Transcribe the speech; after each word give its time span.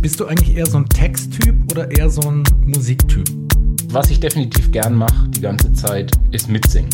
Bist 0.00 0.18
du 0.18 0.26
eigentlich 0.26 0.56
eher 0.56 0.66
so 0.66 0.78
ein 0.78 0.88
Texttyp 0.88 1.54
oder 1.70 1.88
eher 1.88 2.10
so 2.10 2.28
ein 2.28 2.42
Musiktyp? 2.66 3.30
Was 3.90 4.10
ich 4.10 4.18
definitiv 4.18 4.72
gern 4.72 4.96
mache 4.96 5.28
die 5.28 5.40
ganze 5.40 5.72
Zeit, 5.72 6.10
ist 6.32 6.48
mitsingen. 6.48 6.90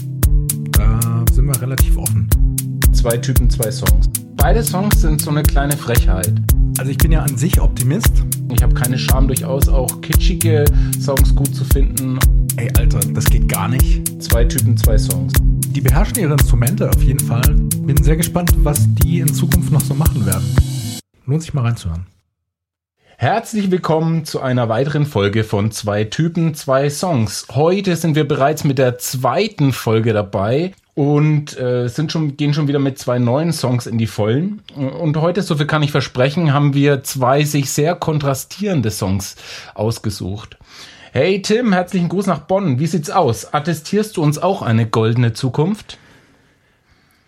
Da 0.73 1.25
sind 1.33 1.47
wir 1.47 1.59
relativ 1.63 1.97
offen. 1.97 2.29
Zwei 2.93 3.17
Typen, 3.17 3.49
zwei 3.49 3.71
Songs. 3.71 4.11
Beide 4.37 4.63
Songs 4.63 5.01
sind 5.01 5.23
so 5.23 5.31
eine 5.31 5.43
kleine 5.43 5.77
Frechheit. 5.79 6.35
Also 6.77 6.91
ich 6.91 6.99
bin 6.99 7.13
ja 7.13 7.23
an 7.23 7.39
sich 7.39 7.59
Optimist. 7.59 8.23
Ich 8.53 8.63
habe 8.63 8.75
keine 8.75 8.99
Scham, 8.99 9.29
durchaus 9.29 9.69
auch 9.69 10.03
kitschige 10.03 10.67
Songs 11.01 11.35
gut 11.35 11.55
zu 11.55 11.65
finden. 11.65 12.19
Ey, 12.57 12.71
Alter, 12.77 13.01
das 13.15 13.25
geht 13.25 13.49
gar 13.49 13.69
nicht. 13.69 14.23
Zwei 14.23 14.45
Typen, 14.45 14.77
zwei 14.77 14.99
Songs. 14.99 15.33
Die 15.71 15.81
beherrschen 15.81 16.19
ihre 16.19 16.33
Instrumente 16.33 16.91
auf 16.91 17.03
jeden 17.03 17.21
Fall. 17.21 17.70
Bin 17.91 18.05
sehr 18.05 18.17
gespannt, 18.17 18.53
was 18.59 18.87
die 19.03 19.19
in 19.19 19.35
Zukunft 19.35 19.73
noch 19.73 19.81
so 19.81 19.95
machen 19.95 20.25
werden. 20.25 20.45
Lohnt 21.27 21.43
sich 21.43 21.53
mal 21.55 21.63
reinzuhören. 21.63 22.07
Herzlich 23.17 23.73
willkommen 23.73 24.25
zu 24.25 24.41
einer 24.41 24.69
weiteren 24.69 25.07
Folge 25.07 25.43
von 25.43 25.73
Zwei 25.73 26.05
Typen, 26.05 26.55
zwei 26.55 26.89
Songs. 26.89 27.49
Heute 27.51 27.97
sind 27.97 28.15
wir 28.15 28.29
bereits 28.29 28.63
mit 28.63 28.79
der 28.79 28.99
zweiten 28.99 29.73
Folge 29.73 30.13
dabei 30.13 30.73
und 30.95 31.59
äh, 31.59 31.89
sind 31.89 32.13
schon, 32.13 32.37
gehen 32.37 32.55
schon 32.55 32.69
wieder 32.69 32.79
mit 32.79 32.97
zwei 33.01 33.19
neuen 33.19 33.53
Songs 33.53 33.89
in 33.89 33.99
die 33.99 34.07
Vollen. 34.07 34.63
Und 34.77 35.17
heute, 35.17 35.43
so 35.43 35.57
viel 35.57 35.67
kann 35.67 35.83
ich 35.83 35.91
versprechen, 35.91 36.55
haben 36.55 36.75
wir 36.75 37.03
zwei 37.03 37.43
sich 37.43 37.73
sehr 37.73 37.97
kontrastierende 37.97 38.93
Songs 38.93 39.35
ausgesucht. 39.75 40.59
Hey 41.11 41.43
Tim, 41.43 41.73
herzlichen 41.73 42.09
Gruß 42.09 42.29
nach 42.29 42.43
Bonn. 42.43 42.79
Wie 42.79 42.87
sieht's 42.87 43.11
aus? 43.11 43.53
Attestierst 43.53 44.17
du 44.17 44.23
uns 44.23 44.39
auch 44.39 44.63
eine 44.63 44.87
goldene 44.87 45.33
Zukunft? 45.33 45.99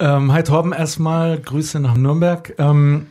Ähm, 0.03 0.33
hi 0.33 0.43
Torben, 0.43 0.73
erstmal 0.73 1.39
Grüße 1.39 1.79
nach 1.79 1.97
Nürnberg. 1.97 2.57
Ähm, 2.59 3.07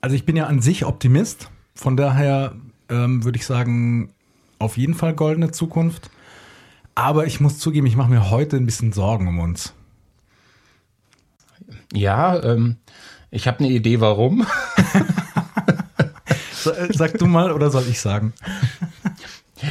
also 0.00 0.14
ich 0.14 0.24
bin 0.24 0.36
ja 0.36 0.46
an 0.46 0.62
sich 0.62 0.84
Optimist. 0.84 1.50
Von 1.74 1.96
daher 1.96 2.54
ähm, 2.88 3.24
würde 3.24 3.38
ich 3.38 3.44
sagen, 3.44 4.12
auf 4.60 4.76
jeden 4.76 4.94
Fall 4.94 5.14
goldene 5.14 5.50
Zukunft. 5.50 6.08
Aber 6.94 7.26
ich 7.26 7.40
muss 7.40 7.58
zugeben, 7.58 7.88
ich 7.88 7.96
mache 7.96 8.08
mir 8.08 8.30
heute 8.30 8.56
ein 8.56 8.66
bisschen 8.66 8.92
Sorgen 8.92 9.26
um 9.26 9.40
uns. 9.40 9.74
Ja, 11.92 12.40
ähm, 12.40 12.76
ich 13.32 13.48
habe 13.48 13.58
eine 13.58 13.70
Idee, 13.70 14.00
warum. 14.00 14.46
Äh, 16.66 16.92
sag 16.92 17.16
du 17.16 17.24
mal 17.24 17.52
oder 17.52 17.70
soll 17.70 17.86
ich 17.88 18.02
sagen? 18.02 18.34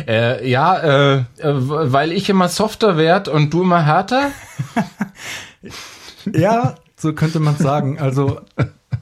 Äh, 0.07 0.49
ja, 0.49 1.17
äh, 1.17 1.23
weil 1.43 2.11
ich 2.11 2.31
immer 2.31 2.49
softer 2.49 2.97
werde 2.97 3.29
und 3.29 3.53
du 3.53 3.61
immer 3.61 3.85
härter. 3.85 4.31
ja, 6.35 6.75
so 6.97 7.13
könnte 7.13 7.39
man 7.39 7.55
sagen. 7.57 7.99
Also 7.99 8.41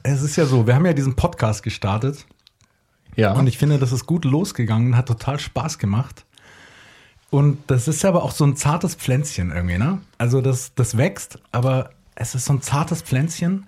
es 0.02 0.22
ist 0.22 0.36
ja 0.36 0.46
so, 0.46 0.66
wir 0.66 0.74
haben 0.74 0.86
ja 0.86 0.92
diesen 0.92 1.16
Podcast 1.16 1.62
gestartet 1.62 2.26
ja. 3.18 3.32
Und 3.32 3.48
ich 3.48 3.58
finde, 3.58 3.78
das 3.78 3.90
ist 3.90 4.06
gut 4.06 4.24
losgegangen, 4.24 4.96
hat 4.96 5.06
total 5.06 5.40
Spaß 5.40 5.78
gemacht. 5.78 6.24
Und 7.30 7.58
das 7.66 7.88
ist 7.88 8.04
aber 8.04 8.22
auch 8.22 8.30
so 8.30 8.44
ein 8.44 8.54
zartes 8.54 8.94
Pflänzchen 8.94 9.50
irgendwie, 9.50 9.76
ne? 9.76 9.98
Also 10.18 10.40
das, 10.40 10.72
das 10.76 10.96
wächst, 10.96 11.40
aber 11.50 11.90
es 12.14 12.36
ist 12.36 12.44
so 12.44 12.52
ein 12.52 12.62
zartes 12.62 13.02
Pflänzchen. 13.02 13.66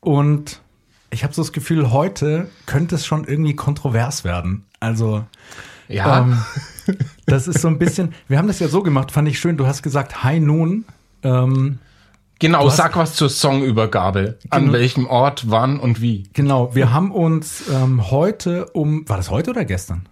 Und 0.00 0.62
ich 1.10 1.24
habe 1.24 1.34
so 1.34 1.42
das 1.42 1.52
Gefühl, 1.52 1.92
heute 1.92 2.48
könnte 2.64 2.94
es 2.94 3.04
schon 3.04 3.26
irgendwie 3.26 3.54
kontrovers 3.54 4.24
werden. 4.24 4.64
Also 4.80 5.26
ja, 5.86 6.22
ähm, 6.22 6.42
das 7.26 7.48
ist 7.48 7.60
so 7.60 7.68
ein 7.68 7.78
bisschen. 7.78 8.14
Wir 8.28 8.38
haben 8.38 8.48
das 8.48 8.60
ja 8.60 8.68
so 8.68 8.82
gemacht, 8.82 9.12
fand 9.12 9.28
ich 9.28 9.38
schön. 9.38 9.58
Du 9.58 9.66
hast 9.66 9.82
gesagt, 9.82 10.24
Hi 10.24 10.40
Nun. 10.40 10.86
Ähm, 11.22 11.80
Genau, 12.40 12.70
sag 12.70 12.96
was 12.96 13.14
zur 13.14 13.28
Songübergabe. 13.28 14.38
Genau. 14.42 14.56
An 14.56 14.72
welchem 14.72 15.06
Ort, 15.06 15.50
wann 15.50 15.78
und 15.78 16.00
wie. 16.00 16.24
Genau, 16.32 16.74
wir 16.74 16.90
haben 16.90 17.12
uns 17.12 17.64
ähm, 17.70 18.10
heute 18.10 18.64
um, 18.72 19.06
war 19.08 19.18
das 19.18 19.30
heute 19.30 19.50
oder 19.50 19.66
gestern? 19.66 20.08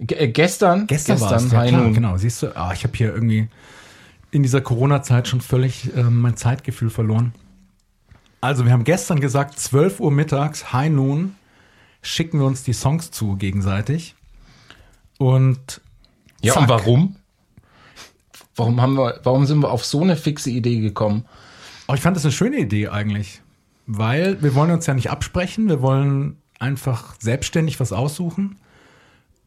G 0.00 0.16
äh, 0.16 0.28
gestern? 0.28 0.88
Gestern, 0.88 1.16
gestern 1.16 1.20
war 1.20 1.36
es, 1.36 1.52
ja, 1.52 1.78
klar, 1.78 1.90
genau. 1.90 2.16
Siehst 2.16 2.42
du, 2.42 2.56
ah, 2.56 2.72
ich 2.72 2.82
habe 2.82 2.96
hier 2.96 3.14
irgendwie 3.14 3.48
in 4.32 4.42
dieser 4.42 4.60
Corona-Zeit 4.60 5.28
schon 5.28 5.40
völlig 5.40 5.94
äh, 5.96 6.02
mein 6.02 6.36
Zeitgefühl 6.36 6.90
verloren. 6.90 7.32
Also 8.40 8.64
wir 8.64 8.72
haben 8.72 8.84
gestern 8.84 9.20
gesagt, 9.20 9.58
12 9.58 10.00
Uhr 10.00 10.10
mittags, 10.10 10.72
High 10.72 10.90
Noon, 10.90 11.36
schicken 12.02 12.40
wir 12.40 12.46
uns 12.46 12.64
die 12.64 12.72
Songs 12.72 13.12
zu 13.12 13.36
gegenseitig. 13.36 14.16
Und 15.18 15.80
ja, 16.40 16.54
zack. 16.54 16.62
und 16.62 16.68
warum? 16.68 17.16
Warum 18.56 18.80
haben 18.80 18.94
wir, 18.94 19.20
warum 19.22 19.46
sind 19.46 19.60
wir 19.60 19.70
auf 19.70 19.84
so 19.84 20.02
eine 20.02 20.16
fixe 20.16 20.50
Idee 20.50 20.80
gekommen? 20.80 21.24
Aber 21.88 21.96
ich 21.96 22.02
fand 22.02 22.16
das 22.16 22.24
eine 22.24 22.32
schöne 22.32 22.58
Idee 22.58 22.88
eigentlich, 22.88 23.40
weil 23.86 24.42
wir 24.42 24.54
wollen 24.54 24.70
uns 24.70 24.86
ja 24.86 24.92
nicht 24.92 25.10
absprechen, 25.10 25.68
wir 25.70 25.80
wollen 25.80 26.36
einfach 26.58 27.14
selbstständig 27.18 27.80
was 27.80 27.94
aussuchen 27.94 28.58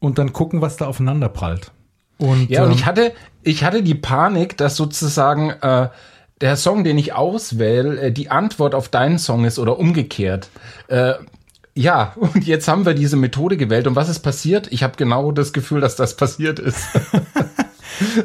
und 0.00 0.18
dann 0.18 0.32
gucken, 0.32 0.60
was 0.60 0.76
da 0.76 0.86
aufeinander 0.86 1.28
prallt. 1.28 1.70
Und, 2.18 2.50
ja, 2.50 2.64
und 2.64 2.72
ich 2.72 2.80
ähm, 2.80 2.86
hatte, 2.86 3.12
ich 3.44 3.62
hatte 3.62 3.84
die 3.84 3.94
Panik, 3.94 4.56
dass 4.56 4.74
sozusagen 4.76 5.50
äh, 5.50 5.88
der 6.40 6.56
Song, 6.56 6.82
den 6.82 6.98
ich 6.98 7.12
auswähle, 7.12 8.00
äh, 8.00 8.12
die 8.12 8.28
Antwort 8.28 8.74
auf 8.74 8.88
deinen 8.88 9.20
Song 9.20 9.44
ist 9.44 9.60
oder 9.60 9.78
umgekehrt. 9.78 10.48
Äh, 10.88 11.14
ja, 11.74 12.12
und 12.16 12.44
jetzt 12.44 12.66
haben 12.66 12.84
wir 12.84 12.94
diese 12.94 13.16
Methode 13.16 13.56
gewählt. 13.56 13.86
Und 13.86 13.94
was 13.94 14.08
ist 14.08 14.18
passiert? 14.18 14.66
Ich 14.72 14.82
habe 14.82 14.96
genau 14.96 15.30
das 15.30 15.52
Gefühl, 15.52 15.80
dass 15.80 15.94
das 15.94 16.16
passiert 16.16 16.58
ist. 16.58 16.88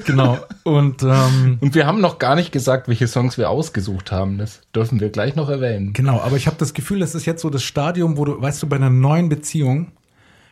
genau. 0.06 0.38
Und, 0.64 1.04
ähm, 1.04 1.58
und 1.62 1.76
wir 1.76 1.86
haben 1.86 2.02
noch 2.02 2.20
gar 2.20 2.36
nicht 2.36 2.52
gesagt, 2.52 2.88
welche 2.88 3.08
Songs 3.08 3.38
wir 3.38 3.50
ausgesucht 3.50 4.12
haben. 4.12 4.38
Das 4.38 4.62
dürfen 4.74 5.00
wir 5.00 5.10
gleich 5.10 5.36
noch 5.36 5.50
erwähnen. 5.50 5.94
Genau, 5.94 6.20
aber 6.22 6.36
ich 6.36 6.48
habe 6.48 6.58
das 6.58 6.74
Gefühl, 6.74 7.00
das 7.00 7.16
ist 7.16 7.26
jetzt 7.26 7.42
so 7.42 7.50
das 7.50 7.64
Stadium, 7.64 8.18
wo 8.18 8.26
du, 8.26 8.42
weißt 8.42 8.64
du, 8.64 8.68
bei 8.68 8.76
einer 8.76 8.90
neuen 8.90 9.30
Beziehung, 9.30 9.92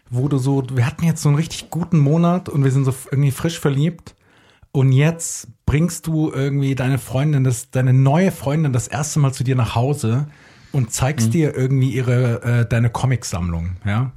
wo 0.09 0.27
du 0.27 0.37
so, 0.37 0.63
wir 0.73 0.85
hatten 0.85 1.05
jetzt 1.05 1.21
so 1.21 1.29
einen 1.29 1.37
richtig 1.37 1.69
guten 1.69 1.99
Monat 1.99 2.49
und 2.49 2.63
wir 2.63 2.71
sind 2.71 2.85
so 2.85 2.93
irgendwie 3.11 3.31
frisch 3.31 3.59
verliebt. 3.59 4.15
Und 4.71 4.91
jetzt 4.91 5.47
bringst 5.65 6.05
du 6.05 6.31
irgendwie 6.31 6.75
deine 6.75 6.97
Freundin, 6.97 7.45
das, 7.45 7.71
deine 7.71 7.93
neue 7.93 8.31
Freundin 8.31 8.73
das 8.73 8.87
erste 8.87 9.19
Mal 9.19 9.31
zu 9.31 9.43
dir 9.43 9.55
nach 9.55 9.73
Hause 9.75 10.27
und 10.73 10.91
zeigst 10.91 11.27
mhm. 11.27 11.31
dir 11.31 11.55
irgendwie 11.55 11.91
ihre, 11.91 12.43
äh, 12.43 12.65
deine 12.67 12.89
Comicsammlung, 12.89 13.77
ja. 13.85 14.11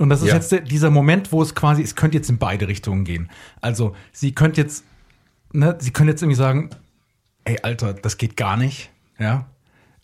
Und 0.00 0.08
das 0.08 0.22
ist 0.22 0.28
ja. 0.28 0.36
jetzt 0.36 0.70
dieser 0.70 0.90
Moment, 0.90 1.30
wo 1.30 1.42
es 1.42 1.54
quasi, 1.54 1.82
es 1.82 1.94
könnte 1.94 2.16
jetzt 2.16 2.30
in 2.30 2.38
beide 2.38 2.68
Richtungen 2.68 3.04
gehen. 3.04 3.28
Also, 3.60 3.94
sie 4.12 4.32
könnte 4.32 4.58
jetzt, 4.58 4.82
ne, 5.52 5.76
sie 5.78 5.90
könnte 5.90 6.12
jetzt 6.12 6.22
irgendwie 6.22 6.38
sagen, 6.38 6.70
ey, 7.44 7.58
Alter, 7.62 7.92
das 7.92 8.16
geht 8.16 8.34
gar 8.34 8.56
nicht, 8.56 8.90
ja. 9.18 9.46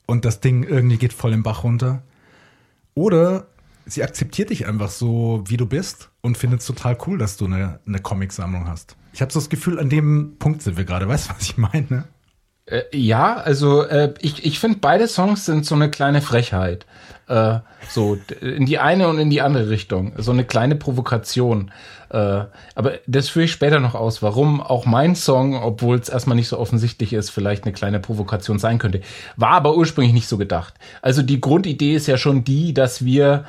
Und 0.05 0.27
das 0.27 0.41
Ding 0.41 0.65
irgendwie 0.65 0.99
geht 0.99 1.15
voll 1.15 1.33
im 1.33 1.43
Bach 1.43 1.65
runter. 1.65 2.03
Oder 2.93 3.47
sie 3.87 4.03
akzeptiert 4.03 4.51
dich 4.51 4.67
einfach 4.67 4.91
so, 4.91 5.43
wie 5.47 5.57
du 5.57 5.65
bist 5.65 6.11
und 6.21 6.37
findet 6.37 6.61
es 6.61 6.67
total 6.67 6.99
cool, 7.07 7.17
dass 7.17 7.39
du 7.39 7.47
eine, 7.47 7.81
eine 7.87 7.99
Comicsammlung 7.99 8.69
hast. 8.69 8.97
Ich 9.15 9.23
habe 9.23 9.33
so 9.33 9.41
das 9.41 9.49
Gefühl, 9.49 9.79
an 9.79 9.89
dem 9.89 10.37
Punkt 10.39 10.61
sind 10.61 10.77
wir 10.77 10.85
gerade. 10.85 11.09
Weißt 11.09 11.31
du, 11.31 11.35
was 11.35 11.41
ich 11.41 11.57
meine? 11.57 12.05
Äh, 12.67 12.83
ja, 12.93 13.37
also 13.37 13.83
äh, 13.83 14.13
ich, 14.21 14.45
ich 14.45 14.59
finde, 14.59 14.79
beide 14.81 15.09
Songs 15.09 15.47
sind 15.47 15.65
so 15.65 15.75
eine 15.75 15.91
kleine 15.91 16.21
Frechheit. 16.21 16.87
Äh, 17.29 17.59
so 17.89 18.19
in 18.41 18.67
die 18.67 18.79
eine 18.79 19.09
und 19.09 19.19
in 19.19 19.31
die 19.31 19.41
andere 19.41 19.69
Richtung. 19.69 20.13
So 20.17 20.33
eine 20.33 20.45
kleine 20.45 20.77
Provokation. 20.77 21.71
Äh, 22.11 22.45
aber 22.75 22.93
das 23.07 23.29
führe 23.29 23.47
ich 23.47 23.53
später 23.53 23.81
noch 23.81 23.95
aus, 23.95 24.23
warum 24.23 24.61
auch 24.61 24.87
mein 24.87 25.17
Song, 25.17 25.57
obwohl 25.57 25.99
es 25.99 26.09
erstmal 26.09 26.37
nicht 26.37 26.49
so 26.49 26.59
offensichtlich 26.59 27.13
ist, 27.13 27.31
vielleicht 27.31 27.65
eine 27.65 27.73
kleine 27.73 28.01
Provokation 28.01 28.59
sein 28.59 28.79
könnte. 28.79 29.01
War 29.37 29.53
aber 29.53 29.77
ursprünglich 29.77 30.15
nicht 30.15 30.29
so 30.29 30.37
gedacht. 30.37 30.75
Also 31.03 31.23
die 31.23 31.41
Grundidee 31.41 31.95
ist 31.95 32.07
ja 32.07 32.17
schon 32.17 32.45
die, 32.45 32.75
dass 32.75 33.05
wir 33.05 33.45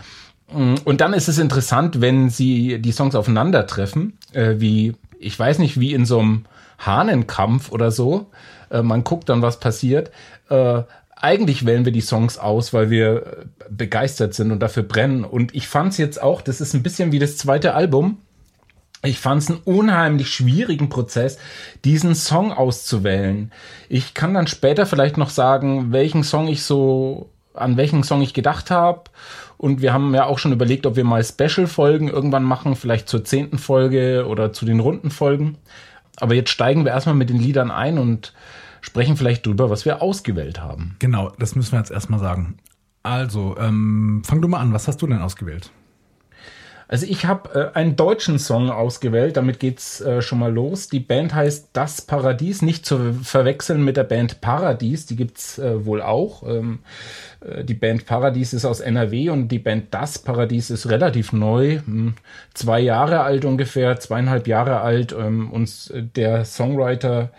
mm, 0.52 0.76
und 0.86 1.02
dann 1.02 1.14
ist 1.14 1.28
es 1.28 1.38
interessant, 1.38 2.02
wenn 2.02 2.30
sie 2.30 2.80
die 2.80 2.92
Songs 2.92 3.16
aufeinandertreffen, 3.16 4.18
äh, 4.34 4.56
wie, 4.58 4.96
ich 5.20 5.38
weiß 5.38 5.60
nicht, 5.60 5.80
wie 5.80 5.94
in 5.94 6.06
so 6.06 6.20
einem 6.20 6.46
Hahnenkampf 6.80 7.72
oder 7.72 7.92
so. 7.92 8.32
Äh, 8.70 8.82
man 8.82 9.04
guckt 9.04 9.30
dann, 9.30 9.42
was 9.42 9.60
passiert. 9.60 10.12
Äh, 10.50 10.84
eigentlich 11.16 11.66
wählen 11.66 11.86
wir 11.86 11.92
die 11.92 12.02
Songs 12.02 12.38
aus, 12.38 12.74
weil 12.74 12.90
wir 12.90 13.48
begeistert 13.70 14.34
sind 14.34 14.52
und 14.52 14.60
dafür 14.60 14.84
brennen. 14.84 15.24
Und 15.24 15.56
ich 15.56 15.68
fand 15.68 15.94
es 15.94 15.98
jetzt 15.98 16.22
auch, 16.22 16.42
das 16.42 16.62
ist 16.62 16.74
ein 16.74 16.84
bisschen 16.84 17.12
wie 17.12 17.20
das 17.20 17.38
zweite 17.38 17.74
Album. 17.74 18.20
Ich 19.04 19.20
fand 19.20 19.42
es 19.42 19.50
einen 19.50 19.60
unheimlich 19.64 20.30
schwierigen 20.30 20.90
Prozess, 20.90 21.38
diesen 21.86 22.16
Song 22.16 22.52
auszuwählen. 22.52 23.52
Ich 23.90 24.14
kann 24.14 24.34
dann 24.34 24.48
später 24.48 24.86
vielleicht 24.86 25.18
noch 25.18 25.30
sagen, 25.30 25.92
welchen 25.92 26.24
Song 26.24 26.48
ich 26.48 26.64
so, 26.64 27.30
an 27.54 27.78
welchen 27.78 28.04
Song 28.04 28.22
ich 28.22 28.34
gedacht 28.34 28.72
habe. 28.72 29.04
Und 29.58 29.82
wir 29.82 29.94
haben 29.94 30.14
ja 30.14 30.26
auch 30.26 30.40
schon 30.40 30.52
überlegt, 30.52 30.86
ob 30.86 30.96
wir 30.96 31.04
mal 31.04 31.24
Special-Folgen 31.24 32.10
irgendwann 32.10 32.44
machen, 32.44 32.76
vielleicht 32.76 33.10
zur 33.10 33.24
zehnten 33.24 33.58
Folge 33.58 34.26
oder 34.28 34.54
zu 34.54 34.66
den 34.66 34.80
runden 34.80 35.10
Folgen. 35.10 35.58
Aber 36.20 36.36
jetzt 36.36 36.50
steigen 36.50 36.84
wir 36.86 36.92
erstmal 36.92 37.16
mit 37.16 37.30
den 37.30 37.38
Liedern 37.38 37.72
ein 37.72 37.98
und 37.98 38.34
sprechen 38.82 39.18
vielleicht 39.18 39.46
drüber, 39.46 39.70
was 39.70 39.86
wir 39.86 40.02
ausgewählt 40.02 40.62
haben. 40.62 40.96
Genau, 41.00 41.32
das 41.40 41.56
müssen 41.56 41.74
wir 41.74 41.80
jetzt 41.80 41.92
erstmal 41.92 42.20
sagen. 42.20 42.58
Also, 43.04 43.56
ähm, 43.58 44.22
fang 44.26 44.42
du 44.42 44.48
mal 44.48 44.60
an. 44.60 44.74
Was 44.74 44.88
hast 44.88 45.02
du 45.02 45.08
denn 45.08 45.22
ausgewählt? 45.22 45.72
Also 46.90 47.06
ich 47.06 47.26
habe 47.26 47.72
äh, 47.74 47.78
einen 47.78 47.96
deutschen 47.96 48.40
Song 48.40 48.70
ausgewählt, 48.70 49.36
damit 49.36 49.60
geht's 49.60 50.00
äh, 50.00 50.22
schon 50.22 50.40
mal 50.40 50.54
los. 50.54 50.88
Die 50.88 51.02
Band 51.02 51.36
heißt 51.36 51.70
Das 51.74 52.02
Paradies, 52.02 52.62
nicht 52.62 52.86
zu 52.86 53.14
verwechseln 53.22 53.84
mit 53.84 53.98
der 53.98 54.06
Band 54.06 54.40
Paradies, 54.40 55.06
die 55.06 55.18
gibt's 55.18 55.60
äh, 55.60 55.86
wohl 55.86 56.02
auch. 56.02 56.44
Ähm, 56.48 56.80
äh, 57.42 57.66
die 57.66 57.74
Band 57.74 58.06
Paradies 58.06 58.54
ist 58.54 58.64
aus 58.64 58.80
NRW 58.80 59.30
und 59.30 59.50
die 59.50 59.60
Band 59.60 59.94
Das 59.94 60.20
Paradies 60.20 60.70
ist 60.70 60.90
relativ 60.90 61.34
neu, 61.34 61.80
hm, 61.84 62.16
zwei 62.54 62.80
Jahre 62.80 63.22
alt 63.22 63.44
ungefähr, 63.44 64.00
zweieinhalb 64.00 64.48
Jahre 64.48 64.80
alt. 64.80 65.12
Ähm, 65.12 65.52
und 65.52 65.92
der 66.16 66.46
Songwriter 66.46 67.32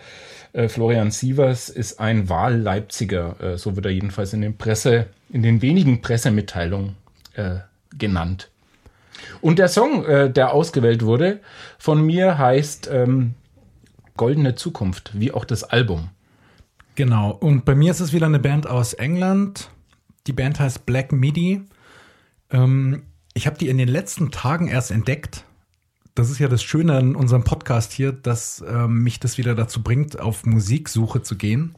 äh, 0.53 0.69
Florian 0.69 1.11
Sievers 1.11 1.71
ist 1.71 2.01
ein 2.01 2.29
Wahl-Leipziger, 2.29 3.37
äh, 3.41 3.59
so 3.59 3.77
wird 3.77 3.87
er 3.87 3.93
jedenfalls 3.93 4.33
in 4.33 4.43
den 4.43 4.57
Presse, 4.57 5.07
in 5.31 5.43
den 5.43 5.63
wenigen 5.63 6.03
Pressemitteilungen 6.03 6.97
äh, 7.35 7.57
genannt. 7.97 8.51
Und 9.41 9.59
der 9.59 9.69
Song, 9.69 10.05
äh, 10.05 10.31
der 10.31 10.53
ausgewählt 10.53 11.05
wurde 11.05 11.41
von 11.79 12.05
mir, 12.05 12.39
heißt 12.39 12.89
ähm, 12.93 13.35
Goldene 14.17 14.55
Zukunft, 14.55 15.13
wie 15.15 15.33
auch 15.33 15.45
das 15.45 15.65
Album. 15.65 16.09
Genau. 16.95 17.31
Und 17.31 17.65
bei 17.65 17.75
mir 17.75 17.91
ist 17.91 18.01
es 18.01 18.13
wieder 18.13 18.27
eine 18.27 18.41
Band 18.41 18.67
aus 18.67 18.93
England. 18.93 19.71
Die 20.27 20.33
Band 20.33 20.59
heißt 20.59 20.85
Black 20.85 21.13
Midi. 21.13 21.63
Ähm, 22.51 23.05
ich 23.35 23.47
habe 23.47 23.57
die 23.57 23.69
in 23.69 23.79
den 23.79 23.89
letzten 23.89 24.31
Tagen 24.31 24.67
erst 24.67 24.91
entdeckt. 24.91 25.45
Das 26.17 26.31
ist 26.31 26.41
ja 26.41 26.49
das 26.49 26.65
Schöne 26.65 26.97
an 26.97 27.15
unserem 27.15 27.45
Podcast 27.45 27.93
hier, 27.93 28.11
dass 28.11 28.65
ähm, 28.69 29.05
mich 29.05 29.21
das 29.21 29.39
wieder 29.39 29.55
dazu 29.55 29.85
bringt, 29.85 30.19
auf 30.19 30.45
Musiksuche 30.45 31.23
zu 31.23 31.37
gehen. 31.37 31.77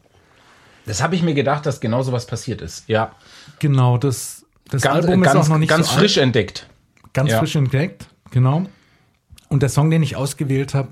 Das 0.87 1.03
habe 1.03 1.13
ich 1.13 1.21
mir 1.21 1.35
gedacht, 1.35 1.67
dass 1.67 1.79
genau 1.79 2.01
so 2.01 2.11
was 2.11 2.25
passiert 2.25 2.61
ist. 2.61 2.89
Ja. 2.89 3.11
Genau, 3.59 3.99
das, 3.99 4.43
das 4.71 4.81
Ganz, 4.81 5.05
Album 5.05 5.21
ganz, 5.21 5.35
ist 5.35 5.45
auch 5.45 5.49
noch 5.49 5.59
nicht 5.59 5.69
ganz 5.69 5.89
so 5.89 5.99
frisch 5.99 6.17
alt. 6.17 6.25
entdeckt. 6.25 6.67
Ganz 7.13 7.31
Ja. 7.31 7.39
frisch 7.39 7.55
entdeckt, 7.55 8.07
genau. 8.31 8.65
Und 9.49 9.61
der 9.61 9.69
Song, 9.69 9.89
den 9.89 10.01
ich 10.03 10.15
ausgewählt 10.15 10.73
habe, 10.73 10.89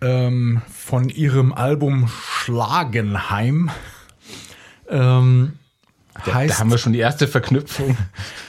ähm, 0.00 0.62
von 0.72 1.08
ihrem 1.10 1.52
Album 1.52 2.08
Schlagenheim, 2.08 3.70
ähm, 4.88 5.52
Da, 6.24 6.34
heißt, 6.34 6.54
da 6.54 6.58
haben 6.60 6.70
wir 6.70 6.78
schon 6.78 6.92
die 6.92 6.98
erste 6.98 7.28
Verknüpfung. 7.28 7.96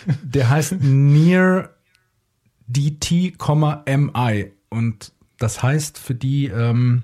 der 0.24 0.50
heißt 0.50 0.76
Near 0.82 1.70
DT, 2.68 3.36
MI. 3.86 4.52
Und 4.70 5.12
das 5.38 5.62
heißt 5.62 5.98
für 5.98 6.16
die, 6.16 6.46
ähm, 6.48 7.04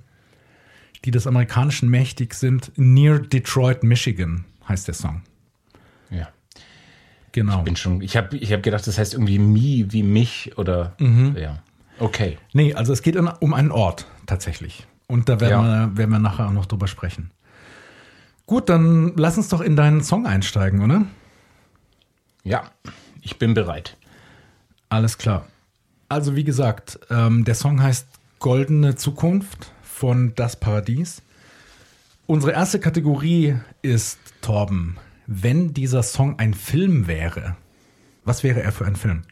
die 1.05 1.11
des 1.11 1.27
Amerikanischen 1.27 1.89
mächtig 1.89 2.33
sind, 2.33 2.71
Near 2.75 3.19
Detroit, 3.19 3.83
Michigan 3.83 4.45
heißt 4.67 4.87
der 4.87 4.95
Song. 4.95 5.21
Genau. 7.33 7.61
Bin 7.61 7.75
schon, 7.75 8.01
ich 8.01 8.17
habe 8.17 8.35
ich 8.37 8.51
hab 8.53 8.63
gedacht, 8.63 8.87
das 8.87 8.97
heißt 8.97 9.13
irgendwie 9.13 9.37
me 9.39 9.91
wie 9.91 10.03
mich 10.03 10.57
oder 10.57 10.95
Mhm. 10.99 11.35
ja. 11.37 11.59
Okay. 11.99 12.37
Nee, 12.53 12.73
also 12.73 12.93
es 12.93 13.01
geht 13.01 13.15
um 13.17 13.53
einen 13.53 13.71
Ort 13.71 14.05
tatsächlich. 14.25 14.85
Und 15.07 15.29
da 15.29 15.39
werden, 15.39 15.51
Ja. 15.65 15.87
wir, 15.87 15.97
werden 15.97 16.11
wir 16.11 16.19
nachher 16.19 16.47
auch 16.47 16.51
noch 16.53 16.65
drüber 16.65 16.87
sprechen. 16.87 17.31
Gut, 18.45 18.69
dann 18.69 19.13
lass 19.17 19.37
uns 19.37 19.49
doch 19.49 19.61
in 19.61 19.75
deinen 19.75 20.03
Song 20.03 20.25
einsteigen, 20.25 20.81
oder? 20.81 21.05
Ja, 22.43 22.63
ich 23.21 23.37
bin 23.39 23.53
bereit. 23.53 23.97
Alles 24.89 25.17
klar. 25.17 25.47
Also 26.07 26.35
wie 26.35 26.43
gesagt, 26.45 26.99
ähm, 27.09 27.43
der 27.43 27.55
Song 27.55 27.81
heißt 27.81 28.07
Goldene 28.39 28.95
Zukunft 28.95 29.71
von 29.81 30.33
Das 30.35 30.55
Paradies. 30.57 31.21
Unsere 32.27 32.53
erste 32.53 32.79
Kategorie 32.79 33.55
ist, 33.81 34.19
Torben, 34.41 34.97
wenn 35.27 35.73
dieser 35.73 36.03
Song 36.03 36.39
ein 36.39 36.53
Film 36.53 37.07
wäre, 37.07 37.55
was 38.23 38.43
wäre 38.43 38.63
er 38.63 38.71
für 38.71 38.85
ein 38.85 38.95
Film? 38.95 39.23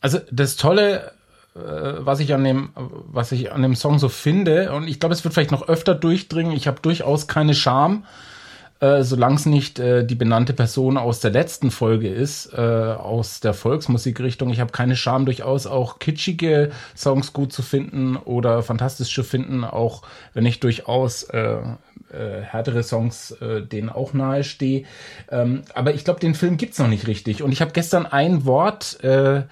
Also 0.00 0.18
das 0.30 0.56
Tolle, 0.56 1.12
äh, 1.54 1.60
was 1.60 2.20
ich 2.20 2.34
an 2.34 2.44
dem, 2.44 2.70
was 2.74 3.32
ich 3.32 3.52
an 3.52 3.62
dem 3.62 3.76
Song 3.76 3.98
so 3.98 4.08
finde, 4.08 4.72
und 4.72 4.88
ich 4.88 4.98
glaube, 4.98 5.14
es 5.14 5.22
wird 5.22 5.34
vielleicht 5.34 5.52
noch 5.52 5.68
öfter 5.68 5.94
durchdringen. 5.94 6.52
Ich 6.52 6.66
habe 6.66 6.80
durchaus 6.80 7.28
keine 7.28 7.54
Scham, 7.54 8.04
äh, 8.80 9.02
solange 9.02 9.36
es 9.36 9.46
nicht 9.46 9.78
äh, 9.78 10.04
die 10.04 10.14
benannte 10.14 10.52
Person 10.52 10.98
aus 10.98 11.20
der 11.20 11.30
letzten 11.30 11.70
Folge 11.70 12.08
ist, 12.08 12.52
äh, 12.52 12.60
aus 12.60 13.40
der 13.40 13.54
Volksmusikrichtung. 13.54 14.50
Ich 14.50 14.60
habe 14.60 14.72
keine 14.72 14.96
Scham, 14.96 15.24
durchaus 15.24 15.66
auch 15.66 15.98
kitschige 15.98 16.70
Songs 16.94 17.32
gut 17.32 17.52
zu 17.52 17.62
finden 17.62 18.16
oder 18.16 18.62
fantastisch 18.62 19.14
zu 19.14 19.24
finden, 19.24 19.64
auch 19.64 20.02
wenn 20.34 20.44
ich 20.44 20.60
durchaus 20.60 21.22
äh, 21.24 21.58
äh, 22.16 22.42
härtere 22.42 22.82
Songs 22.82 23.32
äh, 23.32 23.62
denen 23.62 23.88
auch 23.88 24.12
nahe 24.12 24.44
stehe. 24.44 24.84
Ähm, 25.30 25.62
aber 25.74 25.94
ich 25.94 26.04
glaube, 26.04 26.20
den 26.20 26.34
Film 26.34 26.56
gibt's 26.56 26.78
noch 26.78 26.88
nicht 26.88 27.06
richtig. 27.06 27.42
Und 27.42 27.52
ich 27.52 27.60
habe 27.60 27.72
gestern 27.72 28.06
ein 28.06 28.44
Wort 28.44 29.02
äh, 29.02 29.42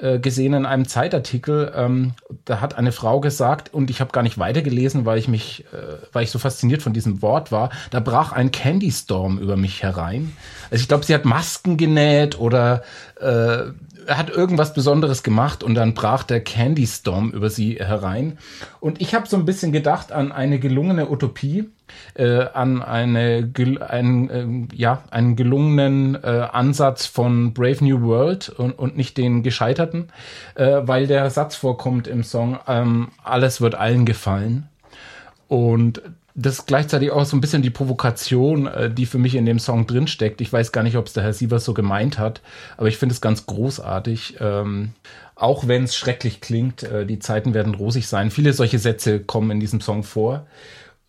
äh, 0.00 0.18
gesehen 0.18 0.54
in 0.54 0.64
einem 0.64 0.88
Zeitartikel. 0.88 1.72
Ähm, 1.76 2.12
da 2.46 2.62
hat 2.62 2.78
eine 2.78 2.90
Frau 2.90 3.20
gesagt, 3.20 3.74
und 3.74 3.90
ich 3.90 4.00
habe 4.00 4.12
gar 4.12 4.22
nicht 4.22 4.38
weitergelesen, 4.38 5.04
weil 5.04 5.18
ich 5.18 5.28
mich, 5.28 5.66
äh, 5.74 5.98
weil 6.12 6.24
ich 6.24 6.30
so 6.30 6.38
fasziniert 6.38 6.80
von 6.80 6.94
diesem 6.94 7.20
Wort 7.20 7.52
war. 7.52 7.68
Da 7.90 8.00
brach 8.00 8.32
ein 8.32 8.50
Candy 8.50 8.90
Storm 8.90 9.38
über 9.38 9.56
mich 9.56 9.82
herein. 9.82 10.32
Also 10.70 10.80
ich 10.80 10.88
glaube, 10.88 11.04
sie 11.04 11.14
hat 11.14 11.26
Masken 11.26 11.76
genäht 11.76 12.38
oder 12.38 12.82
äh, 13.20 13.72
hat 14.08 14.30
irgendwas 14.30 14.72
Besonderes 14.72 15.22
gemacht 15.22 15.62
und 15.62 15.74
dann 15.74 15.92
brach 15.92 16.22
der 16.22 16.40
Candy 16.40 16.86
Storm 16.86 17.30
über 17.30 17.50
sie 17.50 17.74
herein. 17.74 18.38
Und 18.80 19.00
ich 19.00 19.14
habe 19.14 19.28
so 19.28 19.36
ein 19.36 19.44
bisschen 19.44 19.72
gedacht 19.72 20.12
an 20.12 20.32
eine 20.32 20.58
gelungene 20.58 21.10
Utopie, 21.10 21.68
äh, 22.14 22.46
an 22.52 22.82
eine, 22.82 23.50
einen, 23.88 24.30
ähm, 24.30 24.68
ja, 24.72 25.02
einen 25.10 25.36
gelungenen 25.36 26.16
äh, 26.22 26.48
Ansatz 26.52 27.06
von 27.06 27.54
Brave 27.54 27.84
New 27.84 28.02
World 28.02 28.48
und, 28.50 28.72
und 28.72 28.96
nicht 28.96 29.16
den 29.16 29.42
gescheiterten, 29.42 30.08
äh, 30.54 30.80
weil 30.82 31.06
der 31.06 31.30
Satz 31.30 31.56
vorkommt 31.56 32.06
im 32.06 32.24
Song, 32.24 32.58
ähm, 32.66 33.08
alles 33.22 33.60
wird 33.60 33.74
allen 33.74 34.04
gefallen. 34.04 34.68
Und 35.48 36.02
das 36.34 36.60
ist 36.60 36.66
gleichzeitig 36.66 37.10
auch 37.10 37.24
so 37.24 37.36
ein 37.36 37.40
bisschen 37.40 37.62
die 37.62 37.70
Provokation, 37.70 38.66
äh, 38.66 38.90
die 38.90 39.06
für 39.06 39.18
mich 39.18 39.34
in 39.34 39.46
dem 39.46 39.58
Song 39.58 39.86
drinsteckt. 39.86 40.40
Ich 40.40 40.52
weiß 40.52 40.72
gar 40.72 40.82
nicht, 40.82 40.96
ob 40.96 41.06
es 41.06 41.12
der 41.12 41.22
Herr 41.22 41.32
Sievers 41.32 41.64
so 41.64 41.74
gemeint 41.74 42.18
hat, 42.18 42.40
aber 42.76 42.88
ich 42.88 42.96
finde 42.96 43.14
es 43.14 43.20
ganz 43.20 43.46
großartig. 43.46 44.36
Ähm, 44.40 44.90
auch 45.34 45.66
wenn 45.66 45.84
es 45.84 45.96
schrecklich 45.96 46.40
klingt, 46.40 46.82
äh, 46.82 47.06
die 47.06 47.18
Zeiten 47.18 47.54
werden 47.54 47.74
rosig 47.74 48.06
sein. 48.06 48.30
Viele 48.30 48.52
solche 48.52 48.78
Sätze 48.78 49.20
kommen 49.20 49.50
in 49.50 49.60
diesem 49.60 49.80
Song 49.80 50.02
vor. 50.02 50.46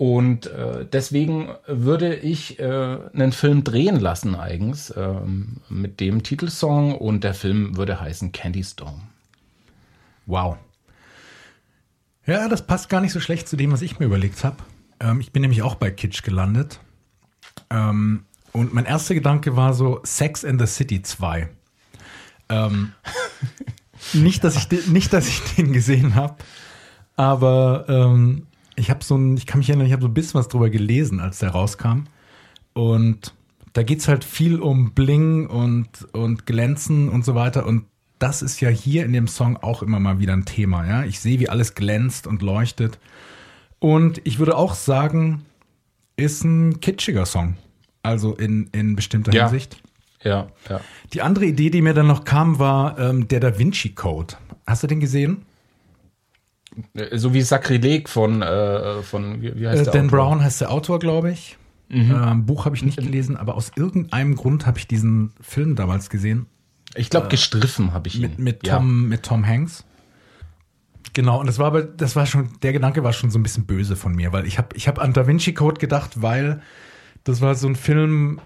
Und 0.02 0.48
äh, 0.48 0.84
deswegen 0.92 1.50
würde 1.68 2.16
ich 2.16 2.58
äh, 2.58 2.98
einen 3.14 3.32
Film 3.32 3.64
drehen 3.64 4.00
lassen 4.00 4.34
eigens 4.34 4.92
ähm, 4.98 5.58
mit 5.70 6.00
dem 6.00 6.24
Titelsong 6.24 6.96
und 6.96 7.24
der 7.24 7.36
Film 7.36 7.78
würde 7.78 8.02
heißen 8.02 8.32
Candy 8.32 8.64
Storm. 8.64 9.04
Wow. 10.26 10.58
Ja, 12.26 12.50
das 12.50 12.66
passt 12.66 12.90
gar 12.90 13.00
nicht 13.00 13.12
so 13.12 13.20
schlecht 13.20 13.48
zu 13.48 13.56
dem, 13.56 13.72
was 13.72 13.84
ich 13.84 14.00
mir 14.00 14.08
überlegt 14.08 14.44
habe. 14.44 14.56
Ähm, 15.00 15.20
ich 15.20 15.32
bin 15.32 15.44
nämlich 15.44 15.62
auch 15.62 15.76
bei 15.76 15.92
Kitsch 15.92 16.24
gelandet. 16.24 16.80
Ähm, 17.70 18.26
und 18.54 18.74
mein 18.74 18.86
erster 18.86 19.14
Gedanke 19.14 19.56
war 19.56 19.76
so 19.76 20.00
Sex 20.02 20.44
in 20.44 20.58
the 20.58 20.66
City 20.66 21.04
2. 21.04 21.48
Ähm, 22.50 22.94
nicht, 24.14 24.44
dass 24.44 24.58
ich 24.58 24.68
den, 24.68 24.94
nicht, 24.94 25.14
dass 25.14 25.28
ich 25.28 25.42
den 25.58 25.74
gesehen 25.74 26.16
habe, 26.16 26.38
aber 27.18 27.86
ähm, 27.88 28.48
ich 28.76 28.90
habe 28.90 29.04
so 29.04 29.16
ein, 29.16 29.38
ich 29.38 29.46
kann 29.46 29.60
mich 29.60 29.70
erinnern, 29.70 29.88
ich 29.88 29.94
habe 29.94 30.02
so 30.02 30.08
ein 30.08 30.14
bisschen 30.14 30.40
was 30.40 30.48
drüber 30.48 30.70
gelesen, 30.70 31.20
als 31.20 31.40
der 31.40 31.50
rauskam. 31.50 32.04
Und 32.74 33.34
da 33.74 33.84
geht's 33.84 34.08
halt 34.08 34.24
viel 34.24 34.60
um 34.60 34.92
Bling 34.92 35.48
und, 35.48 36.08
und 36.14 36.46
Glänzen 36.46 37.10
und 37.10 37.26
so 37.26 37.36
weiter. 37.36 37.66
Und 37.66 37.86
das 38.20 38.42
ist 38.42 38.62
ja 38.62 38.70
hier 38.70 39.06
in 39.06 39.14
dem 39.14 39.28
Song 39.28 39.58
auch 39.58 39.82
immer 39.82 40.00
mal 40.00 40.20
wieder 40.20 40.34
ein 40.34 40.46
Thema. 40.46 40.86
Ja? 40.88 41.04
Ich 41.06 41.20
sehe, 41.20 41.40
wie 41.40 41.50
alles 41.50 41.76
glänzt 41.76 42.28
und 42.28 42.42
leuchtet. 42.42 43.00
Und 43.80 44.22
ich 44.26 44.40
würde 44.40 44.56
auch 44.56 44.76
sagen, 44.76 45.44
ist 46.18 46.44
ein 46.44 46.80
kitschiger 46.82 47.26
Song. 47.26 47.56
Also 48.04 48.36
in, 48.36 48.70
in 48.72 48.96
bestimmter 48.96 49.34
Ja. 49.34 49.50
Hinsicht. 49.50 49.82
Ja, 50.24 50.48
ja. 50.70 50.82
Die 51.14 51.22
andere 51.22 51.46
Idee, 51.46 51.72
die 51.72 51.82
mir 51.82 51.94
dann 51.96 52.08
noch 52.08 52.26
kam, 52.26 52.60
war 52.60 53.00
ähm, 53.00 53.28
der 53.28 53.40
Da 53.40 53.58
Vinci 53.58 53.90
Code. 53.90 54.36
Hast 54.68 54.84
du 54.84 54.88
den 54.88 55.00
gesehen? 55.00 55.46
Äh, 56.94 57.18
So 57.18 57.34
wie 57.34 57.42
Sakrileg 57.42 58.10
von, 58.10 58.42
äh, 58.42 59.02
von 59.02 59.42
wie, 59.42 59.68
heißt 59.68 59.82
Äh, 59.82 59.84
der 59.86 59.94
Dan 59.94 60.06
Autor? 60.08 60.18
Brown 60.20 60.44
heißt 60.44 60.62
der 60.62 60.72
Autor, 60.72 61.00
glaube 61.00 61.32
ich. 61.32 61.58
Ähm, 61.94 62.46
Buch 62.46 62.64
habe 62.64 62.74
ich 62.78 62.84
nicht 62.84 62.98
gelesen, 62.98 63.36
aber 63.36 63.56
aus 63.56 63.74
irgendeinem 63.76 64.36
Grund 64.36 64.66
habe 64.66 64.80
ich 64.80 64.88
diesen 64.88 65.34
Film 65.42 65.76
damals 65.76 66.10
gesehen. 66.10 66.46
Ich 66.96 67.10
glaube, 67.10 67.28
gestriffen 67.28 67.92
habe 67.94 68.08
ich 68.08 68.16
ihn. 68.16 68.22
Mit, 68.22 68.40
mit, 68.40 68.66
Ja. 68.68 68.78
Tom, 68.78 69.10
mit 69.10 69.24
Tom 69.24 69.46
Hanks. 69.46 69.84
Genau, 71.14 71.40
und 71.42 71.48
das 71.48 71.60
war 71.60 71.68
aber, 71.68 71.82
das 71.84 72.16
war 72.16 72.26
schon, 72.26 72.50
der 72.62 72.72
Gedanke 72.72 73.04
war 73.04 73.12
schon 73.12 73.30
so 73.30 73.38
ein 73.40 73.44
bisschen 73.44 73.66
böse 73.66 73.98
von 73.98 74.16
mir, 74.16 74.32
weil 74.32 74.46
ich 74.46 74.58
habe 74.58 74.70
ich 74.78 74.88
hab 74.88 75.00
an 75.00 75.12
Da 75.12 75.28
Vinci 75.28 75.54
Code 75.54 75.80
gedacht, 75.82 76.22
weil 76.22 76.62
das 77.26 77.42
war 77.42 77.56
so 77.56 77.68
ein 77.68 77.76
Film, 77.76 78.40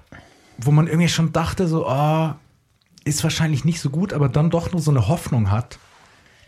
wo 0.57 0.71
man 0.71 0.87
irgendwie 0.87 1.09
schon 1.09 1.31
dachte, 1.31 1.67
so, 1.67 1.87
ah, 1.87 2.39
ist 3.03 3.23
wahrscheinlich 3.23 3.63
nicht 3.65 3.79
so 3.79 3.91
gut, 3.91 4.11
aber 4.13 4.27
dann 4.29 4.49
doch 4.49 4.71
nur 4.71 4.81
so 4.81 4.89
eine 4.89 5.07
Hoffnung 5.07 5.51
hat, 5.51 5.77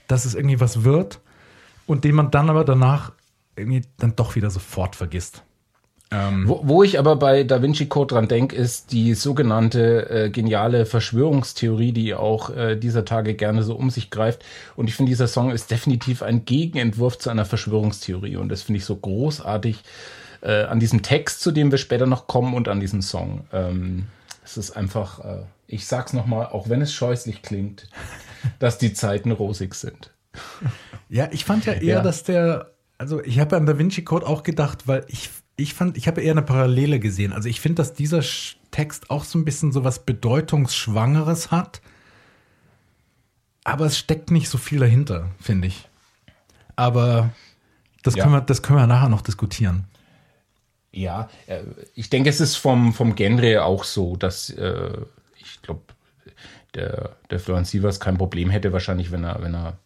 dass 0.08 0.26
es 0.26 0.34
irgendwie 0.34 0.60
was 0.60 0.84
wird 0.84 1.20
und 1.88 2.04
den 2.04 2.14
man 2.14 2.30
dann 2.30 2.52
aber 2.52 2.64
danach 2.64 3.14
irgendwie 3.56 3.82
dann 3.98 4.16
doch 4.16 4.36
wieder 4.36 4.52
sofort 4.52 4.96
vergisst. 4.96 5.42
Ähm, 6.10 6.48
wo, 6.48 6.62
wo, 6.64 6.84
ich 6.84 7.00
aber 7.00 7.18
bei 7.18 7.44
Da 7.44 7.62
Vinci 7.62 7.88
Code 7.88 8.14
dran 8.14 8.30
denke, 8.30 8.56
ist 8.56 8.94
die 8.94 9.14
sogenannte 9.14 10.10
äh, 10.10 10.30
geniale 10.30 10.86
Verschwörungstheorie, 10.86 11.92
die 11.92 12.14
auch 12.14 12.50
äh, 12.50 12.78
dieser 12.78 13.04
Tage 13.04 13.34
gerne 13.34 13.64
so 13.64 13.76
um 13.76 13.90
sich 13.90 14.10
greift. 14.10 14.46
Und 14.78 14.88
ich 14.88 14.96
finde, 14.96 15.10
dieser 15.10 15.28
Song 15.28 15.52
ist 15.52 15.70
definitiv 15.70 16.24
ein 16.24 16.46
Gegenentwurf 16.46 17.18
zu 17.18 17.30
einer 17.30 17.44
Verschwörungstheorie. 17.44 18.38
Und 18.38 18.50
das 18.50 18.62
finde 18.62 18.78
ich 18.78 18.86
so 18.86 18.96
großartig 18.96 19.84
äh, 20.42 20.64
an 20.64 20.80
diesem 20.80 21.02
Text, 21.02 21.42
zu 21.42 21.52
dem 21.52 21.72
wir 21.72 21.78
später 21.78 22.06
noch 22.06 22.28
kommen, 22.28 22.54
und 22.54 22.70
an 22.70 22.80
diesem 22.80 23.02
Song. 23.02 23.46
Ähm, 23.52 24.06
es 24.46 24.56
ist 24.56 24.72
einfach, 24.72 25.26
äh, 25.26 25.44
ich 25.68 25.88
sag's 25.88 26.14
nochmal, 26.14 26.46
auch 26.46 26.70
wenn 26.70 26.82
es 26.82 26.94
scheußlich 26.94 27.42
klingt, 27.42 27.90
dass 28.60 28.78
die 28.78 28.94
Zeiten 28.94 29.32
rosig 29.32 29.76
sind. 29.76 30.12
Ja, 31.10 31.30
ich 31.32 31.46
fand 31.46 31.66
ja 31.66 31.72
eher, 31.72 31.82
ja. 31.82 32.02
dass 32.02 32.24
der, 32.24 32.74
also 32.98 33.24
ich 33.24 33.40
habe 33.40 33.56
an 33.56 33.66
Da 33.66 33.78
Vinci 33.78 34.04
Code 34.04 34.28
auch 34.28 34.44
gedacht, 34.44 34.86
weil 34.86 35.06
ich 35.08 35.30
ich 35.58 35.74
fand, 35.74 35.98
ich 35.98 36.08
habe 36.08 36.22
eher 36.22 36.32
eine 36.32 36.44
Parallele 36.44 37.00
gesehen. 37.00 37.34
Also 37.34 37.50
ich 37.50 37.60
finde, 37.60 37.82
dass 37.82 37.94
dieser 37.94 38.22
Text 38.70 39.10
auch 39.10 39.24
so 39.24 39.40
ein 39.40 39.46
bisschen 39.46 39.72
so 39.72 39.84
was 39.84 40.06
Bedeutungsschwangeres 40.06 41.50
hat. 41.52 41.82
Aber 43.64 43.86
es 43.86 43.98
steckt 43.98 44.32
nicht 44.32 44.50
so 44.50 44.60
viel 44.60 44.80
dahinter, 44.80 45.32
finde 45.42 45.68
ich. 45.68 45.90
Aber 46.76 47.32
das, 48.04 48.16
ja. 48.16 48.24
können 48.24 48.36
wir, 48.36 48.42
das 48.42 48.62
können 48.62 48.80
wir 48.80 48.88
nachher 48.88 49.10
noch 49.10 49.22
diskutieren. 49.22 49.86
Ja, 50.92 51.28
äh, 51.48 51.64
ich 51.96 52.10
denke, 52.10 52.30
es 52.30 52.40
ist 52.40 52.56
vom, 52.56 52.94
vom 52.94 53.16
Genre 53.16 53.64
auch 53.64 53.84
so, 53.84 54.16
dass 54.16 54.52
äh, 54.52 54.92
ich 55.40 55.62
glaube, 55.64 55.82
der, 56.76 57.16
der 57.32 57.40
Florian 57.40 57.66
Sievers 57.66 58.00
kein 58.00 58.18
Problem 58.18 58.52
hätte, 58.52 58.72
wahrscheinlich, 58.74 59.12
wenn 59.12 59.24
er, 59.24 59.42
wenn 59.42 59.56
er 59.56 59.80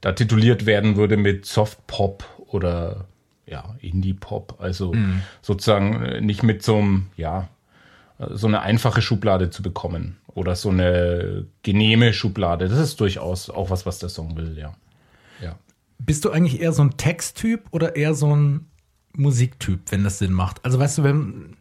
da 0.00 0.12
tituliert 0.12 0.66
werden 0.66 0.96
würde 0.96 1.16
mit 1.16 1.46
Soft 1.46 1.86
Pop 1.86 2.24
oder 2.46 3.06
ja, 3.46 3.74
Indie-Pop. 3.80 4.56
Also 4.58 4.92
mhm. 4.92 5.22
sozusagen 5.42 6.02
äh, 6.02 6.20
nicht 6.20 6.42
mit 6.42 6.62
so 6.62 6.76
einem, 6.76 7.06
ja, 7.16 7.48
so 8.28 8.46
eine 8.46 8.60
einfache 8.60 9.00
Schublade 9.00 9.50
zu 9.50 9.62
bekommen 9.62 10.18
oder 10.26 10.54
so 10.54 10.68
eine 10.68 11.46
genehme 11.62 12.12
Schublade. 12.12 12.68
Das 12.68 12.78
ist 12.78 13.00
durchaus 13.00 13.50
auch 13.50 13.70
was, 13.70 13.86
was 13.86 13.98
der 13.98 14.08
Song 14.08 14.36
will, 14.36 14.56
ja. 14.58 14.74
ja. 15.42 15.56
Bist 15.98 16.24
du 16.24 16.30
eigentlich 16.30 16.60
eher 16.60 16.72
so 16.72 16.82
ein 16.82 16.96
Texttyp 16.96 17.62
oder 17.70 17.96
eher 17.96 18.14
so 18.14 18.34
ein 18.34 18.66
Musiktyp, 19.16 19.80
wenn 19.90 20.04
das 20.04 20.18
Sinn 20.18 20.32
macht? 20.32 20.64
Also 20.64 20.78
weißt 20.78 20.98
du, 20.98 21.02
wenn 21.02 21.56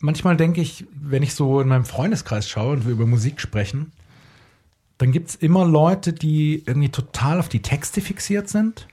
manchmal 0.00 0.36
denke 0.36 0.60
ich, 0.60 0.86
wenn 0.92 1.22
ich 1.22 1.34
so 1.34 1.60
in 1.60 1.68
meinem 1.68 1.84
Freundeskreis 1.84 2.48
schaue 2.48 2.72
und 2.72 2.84
wir 2.84 2.92
über 2.92 3.06
Musik 3.06 3.40
sprechen, 3.40 3.92
dann 5.00 5.12
gibt 5.12 5.30
es 5.30 5.34
immer 5.34 5.64
Leute, 5.64 6.12
die 6.12 6.62
irgendwie 6.66 6.90
total 6.90 7.38
auf 7.38 7.48
die 7.48 7.62
Texte 7.62 8.02
fixiert 8.02 8.50
sind 8.50 8.86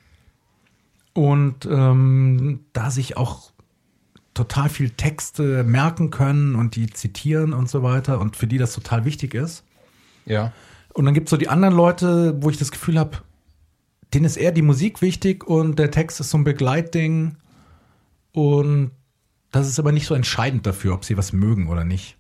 und 1.12 1.66
ähm, 1.66 2.62
da 2.72 2.92
sich 2.92 3.18
auch 3.18 3.52
total 4.34 4.70
viel 4.70 4.92
Texte 4.92 5.66
merken 5.66 6.10
können 6.10 6.56
und 6.56 6.78
die 6.78 6.88
zitieren 6.88 7.52
und 7.52 7.70
so 7.70 7.84
weiter 7.84 8.22
und 8.22 8.38
für 8.38 8.48
die 8.48 8.58
das 8.58 8.74
total 8.74 9.04
wichtig 9.04 9.34
ist. 9.34 9.66
Ja. 10.26 10.54
Und 10.94 11.04
dann 11.04 11.14
gibt 11.14 11.28
es 11.28 11.32
so 11.32 11.36
die 11.36 11.50
anderen 11.50 11.76
Leute, 11.76 12.42
wo 12.42 12.50
ich 12.50 12.58
das 12.58 12.72
Gefühl 12.72 12.98
habe, 12.98 13.18
denen 14.14 14.24
ist 14.24 14.38
eher 14.38 14.54
die 14.54 14.62
Musik 14.62 15.02
wichtig 15.02 15.44
und 15.46 15.78
der 15.78 15.92
Text 15.92 16.22
ist 16.22 16.30
so 16.30 16.38
ein 16.38 16.46
Begleitding. 16.46 17.36
Und 18.32 18.92
das 19.52 19.68
ist 19.68 19.78
aber 19.78 19.92
nicht 19.92 20.08
so 20.08 20.14
entscheidend 20.14 20.66
dafür, 20.66 20.94
ob 20.94 21.04
sie 21.04 21.18
was 21.18 21.34
mögen 21.34 21.68
oder 21.68 21.84
nicht. 21.84 22.17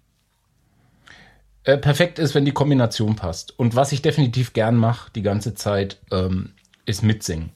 Äh, 1.67 1.77
perfekt 1.77 2.17
ist, 2.17 2.33
wenn 2.33 2.45
die 2.45 2.53
Kombination 2.53 3.17
passt. 3.17 3.59
Und 3.59 3.75
was 3.75 3.91
ich 3.91 4.01
definitiv 4.01 4.53
gern 4.53 4.77
mache 4.77 5.11
die 5.11 5.21
ganze 5.21 5.53
Zeit, 5.53 5.97
ähm, 6.13 6.53
ist 6.85 7.03
mitsingen. 7.03 7.49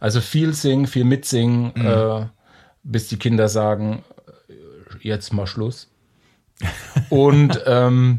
Also 0.00 0.20
viel 0.20 0.52
singen, 0.52 0.88
viel 0.88 1.04
mitsingen, 1.04 1.70
mhm. 1.76 1.86
äh, 1.86 2.26
bis 2.82 3.06
die 3.06 3.18
Kinder 3.18 3.48
sagen, 3.48 4.02
äh, 4.48 4.52
jetzt 5.06 5.32
mal 5.32 5.46
Schluss. 5.46 5.88
und 7.08 7.62
ähm, 7.64 8.18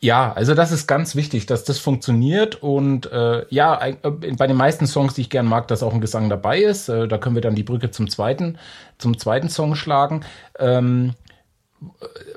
ja, 0.00 0.32
also 0.32 0.54
das 0.54 0.72
ist 0.72 0.88
ganz 0.88 1.14
wichtig, 1.14 1.46
dass 1.46 1.62
das 1.62 1.78
funktioniert 1.78 2.60
und 2.60 3.12
äh, 3.12 3.46
ja, 3.50 3.80
äh, 3.86 3.92
bei 4.36 4.48
den 4.48 4.56
meisten 4.56 4.88
Songs, 4.88 5.14
die 5.14 5.20
ich 5.20 5.30
gern 5.30 5.46
mag, 5.46 5.68
dass 5.68 5.84
auch 5.84 5.94
ein 5.94 6.00
Gesang 6.00 6.28
dabei 6.28 6.58
ist. 6.62 6.88
Äh, 6.88 7.06
da 7.06 7.18
können 7.18 7.36
wir 7.36 7.42
dann 7.42 7.54
die 7.54 7.62
Brücke 7.62 7.92
zum 7.92 8.10
zweiten, 8.10 8.58
zum 8.98 9.18
zweiten 9.18 9.50
Song 9.50 9.76
schlagen. 9.76 10.24
Ähm, 10.58 11.14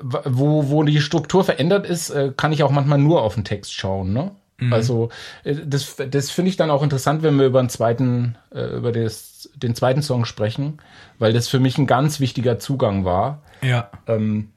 wo, 0.02 0.70
wo 0.70 0.82
die 0.82 1.00
Struktur 1.00 1.44
verändert 1.44 1.86
ist, 1.86 2.10
äh, 2.10 2.32
kann 2.36 2.52
ich 2.52 2.62
auch 2.62 2.70
manchmal 2.70 2.98
nur 2.98 3.22
auf 3.22 3.34
den 3.34 3.44
Text 3.44 3.74
schauen. 3.74 4.12
Ne? 4.12 4.30
Mhm. 4.58 4.72
Also 4.72 5.08
äh, 5.44 5.56
das, 5.64 5.96
das 5.96 6.30
finde 6.30 6.50
ich 6.50 6.56
dann 6.56 6.70
auch 6.70 6.82
interessant, 6.82 7.22
wenn 7.22 7.38
wir 7.38 7.46
über, 7.46 7.58
einen 7.58 7.68
zweiten, 7.68 8.36
äh, 8.54 8.76
über 8.76 8.92
das, 8.92 9.50
den 9.56 9.74
zweiten 9.74 10.02
Song 10.02 10.24
sprechen, 10.24 10.78
weil 11.18 11.32
das 11.32 11.48
für 11.48 11.60
mich 11.60 11.78
ein 11.78 11.86
ganz 11.86 12.20
wichtiger 12.20 12.58
Zugang 12.58 13.04
war. 13.04 13.42
Ja. 13.62 13.90
Ähm, 14.06 14.48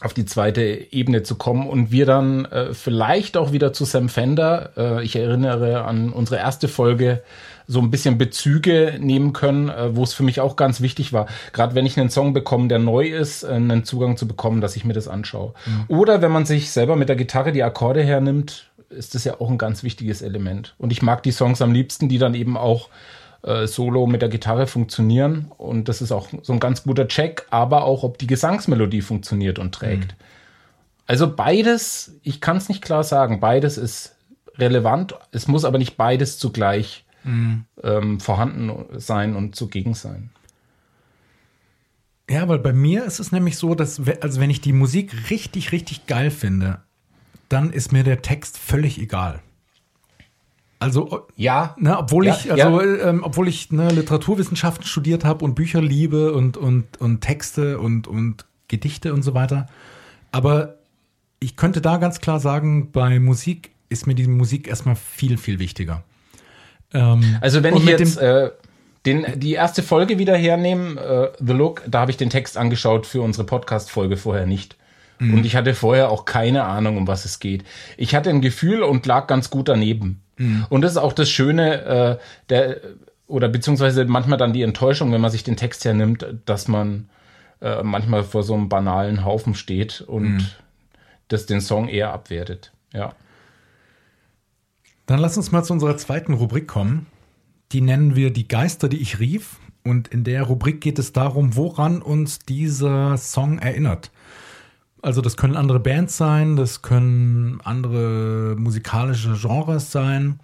auf 0.00 0.14
die 0.14 0.24
zweite 0.24 0.62
Ebene 0.62 1.22
zu 1.22 1.34
kommen 1.34 1.68
und 1.68 1.90
wir 1.90 2.06
dann 2.06 2.46
äh, 2.46 2.72
vielleicht 2.72 3.36
auch 3.36 3.52
wieder 3.52 3.74
zu 3.74 3.84
Sam 3.84 4.08
Fender, 4.08 4.72
äh, 4.76 5.04
ich 5.04 5.14
erinnere 5.14 5.84
an 5.84 6.10
unsere 6.10 6.40
erste 6.40 6.68
Folge, 6.68 7.22
so 7.70 7.80
ein 7.80 7.90
bisschen 7.92 8.18
Bezüge 8.18 8.96
nehmen 8.98 9.32
können, 9.32 9.68
äh, 9.68 9.94
wo 9.94 10.02
es 10.02 10.12
für 10.12 10.24
mich 10.24 10.40
auch 10.40 10.56
ganz 10.56 10.80
wichtig 10.80 11.12
war, 11.12 11.26
gerade 11.52 11.76
wenn 11.76 11.86
ich 11.86 11.98
einen 11.98 12.10
Song 12.10 12.32
bekomme, 12.32 12.66
der 12.66 12.80
neu 12.80 13.06
ist, 13.06 13.44
äh, 13.44 13.52
einen 13.52 13.84
Zugang 13.84 14.16
zu 14.16 14.26
bekommen, 14.26 14.60
dass 14.60 14.74
ich 14.74 14.84
mir 14.84 14.92
das 14.92 15.06
anschaue. 15.06 15.54
Mhm. 15.66 15.84
Oder 15.96 16.20
wenn 16.20 16.32
man 16.32 16.46
sich 16.46 16.72
selber 16.72 16.96
mit 16.96 17.08
der 17.08 17.14
Gitarre 17.14 17.52
die 17.52 17.62
Akkorde 17.62 18.02
hernimmt, 18.02 18.70
ist 18.88 19.14
das 19.14 19.22
ja 19.22 19.40
auch 19.40 19.48
ein 19.48 19.56
ganz 19.56 19.84
wichtiges 19.84 20.20
Element. 20.20 20.74
Und 20.78 20.90
ich 20.90 21.00
mag 21.00 21.22
die 21.22 21.30
Songs 21.30 21.62
am 21.62 21.72
liebsten, 21.72 22.08
die 22.08 22.18
dann 22.18 22.34
eben 22.34 22.56
auch 22.56 22.88
äh, 23.42 23.68
solo 23.68 24.08
mit 24.08 24.20
der 24.20 24.30
Gitarre 24.30 24.66
funktionieren. 24.66 25.52
Und 25.56 25.88
das 25.88 26.02
ist 26.02 26.10
auch 26.10 26.26
so 26.42 26.52
ein 26.52 26.58
ganz 26.58 26.82
guter 26.82 27.06
Check, 27.06 27.46
aber 27.50 27.84
auch, 27.84 28.02
ob 28.02 28.18
die 28.18 28.26
Gesangsmelodie 28.26 29.00
funktioniert 29.00 29.60
und 29.60 29.72
trägt. 29.72 30.12
Mhm. 30.12 30.24
Also 31.06 31.32
beides, 31.32 32.16
ich 32.24 32.40
kann 32.40 32.56
es 32.56 32.68
nicht 32.68 32.82
klar 32.82 33.04
sagen, 33.04 33.38
beides 33.38 33.78
ist 33.78 34.16
relevant. 34.58 35.14
Es 35.30 35.46
muss 35.46 35.64
aber 35.64 35.78
nicht 35.78 35.96
beides 35.96 36.36
zugleich 36.38 37.04
mhm. 37.24 37.64
ähm, 37.82 38.20
vorhanden 38.20 38.72
sein 38.98 39.36
und 39.36 39.54
zugegen 39.54 39.94
sein. 39.94 40.30
Ja, 42.30 42.46
weil 42.46 42.60
bei 42.60 42.72
mir 42.72 43.04
ist 43.04 43.18
es 43.18 43.32
nämlich 43.32 43.56
so, 43.56 43.74
dass, 43.74 44.00
also 44.20 44.40
wenn 44.40 44.50
ich 44.50 44.60
die 44.60 44.72
Musik 44.72 45.30
richtig, 45.30 45.72
richtig 45.72 46.06
geil 46.06 46.30
finde, 46.30 46.80
dann 47.48 47.72
ist 47.72 47.92
mir 47.92 48.04
der 48.04 48.22
Text 48.22 48.56
völlig 48.56 49.00
egal. 49.00 49.40
Also 50.78 51.26
ja, 51.36 51.76
ne, 51.78 51.98
obwohl 51.98 52.26
ja, 52.26 52.34
ich 52.34 52.50
also 52.50 52.80
ja. 52.80 53.10
ähm, 53.10 53.22
obwohl 53.22 53.48
ich 53.48 53.70
ne, 53.70 53.90
Literaturwissenschaften 53.90 54.86
studiert 54.86 55.26
habe 55.26 55.44
und 55.44 55.54
Bücher 55.54 55.82
liebe 55.82 56.32
und 56.32 56.56
und 56.56 56.98
und 56.98 57.20
Texte 57.20 57.78
und 57.78 58.06
und 58.06 58.46
Gedichte 58.66 59.12
und 59.12 59.22
so 59.22 59.34
weiter, 59.34 59.66
aber 60.32 60.78
ich 61.38 61.56
könnte 61.56 61.82
da 61.82 61.98
ganz 61.98 62.20
klar 62.20 62.40
sagen, 62.40 62.92
bei 62.92 63.18
Musik 63.18 63.72
ist 63.90 64.06
mir 64.06 64.14
die 64.14 64.26
Musik 64.26 64.68
erstmal 64.68 64.96
viel 64.96 65.36
viel 65.36 65.58
wichtiger. 65.58 66.02
Ähm, 66.92 67.38
also 67.40 67.62
wenn 67.62 67.76
ich 67.76 67.84
jetzt 67.84 68.18
äh, 68.18 68.50
den, 69.06 69.26
die 69.36 69.54
erste 69.54 69.82
Folge 69.82 70.18
wieder 70.18 70.36
hernehme, 70.36 71.00
äh, 71.00 71.44
The 71.44 71.52
Look, 71.52 71.82
da 71.86 72.00
habe 72.00 72.10
ich 72.10 72.16
den 72.16 72.30
Text 72.30 72.56
angeschaut 72.56 73.06
für 73.06 73.22
unsere 73.22 73.44
Podcast-Folge 73.44 74.16
vorher 74.16 74.46
nicht. 74.46 74.76
Mhm. 75.18 75.34
Und 75.34 75.46
ich 75.46 75.56
hatte 75.56 75.74
vorher 75.74 76.10
auch 76.10 76.24
keine 76.24 76.64
Ahnung, 76.64 76.96
um 76.96 77.06
was 77.06 77.24
es 77.24 77.40
geht. 77.40 77.64
Ich 77.96 78.14
hatte 78.14 78.30
ein 78.30 78.40
Gefühl 78.40 78.82
und 78.82 79.06
lag 79.06 79.26
ganz 79.26 79.50
gut 79.50 79.68
daneben. 79.68 80.22
Mhm. 80.36 80.66
Und 80.68 80.82
das 80.82 80.92
ist 80.92 80.98
auch 80.98 81.12
das 81.12 81.30
Schöne, 81.30 81.82
äh, 81.82 82.18
der, 82.48 82.76
oder 83.26 83.48
beziehungsweise 83.48 84.04
manchmal 84.04 84.38
dann 84.38 84.52
die 84.52 84.62
Enttäuschung, 84.62 85.12
wenn 85.12 85.20
man 85.20 85.30
sich 85.30 85.44
den 85.44 85.56
Text 85.56 85.84
hernimmt, 85.84 86.26
dass 86.46 86.68
man 86.68 87.08
äh, 87.60 87.82
manchmal 87.82 88.24
vor 88.24 88.42
so 88.42 88.54
einem 88.54 88.68
banalen 88.68 89.24
Haufen 89.24 89.54
steht 89.54 90.00
und 90.00 90.36
mhm. 90.36 90.46
das 91.28 91.46
den 91.46 91.60
Song 91.60 91.88
eher 91.88 92.12
abwertet. 92.12 92.72
Ja. 92.92 93.14
Dann 95.10 95.18
lass 95.18 95.36
uns 95.36 95.50
mal 95.50 95.64
zu 95.64 95.72
unserer 95.72 95.96
zweiten 95.96 96.34
Rubrik 96.34 96.68
kommen. 96.68 97.06
Die 97.72 97.80
nennen 97.80 98.14
wir 98.14 98.32
die 98.32 98.46
Geister, 98.46 98.88
die 98.88 98.98
ich 98.98 99.18
rief. 99.18 99.58
Und 99.82 100.06
in 100.06 100.22
der 100.22 100.44
Rubrik 100.44 100.80
geht 100.80 101.00
es 101.00 101.12
darum, 101.12 101.56
woran 101.56 102.00
uns 102.00 102.38
dieser 102.38 103.16
Song 103.16 103.58
erinnert. 103.58 104.12
Also 105.02 105.20
das 105.20 105.36
können 105.36 105.56
andere 105.56 105.80
Bands 105.80 106.16
sein, 106.16 106.54
das 106.54 106.82
können 106.82 107.60
andere 107.64 108.54
musikalische 108.56 109.34
Genres 109.34 109.90
sein. 109.90 110.38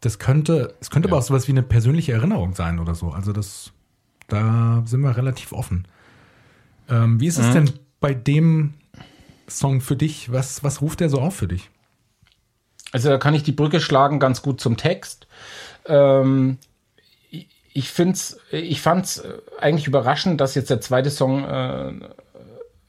Das 0.00 0.18
könnte, 0.18 0.74
es 0.80 0.88
könnte 0.88 1.08
ja. 1.08 1.12
aber 1.12 1.18
auch 1.18 1.26
sowas 1.26 1.46
wie 1.46 1.52
eine 1.52 1.62
persönliche 1.62 2.12
Erinnerung 2.12 2.54
sein 2.54 2.78
oder 2.78 2.94
so. 2.94 3.10
Also 3.10 3.34
das, 3.34 3.72
da 4.28 4.84
sind 4.86 5.02
wir 5.02 5.18
relativ 5.18 5.52
offen. 5.52 5.86
Ähm, 6.88 7.20
wie 7.20 7.26
ist 7.26 7.36
es 7.36 7.48
mhm. 7.48 7.52
denn 7.52 7.70
bei 8.00 8.14
dem 8.14 8.72
Song 9.50 9.82
für 9.82 9.96
dich? 9.96 10.32
Was, 10.32 10.64
was 10.64 10.80
ruft 10.80 11.00
der 11.00 11.10
so 11.10 11.20
auf 11.20 11.36
für 11.36 11.48
dich? 11.48 11.68
Also 12.92 13.10
da 13.10 13.18
kann 13.18 13.34
ich 13.34 13.42
die 13.42 13.52
Brücke 13.52 13.80
schlagen 13.80 14.18
ganz 14.18 14.42
gut 14.42 14.60
zum 14.60 14.76
Text. 14.76 15.26
Ähm, 15.86 16.58
ich 17.30 17.90
find's, 17.90 18.38
ich 18.50 18.80
fand's 18.80 19.22
eigentlich 19.60 19.86
überraschend, 19.86 20.40
dass 20.40 20.54
jetzt 20.54 20.70
der 20.70 20.80
zweite 20.80 21.10
Song 21.10 21.44
äh, 21.44 21.92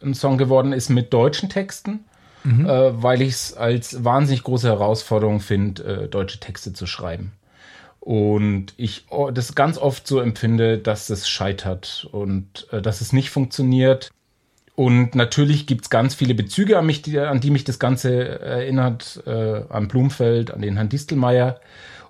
ein 0.01 0.13
Song 0.13 0.37
geworden 0.37 0.73
ist 0.73 0.89
mit 0.89 1.13
deutschen 1.13 1.49
Texten, 1.49 2.05
mhm. 2.43 2.65
äh, 2.65 3.03
weil 3.03 3.21
ich 3.21 3.33
es 3.33 3.53
als 3.57 4.03
wahnsinnig 4.03 4.43
große 4.43 4.67
Herausforderung 4.67 5.41
finde, 5.41 5.83
äh, 5.83 6.07
deutsche 6.07 6.39
Texte 6.39 6.73
zu 6.73 6.87
schreiben. 6.87 7.33
Und 7.99 8.73
ich 8.77 9.05
oh, 9.09 9.29
das 9.29 9.55
ganz 9.55 9.77
oft 9.77 10.07
so 10.07 10.19
empfinde, 10.19 10.77
dass 10.77 11.09
es 11.09 11.29
scheitert 11.29 12.07
und 12.11 12.67
äh, 12.71 12.81
dass 12.81 13.01
es 13.01 13.13
nicht 13.13 13.29
funktioniert. 13.29 14.09
Und 14.79 15.13
natürlich 15.13 15.67
gibt 15.67 15.83
es 15.83 15.89
ganz 15.89 16.15
viele 16.15 16.33
Bezüge 16.33 16.77
an 16.77 16.85
mich, 16.85 17.01
die, 17.01 17.19
an 17.19 17.41
die 17.41 17.51
mich 17.51 17.65
das 17.65 17.79
Ganze 17.79 18.39
erinnert, 18.39 19.21
äh, 19.27 19.63
an 19.67 19.89
Blumfeld, 19.89 20.51
an 20.51 20.61
den 20.61 20.77
Herrn 20.77 20.87
Distelmeier. 20.87 21.59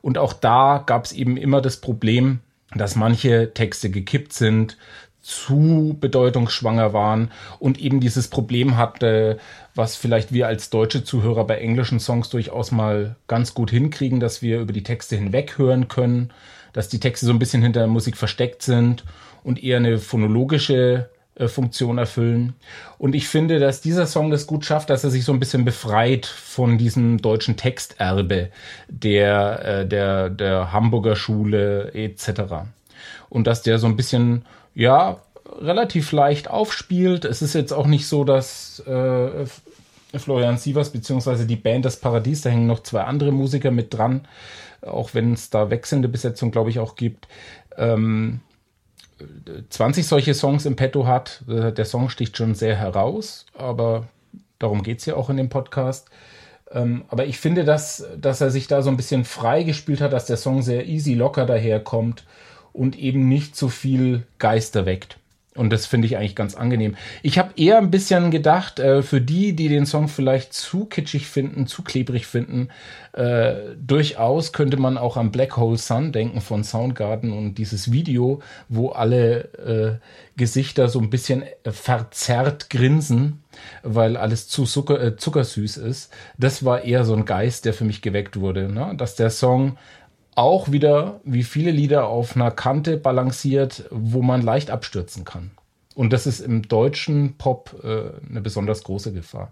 Und 0.03 0.19
auch 0.19 0.33
da 0.33 0.83
gab 0.85 1.05
es 1.05 1.11
eben 1.11 1.35
immer 1.35 1.61
das 1.61 1.77
Problem, 1.77 2.41
dass 2.75 2.95
manche 2.95 3.55
Texte 3.55 3.89
gekippt 3.89 4.33
sind, 4.33 4.77
zu 5.19 5.97
bedeutungsschwanger 5.99 6.93
waren 6.93 7.31
und 7.57 7.79
eben 7.79 8.01
dieses 8.01 8.27
Problem 8.27 8.77
hatte, 8.77 9.39
was 9.73 9.95
vielleicht 9.95 10.31
wir 10.31 10.45
als 10.45 10.69
deutsche 10.69 11.03
Zuhörer 11.03 11.47
bei 11.47 11.57
englischen 11.57 11.99
Songs 11.99 12.29
durchaus 12.29 12.71
mal 12.71 13.15
ganz 13.25 13.55
gut 13.55 13.71
hinkriegen, 13.71 14.19
dass 14.19 14.43
wir 14.43 14.59
über 14.59 14.73
die 14.73 14.83
Texte 14.83 15.15
hinweg 15.15 15.57
hören 15.57 15.88
können, 15.88 16.31
dass 16.73 16.88
die 16.88 16.99
Texte 16.99 17.25
so 17.25 17.31
ein 17.31 17.39
bisschen 17.39 17.63
hinter 17.63 17.79
der 17.79 17.89
Musik 17.89 18.15
versteckt 18.15 18.61
sind 18.61 19.05
und 19.43 19.63
eher 19.63 19.77
eine 19.77 19.97
phonologische 19.97 21.09
äh, 21.09 21.18
Funktion 21.48 21.98
erfüllen. 21.98 22.53
Und 22.98 23.15
ich 23.15 23.27
finde, 23.27 23.60
dass 23.60 23.81
dieser 23.81 24.08
Song 24.08 24.29
das 24.29 24.48
gut 24.48 24.65
schafft, 24.65 24.89
dass 24.89 25.03
er 25.03 25.10
sich 25.10 25.24
so 25.24 25.31
ein 25.31 25.39
bisschen 25.39 25.63
befreit 25.63 26.25
von 26.25 26.77
diesem 26.77 27.22
deutschen 27.22 27.55
Texterbe 27.55 28.50
der, 28.88 29.65
äh, 29.65 29.88
der, 29.88 30.29
der 30.29 30.74
Hamburger 30.74 31.15
Schule 31.15 31.93
etc. 31.93 32.41
Und 33.29 33.48
dass 33.48 33.62
der 33.62 33.79
so 33.79 33.88
ein 33.88 33.96
bisschen, 33.96 34.46
ja, 34.75 35.17
relativ 35.60 36.12
leicht 36.12 36.50
aufspielt. 36.50 37.25
Es 37.25 37.41
ist 37.41 37.53
jetzt 37.53 37.74
auch 37.74 37.88
nicht 37.88 38.08
so, 38.08 38.24
dass 38.24 38.79
äh, 38.86 39.46
Florian 40.17 40.58
Sievers 40.58 40.91
beziehungsweise 40.91 41.46
die 41.46 41.55
Band 41.55 41.86
Das 41.86 42.00
Paradies, 42.00 42.41
da 42.41 42.50
hängen 42.50 42.67
noch 42.67 42.84
zwei 42.84 43.03
andere 43.03 43.31
Musiker 43.31 43.72
mit 43.72 43.93
dran, 43.93 44.27
auch 44.81 45.13
wenn 45.13 45.34
es 45.34 45.50
da 45.50 45.69
wechselnde 45.69 46.08
Besetzung, 46.08 46.51
glaube 46.51 46.69
ich, 46.69 46.79
auch 46.79 46.96
gibt. 46.96 47.27
Ähm, 47.77 48.41
20 49.69 50.07
solche 50.07 50.33
Songs 50.33 50.65
im 50.65 50.75
Petto 50.75 51.05
hat. 51.05 51.43
Äh, 51.47 51.71
der 51.71 51.85
Song 51.85 52.09
sticht 52.09 52.38
schon 52.38 52.55
sehr 52.55 52.75
heraus, 52.75 53.45
aber 53.53 54.07
darum 54.57 54.83
geht 54.83 54.99
es 54.99 55.05
ja 55.05 55.15
auch 55.15 55.29
in 55.29 55.38
dem 55.38 55.49
Podcast. 55.49 56.09
Ähm, 56.71 57.05
aber 57.09 57.25
ich 57.25 57.39
finde, 57.39 57.63
dass, 57.63 58.05
dass 58.19 58.41
er 58.41 58.51
sich 58.51 58.67
da 58.67 58.81
so 58.81 58.89
ein 58.89 58.97
bisschen 58.97 59.25
frei 59.25 59.63
gespielt 59.63 60.01
hat, 60.01 60.13
dass 60.13 60.25
der 60.25 60.38
Song 60.38 60.61
sehr 60.61 60.88
easy, 60.88 61.13
locker 61.13 61.45
daherkommt 61.45 62.25
und 62.73 62.97
eben 62.97 63.27
nicht 63.27 63.55
so 63.55 63.69
viel 63.69 64.23
Geister 64.38 64.85
weckt. 64.85 65.18
Und 65.55 65.71
das 65.71 65.87
finde 65.87 66.05
ich 66.05 66.15
eigentlich 66.15 66.35
ganz 66.35 66.53
angenehm. 66.53 66.95
Ich 67.23 67.39
habe 67.39 67.53
eher 67.55 67.79
ein 67.79 67.89
bisschen 67.89 68.29
gedacht, 68.29 68.79
äh, 68.79 69.01
für 69.01 69.19
die, 69.19 69.55
die 69.55 69.67
den 69.67 69.87
Song 69.87 70.07
vielleicht 70.07 70.53
zu 70.53 70.85
kitschig 70.85 71.27
finden, 71.27 71.65
zu 71.65 71.81
klebrig 71.81 72.27
finden, 72.27 72.69
äh, 73.13 73.55
durchaus 73.75 74.53
könnte 74.53 74.77
man 74.77 74.97
auch 74.97 75.17
an 75.17 75.31
Black 75.31 75.57
Hole 75.57 75.77
Sun 75.77 76.11
denken 76.11 76.41
von 76.41 76.63
Soundgarden 76.63 77.31
und 77.31 77.55
dieses 77.55 77.91
Video, 77.91 78.41
wo 78.67 78.89
alle 78.89 79.99
äh, 79.99 80.37
Gesichter 80.37 80.87
so 80.87 80.99
ein 80.99 81.09
bisschen 81.09 81.43
verzerrt 81.65 82.69
grinsen, 82.69 83.43
weil 83.81 84.17
alles 84.17 84.47
zu 84.47 84.65
Zucker, 84.65 85.01
äh, 85.01 85.17
zuckersüß 85.17 85.77
ist. 85.77 86.13
Das 86.37 86.63
war 86.63 86.83
eher 86.83 87.03
so 87.03 87.15
ein 87.15 87.25
Geist, 87.25 87.65
der 87.65 87.73
für 87.73 87.85
mich 87.85 88.03
geweckt 88.03 88.39
wurde, 88.39 88.71
ne? 88.71 88.93
dass 88.95 89.15
der 89.15 89.31
Song 89.31 89.77
auch 90.36 90.71
wieder, 90.71 91.19
wie 91.24 91.43
viele 91.43 91.71
Lieder, 91.71 92.07
auf 92.07 92.36
einer 92.36 92.51
Kante 92.51 92.98
balanciert, 92.98 93.86
wo 93.91 94.21
man 94.21 94.41
leicht 94.41 94.71
abstürzen 94.71 95.25
kann. 95.25 95.51
Und 95.95 96.13
das 96.13 96.27
ist 96.27 96.39
im 96.39 96.62
deutschen 96.62 97.38
Pop 97.38 97.75
äh, 97.83 98.12
eine 98.29 98.41
besonders 98.41 98.83
große 98.83 99.12
Gefahr. 99.12 99.51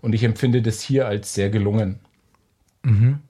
Und 0.00 0.14
ich 0.14 0.24
empfinde 0.24 0.62
das 0.62 0.80
hier 0.80 1.06
als 1.06 1.34
sehr 1.34 1.50
gelungen. 1.50 2.00
Mhm. 2.82 3.20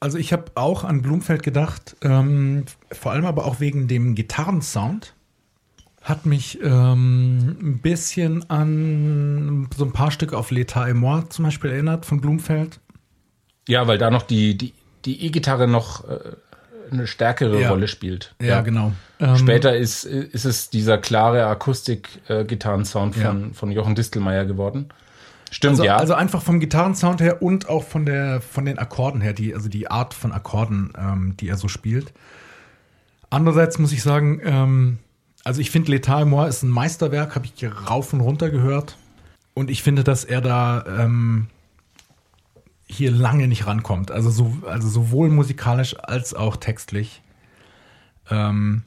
Also 0.00 0.16
ich 0.16 0.32
habe 0.32 0.52
auch 0.54 0.84
an 0.84 1.02
Blumfeld 1.02 1.42
gedacht, 1.42 1.96
ähm, 2.02 2.64
vor 2.90 3.12
allem 3.12 3.26
aber 3.26 3.44
auch 3.44 3.60
wegen 3.60 3.88
dem 3.88 4.14
Gitarrensound. 4.14 5.14
Hat 6.02 6.24
mich 6.24 6.58
ähm, 6.62 7.58
ein 7.60 7.78
bisschen 7.82 8.48
an 8.48 9.68
so 9.76 9.84
ein 9.84 9.92
paar 9.92 10.10
Stücke 10.10 10.38
auf 10.38 10.50
L'État 10.50 10.88
et 10.88 10.94
moi 10.96 11.22
zum 11.28 11.44
Beispiel 11.44 11.70
erinnert 11.70 12.06
von 12.06 12.22
Blumfeld. 12.22 12.80
Ja, 13.68 13.86
weil 13.86 13.98
da 13.98 14.10
noch 14.10 14.22
die, 14.22 14.56
die 14.56 14.72
die 15.04 15.24
E-Gitarre 15.26 15.66
noch 15.66 16.08
äh, 16.08 16.18
eine 16.90 17.06
stärkere 17.06 17.60
ja. 17.60 17.70
Rolle 17.70 17.88
spielt. 17.88 18.34
Ja, 18.40 18.46
ja. 18.46 18.60
genau. 18.62 18.92
Ähm, 19.18 19.36
Später 19.36 19.76
ist, 19.76 20.04
ist 20.04 20.44
es 20.44 20.70
dieser 20.70 20.98
klare 20.98 21.46
Akustik-Gitarrensound 21.46 23.16
äh, 23.16 23.20
von, 23.20 23.40
ja. 23.42 23.48
von 23.52 23.70
Jochen 23.70 23.94
Distelmeier 23.94 24.44
geworden. 24.44 24.88
Stimmt, 25.50 25.72
also, 25.72 25.84
ja. 25.84 25.96
Also 25.96 26.14
einfach 26.14 26.42
vom 26.42 26.60
Gitarrensound 26.60 27.20
her 27.20 27.42
und 27.42 27.68
auch 27.68 27.82
von, 27.82 28.06
der, 28.06 28.40
von 28.40 28.64
den 28.64 28.78
Akkorden 28.78 29.20
her, 29.20 29.32
die, 29.32 29.54
also 29.54 29.68
die 29.68 29.90
Art 29.90 30.14
von 30.14 30.32
Akkorden, 30.32 30.92
ähm, 30.96 31.34
die 31.38 31.48
er 31.48 31.56
so 31.56 31.68
spielt. 31.68 32.12
Andererseits 33.30 33.78
muss 33.78 33.92
ich 33.92 34.02
sagen, 34.02 34.40
ähm, 34.44 34.98
also 35.44 35.60
ich 35.60 35.70
finde 35.70 35.92
L'État 35.92 36.24
Moi 36.24 36.46
ist 36.46 36.62
ein 36.62 36.68
Meisterwerk, 36.68 37.34
habe 37.34 37.46
ich 37.46 37.64
rauf 37.88 38.12
und 38.12 38.20
runter 38.20 38.50
gehört. 38.50 38.96
Und 39.54 39.70
ich 39.70 39.82
finde, 39.82 40.04
dass 40.04 40.24
er 40.24 40.40
da 40.40 40.84
ähm, 40.86 41.48
hier 42.92 43.10
lange 43.10 43.48
nicht 43.48 43.66
rankommt. 43.66 44.10
Also, 44.10 44.30
so, 44.30 44.56
also 44.66 44.88
sowohl 44.88 45.30
musikalisch 45.30 45.98
als 45.98 46.34
auch 46.34 46.56
textlich. 46.56 47.22
Ähm, 48.30 48.82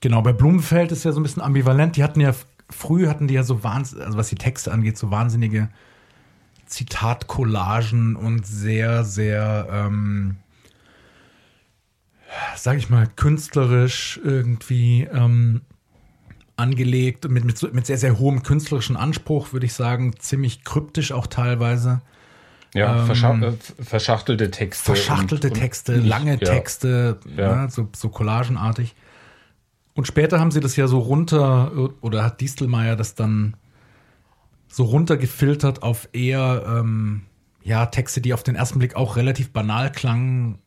genau, 0.00 0.22
bei 0.22 0.32
Blumenfeld 0.32 0.92
ist 0.92 1.04
ja 1.04 1.12
so 1.12 1.20
ein 1.20 1.22
bisschen 1.22 1.42
ambivalent. 1.42 1.96
Die 1.96 2.02
hatten 2.02 2.20
ja, 2.20 2.34
früh 2.68 3.06
hatten 3.08 3.28
die 3.28 3.34
ja 3.34 3.42
so 3.42 3.62
wahnsinnig, 3.62 4.06
also 4.06 4.18
was 4.18 4.28
die 4.28 4.36
Texte 4.36 4.72
angeht, 4.72 4.98
so 4.98 5.10
wahnsinnige 5.10 5.68
Zitatcollagen 6.66 8.16
und 8.16 8.46
sehr, 8.46 9.04
sehr, 9.04 9.66
ähm, 9.70 10.36
sag 12.56 12.78
ich 12.78 12.88
mal, 12.90 13.08
künstlerisch 13.08 14.20
irgendwie 14.22 15.02
ähm, 15.12 15.62
angelegt, 16.56 17.28
mit, 17.28 17.44
mit, 17.44 17.74
mit 17.74 17.86
sehr, 17.86 17.98
sehr 17.98 18.18
hohem 18.18 18.42
künstlerischen 18.42 18.96
Anspruch, 18.96 19.52
würde 19.52 19.66
ich 19.66 19.72
sagen, 19.72 20.14
ziemlich 20.18 20.62
kryptisch 20.64 21.10
auch 21.12 21.26
teilweise. 21.26 22.02
Ja, 22.74 23.04
ähm, 23.04 23.42
äh, 23.42 23.82
verschachtelte 23.82 24.50
Texte. 24.50 24.84
Verschachtelte 24.84 25.48
und, 25.48 25.54
Texte, 25.54 25.94
und 25.94 26.06
lange 26.06 26.32
ja. 26.32 26.38
Texte, 26.38 27.18
ja. 27.36 27.62
Ne, 27.62 27.70
so, 27.70 27.88
so 27.94 28.08
collagenartig. 28.08 28.94
Und 29.94 30.06
später 30.06 30.38
haben 30.38 30.50
sie 30.50 30.60
das 30.60 30.76
ja 30.76 30.86
so 30.86 30.98
runter, 31.00 31.72
oder 32.00 32.24
hat 32.24 32.40
Distelmeier 32.40 32.96
das 32.96 33.14
dann 33.14 33.56
so 34.68 34.84
runtergefiltert 34.84 35.82
auf 35.82 36.08
eher, 36.12 36.64
ähm, 36.78 37.22
ja, 37.62 37.86
Texte, 37.86 38.20
die 38.20 38.32
auf 38.32 38.42
den 38.42 38.54
ersten 38.54 38.78
Blick 38.78 38.94
auch 38.94 39.16
relativ 39.16 39.50
banal 39.50 39.90
klangen, 39.90 40.58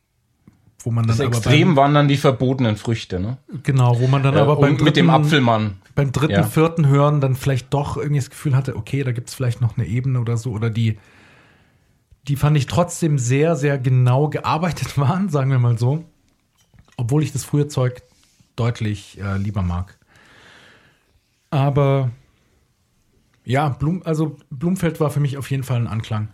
wo 0.79 0.91
man 0.91 1.07
dann 1.07 1.17
das 1.17 1.25
aber 1.25 1.37
Extrem 1.37 1.69
beim, 1.69 1.75
waren 1.77 1.93
dann 1.93 2.07
die 2.09 2.17
verbotenen 2.17 2.75
Früchte, 2.75 3.19
ne? 3.19 3.37
Genau, 3.63 3.99
wo 3.99 4.07
man 4.07 4.21
dann 4.21 4.35
äh, 4.35 4.39
aber 4.39 4.57
beim 4.57 4.71
dritten, 4.71 4.83
mit 4.83 4.97
dem 4.97 5.09
Apfelmann. 5.09 5.77
Beim 5.95 6.11
dritten, 6.11 6.33
ja. 6.33 6.43
vierten 6.43 6.87
Hören 6.87 7.21
dann 7.21 7.35
vielleicht 7.35 7.73
doch 7.73 7.95
irgendwie 7.95 8.19
das 8.19 8.29
Gefühl 8.29 8.55
hatte, 8.55 8.75
okay, 8.75 9.03
da 9.03 9.13
gibt 9.13 9.29
es 9.29 9.35
vielleicht 9.35 9.61
noch 9.61 9.77
eine 9.77 9.87
Ebene 9.87 10.19
oder 10.19 10.35
so, 10.35 10.51
oder 10.51 10.69
die, 10.69 10.97
die 12.27 12.35
fand 12.35 12.57
ich 12.57 12.67
trotzdem 12.67 13.17
sehr, 13.17 13.55
sehr 13.55 13.77
genau 13.77 14.29
gearbeitet 14.29 14.97
waren, 14.97 15.29
sagen 15.29 15.51
wir 15.51 15.59
mal 15.59 15.77
so. 15.77 16.05
Obwohl 16.95 17.23
ich 17.23 17.31
das 17.31 17.43
frühe 17.43 17.67
Zeug 17.67 18.03
deutlich 18.55 19.19
äh, 19.19 19.37
lieber 19.37 19.63
mag. 19.63 19.97
Aber 21.49 22.11
ja, 23.45 23.69
Blum, 23.69 24.01
also 24.05 24.37
Blumfeld 24.49 24.99
war 24.99 25.09
für 25.09 25.19
mich 25.19 25.37
auf 25.37 25.49
jeden 25.51 25.63
Fall 25.63 25.77
ein 25.77 25.87
Anklang. 25.87 26.29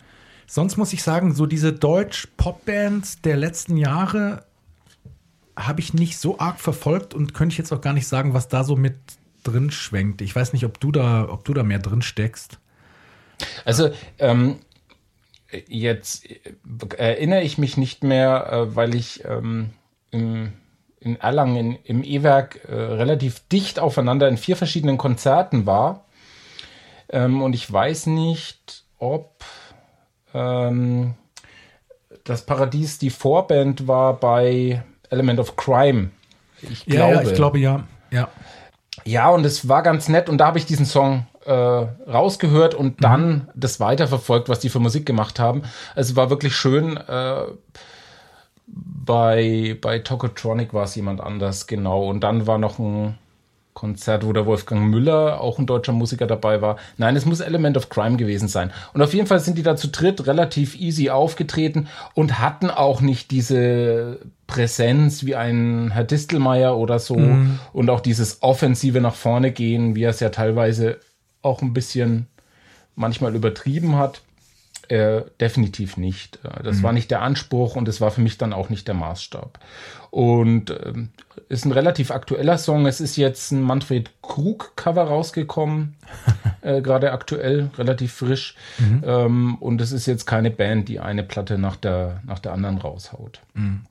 Sonst 0.46 0.76
muss 0.76 0.92
ich 0.92 1.02
sagen, 1.02 1.34
so 1.34 1.46
diese 1.46 1.72
Deutsch-Pop-Bands 1.72 3.22
der 3.22 3.36
letzten 3.36 3.76
Jahre 3.76 4.44
habe 5.56 5.80
ich 5.80 5.94
nicht 5.94 6.18
so 6.18 6.38
arg 6.38 6.60
verfolgt 6.60 7.14
und 7.14 7.34
könnte 7.34 7.52
ich 7.52 7.58
jetzt 7.58 7.72
auch 7.72 7.80
gar 7.80 7.92
nicht 7.92 8.06
sagen, 8.06 8.34
was 8.34 8.48
da 8.48 8.64
so 8.64 8.76
mit 8.76 8.96
drin 9.44 9.70
schwenkt. 9.70 10.22
Ich 10.22 10.34
weiß 10.34 10.52
nicht, 10.52 10.64
ob 10.64 10.80
du 10.80 10.92
da, 10.92 11.28
ob 11.28 11.44
du 11.44 11.54
da 11.54 11.62
mehr 11.62 11.78
drin 11.78 12.02
steckst. 12.02 12.58
Also 13.64 13.90
ähm, 14.18 14.56
jetzt 15.68 16.28
äh, 16.30 16.38
erinnere 16.96 17.42
ich 17.42 17.58
mich 17.58 17.76
nicht 17.76 18.04
mehr, 18.04 18.50
äh, 18.50 18.76
weil 18.76 18.94
ich 18.94 19.24
ähm, 19.24 19.70
im, 20.10 20.52
in 21.00 21.20
Erlangen 21.20 21.78
im 21.84 22.04
E-Werk 22.04 22.60
äh, 22.68 22.74
relativ 22.74 23.40
dicht 23.48 23.78
aufeinander 23.78 24.28
in 24.28 24.36
vier 24.36 24.56
verschiedenen 24.56 24.98
Konzerten 24.98 25.66
war. 25.66 26.04
Ähm, 27.08 27.42
und 27.42 27.54
ich 27.54 27.70
weiß 27.70 28.06
nicht, 28.06 28.84
ob 28.98 29.44
ähm, 30.34 31.14
das 32.24 32.46
Paradies 32.46 32.98
die 32.98 33.10
Vorband 33.10 33.88
war 33.88 34.14
bei 34.14 34.82
Element 35.08 35.40
of 35.40 35.56
Crime. 35.56 36.10
Ich 36.62 36.84
glaube. 36.84 37.14
Ja, 37.14 37.22
ja 37.22 37.28
ich 37.28 37.34
glaube 37.34 37.58
ja. 37.58 37.86
Ja. 38.10 38.28
Ja, 39.04 39.30
und 39.30 39.44
es 39.44 39.68
war 39.68 39.82
ganz 39.82 40.08
nett 40.08 40.28
und 40.28 40.38
da 40.38 40.46
habe 40.46 40.58
ich 40.58 40.66
diesen 40.66 40.86
Song 40.86 41.26
äh, 41.44 41.52
rausgehört 41.52 42.74
und 42.74 42.98
mhm. 42.98 43.02
dann 43.02 43.48
das 43.54 43.80
weiterverfolgt, 43.80 44.48
was 44.48 44.60
die 44.60 44.68
für 44.68 44.80
Musik 44.80 45.06
gemacht 45.06 45.38
haben. 45.38 45.62
Es 45.94 46.16
war 46.16 46.30
wirklich 46.30 46.54
schön. 46.54 46.96
Äh, 46.96 47.44
bei, 48.66 49.76
bei 49.80 49.98
Tokotronic 49.98 50.72
war 50.72 50.84
es 50.84 50.94
jemand 50.94 51.20
anders, 51.20 51.66
genau. 51.66 52.04
Und 52.08 52.20
dann 52.20 52.46
war 52.46 52.58
noch 52.58 52.78
ein 52.78 53.18
Konzert, 53.74 54.26
wo 54.26 54.32
der 54.32 54.46
Wolfgang 54.46 54.90
Müller, 54.90 55.40
auch 55.40 55.58
ein 55.58 55.66
deutscher 55.66 55.92
Musiker, 55.92 56.26
dabei 56.26 56.60
war. 56.60 56.76
Nein, 56.96 57.16
es 57.16 57.24
muss 57.24 57.40
Element 57.40 57.76
of 57.76 57.88
Crime 57.88 58.16
gewesen 58.16 58.48
sein. 58.48 58.72
Und 58.92 59.02
auf 59.02 59.14
jeden 59.14 59.26
Fall 59.26 59.40
sind 59.40 59.56
die 59.56 59.62
da 59.62 59.76
zu 59.76 59.88
dritt 59.88 60.26
relativ 60.26 60.78
easy 60.78 61.10
aufgetreten 61.10 61.88
und 62.14 62.40
hatten 62.40 62.68
auch 62.68 63.00
nicht 63.00 63.30
diese 63.30 64.18
Präsenz 64.46 65.24
wie 65.24 65.36
ein 65.36 65.92
Herr 65.92 66.04
Distelmeier 66.04 66.76
oder 66.76 66.98
so 66.98 67.16
mhm. 67.16 67.60
und 67.72 67.88
auch 67.88 68.00
dieses 68.00 68.42
offensive 68.42 69.00
nach 69.00 69.14
vorne 69.14 69.52
gehen, 69.52 69.94
wie 69.94 70.02
er 70.02 70.10
es 70.10 70.20
ja 70.20 70.30
teilweise 70.30 70.98
auch 71.40 71.62
ein 71.62 71.72
bisschen 71.72 72.26
manchmal 72.96 73.34
übertrieben 73.34 73.96
hat. 73.96 74.22
Äh, 74.88 75.22
definitiv 75.40 75.96
nicht. 75.96 76.40
Das 76.64 76.78
mhm. 76.78 76.82
war 76.82 76.92
nicht 76.92 77.12
der 77.12 77.22
Anspruch 77.22 77.76
und 77.76 77.86
es 77.86 78.00
war 78.00 78.10
für 78.10 78.20
mich 78.20 78.38
dann 78.38 78.52
auch 78.52 78.70
nicht 78.70 78.88
der 78.88 78.96
Maßstab. 78.96 79.60
Und 80.10 80.70
ähm, 80.70 81.10
ist 81.48 81.64
ein 81.64 81.72
relativ 81.72 82.10
aktueller 82.10 82.58
Song. 82.58 82.86
Es 82.86 83.00
ist 83.00 83.16
jetzt 83.16 83.52
ein 83.52 83.62
Manfred 83.62 84.10
Krug-Cover 84.22 85.04
rausgekommen, 85.04 85.96
äh, 86.62 86.80
gerade 86.82 87.12
aktuell, 87.12 87.70
relativ 87.78 88.12
frisch. 88.12 88.56
Mhm. 88.78 89.02
Ähm, 89.04 89.54
und 89.56 89.80
es 89.80 89.92
ist 89.92 90.06
jetzt 90.06 90.26
keine 90.26 90.50
Band, 90.50 90.88
die 90.88 91.00
eine 91.00 91.22
Platte 91.22 91.58
nach 91.58 91.76
der, 91.76 92.22
nach 92.26 92.38
der 92.38 92.52
anderen 92.52 92.78
raushaut. 92.78 93.40
Mhm. 93.54 93.82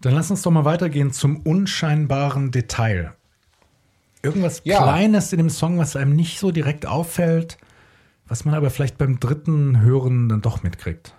Dann 0.00 0.14
lass 0.14 0.30
uns 0.30 0.42
doch 0.42 0.50
mal 0.50 0.66
weitergehen 0.66 1.12
zum 1.12 1.38
unscheinbaren 1.38 2.50
Detail. 2.50 3.14
Irgendwas 4.22 4.62
ja. 4.64 4.82
Kleines 4.82 5.32
in 5.32 5.38
dem 5.38 5.50
Song, 5.50 5.78
was 5.78 5.96
einem 5.96 6.14
nicht 6.14 6.38
so 6.38 6.50
direkt 6.50 6.86
auffällt, 6.86 7.58
was 8.26 8.44
man 8.44 8.54
aber 8.54 8.70
vielleicht 8.70 8.98
beim 8.98 9.20
dritten 9.20 9.80
Hören 9.80 10.28
dann 10.28 10.42
doch 10.42 10.62
mitkriegt. 10.62 11.14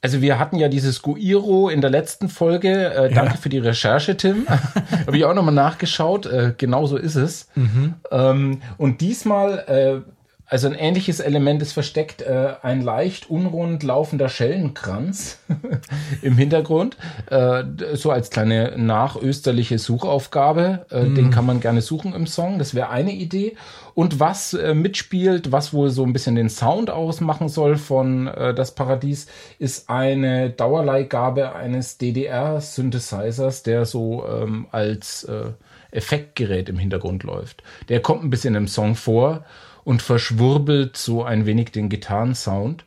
Also 0.00 0.22
wir 0.22 0.38
hatten 0.38 0.56
ja 0.56 0.68
dieses 0.68 1.02
Guiro 1.02 1.68
in 1.68 1.80
der 1.80 1.90
letzten 1.90 2.28
Folge. 2.28 2.94
Äh, 2.94 3.12
danke 3.12 3.34
ja. 3.34 3.40
für 3.40 3.48
die 3.48 3.58
Recherche, 3.58 4.16
Tim. 4.16 4.46
Habe 5.06 5.16
ich 5.16 5.24
auch 5.24 5.34
nochmal 5.34 5.54
nachgeschaut. 5.54 6.26
Äh, 6.26 6.54
genau 6.56 6.86
so 6.86 6.96
ist 6.96 7.16
es. 7.16 7.48
Mhm. 7.56 7.94
Ähm, 8.10 8.62
und 8.76 9.00
diesmal 9.00 10.04
äh, 10.06 10.10
also 10.48 10.66
ein 10.66 10.74
ähnliches 10.74 11.20
Element 11.20 11.60
ist 11.60 11.72
versteckt, 11.72 12.22
äh, 12.22 12.54
ein 12.62 12.80
leicht 12.80 13.28
unrund 13.28 13.82
laufender 13.82 14.30
Schellenkranz 14.30 15.40
im 16.22 16.38
Hintergrund, 16.38 16.96
äh, 17.30 17.64
so 17.92 18.10
als 18.10 18.30
kleine 18.30 18.74
nachösterliche 18.78 19.78
Suchaufgabe. 19.78 20.86
Äh, 20.90 21.04
mm. 21.04 21.14
Den 21.14 21.30
kann 21.30 21.44
man 21.44 21.60
gerne 21.60 21.82
suchen 21.82 22.14
im 22.14 22.26
Song, 22.26 22.58
das 22.58 22.74
wäre 22.74 22.88
eine 22.88 23.12
Idee. 23.12 23.56
Und 23.94 24.20
was 24.20 24.54
äh, 24.54 24.74
mitspielt, 24.74 25.52
was 25.52 25.74
wohl 25.74 25.90
so 25.90 26.04
ein 26.04 26.14
bisschen 26.14 26.34
den 26.34 26.48
Sound 26.48 26.88
ausmachen 26.88 27.48
soll 27.48 27.76
von 27.76 28.28
äh, 28.28 28.54
Das 28.54 28.74
Paradies, 28.74 29.26
ist 29.58 29.90
eine 29.90 30.48
Dauerleihgabe 30.48 31.54
eines 31.54 31.98
DDR-Synthesizers, 31.98 33.64
der 33.64 33.84
so 33.84 34.24
ähm, 34.26 34.66
als 34.70 35.24
äh, 35.24 35.50
Effektgerät 35.90 36.68
im 36.68 36.78
Hintergrund 36.78 37.22
läuft. 37.22 37.62
Der 37.88 38.00
kommt 38.00 38.24
ein 38.24 38.30
bisschen 38.30 38.54
im 38.54 38.68
Song 38.68 38.94
vor 38.94 39.44
und 39.88 40.02
verschwurbelt 40.02 40.98
so 40.98 41.24
ein 41.24 41.46
wenig 41.46 41.72
den 41.72 41.88
Gitarrensound. 41.88 42.84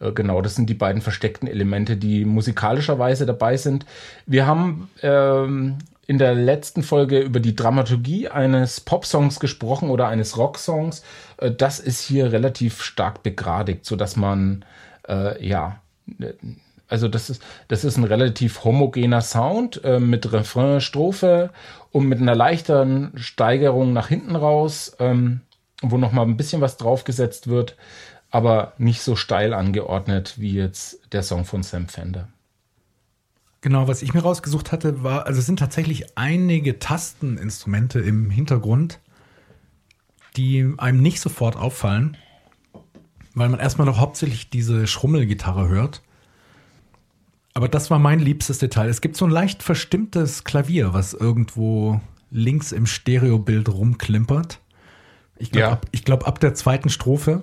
Äh, 0.00 0.12
genau, 0.12 0.42
das 0.42 0.54
sind 0.54 0.68
die 0.68 0.74
beiden 0.74 1.00
versteckten 1.00 1.48
Elemente, 1.48 1.96
die 1.96 2.26
musikalischerweise 2.26 3.24
dabei 3.24 3.56
sind. 3.56 3.86
Wir 4.26 4.46
haben 4.46 4.90
ähm, 5.00 5.78
in 6.06 6.18
der 6.18 6.34
letzten 6.34 6.82
Folge 6.82 7.20
über 7.20 7.40
die 7.40 7.56
Dramaturgie 7.56 8.28
eines 8.28 8.82
Popsongs 8.82 9.40
gesprochen 9.40 9.88
oder 9.88 10.08
eines 10.08 10.36
Rocksongs. 10.36 11.02
Äh, 11.38 11.52
das 11.52 11.80
ist 11.80 12.02
hier 12.02 12.32
relativ 12.32 12.82
stark 12.82 13.22
begradigt, 13.22 13.86
so 13.86 13.96
dass 13.96 14.16
man 14.16 14.62
äh, 15.08 15.42
ja 15.42 15.80
also 16.86 17.08
das 17.08 17.30
ist, 17.30 17.42
das 17.68 17.82
ist 17.82 17.96
ein 17.96 18.04
relativ 18.04 18.62
homogener 18.62 19.22
Sound 19.22 19.82
äh, 19.84 20.00
mit 20.00 20.30
Refrain, 20.30 20.82
Strophe 20.82 21.48
und 21.92 22.06
mit 22.06 22.20
einer 22.20 22.34
leichteren 22.34 23.12
Steigerung 23.16 23.94
nach 23.94 24.08
hinten 24.08 24.36
raus. 24.36 24.94
Ähm, 25.00 25.40
wo 25.82 25.98
noch 25.98 26.12
mal 26.12 26.22
ein 26.22 26.36
bisschen 26.36 26.60
was 26.60 26.76
draufgesetzt 26.76 27.48
wird, 27.48 27.76
aber 28.30 28.72
nicht 28.78 29.02
so 29.02 29.16
steil 29.16 29.54
angeordnet 29.54 30.34
wie 30.38 30.52
jetzt 30.52 31.00
der 31.12 31.22
Song 31.22 31.44
von 31.44 31.62
Sam 31.62 31.88
Fender. 31.88 32.28
Genau, 33.60 33.88
was 33.88 34.02
ich 34.02 34.14
mir 34.14 34.20
rausgesucht 34.20 34.70
hatte, 34.70 35.02
war, 35.02 35.26
also 35.26 35.40
es 35.40 35.46
sind 35.46 35.58
tatsächlich 35.58 36.16
einige 36.16 36.78
Tasteninstrumente 36.78 37.98
im 37.98 38.30
Hintergrund, 38.30 39.00
die 40.36 40.72
einem 40.78 41.02
nicht 41.02 41.20
sofort 41.20 41.56
auffallen, 41.56 42.16
weil 43.34 43.48
man 43.48 43.58
erstmal 43.58 43.86
noch 43.86 43.98
hauptsächlich 43.98 44.50
diese 44.50 44.86
Schrummelgitarre 44.86 45.68
hört. 45.68 46.02
Aber 47.54 47.68
das 47.68 47.90
war 47.90 47.98
mein 47.98 48.20
liebstes 48.20 48.58
Detail. 48.58 48.88
Es 48.88 49.00
gibt 49.00 49.16
so 49.16 49.24
ein 49.24 49.30
leicht 49.30 49.62
verstimmtes 49.62 50.44
Klavier, 50.44 50.92
was 50.92 51.14
irgendwo 51.14 52.00
links 52.30 52.70
im 52.70 52.86
Stereobild 52.86 53.68
rumklimpert. 53.68 54.60
Ich 55.38 55.50
glaube, 55.50 55.66
ja. 55.66 55.72
ab, 55.72 55.86
glaub, 56.04 56.26
ab 56.26 56.40
der 56.40 56.54
zweiten 56.54 56.88
Strophe. 56.88 57.42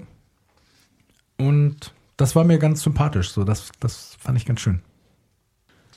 Und 1.38 1.94
das 2.18 2.36
war 2.36 2.44
mir 2.44 2.58
ganz 2.58 2.84
sympathisch. 2.84 3.32
So, 3.32 3.44
das, 3.44 3.72
das 3.80 4.16
fand 4.20 4.38
ich 4.38 4.46
ganz 4.46 4.62
schön. 4.62 4.82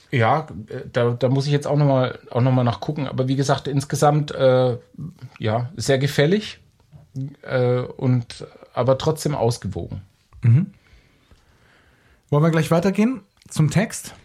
Ja, 0.09 0.47
da, 0.93 1.11
da 1.11 1.29
muss 1.29 1.47
ich 1.47 1.51
jetzt 1.51 1.67
auch 1.67 1.77
nochmal 1.77 2.19
auch 2.31 2.41
noch 2.41 2.51
mal 2.51 2.63
nachgucken. 2.63 3.07
Aber 3.07 3.27
wie 3.27 3.35
gesagt, 3.35 3.67
insgesamt 3.67 4.31
äh, 4.31 4.77
ja, 5.37 5.71
sehr 5.75 5.97
gefällig 5.97 6.59
äh, 7.41 7.79
und 7.79 8.47
aber 8.73 8.97
trotzdem 8.97 9.35
ausgewogen. 9.35 10.01
Mhm. 10.43 10.67
Wollen 12.29 12.43
wir 12.43 12.51
gleich 12.51 12.71
weitergehen 12.71 13.21
zum 13.49 13.69
Text? 13.69 14.15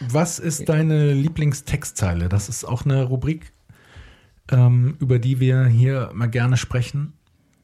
Was 0.00 0.38
ist 0.38 0.68
deine 0.68 1.12
Lieblingstextzeile? 1.12 2.28
Das 2.28 2.48
ist 2.48 2.64
auch 2.64 2.84
eine 2.84 3.04
Rubrik, 3.04 3.52
ähm, 4.50 4.96
über 5.00 5.18
die 5.18 5.40
wir 5.40 5.64
hier 5.66 6.10
mal 6.14 6.28
gerne 6.28 6.56
sprechen. 6.56 7.12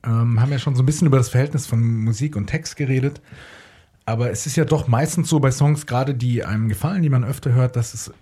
Ähm, 0.05 0.41
haben 0.41 0.51
ja 0.51 0.59
schon 0.59 0.75
so 0.75 0.83
ein 0.83 0.87
bisschen 0.87 1.07
über 1.07 1.19
das 1.19 1.29
Verhältnis 1.29 1.67
von 1.67 1.81
Musik 1.81 2.37
und 2.37 2.47
Text 2.47 2.77
geredet. 2.77 3.21
Aber 4.05 4.31
es 4.31 4.47
ist 4.47 4.57
ja 4.57 4.65
doch 4.65 4.89
meistens 4.89 5.29
so 5.29 5.39
bei 5.39 5.53
Songs, 5.53 5.87
gerade 5.87 6.15
die 6.15 6.45
einem 6.45 6.69
gefallen, 6.69 7.03
die 7.03 7.09
man 7.09 7.25
öfter 7.25 7.53
hört, 7.53 7.77
dass 7.77 7.95
es 7.95 8.13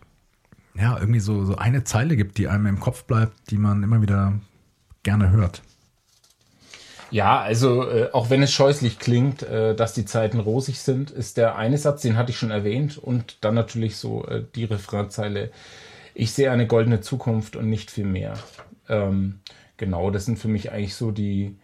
ja 0.74 0.98
irgendwie 0.98 1.20
so, 1.20 1.44
so 1.44 1.56
eine 1.56 1.84
Zeile 1.84 2.16
gibt, 2.16 2.38
die 2.38 2.48
einem 2.48 2.66
im 2.66 2.80
Kopf 2.80 3.04
bleibt, 3.04 3.50
die 3.50 3.56
man 3.56 3.82
immer 3.82 4.02
wieder 4.02 4.38
gerne 5.02 5.30
hört. 5.30 5.62
Ja, 7.10 7.40
also 7.40 7.88
äh, 7.88 8.10
auch 8.12 8.30
wenn 8.30 8.42
es 8.42 8.52
scheußlich 8.52 8.98
klingt, 8.98 9.42
äh, 9.42 9.74
dass 9.74 9.94
die 9.94 10.04
Zeiten 10.04 10.38
rosig 10.38 10.80
sind, 10.80 11.10
ist 11.10 11.36
der 11.36 11.56
eine 11.56 11.76
Satz, 11.76 12.02
den 12.02 12.16
hatte 12.16 12.30
ich 12.30 12.38
schon 12.38 12.52
erwähnt, 12.52 12.98
und 12.98 13.38
dann 13.40 13.54
natürlich 13.54 13.96
so 13.96 14.24
äh, 14.26 14.44
die 14.54 14.64
Refrainzeile, 14.64 15.50
ich 16.14 16.32
sehe 16.32 16.50
eine 16.50 16.66
goldene 16.66 17.00
Zukunft 17.00 17.56
und 17.56 17.68
nicht 17.68 17.90
viel 17.90 18.06
mehr. 18.06 18.34
Ähm, 18.88 19.40
genau, 19.76 20.10
das 20.10 20.24
sind 20.26 20.38
für 20.38 20.48
mich 20.48 20.72
eigentlich 20.72 20.94
so 20.94 21.10
die, 21.10 21.56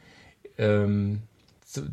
ähm, 0.59 1.23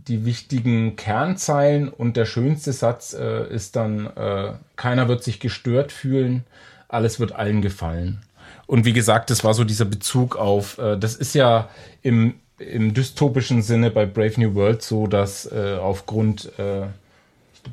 die 0.08 0.26
wichtigen 0.26 0.96
Kernzeilen 0.96 1.89
und 1.89 2.16
der 2.18 2.26
schönste 2.26 2.74
Satz 2.74 3.13
äh, 3.13 3.48
ist 3.54 3.76
dann, 3.76 4.08
äh, 4.16 4.54
keiner 4.76 5.08
wird 5.08 5.24
sich 5.24 5.39
gestört 5.39 5.92
fühlen, 5.92 6.44
alles 6.88 7.20
wird 7.20 7.34
allen 7.34 7.62
gefallen. 7.62 8.22
Und 8.68 8.86
wie 8.86 8.94
gesagt, 8.94 9.30
das 9.30 9.44
war 9.44 9.54
so 9.54 9.63
dieser 9.63 9.86
Bezug 9.86 10.36
auf, 10.36 10.78
äh, 10.78 10.98
das 10.98 11.16
ist 11.16 11.36
ja 11.36 11.70
im, 12.02 12.36
im 12.60 12.94
dystopischen 12.94 13.62
Sinne 13.62 13.92
bei 13.92 14.06
Brave 14.06 14.39
New 14.39 14.56
World 14.56 14.82
so, 14.82 15.08
dass 15.08 15.52
äh, 15.52 15.78
aufgrund 15.80 16.58
äh, 16.58 16.84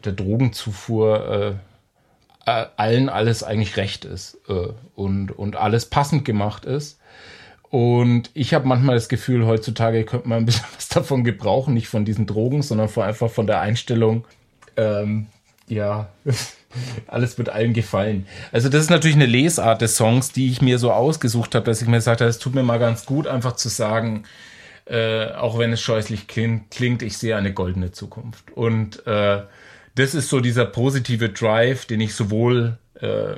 der 0.05 0.12
Drogenzufuhr 0.12 1.31
äh, 1.31 1.70
allen 2.77 3.09
alles 3.09 3.43
eigentlich 3.43 3.77
recht 3.77 4.05
ist 4.05 4.39
äh, 4.49 4.69
und, 4.95 5.31
und 5.33 5.57
alles 5.57 5.87
passend 5.87 6.25
gemacht 6.25 6.65
ist. 6.65 6.99
Und 7.71 8.31
ich 8.35 8.53
habe 8.53 8.67
manchmal 8.67 8.97
das 8.97 9.09
Gefühl, 9.09 9.47
heutzutage 9.47 10.05
könnte 10.05 10.29
man 10.29 10.39
ein 10.39 10.47
bisschen 10.47 10.67
was 10.77 10.89
davon 10.89 11.25
gebrauchen, 11.25 11.75
nicht 11.75 11.89
von 11.89 12.05
diesen 12.05 12.27
Drogen, 12.27 12.63
sondern 12.63 12.89
von, 12.89 13.05
einfach 13.05 13.31
von 13.31 13.47
der 13.47 13.61
Einstellung, 13.61 14.25
ähm, 14.77 15.27
ja, 15.69 16.09
alles 17.07 17.39
wird 17.39 17.49
allen 17.49 17.73
gefallen. 17.73 18.27
Also 18.53 18.69
das 18.69 18.83
ist 18.83 18.91
natürlich 18.91 19.17
eine 19.17 19.27
Lesart 19.27 19.83
des 19.83 19.97
Songs, 19.97 20.33
die 20.33 20.51
ich 20.51 20.61
mir 20.61 20.79
so 20.79 20.93
ausgesucht 20.93 21.55
habe, 21.55 21.65
dass 21.65 21.81
ich 21.81 21.89
mir 21.89 21.97
gesagt 21.99 22.21
habe, 22.21 22.31
es 22.31 22.39
tut 22.39 22.55
mir 22.55 22.63
mal 22.65 22.79
ganz 22.79 23.07
gut, 23.07 23.27
einfach 23.27 23.55
zu 23.55 23.69
sagen, 23.69 24.25
äh, 24.87 25.31
auch 25.33 25.59
wenn 25.59 25.73
es 25.73 25.81
scheußlich 25.81 26.27
klingt, 26.27 26.73
klingt, 26.73 27.03
ich 27.03 27.17
sehe 27.17 27.37
eine 27.37 27.53
goldene 27.53 27.93
Zukunft. 27.93 28.51
Und 28.53 29.07
äh, 29.07 29.43
das 29.94 30.14
ist 30.14 30.29
so 30.29 30.40
dieser 30.40 30.66
positive 30.66 31.29
Drive, 31.31 31.87
den 31.87 32.00
ich 32.00 32.14
sowohl 32.14 32.79
äh, 33.00 33.35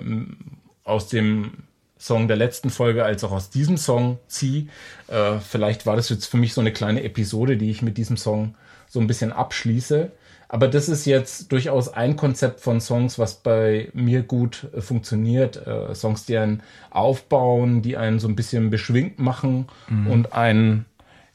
aus 0.85 1.09
dem 1.09 1.53
Song 1.99 2.27
der 2.27 2.37
letzten 2.37 2.71
Folge 2.71 3.05
als 3.05 3.23
auch 3.23 3.31
aus 3.31 3.51
diesem 3.51 3.77
Song 3.77 4.19
ziehe. 4.27 4.67
Äh, 5.09 5.39
vielleicht 5.39 5.87
war 5.87 5.97
das 5.97 6.09
jetzt 6.09 6.27
für 6.27 6.37
mich 6.37 6.53
so 6.53 6.61
eine 6.61 6.73
kleine 6.73 7.05
Episode, 7.05 7.57
die 7.57 7.71
ich 7.71 7.81
mit 7.81 7.97
diesem 7.97 8.17
Song 8.17 8.57
so 8.89 9.01
ein 9.01 9.07
bisschen 9.07 9.33
abschließe. 9.33 10.11
Aber 10.49 10.69
das 10.69 10.89
ist 10.91 11.07
jetzt 11.07 11.51
durchaus 11.51 11.89
ein 11.95 12.17
Konzept 12.17 12.61
von 12.61 12.81
Songs, 12.81 13.19
was 13.19 13.37
bei 13.37 13.89
mir 13.95 14.23
gut 14.23 14.67
äh, 14.75 14.81
funktioniert. 14.81 15.67
Äh, 15.67 15.95
Songs, 15.95 16.27
die 16.27 16.37
einen 16.37 16.63
aufbauen, 16.91 17.83
die 17.83 17.97
einen 17.97 18.19
so 18.19 18.29
ein 18.29 18.37
bisschen 18.37 18.69
beschwingt 18.69 19.19
machen 19.19 19.69
mhm. 19.89 20.09
und 20.09 20.33
einen, 20.33 20.85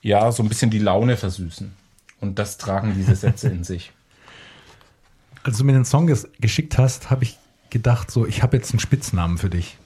ja, 0.01 0.31
so 0.31 0.43
ein 0.43 0.49
bisschen 0.49 0.69
die 0.69 0.79
Laune 0.79 1.17
versüßen. 1.17 1.73
Und 2.19 2.37
das 2.39 2.57
tragen 2.57 2.93
diese 2.95 3.15
Sätze 3.15 3.47
in 3.47 3.63
sich 3.63 3.93
als 5.43 5.57
du 5.57 5.63
mir 5.63 5.73
den 5.73 5.85
Song 5.85 6.07
ges 6.07 6.27
geschickt 6.39 6.77
hast, 6.77 7.09
habe 7.09 7.23
ich 7.23 7.37
gedacht, 7.69 8.11
so, 8.11 8.25
ich 8.25 8.43
habe 8.43 8.57
jetzt 8.57 8.71
einen 8.71 8.79
Spitznamen 8.79 9.37
für 9.37 9.49
dich. 9.49 9.77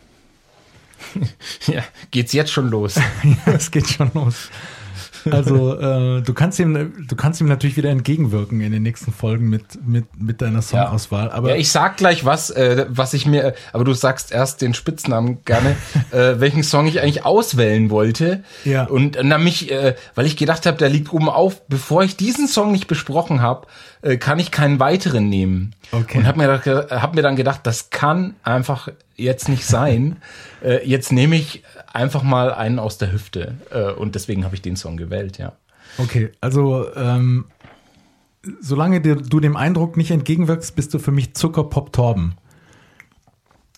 ja, 1.67 1.83
geht's 2.11 2.33
jetzt 2.33 2.51
schon 2.51 2.69
los? 2.69 2.95
ja, 3.23 3.53
es 3.53 3.71
geht 3.71 3.87
schon 3.87 4.11
los. 4.13 4.49
Also 5.29 5.77
äh, 5.77 6.21
du 6.21 6.33
kannst 6.33 6.59
ihm, 6.59 7.05
du 7.07 7.15
kannst 7.15 7.41
ihm 7.41 7.47
natürlich 7.47 7.77
wieder 7.77 7.89
entgegenwirken 7.89 8.61
in 8.61 8.71
den 8.71 8.83
nächsten 8.83 9.11
Folgen 9.11 9.49
mit 9.49 9.85
mit 9.85 10.05
mit 10.19 10.41
deiner 10.41 10.61
Songauswahl. 10.61 11.31
Aber 11.31 11.49
ja, 11.49 11.55
ich 11.55 11.71
sag 11.71 11.97
gleich 11.97 12.25
was, 12.25 12.49
äh, 12.49 12.85
was 12.89 13.13
ich 13.13 13.25
mir, 13.25 13.53
aber 13.73 13.83
du 13.83 13.93
sagst 13.93 14.31
erst 14.31 14.61
den 14.61 14.73
Spitznamen 14.73 15.43
gerne, 15.45 15.75
äh, 16.11 16.39
welchen 16.39 16.63
Song 16.63 16.87
ich 16.87 17.01
eigentlich 17.01 17.25
auswählen 17.25 17.89
wollte. 17.89 18.43
Ja. 18.65 18.85
Und 18.85 19.15
dann 19.15 19.43
mich, 19.43 19.71
äh, 19.71 19.95
weil 20.15 20.25
ich 20.25 20.37
gedacht 20.37 20.65
habe, 20.65 20.77
der 20.77 20.89
liegt 20.89 21.13
oben 21.13 21.29
auf. 21.29 21.67
Bevor 21.67 22.03
ich 22.03 22.17
diesen 22.17 22.47
Song 22.47 22.71
nicht 22.71 22.87
besprochen 22.87 23.41
habe, 23.41 23.67
äh, 24.01 24.17
kann 24.17 24.39
ich 24.39 24.51
keinen 24.51 24.79
weiteren 24.79 25.29
nehmen. 25.29 25.75
Okay. 25.91 26.17
Und 26.17 26.27
habe 26.27 26.37
mir, 26.39 26.91
hab 27.01 27.15
mir 27.15 27.21
dann 27.21 27.35
gedacht, 27.35 27.61
das 27.63 27.89
kann 27.89 28.35
einfach 28.43 28.89
jetzt 29.15 29.49
nicht 29.49 29.65
sein. 29.65 30.17
äh, 30.63 30.87
jetzt 30.87 31.11
nehme 31.11 31.35
ich 31.35 31.63
einfach 31.91 32.23
mal 32.23 32.53
einen 32.53 32.79
aus 32.79 32.97
der 32.97 33.11
Hüfte. 33.11 33.55
Äh, 33.71 33.91
und 33.91 34.15
deswegen 34.15 34.43
habe 34.45 34.55
ich 34.55 34.61
den 34.61 34.75
Song 34.75 34.97
gewählt, 34.97 35.37
ja. 35.37 35.53
Okay, 35.97 36.31
also 36.39 36.87
ähm, 36.95 37.45
solange 38.61 39.01
du 39.01 39.39
dem 39.39 39.55
Eindruck 39.57 39.97
nicht 39.97 40.11
entgegenwirkst, 40.11 40.75
bist 40.75 40.93
du 40.93 40.99
für 40.99 41.11
mich 41.11 41.35
Zuckerpop 41.35 41.91
Torben. 41.91 42.35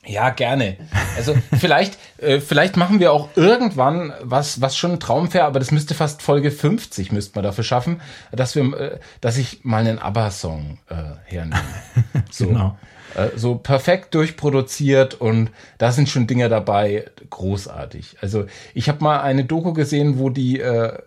Ja, 0.05 0.31
gerne. 0.31 0.77
Also 1.15 1.35
vielleicht, 1.57 1.97
äh, 2.17 2.39
vielleicht 2.39 2.75
machen 2.75 2.99
wir 2.99 3.13
auch 3.13 3.29
irgendwann 3.35 4.13
was, 4.21 4.59
was 4.59 4.75
schon 4.75 4.93
ein 4.93 4.99
Traum 4.99 5.33
wäre, 5.33 5.45
aber 5.45 5.59
das 5.59 5.71
müsste 5.71 5.93
fast 5.93 6.21
Folge 6.21 6.51
50 6.51 7.11
müsste 7.11 7.35
man 7.35 7.43
dafür 7.43 7.63
schaffen, 7.63 8.01
dass 8.31 8.55
wir, 8.55 8.73
äh, 8.73 8.99
dass 9.21 9.37
ich 9.37 9.63
mal 9.63 9.79
einen 9.79 9.99
ABBA-Song 9.99 10.79
äh, 10.89 10.95
hernehme. 11.25 11.61
So. 12.29 12.47
Genau. 12.47 12.77
Äh, 13.15 13.29
so 13.35 13.55
perfekt 13.55 14.15
durchproduziert 14.15 15.13
und 15.15 15.51
da 15.77 15.91
sind 15.91 16.09
schon 16.09 16.25
Dinge 16.25 16.49
dabei, 16.49 17.05
großartig. 17.29 18.17
Also 18.21 18.45
ich 18.73 18.89
habe 18.89 19.03
mal 19.03 19.21
eine 19.21 19.45
Doku 19.45 19.73
gesehen, 19.73 20.17
wo 20.17 20.29
die 20.29 20.59
äh, 20.59 20.97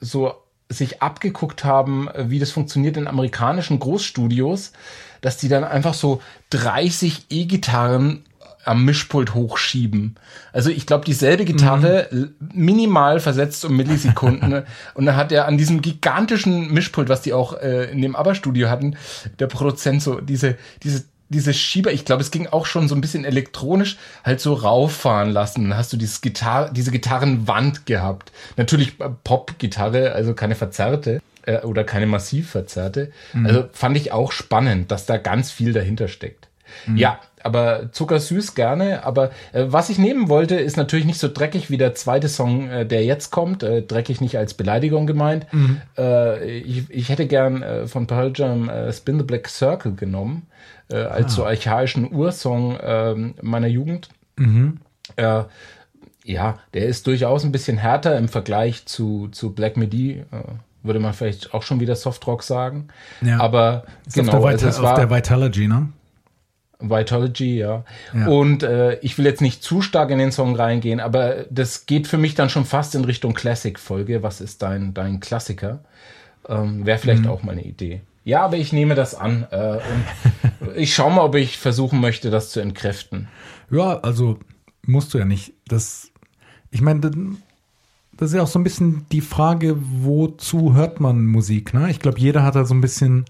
so 0.00 0.34
sich 0.68 1.00
abgeguckt 1.00 1.64
haben, 1.64 2.08
äh, 2.08 2.28
wie 2.28 2.38
das 2.38 2.50
funktioniert 2.50 2.96
in 2.96 3.06
amerikanischen 3.06 3.78
Großstudios, 3.78 4.72
dass 5.20 5.36
die 5.36 5.48
dann 5.48 5.64
einfach 5.64 5.94
so 5.94 6.22
30 6.50 7.26
E-Gitarren 7.30 8.24
am 8.68 8.84
Mischpult 8.84 9.34
hochschieben. 9.34 10.16
Also 10.52 10.70
ich 10.70 10.86
glaube, 10.86 11.04
dieselbe 11.04 11.44
Gitarre 11.44 12.08
mhm. 12.10 12.34
minimal 12.52 13.18
versetzt 13.18 13.64
um 13.64 13.76
Millisekunden. 13.76 14.64
und 14.94 15.06
dann 15.06 15.16
hat 15.16 15.32
er 15.32 15.46
an 15.46 15.56
diesem 15.56 15.80
gigantischen 15.80 16.72
Mischpult, 16.72 17.08
was 17.08 17.22
die 17.22 17.32
auch 17.32 17.58
äh, 17.60 17.90
in 17.90 18.02
dem 18.02 18.14
ABBA-Studio 18.14 18.68
hatten, 18.68 18.96
der 19.38 19.46
Produzent 19.46 20.02
so 20.02 20.20
diese, 20.20 20.56
diese 20.82 21.04
diese 21.30 21.52
Schieber, 21.52 21.92
ich 21.92 22.06
glaube, 22.06 22.22
es 22.22 22.30
ging 22.30 22.46
auch 22.46 22.64
schon 22.64 22.88
so 22.88 22.94
ein 22.94 23.02
bisschen 23.02 23.26
elektronisch, 23.26 23.98
halt 24.24 24.40
so 24.40 24.54
rauffahren 24.54 25.30
lassen. 25.30 25.68
Dann 25.68 25.76
hast 25.76 25.92
du 25.92 25.98
dieses 25.98 26.22
Gitarre, 26.22 26.72
diese 26.72 26.90
Gitarrenwand 26.90 27.84
gehabt. 27.84 28.32
Natürlich 28.56 28.98
äh, 28.98 29.10
Pop-Gitarre, 29.24 30.12
also 30.12 30.32
keine 30.32 30.54
verzerrte 30.54 31.20
äh, 31.48 31.62
oder 31.62 31.84
keine 31.84 32.06
massiv 32.06 32.50
verzerrte. 32.50 33.10
Mhm. 33.32 33.46
Also 33.46 33.64
fand 33.72 33.96
ich 33.96 34.12
auch 34.12 34.32
spannend, 34.32 34.90
dass 34.90 35.06
da 35.06 35.16
ganz 35.16 35.50
viel 35.50 35.72
dahinter 35.72 36.08
steckt. 36.08 36.48
Mhm. 36.86 36.96
Ja, 36.98 37.20
aber 37.42 37.90
zuckersüß 37.92 38.54
gerne. 38.54 39.04
Aber 39.04 39.30
äh, 39.52 39.64
was 39.68 39.88
ich 39.88 39.98
nehmen 39.98 40.28
wollte, 40.28 40.56
ist 40.56 40.76
natürlich 40.76 41.06
nicht 41.06 41.18
so 41.18 41.28
dreckig 41.32 41.70
wie 41.70 41.78
der 41.78 41.94
zweite 41.94 42.28
Song, 42.28 42.68
äh, 42.68 42.86
der 42.86 43.04
jetzt 43.04 43.30
kommt. 43.30 43.62
Äh, 43.62 43.82
dreckig 43.82 44.20
nicht 44.20 44.36
als 44.36 44.54
Beleidigung 44.54 45.06
gemeint. 45.06 45.46
Mhm. 45.52 45.80
Äh, 45.96 46.58
ich, 46.58 46.90
ich 46.90 47.08
hätte 47.08 47.26
gern 47.26 47.62
äh, 47.62 47.86
von 47.86 48.06
Pearl 48.06 48.32
Jam 48.34 48.68
äh, 48.68 48.92
Spin 48.92 49.18
the 49.18 49.24
Black 49.24 49.48
Circle 49.48 49.94
genommen, 49.94 50.46
als 50.90 51.26
ah. 51.26 51.28
so 51.28 51.44
archaischen 51.44 52.12
Ursong 52.12 52.76
äh, 52.76 53.14
meiner 53.42 53.66
Jugend. 53.66 54.08
Mhm. 54.36 54.78
Ja, 56.24 56.58
der 56.74 56.86
ist 56.86 57.06
durchaus 57.06 57.44
ein 57.44 57.52
bisschen 57.52 57.78
härter 57.78 58.16
im 58.18 58.28
Vergleich 58.28 58.86
zu, 58.86 59.28
zu 59.28 59.54
Black 59.54 59.76
Midi. 59.78 60.24
Würde 60.82 61.00
man 61.00 61.12
vielleicht 61.12 61.54
auch 61.54 61.62
schon 61.62 61.80
wieder 61.80 61.96
Softrock 61.96 62.42
sagen. 62.42 62.88
Ja. 63.20 63.40
Aber 63.40 63.84
ist 64.06 64.14
genau, 64.14 64.34
auf 64.34 64.44
der, 64.44 64.52
Vita 64.54 64.66
also 64.66 64.86
auf 64.86 64.94
der 64.94 65.10
Vitalogy, 65.10 65.68
ne? 65.68 65.88
Vitology, 66.80 67.58
ja. 67.58 67.84
ja. 68.14 68.26
Und 68.28 68.62
äh, 68.62 68.98
ich 69.00 69.18
will 69.18 69.24
jetzt 69.24 69.40
nicht 69.40 69.62
zu 69.62 69.82
stark 69.82 70.10
in 70.10 70.18
den 70.18 70.30
Song 70.30 70.54
reingehen, 70.54 71.00
aber 71.00 71.46
das 71.50 71.86
geht 71.86 72.06
für 72.06 72.18
mich 72.18 72.34
dann 72.34 72.50
schon 72.50 72.64
fast 72.64 72.94
in 72.94 73.04
Richtung 73.04 73.34
Classic-Folge. 73.34 74.22
Was 74.22 74.40
ist 74.40 74.62
dein, 74.62 74.94
dein 74.94 75.18
Klassiker? 75.18 75.80
Ähm, 76.48 76.86
Wäre 76.86 76.98
vielleicht 76.98 77.24
mhm. 77.24 77.30
auch 77.30 77.42
meine 77.42 77.62
Idee. 77.62 78.02
Ja, 78.24 78.44
aber 78.44 78.56
ich 78.58 78.72
nehme 78.72 78.94
das 78.94 79.14
an 79.14 79.46
äh, 79.50 79.78
und 80.60 80.76
ich 80.76 80.94
schaue 80.94 81.12
mal, 81.12 81.22
ob 81.22 81.34
ich 81.34 81.58
versuchen 81.58 82.00
möchte, 82.00 82.30
das 82.30 82.50
zu 82.50 82.60
entkräften. 82.60 83.28
Ja, 83.70 83.98
also 84.00 84.38
musst 84.86 85.14
du 85.14 85.18
ja 85.18 85.24
nicht. 85.24 85.54
Das, 85.66 86.10
ich 86.70 86.80
meine, 86.80 87.10
das 88.18 88.30
ist 88.30 88.34
ja 88.34 88.42
auch 88.42 88.48
so 88.48 88.58
ein 88.58 88.64
bisschen 88.64 89.06
die 89.12 89.20
Frage, 89.20 89.76
wozu 89.78 90.74
hört 90.74 91.00
man 91.00 91.24
Musik? 91.24 91.72
Ne? 91.72 91.88
Ich 91.90 92.00
glaube, 92.00 92.18
jeder 92.18 92.42
hat 92.42 92.56
da 92.56 92.64
so 92.64 92.74
ein 92.74 92.80
bisschen 92.80 93.24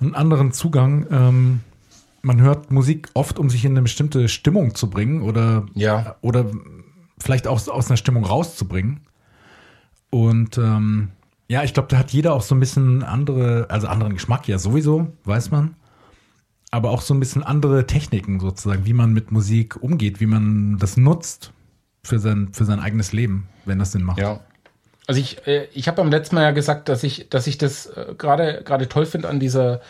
einen 0.00 0.14
anderen 0.14 0.52
Zugang. 0.52 1.06
Ähm, 1.10 1.60
man 2.22 2.40
hört 2.40 2.70
Musik 2.70 3.08
oft, 3.14 3.40
um 3.40 3.50
sich 3.50 3.64
in 3.64 3.72
eine 3.72 3.82
bestimmte 3.82 4.28
Stimmung 4.28 4.76
zu 4.76 4.88
bringen 4.88 5.20
oder, 5.22 5.66
ja. 5.74 6.14
oder 6.20 6.46
vielleicht 7.18 7.48
auch 7.48 7.66
aus 7.66 7.88
einer 7.88 7.96
Stimmung 7.96 8.24
rauszubringen. 8.24 9.00
Und 10.10 10.58
ähm, 10.58 11.08
ja, 11.48 11.64
ich 11.64 11.74
glaube, 11.74 11.88
da 11.88 11.98
hat 11.98 12.12
jeder 12.12 12.34
auch 12.34 12.42
so 12.42 12.54
ein 12.54 12.60
bisschen 12.60 13.02
andere, 13.02 13.66
also 13.68 13.88
anderen 13.88 14.14
Geschmack, 14.14 14.46
ja 14.46 14.60
sowieso, 14.60 15.08
weiß 15.24 15.50
man. 15.50 15.74
Aber 16.70 16.90
auch 16.90 17.00
so 17.00 17.14
ein 17.14 17.20
bisschen 17.20 17.42
andere 17.42 17.84
Techniken 17.86 18.38
sozusagen, 18.38 18.86
wie 18.86 18.92
man 18.92 19.12
mit 19.12 19.32
Musik 19.32 19.82
umgeht, 19.82 20.20
wie 20.20 20.26
man 20.26 20.78
das 20.78 20.96
nutzt 20.96 21.52
für 22.06 22.18
sein, 22.18 22.48
für 22.52 22.64
sein 22.64 22.80
eigenes 22.80 23.12
Leben, 23.12 23.48
wenn 23.64 23.78
das 23.78 23.92
Sinn 23.92 24.02
macht. 24.02 24.18
Ja. 24.18 24.40
Also 25.06 25.20
ich, 25.20 25.46
äh, 25.46 25.68
ich 25.72 25.88
habe 25.88 25.96
beim 25.96 26.10
letzten 26.10 26.34
Mal 26.34 26.42
ja 26.42 26.50
gesagt, 26.50 26.88
dass 26.88 27.02
ich, 27.02 27.28
dass 27.28 27.46
ich 27.46 27.58
das 27.58 27.86
äh, 27.86 28.14
gerade 28.16 28.62
gerade 28.64 28.88
toll 28.88 29.06
finde 29.06 29.28
an 29.28 29.38
dieser 29.40 29.80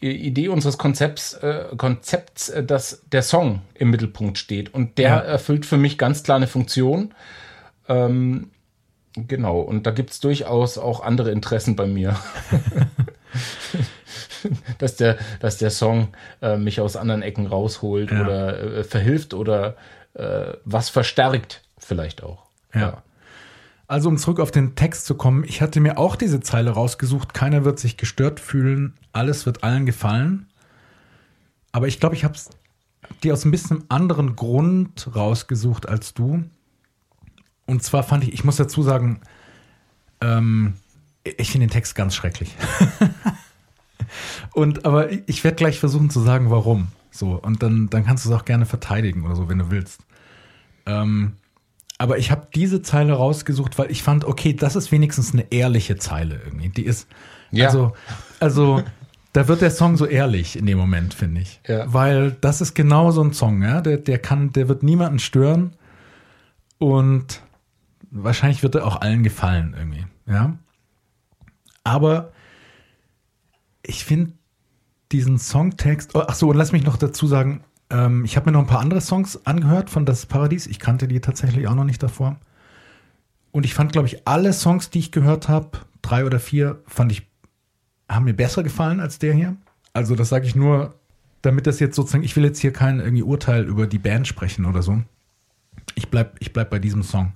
Idee 0.00 0.48
unseres 0.48 0.76
Konzepts, 0.76 1.34
äh, 1.34 1.64
Konzepts, 1.76 2.50
äh, 2.50 2.64
dass 2.64 3.02
der 3.10 3.22
Song 3.22 3.62
im 3.74 3.90
Mittelpunkt 3.90 4.38
steht. 4.38 4.74
Und 4.74 4.98
der 4.98 5.08
ja. 5.08 5.18
erfüllt 5.18 5.66
für 5.66 5.76
mich 5.76 5.98
ganz 5.98 6.22
klar 6.22 6.36
eine 6.36 6.46
Funktion. 6.46 7.14
Ähm, 7.88 8.50
genau, 9.14 9.60
und 9.60 9.86
da 9.86 9.90
gibt 9.90 10.10
es 10.10 10.20
durchaus 10.20 10.78
auch 10.78 11.00
andere 11.02 11.30
Interessen 11.30 11.74
bei 11.74 11.86
mir. 11.86 12.16
dass, 14.78 14.96
der, 14.96 15.18
dass 15.40 15.58
der 15.58 15.70
Song 15.70 16.08
äh, 16.42 16.56
mich 16.56 16.80
aus 16.80 16.96
anderen 16.96 17.22
Ecken 17.22 17.46
rausholt 17.46 18.10
ja. 18.10 18.20
oder 18.22 18.78
äh, 18.78 18.84
verhilft 18.84 19.34
oder 19.34 19.76
äh, 20.14 20.54
was 20.64 20.88
verstärkt, 20.88 21.62
vielleicht 21.78 22.22
auch. 22.22 22.44
ja. 22.74 22.80
ja. 22.80 23.02
Also 23.86 24.08
um 24.08 24.16
zurück 24.16 24.40
auf 24.40 24.50
den 24.50 24.76
Text 24.76 25.04
zu 25.04 25.14
kommen, 25.14 25.44
ich 25.44 25.60
hatte 25.60 25.78
mir 25.78 25.98
auch 25.98 26.16
diese 26.16 26.40
Zeile 26.40 26.70
rausgesucht, 26.70 27.34
keiner 27.34 27.64
wird 27.64 27.78
sich 27.78 27.96
gestört 27.96 28.40
fühlen, 28.40 28.94
alles 29.12 29.44
wird 29.44 29.62
allen 29.62 29.84
gefallen. 29.84 30.46
Aber 31.70 31.86
ich 31.86 32.00
glaube, 32.00 32.14
ich 32.14 32.24
habe 32.24 32.34
es 32.34 32.50
dir 33.22 33.34
aus 33.34 33.44
ein 33.44 33.50
bisschen 33.50 33.84
anderen 33.90 34.36
Grund 34.36 35.14
rausgesucht 35.14 35.86
als 35.86 36.14
du. 36.14 36.44
Und 37.66 37.82
zwar 37.82 38.02
fand 38.02 38.24
ich, 38.24 38.32
ich 38.32 38.44
muss 38.44 38.56
dazu 38.56 38.82
sagen, 38.82 39.20
ähm, 40.20 40.74
ich 41.24 41.50
finde 41.50 41.66
den 41.66 41.72
Text 41.72 41.94
ganz 41.94 42.14
schrecklich. 42.14 42.54
und 44.52 44.84
aber 44.84 45.10
ich 45.28 45.42
werde 45.42 45.56
gleich 45.56 45.80
versuchen 45.80 46.10
zu 46.10 46.20
sagen, 46.20 46.50
warum. 46.50 46.88
So, 47.10 47.40
und 47.40 47.62
dann, 47.62 47.88
dann 47.90 48.04
kannst 48.04 48.24
du 48.24 48.30
es 48.30 48.36
auch 48.36 48.44
gerne 48.44 48.66
verteidigen 48.66 49.24
oder 49.24 49.36
so, 49.36 49.48
wenn 49.48 49.58
du 49.58 49.70
willst. 49.70 50.00
Ähm, 50.86 51.34
aber 51.96 52.18
ich 52.18 52.30
habe 52.30 52.48
diese 52.54 52.82
Zeile 52.82 53.12
rausgesucht, 53.12 53.78
weil 53.78 53.90
ich 53.90 54.02
fand, 54.02 54.24
okay, 54.24 54.52
das 54.52 54.76
ist 54.76 54.90
wenigstens 54.90 55.32
eine 55.32 55.50
ehrliche 55.52 55.96
Zeile 55.96 56.40
irgendwie. 56.44 56.68
Die 56.68 56.84
ist, 56.84 57.08
ja. 57.52 57.66
also, 57.66 57.92
also, 58.40 58.82
da 59.32 59.48
wird 59.48 59.62
der 59.62 59.70
Song 59.70 59.96
so 59.96 60.06
ehrlich 60.06 60.56
in 60.56 60.66
dem 60.66 60.76
Moment, 60.76 61.14
finde 61.14 61.40
ich. 61.40 61.60
Ja. 61.66 61.92
Weil 61.92 62.32
das 62.40 62.60
ist 62.60 62.74
genau 62.74 63.12
so 63.12 63.22
ein 63.22 63.32
Song, 63.32 63.62
ja. 63.62 63.80
Der, 63.80 63.98
der 63.98 64.18
kann, 64.18 64.52
der 64.52 64.68
wird 64.68 64.82
niemanden 64.82 65.20
stören 65.20 65.74
und 66.78 67.42
wahrscheinlich 68.10 68.62
wird 68.62 68.74
er 68.74 68.86
auch 68.86 69.00
allen 69.00 69.22
gefallen 69.22 69.74
irgendwie, 69.78 70.04
ja. 70.26 70.56
Aber 71.84 72.32
ich 73.82 74.04
finde 74.04 74.32
diesen 75.12 75.38
Songtext, 75.38 76.14
oh, 76.14 76.24
ach 76.26 76.34
so, 76.34 76.48
und 76.48 76.56
lass 76.56 76.72
mich 76.72 76.84
noch 76.84 76.96
dazu 76.96 77.26
sagen, 77.26 77.62
ähm, 77.90 78.24
ich 78.24 78.36
habe 78.36 78.46
mir 78.46 78.52
noch 78.52 78.60
ein 78.60 78.66
paar 78.66 78.80
andere 78.80 79.00
Songs 79.00 79.46
angehört 79.46 79.90
von 79.90 80.06
Das 80.06 80.26
Paradies. 80.26 80.66
Ich 80.66 80.80
kannte 80.80 81.06
die 81.06 81.20
tatsächlich 81.20 81.68
auch 81.68 81.74
noch 81.74 81.84
nicht 81.84 82.02
davor. 82.02 82.36
Und 83.52 83.64
ich 83.64 83.74
fand, 83.74 83.92
glaube 83.92 84.08
ich, 84.08 84.26
alle 84.26 84.52
Songs, 84.52 84.90
die 84.90 84.98
ich 84.98 85.12
gehört 85.12 85.48
habe, 85.48 85.78
drei 86.02 86.24
oder 86.24 86.40
vier, 86.40 86.82
fand 86.86 87.12
ich, 87.12 87.22
haben 88.08 88.24
mir 88.24 88.34
besser 88.34 88.62
gefallen 88.62 89.00
als 89.00 89.18
der 89.18 89.34
hier. 89.34 89.56
Also 89.92 90.16
das 90.16 90.30
sage 90.30 90.46
ich 90.46 90.56
nur, 90.56 90.94
damit 91.42 91.66
das 91.66 91.78
jetzt 91.78 91.94
sozusagen, 91.94 92.24
ich 92.24 92.34
will 92.34 92.44
jetzt 92.44 92.58
hier 92.58 92.72
kein 92.72 92.98
irgendwie 92.98 93.22
Urteil 93.22 93.64
über 93.64 93.86
die 93.86 93.98
Band 93.98 94.26
sprechen 94.26 94.64
oder 94.64 94.82
so. 94.82 95.02
Ich 95.94 96.08
bleib, 96.08 96.36
ich 96.40 96.52
bleib 96.52 96.70
bei 96.70 96.78
diesem 96.78 97.02
Song. 97.02 97.34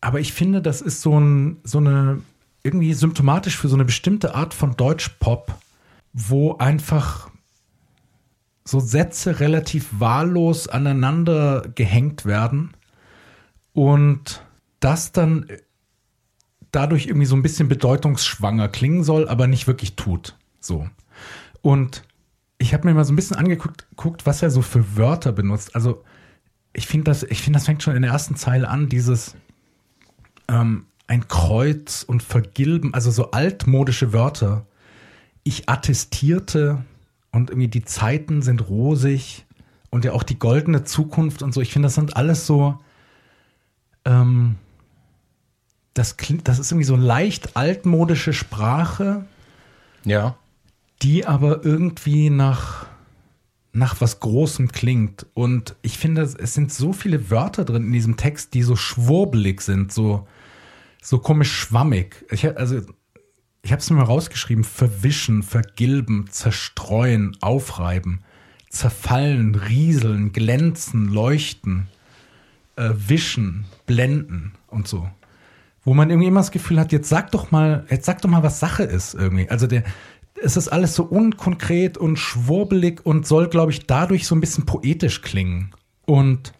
Aber 0.00 0.20
ich 0.20 0.34
finde, 0.34 0.60
das 0.60 0.82
ist 0.82 1.00
so, 1.00 1.18
ein, 1.18 1.56
so 1.64 1.78
eine, 1.78 2.20
irgendwie 2.64 2.94
symptomatisch 2.94 3.56
für 3.56 3.68
so 3.68 3.76
eine 3.76 3.84
bestimmte 3.84 4.34
Art 4.34 4.54
von 4.54 4.74
Deutschpop, 4.76 5.54
wo 6.12 6.56
einfach 6.56 7.30
so 8.64 8.80
Sätze 8.80 9.38
relativ 9.40 9.88
wahllos 10.00 10.66
aneinander 10.66 11.68
gehängt 11.74 12.24
werden 12.24 12.72
und 13.74 14.42
das 14.80 15.12
dann 15.12 15.46
dadurch 16.72 17.06
irgendwie 17.06 17.26
so 17.26 17.36
ein 17.36 17.42
bisschen 17.42 17.68
bedeutungsschwanger 17.68 18.68
klingen 18.68 19.04
soll, 19.04 19.28
aber 19.28 19.46
nicht 19.46 19.66
wirklich 19.66 19.94
tut. 19.96 20.36
So. 20.60 20.88
Und 21.60 22.02
ich 22.56 22.72
habe 22.72 22.88
mir 22.88 22.94
mal 22.94 23.04
so 23.04 23.12
ein 23.12 23.16
bisschen 23.16 23.36
angeguckt, 23.36 23.86
guckt, 23.96 24.24
was 24.24 24.42
er 24.42 24.50
so 24.50 24.62
für 24.62 24.96
Wörter 24.96 25.32
benutzt. 25.32 25.74
Also 25.74 26.02
ich 26.72 26.86
finde 26.86 27.04
das, 27.04 27.22
ich 27.22 27.44
das 27.52 27.66
fängt 27.66 27.82
schon 27.82 27.94
in 27.94 28.02
der 28.02 28.12
ersten 28.12 28.36
Zeile 28.36 28.68
an, 28.68 28.88
dieses 28.88 29.36
ähm, 30.48 30.86
ein 31.06 31.28
Kreuz 31.28 32.02
und 32.02 32.22
vergilben, 32.22 32.94
also 32.94 33.10
so 33.10 33.30
altmodische 33.30 34.12
Wörter. 34.12 34.66
Ich 35.42 35.68
attestierte 35.68 36.84
und 37.30 37.50
irgendwie 37.50 37.68
die 37.68 37.84
Zeiten 37.84 38.42
sind 38.42 38.68
rosig 38.68 39.44
und 39.90 40.04
ja 40.04 40.12
auch 40.12 40.22
die 40.22 40.38
goldene 40.38 40.84
Zukunft 40.84 41.42
und 41.42 41.52
so. 41.52 41.60
Ich 41.60 41.72
finde, 41.72 41.86
das 41.86 41.94
sind 41.94 42.16
alles 42.16 42.46
so, 42.46 42.78
ähm, 44.04 44.56
das 45.92 46.16
klingt, 46.16 46.48
das 46.48 46.58
ist 46.58 46.72
irgendwie 46.72 46.86
so 46.86 46.96
leicht 46.96 47.56
altmodische 47.56 48.32
Sprache. 48.32 49.26
Ja. 50.04 50.36
Die 51.02 51.26
aber 51.26 51.64
irgendwie 51.64 52.30
nach, 52.30 52.86
nach 53.72 54.00
was 54.00 54.20
Großem 54.20 54.72
klingt. 54.72 55.26
Und 55.34 55.76
ich 55.82 55.98
finde, 55.98 56.22
es 56.22 56.54
sind 56.54 56.72
so 56.72 56.92
viele 56.92 57.30
Wörter 57.30 57.64
drin 57.64 57.84
in 57.84 57.92
diesem 57.92 58.16
Text, 58.16 58.54
die 58.54 58.62
so 58.62 58.76
schwurbelig 58.76 59.60
sind, 59.60 59.92
so, 59.92 60.26
so 61.04 61.18
komisch 61.18 61.52
schwammig. 61.52 62.24
Ich, 62.30 62.44
also, 62.56 62.80
ich 63.62 63.72
habe 63.72 63.80
es 63.80 63.90
mir 63.90 63.96
mal 63.96 64.04
rausgeschrieben: 64.04 64.64
verwischen, 64.64 65.42
vergilben, 65.42 66.28
zerstreuen, 66.30 67.36
aufreiben, 67.40 68.24
zerfallen, 68.70 69.54
rieseln, 69.54 70.32
glänzen, 70.32 71.08
leuchten, 71.08 71.88
äh, 72.76 72.90
wischen, 72.94 73.66
blenden 73.86 74.52
und 74.68 74.88
so 74.88 75.08
wo 75.84 75.94
man 75.94 76.10
irgendwie 76.10 76.28
immer 76.28 76.40
das 76.40 76.50
Gefühl 76.50 76.80
hat, 76.80 76.92
jetzt 76.92 77.08
sag 77.08 77.30
doch 77.32 77.50
mal, 77.50 77.84
jetzt 77.90 78.06
sag 78.06 78.22
doch 78.22 78.30
mal, 78.30 78.42
was 78.42 78.58
Sache 78.58 78.84
ist 78.84 79.14
irgendwie. 79.14 79.48
Also 79.50 79.66
der, 79.66 79.84
es 80.42 80.56
ist 80.56 80.68
alles 80.68 80.94
so 80.94 81.04
unkonkret 81.04 81.98
und 81.98 82.18
schwurbelig 82.18 83.04
und 83.04 83.26
soll, 83.26 83.48
glaube 83.48 83.72
ich, 83.72 83.86
dadurch 83.86 84.26
so 84.26 84.34
ein 84.34 84.40
bisschen 84.40 84.66
poetisch 84.66 85.20
klingen. 85.22 85.72
Und 86.06 86.52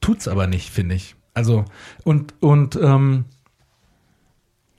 tut's 0.00 0.28
aber 0.28 0.46
nicht, 0.46 0.70
finde 0.70 0.96
ich. 0.96 1.14
Also, 1.32 1.64
und, 2.02 2.34
und 2.40 2.76
ähm, 2.76 3.24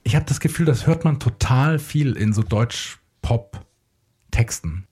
ich 0.04 0.16
habe 0.16 0.24
das 0.26 0.40
Gefühl, 0.40 0.66
das 0.66 0.86
hört 0.86 1.04
man 1.04 1.20
total 1.20 1.78
viel 1.78 2.16
in 2.16 2.32
so 2.32 2.42
Deutsch-Pop-Texten. 2.42 4.88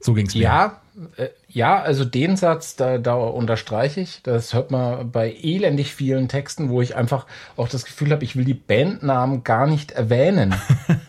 So 0.00 0.14
ging's 0.14 0.34
mir. 0.34 0.42
Ja, 0.42 0.80
äh, 1.16 1.28
ja, 1.48 1.80
also 1.80 2.04
den 2.04 2.36
Satz, 2.36 2.76
da, 2.76 2.98
da 2.98 3.14
unterstreiche 3.14 4.00
ich. 4.00 4.22
Das 4.22 4.54
hört 4.54 4.70
man 4.70 5.10
bei 5.10 5.32
elendig 5.32 5.94
vielen 5.94 6.28
Texten, 6.28 6.68
wo 6.68 6.80
ich 6.80 6.96
einfach 6.96 7.26
auch 7.56 7.68
das 7.68 7.84
Gefühl 7.84 8.12
habe, 8.12 8.24
ich 8.24 8.36
will 8.36 8.44
die 8.44 8.54
Bandnamen 8.54 9.44
gar 9.44 9.66
nicht 9.66 9.92
erwähnen. 9.92 10.54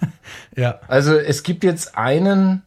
ja. 0.55 0.79
Also 0.87 1.17
es 1.17 1.43
gibt 1.43 1.63
jetzt 1.63 1.97
einen, 1.97 2.63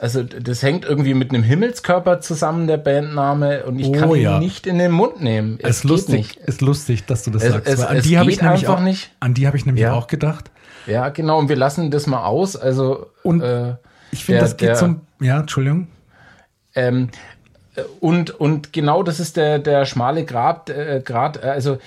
also 0.00 0.22
das 0.22 0.62
hängt 0.62 0.84
irgendwie 0.84 1.14
mit 1.14 1.30
einem 1.30 1.42
Himmelskörper 1.42 2.20
zusammen, 2.20 2.66
der 2.66 2.78
Bandname, 2.78 3.64
und 3.64 3.78
ich 3.78 3.86
Oh, 3.88 3.92
kann 3.92 4.10
ihn 4.14 4.22
ja. 4.22 4.38
nicht 4.38 4.66
in 4.66 4.78
den 4.78 4.92
Mund 4.92 5.20
nehmen. 5.22 5.58
Es 5.62 5.76
ist 5.76 5.82
geht 5.82 5.90
lustig, 5.90 6.16
nicht. 6.16 6.36
ist 6.36 6.60
lustig, 6.62 7.04
dass 7.06 7.22
du 7.24 7.30
das 7.30 7.42
Es- 7.44 7.52
sagst. 7.52 7.68
es- 7.68 7.80
an 7.84 7.96
es 7.98 8.04
die 8.04 8.18
habe 8.18 8.30
ich 8.30 8.38
geht 8.38 8.42
nämlich 8.44 8.62
einfach 8.68 8.80
auch, 8.80 8.84
nicht. 8.84 9.10
An 9.20 9.34
die 9.34 9.46
habe 9.46 9.56
ich 9.56 9.66
nämlich 9.66 9.82
Ja. 9.82 9.92
auch 9.92 10.06
gedacht. 10.06 10.50
Ja, 10.86 11.10
genau, 11.10 11.38
und 11.38 11.48
wir 11.50 11.56
lassen 11.56 11.90
das 11.90 12.06
mal 12.06 12.24
aus. 12.24 12.56
Also 12.56 13.08
Und 13.22 13.42
äh, 13.42 13.74
Ich 14.10 14.24
finde, 14.24 14.40
das 14.40 14.56
geht 14.56 14.70
der- 14.70 14.74
zum. 14.76 15.02
Ja, 15.20 15.40
Entschuldigung. 15.40 15.88
Ähm, 16.74 17.10
äh, 17.76 17.82
und, 18.00 18.30
und 18.30 18.72
genau 18.72 19.02
das 19.02 19.20
ist 19.20 19.36
der, 19.36 19.58
der 19.58 19.84
schmale 19.84 20.24
Grad, 20.24 20.70
äh, 20.70 21.02
Grad. 21.04 21.42
äh, 21.44 21.48
Also 21.48 21.78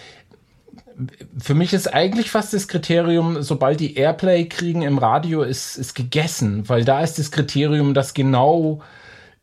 für 1.37 1.53
mich 1.53 1.73
ist 1.73 1.93
eigentlich 1.93 2.31
fast 2.31 2.53
das 2.53 2.67
Kriterium, 2.67 3.41
sobald 3.41 3.79
die 3.79 3.95
Airplay 3.95 4.45
kriegen 4.45 4.81
im 4.81 4.97
Radio, 4.97 5.43
ist, 5.43 5.77
ist 5.77 5.93
gegessen, 5.93 6.67
weil 6.69 6.85
da 6.85 7.01
ist 7.01 7.19
das 7.19 7.31
Kriterium, 7.31 7.93
dass 7.93 8.13
genau 8.13 8.81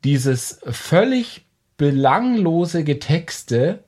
dieses 0.05 0.61
völlig 0.65 1.47
belanglose 1.77 2.85
Getexte 2.85 3.85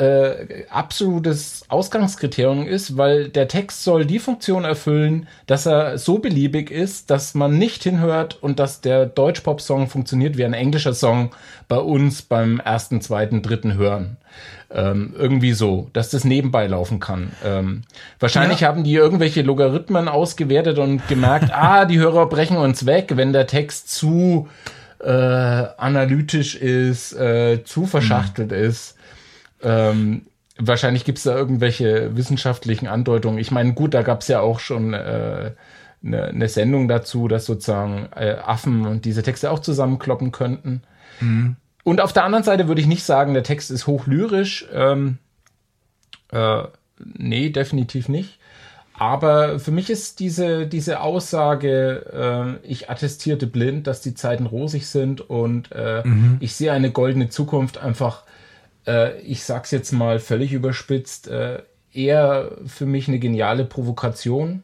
äh, 0.00 0.64
absolutes 0.70 1.64
Ausgangskriterium 1.68 2.66
ist, 2.66 2.96
weil 2.96 3.28
der 3.28 3.48
Text 3.48 3.84
soll 3.84 4.06
die 4.06 4.18
Funktion 4.18 4.64
erfüllen, 4.64 5.28
dass 5.46 5.66
er 5.66 5.98
so 5.98 6.18
beliebig 6.18 6.70
ist, 6.70 7.10
dass 7.10 7.34
man 7.34 7.58
nicht 7.58 7.82
hinhört 7.82 8.42
und 8.42 8.58
dass 8.58 8.80
der 8.80 9.04
Deutsch-Pop-Song 9.04 9.88
funktioniert 9.88 10.38
wie 10.38 10.44
ein 10.46 10.54
englischer 10.54 10.94
Song 10.94 11.32
bei 11.68 11.76
uns 11.76 12.22
beim 12.22 12.60
ersten, 12.60 13.02
zweiten, 13.02 13.42
dritten 13.42 13.74
Hören. 13.74 14.16
Ähm, 14.72 15.14
irgendwie 15.18 15.52
so, 15.52 15.90
dass 15.92 16.10
das 16.10 16.24
nebenbei 16.24 16.66
laufen 16.66 16.98
kann. 17.00 17.32
Ähm, 17.44 17.82
wahrscheinlich 18.20 18.60
Ja. 18.60 18.68
haben 18.68 18.84
die 18.84 18.94
irgendwelche 18.94 19.42
Logarithmen 19.42 20.08
ausgewertet 20.08 20.78
und 20.78 21.06
gemerkt, 21.08 21.50
ah, 21.52 21.84
die 21.84 21.98
Hörer 21.98 22.26
brechen 22.28 22.56
uns 22.56 22.86
weg, 22.86 23.12
wenn 23.16 23.32
der 23.34 23.46
Text 23.48 23.90
zu 23.90 24.48
äh, 25.00 25.10
analytisch 25.10 26.54
ist, 26.54 27.12
äh, 27.14 27.64
zu 27.64 27.86
verschachtelt 27.86 28.52
ist. 28.52 28.96
Ähm, 29.62 30.22
wahrscheinlich 30.58 31.04
gibt 31.04 31.18
es 31.18 31.24
da 31.24 31.36
irgendwelche 31.36 32.16
wissenschaftlichen 32.16 32.86
Andeutungen. 32.86 33.38
Ich 33.38 33.50
meine, 33.50 33.74
gut, 33.74 33.94
da 33.94 34.02
gab 34.02 34.20
es 34.20 34.28
ja 34.28 34.40
auch 34.40 34.60
schon 34.60 34.94
äh, 34.94 35.52
eine, 36.04 36.24
eine 36.24 36.48
Sendung 36.48 36.88
dazu, 36.88 37.28
dass 37.28 37.46
sozusagen 37.46 38.08
äh, 38.16 38.36
Affen 38.44 38.86
und 38.86 39.04
diese 39.04 39.22
Texte 39.22 39.50
auch 39.50 39.60
zusammenkloppen 39.60 40.32
könnten. 40.32 40.82
Und 41.84 42.00
auf 42.00 42.12
der 42.12 42.24
anderen 42.24 42.44
Seite 42.44 42.68
würde 42.68 42.80
ich 42.80 42.86
nicht 42.86 43.04
sagen, 43.04 43.34
der 43.34 43.42
Text 43.42 43.70
ist 43.70 43.86
hochlyrisch. 43.86 44.66
Ähm, 44.72 45.18
äh, 46.30 46.62
nee, 46.98 47.50
definitiv 47.50 48.08
nicht. 48.08 48.38
Aber 48.94 49.58
für 49.58 49.70
mich 49.70 49.88
ist 49.88 50.20
diese, 50.20 50.66
diese 50.66 51.00
Aussage, 51.00 52.58
äh, 52.62 52.66
ich 52.66 52.90
attestierte 52.90 53.46
blind, 53.46 53.86
dass 53.86 54.02
die 54.02 54.14
Zeiten 54.14 54.44
rosig 54.44 54.86
sind 54.88 55.22
und 55.22 55.72
äh, 55.72 56.02
ich 56.40 56.54
sehe 56.54 56.72
eine 56.72 56.90
goldene 56.90 57.30
Zukunft 57.30 57.78
einfach, 57.78 58.24
äh, 58.86 59.20
ich 59.20 59.44
sag's 59.44 59.70
jetzt 59.70 59.92
mal 59.92 60.18
völlig 60.18 60.52
überspitzt, 60.52 61.28
äh, 61.28 61.62
eher 61.92 62.52
für 62.66 62.86
mich 62.86 63.08
eine 63.08 63.18
geniale 63.18 63.64
Provokation. 63.64 64.62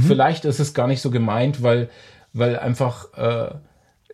Vielleicht 0.00 0.44
ist 0.46 0.60
es 0.60 0.72
gar 0.72 0.86
nicht 0.86 1.02
so 1.02 1.10
gemeint, 1.10 1.62
weil, 1.62 1.90
weil 2.32 2.58
einfach 2.58 3.12
äh, 3.14 3.54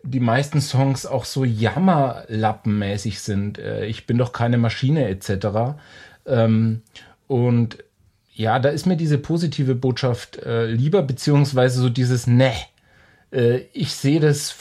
die 0.03 0.19
meisten 0.19 0.61
Songs 0.61 1.05
auch 1.05 1.25
so 1.25 1.45
jammerlappenmäßig 1.45 3.21
sind. 3.21 3.57
Äh, 3.57 3.85
ich 3.85 4.05
bin 4.05 4.17
doch 4.17 4.33
keine 4.33 4.57
Maschine 4.57 5.07
etc. 5.07 5.75
Ähm, 6.25 6.81
und 7.27 7.77
ja, 8.33 8.59
da 8.59 8.69
ist 8.69 8.85
mir 8.85 8.97
diese 8.97 9.17
positive 9.17 9.75
Botschaft 9.75 10.37
äh, 10.37 10.65
lieber, 10.65 11.03
beziehungsweise 11.03 11.79
so 11.79 11.89
dieses 11.89 12.27
Ne. 12.27 12.53
Äh, 13.31 13.61
ich 13.73 13.93
sehe 13.93 14.19
das, 14.19 14.55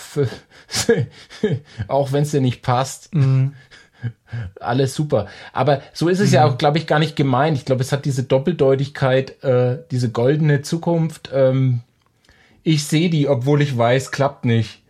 auch 1.88 2.12
wenn 2.12 2.22
es 2.22 2.31
dir 2.31 2.40
nicht 2.40 2.62
passt. 2.62 3.11
Alles 4.60 4.94
super. 4.94 5.26
Aber 5.52 5.82
so 5.92 6.08
ist 6.08 6.20
es 6.20 6.32
ja 6.32 6.44
auch, 6.44 6.58
glaube 6.58 6.78
ich, 6.78 6.86
gar 6.86 6.98
nicht 6.98 7.16
gemeint. 7.16 7.56
Ich 7.56 7.64
glaube, 7.64 7.82
es 7.82 7.92
hat 7.92 8.04
diese 8.04 8.22
Doppeldeutigkeit, 8.22 9.42
äh, 9.42 9.78
diese 9.90 10.10
goldene 10.10 10.62
Zukunft. 10.62 11.30
Ähm, 11.34 11.80
ich 12.62 12.84
sehe 12.84 13.10
die, 13.10 13.28
obwohl 13.28 13.62
ich 13.62 13.76
weiß, 13.76 14.10
klappt 14.10 14.44
nicht. 14.44 14.82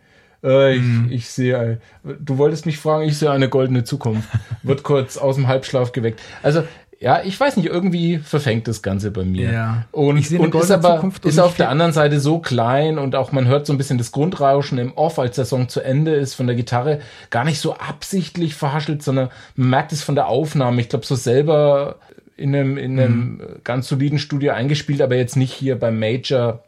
Äh, 0.43 0.75
ich, 0.75 1.11
ich 1.11 1.29
sehe, 1.29 1.57
ein- 1.59 1.81
du 2.19 2.37
wolltest 2.37 2.65
mich 2.65 2.77
fragen, 2.77 3.03
ich 3.07 3.17
sehe 3.17 3.31
eine 3.31 3.47
goldene 3.49 3.83
Zukunft. 3.83 4.27
Wird 4.63 4.83
kurz 4.83 5.17
aus 5.17 5.35
dem 5.35 5.47
Halbschlaf 5.47 5.91
geweckt. 5.91 6.19
Also, 6.43 6.63
ja, 7.03 7.23
ich 7.23 7.37
weiß 7.39 7.57
nicht, 7.57 7.65
irgendwie 7.65 8.19
verfängt 8.19 8.67
das 8.67 8.83
Ganze 8.83 9.09
bei 9.09 9.23
mir. 9.25 9.51
Ja. 9.51 9.85
Und, 9.91 10.17
und 10.31 10.53
ist 10.55 10.69
aber 10.71 10.95
Zukunft 10.97 11.25
ist 11.25 11.39
auf 11.39 11.55
der 11.55 11.69
anderen 11.69 11.93
Seite 11.93 12.19
so 12.19 12.37
klein 12.37 12.99
und 12.99 13.15
auch 13.15 13.31
man 13.31 13.47
hört 13.47 13.65
so 13.65 13.73
ein 13.73 13.77
bisschen 13.79 13.97
das 13.97 14.11
Grundrauschen 14.11 14.77
im 14.77 14.93
Off, 14.93 15.17
als 15.17 15.35
der 15.35 15.45
Song 15.45 15.67
zu 15.67 15.81
Ende 15.81 16.13
ist 16.13 16.35
von 16.35 16.45
der 16.45 16.55
Gitarre, 16.55 17.01
gar 17.31 17.43
nicht 17.43 17.59
so 17.59 17.75
absichtlich 17.75 18.53
verhaschelt, 18.53 19.01
sondern 19.01 19.29
man 19.55 19.69
merkt 19.71 19.91
es 19.93 20.03
von 20.03 20.13
der 20.13 20.27
Aufnahme. 20.27 20.79
Ich 20.79 20.89
glaube, 20.89 21.03
so 21.05 21.15
selber 21.15 21.95
in 22.37 22.55
einem, 22.55 22.77
in 22.77 22.99
einem 22.99 23.19
Mhm. 23.29 23.41
ganz 23.63 23.87
soliden 23.87 24.19
Studio 24.19 24.53
eingespielt, 24.53 25.01
aber 25.01 25.15
jetzt 25.15 25.35
nicht 25.35 25.53
hier 25.53 25.79
beim 25.79 25.99
Major 25.99 26.63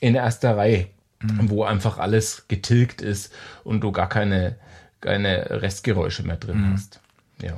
in 0.00 0.16
erster 0.16 0.56
Reihe, 0.56 0.86
Mhm. 1.22 1.50
wo 1.50 1.62
einfach 1.62 1.98
alles 1.98 2.46
getilgt 2.48 3.00
ist 3.00 3.32
und 3.62 3.80
du 3.82 3.92
gar 3.92 4.08
keine, 4.08 4.56
keine 5.00 5.62
Restgeräusche 5.62 6.24
mehr 6.24 6.36
drin 6.36 6.62
Mhm. 6.62 6.72
hast. 6.72 6.98
Ja. 7.42 7.52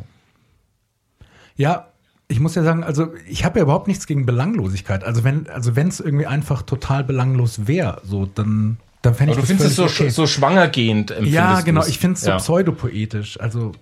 Ja, 1.57 1.87
ich 2.31 2.39
muss 2.39 2.55
ja 2.55 2.63
sagen, 2.63 2.85
also 2.85 3.09
ich 3.29 3.45
habe 3.45 3.59
ja 3.59 3.65
überhaupt 3.65 3.89
nichts 3.89 4.07
gegen 4.07 4.25
Belanglosigkeit. 4.25 5.03
Also 5.05 5.25
wenn 5.25 5.49
also 5.49 5.75
wenn 5.75 5.89
es 5.89 6.01
irgendwie 6.01 6.27
einfach 6.27 6.63
total 6.63 7.03
belanglos 7.05 7.67
wäre, 7.67 8.01
so 8.05 8.25
dann 8.25 8.79
dann 9.03 9.15
fände 9.15 9.33
ich 9.33 9.39
Aber 9.39 9.47
du 9.47 9.49
findest 9.49 9.71
es 9.71 9.77
so, 9.77 9.85
okay. 9.85 10.11
so 10.11 10.27
schwangergehend 10.27 11.15
Ja, 11.23 11.61
genau. 11.63 11.85
Ich 11.87 11.99
finde 11.99 12.15
es 12.15 12.21
so 12.21 12.31
ja. 12.31 12.37
pseudopoetisch. 12.37 13.41
Also 13.41 13.73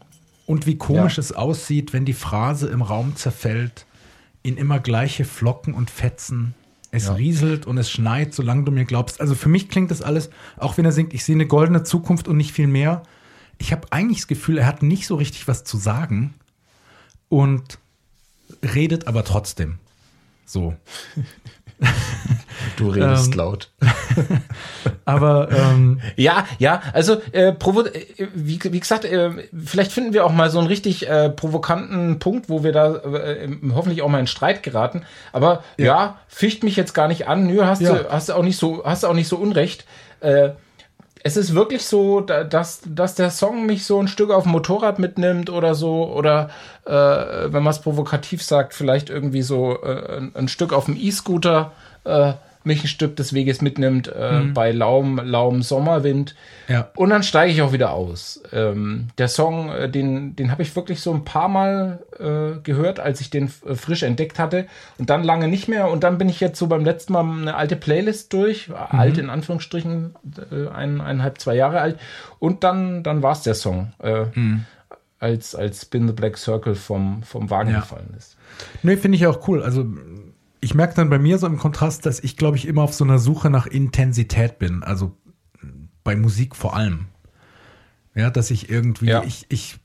und 0.46 0.66
wie 0.66 0.78
komisch 0.78 1.18
Ja. 1.18 1.20
es 1.20 1.32
aussieht, 1.32 1.92
wenn 1.92 2.06
die 2.06 2.14
Phrase 2.14 2.68
im 2.68 2.80
Raum 2.80 3.16
zerfällt 3.16 3.84
in 4.42 4.56
immer 4.56 4.78
gleiche 4.78 5.24
Flocken 5.24 5.74
und 5.74 5.90
Fetzen. 5.90 6.54
Es 6.90 7.14
rieselt 7.14 7.66
und 7.66 7.76
es 7.76 7.90
schneit, 7.90 8.32
solange 8.32 8.64
du 8.64 8.72
mir 8.72 8.86
glaubst. 8.86 9.20
Also 9.20 9.34
für 9.34 9.50
mich 9.50 9.68
klingt 9.68 9.90
das 9.90 10.00
alles, 10.00 10.30
auch 10.56 10.78
wenn 10.78 10.86
er 10.86 10.92
singt, 10.92 11.12
ich 11.12 11.22
sehe 11.22 11.34
eine 11.34 11.46
goldene 11.46 11.82
Zukunft 11.82 12.28
und 12.28 12.38
nicht 12.38 12.52
viel 12.52 12.66
mehr. 12.66 13.02
Ich 13.58 13.72
habe 13.72 13.88
eigentlich 13.90 14.20
das 14.20 14.26
Gefühl, 14.26 14.56
er 14.56 14.66
hat 14.66 14.82
nicht 14.82 15.06
so 15.06 15.16
richtig 15.16 15.48
was 15.48 15.64
zu 15.64 15.76
sagen. 15.76 16.32
Und 17.28 17.78
redet 18.74 19.06
aber 19.06 19.24
trotzdem. 19.24 19.78
So. 20.46 20.74
Du 22.76 22.88
redest 22.90 23.32
Ähm, 23.32 23.38
laut. 23.38 23.70
Aber 25.04 25.48
ähm, 25.52 26.00
Ja, 26.16 26.44
ja, 26.58 26.82
also 26.92 27.20
äh, 27.32 27.52
provo 27.52 27.82
äh, 27.84 28.04
wie, 28.34 28.58
wie 28.62 28.80
gesagt, 28.80 29.04
äh, 29.04 29.30
vielleicht 29.64 29.92
finden 29.92 30.12
wir 30.12 30.24
auch 30.24 30.32
mal 30.32 30.50
so 30.50 30.58
einen 30.58 30.66
richtig 30.66 31.08
äh, 31.08 31.30
provokanten 31.30 32.18
Punkt, 32.18 32.48
wo 32.48 32.64
wir 32.64 32.72
da 32.72 32.96
äh, 32.96 33.48
hoffentlich 33.72 34.02
auch 34.02 34.08
mal 34.08 34.18
in 34.18 34.26
Streit 34.26 34.62
geraten. 34.64 35.02
Aber 35.32 35.62
ja, 35.76 36.18
ficht 36.26 36.64
mich 36.64 36.74
jetzt 36.76 36.94
gar 36.94 37.06
nicht 37.06 37.28
an. 37.28 37.46
Nö, 37.46 37.64
hast 37.64 37.80
Ja. 37.80 37.94
du 37.94 38.10
hast 38.10 38.28
du 38.28 38.32
auch 38.34 38.42
nicht 38.42 38.58
so 38.58 38.82
hast 38.84 39.04
du 39.04 39.06
auch 39.06 39.14
nicht 39.14 39.28
so 39.28 39.36
unrecht. 39.36 39.84
Äh, 40.20 40.50
es 41.24 41.36
ist 41.36 41.54
wirklich 41.54 41.84
so, 41.84 42.20
da- 42.20 42.44
dass, 42.44 42.80
dass 42.86 43.14
der 43.14 43.30
Song 43.30 43.66
mich 43.66 43.84
so 43.84 43.98
ein 44.00 44.08
Stück 44.08 44.30
auf 44.30 44.44
dem 44.44 44.52
Motorrad 44.52 44.98
mitnimmt 44.98 45.50
oder 45.50 45.74
so, 45.74 46.12
oder 46.12 46.50
äh, 46.84 46.92
wenn 46.92 47.62
man 47.62 47.70
es 47.72 47.80
provokativ 47.80 48.42
sagt, 48.42 48.74
vielleicht 48.74 49.10
irgendwie 49.10 49.42
so 49.42 49.82
äh, 49.82 50.16
ein, 50.18 50.32
ein 50.34 50.48
Stück 50.48 50.72
auf 50.72 50.86
dem 50.86 50.96
E-Scooter 50.96 51.72
äh, 52.04 52.32
mich 52.68 52.84
ein 52.84 52.86
Stück 52.88 53.16
des 53.16 53.32
Weges 53.32 53.60
mitnimmt 53.60 54.06
äh, 54.06 54.42
bei 54.54 54.70
lauem, 54.70 55.16
lauem 55.18 55.62
Sommerwind. 55.62 56.36
Ja. 56.68 56.90
Und 56.94 57.10
dann 57.10 57.24
steige 57.24 57.52
ich 57.52 57.60
auch 57.62 57.72
wieder 57.72 57.90
aus. 57.92 58.40
Ähm, 58.52 59.08
der 59.18 59.26
Song, 59.26 59.70
äh, 59.70 59.90
den, 59.90 60.36
den 60.36 60.52
habe 60.52 60.62
ich 60.62 60.76
wirklich 60.76 61.00
so 61.00 61.12
ein 61.12 61.24
paar 61.24 61.48
Mal 61.48 61.98
äh, 62.20 62.60
gehört, 62.62 63.00
als 63.00 63.20
ich 63.20 63.30
den 63.30 63.50
äh, 63.66 63.74
frisch 63.74 64.04
entdeckt 64.04 64.38
hatte. 64.38 64.66
Und 64.98 65.10
dann 65.10 65.24
lange 65.24 65.48
nicht 65.48 65.66
mehr. 65.66 65.90
Und 65.90 66.04
dann 66.04 66.16
bin 66.18 66.28
ich 66.28 66.38
jetzt 66.38 66.60
so 66.60 66.68
beim 66.68 66.84
letzten 66.84 67.14
Mal 67.14 67.24
eine 67.24 67.56
alte 67.56 67.74
Playlist 67.74 68.32
durch. 68.32 68.70
Alt 68.90 69.18
in 69.18 69.30
Anführungsstrichen, 69.30 70.14
äh, 70.52 70.68
ein, 70.68 71.00
eineinhalb, 71.00 71.40
zwei 71.40 71.56
Jahre 71.56 71.80
alt. 71.80 71.98
Und 72.38 72.62
dann, 72.62 73.02
dann 73.02 73.22
war 73.24 73.32
es 73.32 73.42
der 73.42 73.54
Song. 73.54 73.92
Äh, 73.98 74.26
Als, 75.20 75.56
als 75.56 75.82
Spin 75.82 76.06
the 76.06 76.12
Black 76.12 76.38
Circle 76.38 76.76
vom, 76.76 77.24
vom 77.24 77.50
Wagen 77.50 77.70
Ja. 77.72 77.80
gefallen 77.80 78.14
ist. 78.16 78.36
Nee, 78.84 78.96
finde 78.96 79.16
ich 79.16 79.26
auch 79.26 79.48
cool. 79.48 79.64
Also 79.64 79.84
ich 80.60 80.74
merke 80.74 80.94
dann 80.94 81.10
bei 81.10 81.18
mir 81.18 81.38
so 81.38 81.46
im 81.46 81.58
Kontrast, 81.58 82.06
dass 82.06 82.20
ich, 82.20 82.36
glaube 82.36 82.56
ich, 82.56 82.66
immer 82.66 82.82
auf 82.82 82.94
so 82.94 83.04
einer 83.04 83.18
Suche 83.18 83.50
nach 83.50 83.66
Intensität 83.66 84.58
bin. 84.58 84.82
Also 84.82 85.16
bei 86.04 86.16
Musik 86.16 86.56
vor 86.56 86.74
allem. 86.76 87.06
Ja, 88.14 88.30
dass 88.30 88.50
ich 88.50 88.68
irgendwie, 88.68 89.06
Ja. 89.06 89.22
ich, 89.22 89.46
ich, 89.48 89.78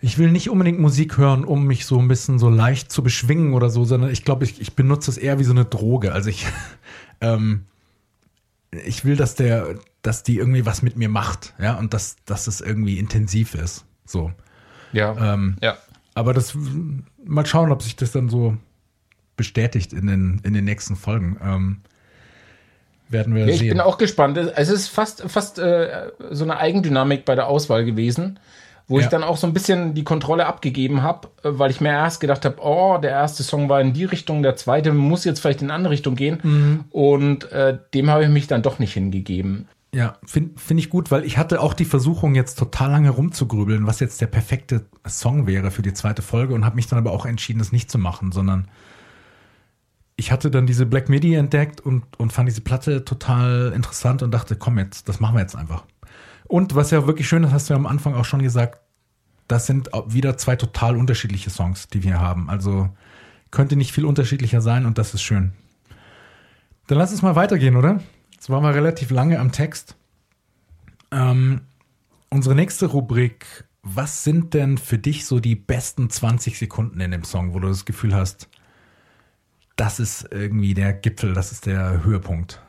ich 0.00 0.18
will 0.18 0.30
nicht 0.32 0.50
unbedingt 0.50 0.80
Musik 0.80 1.18
hören, 1.18 1.44
um 1.44 1.66
mich 1.66 1.86
so 1.86 1.98
ein 2.00 2.08
bisschen 2.08 2.38
so 2.38 2.48
leicht 2.48 2.90
zu 2.90 3.02
beschwingen 3.02 3.54
oder 3.54 3.70
so, 3.70 3.84
sondern 3.84 4.10
ich 4.10 4.24
glaube, 4.24 4.44
ich, 4.44 4.60
ich 4.60 4.74
benutze 4.74 5.10
es 5.10 5.18
eher 5.18 5.38
wie 5.38 5.44
so 5.44 5.52
eine 5.52 5.64
Droge. 5.64 6.12
Also 6.12 6.30
ich, 6.30 6.46
ähm, 7.20 7.66
ich 8.84 9.04
will, 9.04 9.16
dass 9.16 9.34
der, 9.36 9.76
dass 10.02 10.22
die 10.22 10.36
irgendwie 10.38 10.66
was 10.66 10.82
mit 10.82 10.96
mir 10.96 11.08
macht, 11.08 11.54
ja, 11.58 11.74
und 11.78 11.94
dass, 11.94 12.16
dass 12.24 12.46
es 12.46 12.60
irgendwie 12.60 12.98
intensiv 12.98 13.54
ist. 13.54 13.84
So. 14.04 14.32
Ja. 14.92 15.34
Ähm, 15.34 15.56
ja. 15.62 15.76
aber 16.14 16.32
das 16.34 16.56
mal 17.24 17.46
schauen, 17.46 17.70
ob 17.72 17.82
sich 17.82 17.96
das 17.96 18.12
dann 18.12 18.28
so 18.28 18.56
bestätigt 19.36 19.92
in 19.92 20.06
den, 20.06 20.40
in 20.44 20.54
den 20.54 20.64
nächsten 20.64 20.96
Folgen. 20.96 21.36
Ähm, 21.42 21.76
werden 23.08 23.34
wir 23.34 23.46
Ja, 23.46 23.52
ich 23.52 23.58
sehen. 23.60 23.68
bin 23.70 23.80
auch 23.80 23.98
gespannt. 23.98 24.36
Es 24.36 24.68
ist 24.68 24.88
fast, 24.88 25.22
fast 25.28 25.58
äh, 25.58 26.08
so 26.30 26.44
eine 26.44 26.58
Eigendynamik 26.58 27.24
bei 27.24 27.34
der 27.36 27.46
Auswahl 27.46 27.84
gewesen, 27.84 28.38
wo 28.88 28.98
ich 28.98 29.04
Ja. 29.04 29.10
dann 29.10 29.22
auch 29.22 29.36
so 29.36 29.46
ein 29.46 29.52
bisschen 29.52 29.94
die 29.94 30.02
Kontrolle 30.04 30.46
abgegeben 30.46 31.02
habe, 31.02 31.28
äh, 31.44 31.50
weil 31.52 31.70
ich 31.70 31.80
mir 31.80 31.90
erst 31.90 32.20
gedacht 32.20 32.44
habe, 32.44 32.56
oh, 32.60 32.98
der 33.00 33.10
erste 33.10 33.42
Song 33.44 33.68
war 33.68 33.80
in 33.80 33.92
die 33.92 34.04
Richtung, 34.04 34.42
der 34.42 34.56
zweite 34.56 34.92
muss 34.92 35.24
jetzt 35.24 35.40
vielleicht 35.40 35.62
in 35.62 35.68
eine 35.68 35.74
andere 35.74 35.92
Richtung 35.92 36.16
gehen. 36.16 36.40
Mhm. 36.42 36.84
Und 36.90 37.50
äh, 37.52 37.78
dem 37.94 38.10
habe 38.10 38.24
ich 38.24 38.30
mich 38.30 38.48
dann 38.48 38.62
doch 38.62 38.78
nicht 38.80 38.94
hingegeben. 38.94 39.68
ja, 39.94 40.16
finde 40.24 40.58
find 40.60 40.80
ich 40.80 40.90
gut, 40.90 41.10
weil 41.12 41.24
ich 41.24 41.38
hatte 41.38 41.60
auch 41.60 41.74
die 41.74 41.84
Versuchung, 41.84 42.34
jetzt 42.34 42.58
total 42.58 42.90
lange 42.90 43.10
rumzugrübeln, 43.10 43.86
was 43.86 44.00
jetzt 44.00 44.20
der 44.20 44.26
perfekte 44.26 44.84
Song 45.06 45.46
wäre 45.46 45.70
für 45.70 45.82
die 45.82 45.94
zweite 45.94 46.22
Folge 46.22 46.54
und 46.54 46.64
habe 46.64 46.74
mich 46.76 46.88
dann 46.88 46.98
aber 46.98 47.12
auch 47.12 47.24
entschieden, 47.24 47.60
das 47.60 47.70
nicht 47.72 47.88
zu 47.90 47.98
machen, 47.98 48.32
sondern 48.32 48.66
ich 50.16 50.32
hatte 50.32 50.50
dann 50.50 50.66
diese 50.66 50.86
Black 50.86 51.08
Midi 51.08 51.34
entdeckt 51.34 51.80
und, 51.80 52.04
und 52.18 52.32
fand 52.32 52.48
diese 52.48 52.62
Platte 52.62 53.04
total 53.04 53.72
interessant 53.74 54.22
und 54.22 54.30
dachte, 54.30 54.56
komm 54.56 54.78
jetzt, 54.78 55.08
das 55.08 55.20
machen 55.20 55.34
wir 55.36 55.42
jetzt 55.42 55.56
einfach. 55.56 55.84
Und 56.48 56.74
was 56.74 56.90
ja 56.90 57.06
wirklich 57.06 57.28
schön 57.28 57.44
ist, 57.44 57.52
hast 57.52 57.68
du 57.68 57.74
ja 57.74 57.78
am 57.78 57.86
Anfang 57.86 58.14
auch 58.14 58.24
schon 58.24 58.42
gesagt, 58.42 58.80
das 59.48 59.66
sind 59.66 59.90
wieder 60.06 60.36
zwei 60.36 60.56
total 60.56 60.96
unterschiedliche 60.96 61.50
Songs, 61.50 61.88
die 61.88 62.02
wir 62.02 62.18
haben. 62.18 62.48
Also 62.48 62.88
könnte 63.50 63.76
nicht 63.76 63.92
viel 63.92 64.04
unterschiedlicher 64.04 64.60
sein 64.60 64.86
und 64.86 64.98
das 64.98 65.14
ist 65.14 65.22
schön. 65.22 65.52
Dann 66.86 66.98
lass 66.98 67.10
uns 67.10 67.22
mal 67.22 67.36
weitergehen, 67.36 67.76
oder? 67.76 68.00
Jetzt 68.32 68.48
waren 68.48 68.62
wir 68.62 68.74
relativ 68.74 69.10
lange 69.10 69.38
am 69.38 69.52
Text. 69.52 69.96
Ähm, 71.10 71.62
unsere 72.30 72.54
nächste 72.54 72.86
Rubrik, 72.86 73.64
was 73.82 74.24
sind 74.24 74.54
denn 74.54 74.78
für 74.78 74.98
dich 74.98 75.26
so 75.26 75.40
die 75.40 75.56
besten 75.56 76.10
20 76.10 76.58
Sekunden 76.58 77.00
in 77.00 77.10
dem 77.10 77.24
Song, 77.24 77.54
wo 77.54 77.60
du 77.60 77.68
das 77.68 77.84
Gefühl 77.84 78.14
hast, 78.14 78.48
das 79.76 80.00
ist 80.00 80.28
irgendwie 80.30 80.74
der 80.74 80.92
Gipfel, 80.92 81.34
das 81.34 81.52
ist 81.52 81.66
der 81.66 82.02
Höhepunkt? 82.04 82.60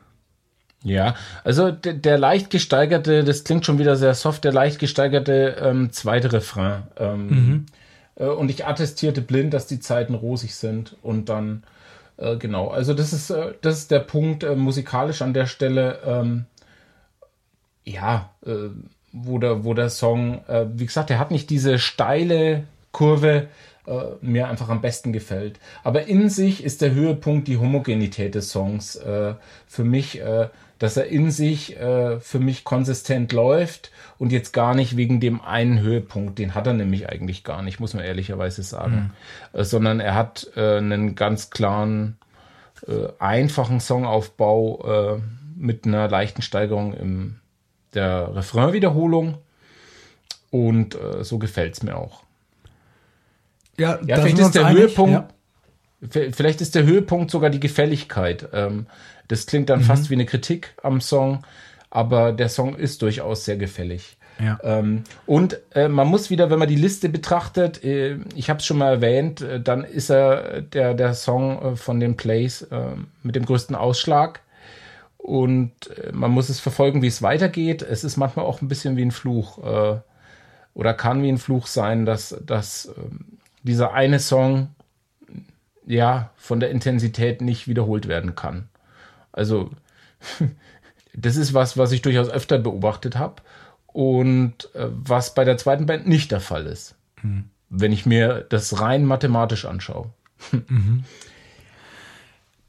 Ja, 0.84 1.16
also 1.44 1.72
der, 1.72 1.94
der 1.94 2.18
leicht 2.18 2.50
gesteigerte, 2.50 3.24
das 3.24 3.44
klingt 3.44 3.66
schon 3.66 3.80
wieder 3.80 3.96
sehr 3.96 4.14
soft, 4.14 4.44
der 4.44 4.54
leicht 4.54 4.80
gesteigerte 4.80 5.58
ähm, 5.60 5.92
zweite 5.92 6.32
Refrain. 6.32 6.84
Ähm, 6.98 7.66
äh, 8.16 8.26
und 8.26 8.50
ich 8.50 8.66
attestierte 8.66 9.22
blind, 9.22 9.54
dass 9.54 9.68
die 9.68 9.80
Zeiten 9.80 10.14
rosig 10.14 10.56
sind 10.56 10.96
und 11.02 11.30
dann 11.30 11.64
äh, 12.18 12.38
genau. 12.38 12.70
Also 12.70 12.94
das 12.94 13.14
ist 13.14 13.30
äh, 13.30 13.54
das 13.62 13.78
ist 13.80 13.92
der 13.92 14.00
Punkt 14.00 14.44
äh, 14.44 14.56
musikalisch 14.56 15.22
an 15.22 15.34
der 15.34 15.46
Stelle. 15.48 16.00
Ähm, 16.06 16.46
ja, 17.84 18.32
äh, 18.46 18.70
wo 19.14 19.40
der 19.40 19.64
wo 19.64 19.74
der 19.74 19.90
Song, 19.90 20.46
äh, 20.48 20.66
wie 20.74 20.86
gesagt, 20.86 21.10
der 21.10 21.20
hat 21.20 21.32
nicht 21.32 21.50
diese 21.50 21.80
steile 21.80 22.66
Kurve, 22.92 23.48
äh, 23.88 24.16
mir 24.22 24.48
einfach 24.50 24.70
am 24.70 24.82
besten 24.82 25.14
gefällt. 25.14 25.60
Aber 25.84 26.08
in 26.08 26.30
sich 26.30 26.64
ist 26.64 26.82
der 26.82 26.94
Höhepunkt 26.94 27.48
die 27.48 27.58
Homogenität 27.58 28.36
des 28.36 28.52
Songs. 28.52 28.98
Äh, 28.98 29.36
für 29.66 29.84
mich, 29.84 30.20
äh, 30.20 30.50
dass 30.78 30.98
er 30.98 31.08
in 31.08 31.32
sich 31.32 31.78
äh, 31.78 32.20
für 32.20 32.40
mich 32.40 32.64
konsistent 32.64 33.32
läuft 33.32 33.92
und 34.20 34.32
jetzt 34.32 34.52
gar 34.52 34.76
nicht 34.76 34.98
wegen 34.98 35.20
dem 35.20 35.42
einen 35.42 35.80
Höhepunkt, 35.80 36.38
den 36.38 36.54
hat 36.54 36.68
er 36.68 36.74
nämlich 36.74 37.10
eigentlich 37.10 37.44
gar 37.44 37.62
nicht, 37.62 37.80
muss 37.80 37.94
man 37.94 38.04
ehrlicherweise 38.04 38.62
sagen, 38.62 39.14
äh, 39.54 39.64
sondern 39.64 40.00
er 40.02 40.16
hat 40.16 40.52
äh, 40.56 40.78
einen 40.78 41.16
ganz 41.16 41.50
klaren, 41.50 42.18
einfachen 43.18 43.80
Songaufbau 43.80 45.20
mit 45.56 45.88
einer 45.88 46.08
leichten 46.08 46.44
Steigerung 46.44 46.94
im 46.94 47.40
der 47.96 48.36
Refrain-Wiederholung 48.36 49.40
und 50.52 50.96
so 51.22 51.40
gefällt's 51.40 51.82
mir 51.82 51.98
auch. 51.98 52.22
Ja, 53.78 54.00
Ja, 54.06 54.16
da 54.18 54.22
vielleicht 54.24 54.40
ist 54.40 54.56
der 54.56 54.66
einig. 54.66 54.82
Höhepunkt, 54.84 55.12
Ja. 56.12 56.22
vielleicht 56.32 56.62
ist 56.62 56.76
der 56.76 56.84
Höhepunkt 56.84 57.32
sogar 57.32 57.50
die 57.50 57.60
Gefälligkeit. 57.60 58.50
Ähm, 58.54 58.88
das 59.28 59.46
klingt 59.46 59.70
dann 59.70 59.82
fast 59.82 60.10
wie 60.10 60.14
eine 60.16 60.26
Kritik 60.26 60.74
am 60.84 61.02
Song, 61.02 61.44
aber 61.90 62.32
der 62.32 62.50
Song 62.50 62.76
ist 62.76 63.02
durchaus 63.02 63.46
sehr 63.46 63.58
gefällig. 63.58 64.18
Ja. 64.40 64.60
Ähm, 64.64 65.04
und 65.26 65.60
äh, 65.74 65.88
man 65.88 66.08
muss 66.08 66.30
wieder, 66.30 66.50
wenn 66.52 66.60
man 66.60 66.68
die 66.68 66.76
Liste 66.76 67.10
betrachtet, 67.10 67.84
äh, 67.84 68.20
ich 68.36 68.50
habe 68.52 68.60
es 68.60 68.66
schon 68.68 68.78
mal 68.78 68.92
erwähnt, 68.94 69.42
äh, 69.42 69.60
dann 69.60 69.84
ist 69.84 70.12
er 70.12 70.62
der, 70.62 70.94
der 70.94 71.16
Song 71.16 71.76
von 71.76 72.00
den 72.00 72.16
Plays 72.16 72.68
mit 73.24 73.36
dem 73.36 73.46
größten 73.46 73.76
Ausschlag. 73.76 74.42
Und 75.18 75.72
man 76.14 76.32
muss 76.32 76.48
es 76.48 76.60
verfolgen, 76.62 77.02
wie 77.02 77.08
es 77.08 77.22
weitergeht. 77.22 77.82
Es 77.82 78.06
ist 78.06 78.16
manchmal 78.16 78.46
auch 78.46 78.62
ein 78.62 78.70
bisschen 78.70 78.96
wie 78.96 79.02
ein 79.02 79.12
Fluch. 79.12 79.58
Oder 80.74 80.94
kann 80.94 81.22
wie 81.24 81.30
ein 81.30 81.38
Fluch 81.38 81.68
sein, 81.68 82.06
dass, 82.06 82.38
dass 82.46 82.94
ähm, 82.98 83.37
dieser 83.68 83.94
eine 83.94 84.20
Song 84.20 84.76
ja 85.86 86.32
von 86.36 86.60
der 86.60 86.72
Intensität 86.72 87.42
nicht 87.42 87.68
wiederholt 87.68 88.08
werden 88.08 88.36
kann. 88.36 88.70
Also 89.32 89.72
das 91.14 91.36
ist 91.36 91.54
was, 91.54 91.78
was 91.78 91.92
ich 91.92 92.02
durchaus 92.02 92.30
öfter 92.30 92.58
beobachtet 92.58 93.18
habe 93.18 93.42
und 93.88 94.74
äh, 94.76 94.88
was 94.90 95.34
bei 95.34 95.44
der 95.44 95.58
zweiten 95.58 95.86
Band 95.86 96.08
nicht 96.08 96.32
der 96.32 96.42
Fall 96.42 96.66
ist. 96.66 96.96
Wenn 97.70 97.92
ich 97.92 98.06
mir 98.06 98.46
das 98.50 98.80
rein 98.80 99.06
mathematisch 99.06 99.66
anschaue. 99.66 100.12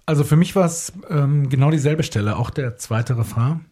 Also 0.07 0.25
für 0.25 0.37
mich 0.37 0.57
war 0.57 0.65
es 0.65 0.95
ähm, 1.11 1.51
genau 1.51 1.71
dieselbe 1.71 2.03
Stelle, 2.03 2.37
auch 2.37 2.49
der 2.49 2.79
zweite 2.79 3.19
Refrain, 3.19 3.67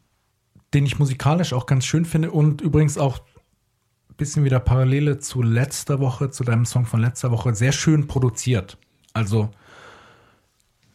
den 0.75 0.85
ich 0.85 0.99
musikalisch 0.99 1.55
auch 1.55 1.65
ganz 1.65 1.87
schön 1.87 2.05
finde 2.05 2.31
und 2.31 2.61
übrigens 2.61 2.99
auch 2.99 3.21
bisschen 4.17 4.45
wieder 4.45 4.61
Parallele 4.61 5.19
zu 5.19 5.43
letzter 5.43 6.01
Woche, 6.01 6.31
zu 6.31 6.45
deinem 6.45 6.65
Song 6.65 6.87
von 6.87 7.01
letzter 7.01 7.31
Woche, 7.31 7.55
sehr 7.55 7.73
schön 7.73 8.07
produziert. 8.07 8.79
Also 9.13 9.51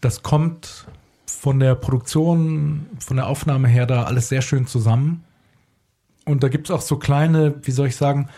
das 0.01 0.23
kommt 0.23 0.87
von 1.25 1.59
der 1.59 1.75
Produktion, 1.75 2.87
von 2.99 3.17
der 3.17 3.27
Aufnahme 3.27 3.67
her 3.67 3.85
da 3.85 4.03
alles 4.03 4.29
sehr 4.29 4.41
schön 4.41 4.67
zusammen. 4.67 5.23
Und 6.25 6.43
da 6.43 6.49
gibt 6.49 6.69
es 6.69 6.71
auch 6.71 6.81
so 6.81 6.97
kleine, 6.97 7.55
wie 7.65 7.71
soll 7.71 7.87
ich 7.87 7.95
sagen, 7.95 8.29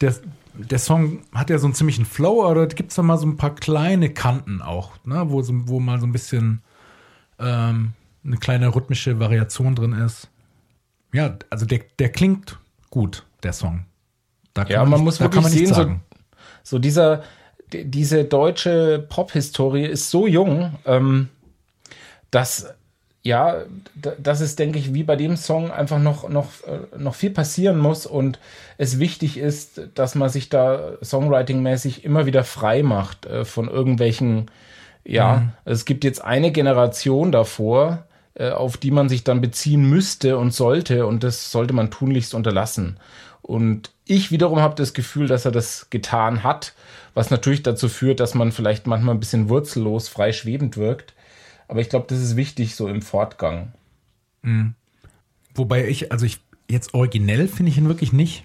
der, 0.00 0.14
der 0.54 0.78
Song 0.78 1.22
hat 1.32 1.50
ja 1.50 1.58
so 1.58 1.66
einen 1.66 1.74
ziemlichen 1.74 2.04
Flow, 2.04 2.44
aber 2.44 2.66
da 2.66 2.74
gibt 2.74 2.90
es 2.90 2.96
dann 2.96 3.06
mal 3.06 3.18
so 3.18 3.26
ein 3.26 3.36
paar 3.36 3.54
kleine 3.54 4.10
Kanten 4.10 4.62
auch, 4.62 4.92
ne? 5.04 5.24
wo, 5.28 5.42
so, 5.42 5.52
wo 5.68 5.80
mal 5.80 5.98
so 5.98 6.06
ein 6.06 6.12
bisschen 6.12 6.62
ähm, 7.38 7.94
eine 8.24 8.36
kleine 8.36 8.74
rhythmische 8.74 9.18
Variation 9.18 9.74
drin 9.74 9.92
ist. 9.92 10.28
Ja, 11.12 11.36
also 11.50 11.66
der, 11.66 11.80
der 11.98 12.10
klingt 12.10 12.58
gut, 12.90 13.26
der 13.42 13.52
Song. 13.52 13.84
Da 14.54 14.64
kann 14.64 14.72
Ja, 14.72 14.84
man 14.84 15.00
nicht- 15.00 15.04
muss 15.04 15.20
wirklich 15.20 15.42
man 15.42 15.50
sehen, 15.50 15.66
so, 15.68 15.74
sagen. 15.74 16.02
so 16.62 16.78
dieser, 16.78 17.22
diese 17.72 18.24
deutsche 18.24 19.04
Pop-Historie 19.08 19.86
ist 19.86 20.10
so 20.10 20.26
jung, 20.26 20.74
ähm, 20.84 21.28
dass 22.30 22.74
ja, 23.24 23.62
das 24.18 24.40
ist, 24.40 24.58
denke 24.58 24.80
ich, 24.80 24.94
wie 24.94 25.04
bei 25.04 25.14
dem 25.14 25.36
Song 25.36 25.70
einfach 25.70 26.00
noch, 26.00 26.28
noch, 26.28 26.48
äh, 26.66 26.98
noch 26.98 27.14
viel 27.14 27.30
passieren 27.30 27.78
muss 27.78 28.04
und 28.04 28.40
es 28.78 28.98
wichtig 28.98 29.36
ist, 29.38 29.80
dass 29.94 30.16
man 30.16 30.28
sich 30.28 30.48
da 30.48 30.94
songwriting-mäßig 31.02 32.04
immer 32.04 32.26
wieder 32.26 32.42
frei 32.42 32.82
macht 32.82 33.26
äh, 33.26 33.44
von 33.44 33.68
irgendwelchen, 33.68 34.50
ja, 35.04 35.36
mhm. 35.36 35.52
es 35.64 35.84
gibt 35.84 36.02
jetzt 36.02 36.24
eine 36.24 36.50
Generation 36.50 37.30
davor, 37.30 38.06
äh, 38.34 38.50
auf 38.50 38.76
die 38.76 38.90
man 38.90 39.08
sich 39.08 39.22
dann 39.22 39.40
beziehen 39.40 39.88
müsste 39.88 40.36
und 40.36 40.52
sollte 40.52 41.06
und 41.06 41.22
das 41.22 41.52
sollte 41.52 41.74
man 41.74 41.92
tunlichst 41.92 42.34
unterlassen. 42.34 42.96
Und 43.40 43.91
ich 44.04 44.30
wiederum 44.30 44.60
habe 44.60 44.74
das 44.74 44.94
Gefühl, 44.94 45.26
dass 45.26 45.44
er 45.44 45.52
das 45.52 45.88
getan 45.90 46.42
hat, 46.42 46.74
was 47.14 47.30
natürlich 47.30 47.62
dazu 47.62 47.88
führt, 47.88 48.20
dass 48.20 48.34
man 48.34 48.52
vielleicht 48.52 48.86
manchmal 48.86 49.14
ein 49.14 49.20
bisschen 49.20 49.48
wurzellos, 49.48 50.08
frei 50.08 50.32
schwebend 50.32 50.76
wirkt. 50.76 51.14
Aber 51.68 51.80
ich 51.80 51.88
glaube, 51.88 52.06
das 52.08 52.18
ist 52.18 52.36
wichtig 52.36 52.74
so 52.74 52.88
im 52.88 53.02
Fortgang. 53.02 53.72
Mhm. 54.42 54.74
Wobei 55.54 55.86
ich, 55.88 56.10
also 56.12 56.26
ich 56.26 56.40
jetzt 56.68 56.94
originell 56.94 57.48
finde 57.48 57.70
ich 57.70 57.78
ihn 57.78 57.88
wirklich 57.88 58.12
nicht. 58.12 58.44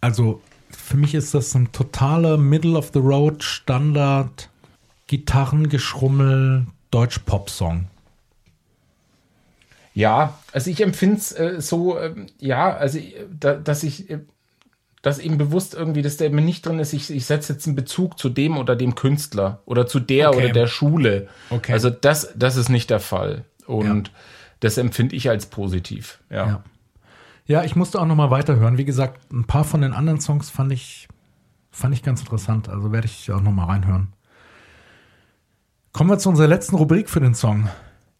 Also 0.00 0.40
für 0.70 0.96
mich 0.96 1.14
ist 1.14 1.34
das 1.34 1.54
ein 1.54 1.72
totaler 1.72 2.36
Middle 2.36 2.76
of 2.76 2.90
the 2.92 3.00
Road 3.00 3.42
Standard 3.42 4.50
Gitarrengeschrummel 5.06 6.66
Deutsch-Pop-Song. 6.90 7.86
Ja, 9.94 10.38
also 10.52 10.70
ich 10.70 10.80
empfinde 10.80 11.16
es 11.16 11.32
äh, 11.32 11.60
so, 11.60 11.98
äh, 11.98 12.14
ja, 12.38 12.76
also 12.76 12.98
da, 13.30 13.54
dass 13.54 13.82
ich 13.82 14.08
äh, 14.10 14.20
dass 15.02 15.18
eben 15.18 15.38
bewusst 15.38 15.74
irgendwie, 15.74 16.02
dass 16.02 16.16
der 16.16 16.30
mir 16.30 16.42
nicht 16.42 16.66
drin 16.66 16.78
ist, 16.78 16.92
ich, 16.92 17.10
ich 17.10 17.26
setze 17.26 17.52
jetzt 17.52 17.66
einen 17.66 17.76
Bezug 17.76 18.18
zu 18.18 18.28
dem 18.28 18.56
oder 18.56 18.76
dem 18.76 18.94
Künstler 18.94 19.62
oder 19.64 19.86
zu 19.86 20.00
der 20.00 20.30
okay. 20.30 20.38
oder 20.38 20.52
der 20.52 20.66
Schule. 20.66 21.28
Okay. 21.50 21.72
Also 21.72 21.90
das, 21.90 22.32
das 22.36 22.56
ist 22.56 22.68
nicht 22.68 22.90
der 22.90 23.00
Fall. 23.00 23.44
Und 23.66 24.08
ja. 24.08 24.14
das 24.60 24.78
empfinde 24.78 25.14
ich 25.14 25.28
als 25.28 25.46
positiv. 25.46 26.18
Ja. 26.30 26.46
ja. 26.46 26.64
Ja, 27.46 27.64
ich 27.64 27.74
musste 27.74 27.98
auch 27.98 28.04
noch 28.04 28.14
mal 28.14 28.30
weiterhören. 28.30 28.76
Wie 28.76 28.84
gesagt, 28.84 29.32
ein 29.32 29.44
paar 29.44 29.64
von 29.64 29.80
den 29.80 29.94
anderen 29.94 30.20
Songs 30.20 30.50
fand 30.50 30.70
ich, 30.70 31.08
fand 31.70 31.94
ich 31.94 32.02
ganz 32.02 32.20
interessant. 32.20 32.68
Also 32.68 32.92
werde 32.92 33.06
ich 33.06 33.32
auch 33.32 33.40
noch 33.40 33.52
mal 33.52 33.64
reinhören. 33.64 34.12
Kommen 35.92 36.10
wir 36.10 36.18
zu 36.18 36.28
unserer 36.28 36.46
letzten 36.46 36.76
Rubrik 36.76 37.08
für 37.08 37.20
den 37.20 37.34
Song. 37.34 37.70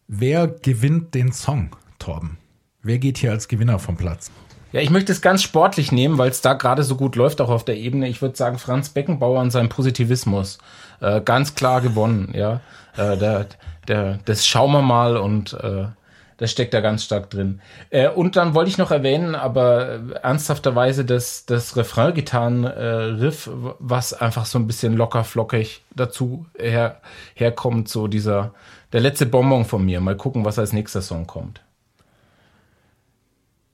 Wer 0.07 0.47
gewinnt 0.47 1.13
den 1.13 1.31
Song, 1.31 1.75
Torben? 1.99 2.39
Wer 2.81 2.97
geht 2.97 3.19
hier 3.19 3.29
als 3.29 3.47
Gewinner 3.47 3.77
vom 3.77 3.97
Platz? 3.97 4.31
Ja, 4.71 4.81
ich 4.81 4.91
möchte 4.91 5.11
es 5.11 5.21
ganz 5.21 5.41
sportlich 5.41 5.91
nehmen, 5.91 6.17
weil 6.17 6.29
es 6.29 6.41
da 6.41 6.53
gerade 6.53 6.83
so 6.83 6.95
gut 6.95 7.15
läuft, 7.15 7.41
auch 7.41 7.49
auf 7.49 7.65
der 7.65 7.77
Ebene. 7.77 8.07
Ich 8.07 8.21
würde 8.21 8.37
sagen, 8.37 8.59
Franz 8.59 8.89
Beckenbauer 8.89 9.41
und 9.41 9.51
sein 9.51 9.69
Positivismus. 9.69 10.59
Äh, 11.01 11.21
ganz 11.21 11.55
klar 11.55 11.81
gewonnen, 11.81 12.31
ja. 12.35 12.61
Äh, 12.95 13.17
der, 13.17 13.47
der, 13.87 14.19
das 14.25 14.45
schauen 14.45 14.71
wir 14.71 14.83
mal 14.83 15.17
und 15.17 15.53
äh, 15.53 15.85
das 16.37 16.51
steckt 16.51 16.73
da 16.73 16.81
ganz 16.81 17.03
stark 17.03 17.29
drin. 17.31 17.61
Äh, 17.89 18.09
und 18.09 18.35
dann 18.35 18.53
wollte 18.53 18.69
ich 18.69 18.77
noch 18.77 18.91
erwähnen, 18.91 19.33
aber 19.33 19.89
äh, 19.89 19.99
ernsthafterweise 20.21 21.03
das, 21.03 21.45
das 21.45 21.75
Refrain-Gitarren-Riff, 21.75 23.47
äh, 23.47 23.51
was 23.79 24.13
einfach 24.13 24.45
so 24.45 24.59
ein 24.59 24.67
bisschen 24.67 24.95
locker 24.95 25.23
flockig 25.23 25.83
dazu 25.95 26.45
her, 26.57 27.01
herkommt, 27.33 27.89
so 27.89 28.07
dieser, 28.07 28.53
der 28.93 29.01
letzte 29.01 29.25
Bonbon 29.25 29.65
von 29.65 29.83
mir. 29.83 29.99
Mal 29.99 30.15
gucken, 30.15 30.45
was 30.45 30.59
als 30.59 30.73
nächster 30.73 31.01
Song 31.01 31.25
kommt. 31.25 31.61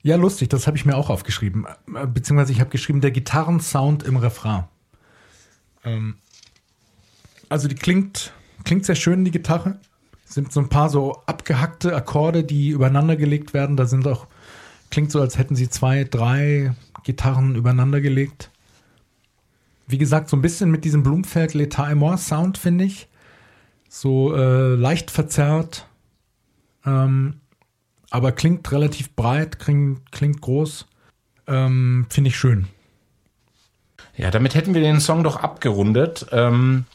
Ja, 0.05 0.17
lustig, 0.17 0.49
das 0.49 0.67
habe 0.67 0.77
ich 0.77 0.85
mir 0.85 0.95
auch 0.95 1.09
aufgeschrieben. 1.09 1.65
Beziehungsweise 2.13 2.51
ich 2.51 2.59
habe 2.59 2.69
geschrieben, 2.69 3.01
der 3.01 3.09
Gitarrensound 3.09 4.03
im 4.03 4.17
Refrain. 4.17 4.65
Ähm, 5.83 6.17
also 7.49 7.67
die 7.67 7.73
klingt, 7.73 8.31
klingt 8.65 8.85
sehr 8.85 8.93
schön, 8.93 9.25
die 9.25 9.31
Gitarre. 9.31 9.79
Es 10.27 10.35
sind 10.35 10.53
so 10.53 10.59
ein 10.59 10.69
paar 10.69 10.91
so 10.91 11.23
abgehackte 11.25 11.95
Akkorde, 11.95 12.43
die 12.43 12.69
übereinander 12.69 13.15
gelegt 13.15 13.55
werden. 13.55 13.77
Da 13.77 13.87
sind 13.87 14.07
auch, 14.07 14.27
klingt 14.91 15.09
so, 15.09 15.19
als 15.19 15.39
hätten 15.39 15.55
sie 15.55 15.71
zwei, 15.71 16.03
drei 16.03 16.75
Gitarren 17.03 17.55
übereinander 17.55 17.99
gelegt. 17.99 18.51
Wie 19.87 19.97
gesagt, 19.97 20.29
so 20.29 20.37
ein 20.37 20.43
bisschen 20.43 20.69
mit 20.69 20.85
diesem 20.85 21.01
Blumfeld 21.01 21.53
L'Etat 21.53 21.89
et 21.89 21.97
Moi 21.97 22.15
Sound, 22.17 22.59
finde 22.59 22.83
ich. 22.83 23.07
So 23.89 24.35
äh, 24.35 24.75
leicht 24.75 25.09
verzerrt. 25.09 25.87
Ähm, 26.85 27.41
aber 28.15 28.31
klingt 28.31 28.71
relativ 28.71 29.13
breit, 29.13 29.59
klingt, 29.59 30.09
klingt 30.13 30.39
groß. 30.39 30.85
Ähm, 31.47 32.05
Finde 32.09 32.29
ich 32.29 32.37
schön. 32.37 32.67
Ja, 34.15 34.31
damit 34.31 34.55
hätten 34.55 34.73
wir 34.73 34.79
den 34.79 35.01
Song 35.01 35.25
doch 35.25 35.35
abgerundet. 35.35 36.25
Ähm, 36.31 36.85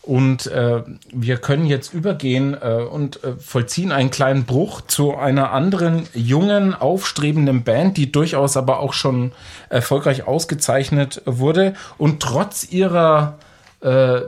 und 0.00 0.46
äh, 0.46 0.82
wir 1.12 1.36
können 1.36 1.66
jetzt 1.66 1.92
übergehen 1.92 2.56
äh, 2.58 2.86
und 2.90 3.22
äh, 3.22 3.34
vollziehen 3.34 3.92
einen 3.92 4.10
kleinen 4.10 4.44
Bruch 4.44 4.80
zu 4.80 5.14
einer 5.14 5.52
anderen 5.52 6.08
jungen, 6.14 6.72
aufstrebenden 6.74 7.62
Band, 7.62 7.98
die 7.98 8.10
durchaus 8.10 8.56
aber 8.56 8.78
auch 8.78 8.94
schon 8.94 9.32
erfolgreich 9.68 10.26
ausgezeichnet 10.26 11.20
wurde 11.26 11.74
und 11.98 12.22
trotz 12.22 12.70
ihrer 12.70 13.38
äh, 13.82 14.20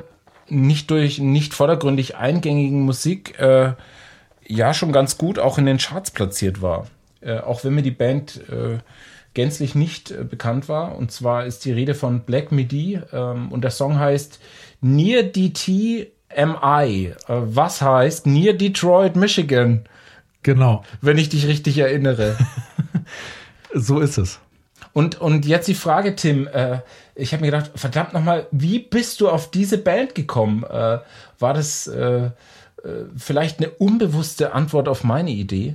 nicht 0.49 0.91
durch 0.91 1.21
nicht 1.21 1.55
vordergründig 1.55 2.17
eingängigen 2.17 2.83
Musik 2.83 3.39
äh, 3.39 3.73
ja 4.49 4.75
schon 4.75 4.93
ganz 4.93 5.19
gut 5.19 5.39
auch 5.39 5.59
in 5.59 5.67
den 5.67 5.79
Charts 5.79 6.11
platziert 6.11 6.61
war. 6.63 6.87
Äh, 7.21 7.39
auch 7.39 7.65
wenn 7.65 7.75
mir 7.75 7.83
die 7.83 7.91
Band 7.91 8.41
äh, 8.49 8.79
gänzlich 9.35 9.75
nicht 9.75 10.11
äh, 10.11 10.25
bekannt 10.25 10.69
war. 10.69 10.97
Und 10.97 11.13
zwar 11.13 11.47
ist 11.47 11.65
die 11.65 11.73
Rede 11.73 11.95
von 11.95 12.21
Black 12.21 12.51
Midi 12.51 13.01
ähm, 13.13 13.53
und 13.53 13.63
der 13.63 13.71
Song 13.71 13.99
heißt 13.99 14.41
Near 14.81 15.23
DT 15.23 16.13
MI, 16.37 17.07
äh, 17.07 17.15
was 17.29 17.83
heißt 17.83 18.27
Near 18.27 18.55
Detroit, 18.55 19.17
Michigan. 19.17 19.85
Genau. 20.43 20.85
Wenn 21.01 21.19
ich 21.19 21.29
dich 21.29 21.47
richtig 21.47 21.79
erinnere. 21.79 22.37
so 23.75 24.01
ist 24.01 24.19
es. 24.19 24.41
Und, 24.93 25.21
und 25.21 25.47
jetzt 25.47 25.69
die 25.69 25.75
Frage, 25.75 26.17
Tim. 26.17 26.47
Äh, 26.47 26.81
ich 27.15 27.33
habe 27.33 27.43
mir 27.43 27.51
gedacht, 27.51 27.73
verdammt 27.75 28.13
nochmal, 28.15 28.47
wie 28.53 28.79
bist 28.79 29.21
du 29.21 29.29
auf 29.29 29.51
diese 29.51 29.79
Band 29.79 30.15
gekommen? 30.15 30.65
Äh, 30.65 30.99
war 31.39 31.55
das 31.55 31.91
vielleicht 33.17 33.59
eine 33.59 33.71
unbewusste 33.71 34.53
Antwort 34.53 34.89
auf 34.89 35.05
meine 35.05 35.31
Idee? 35.31 35.75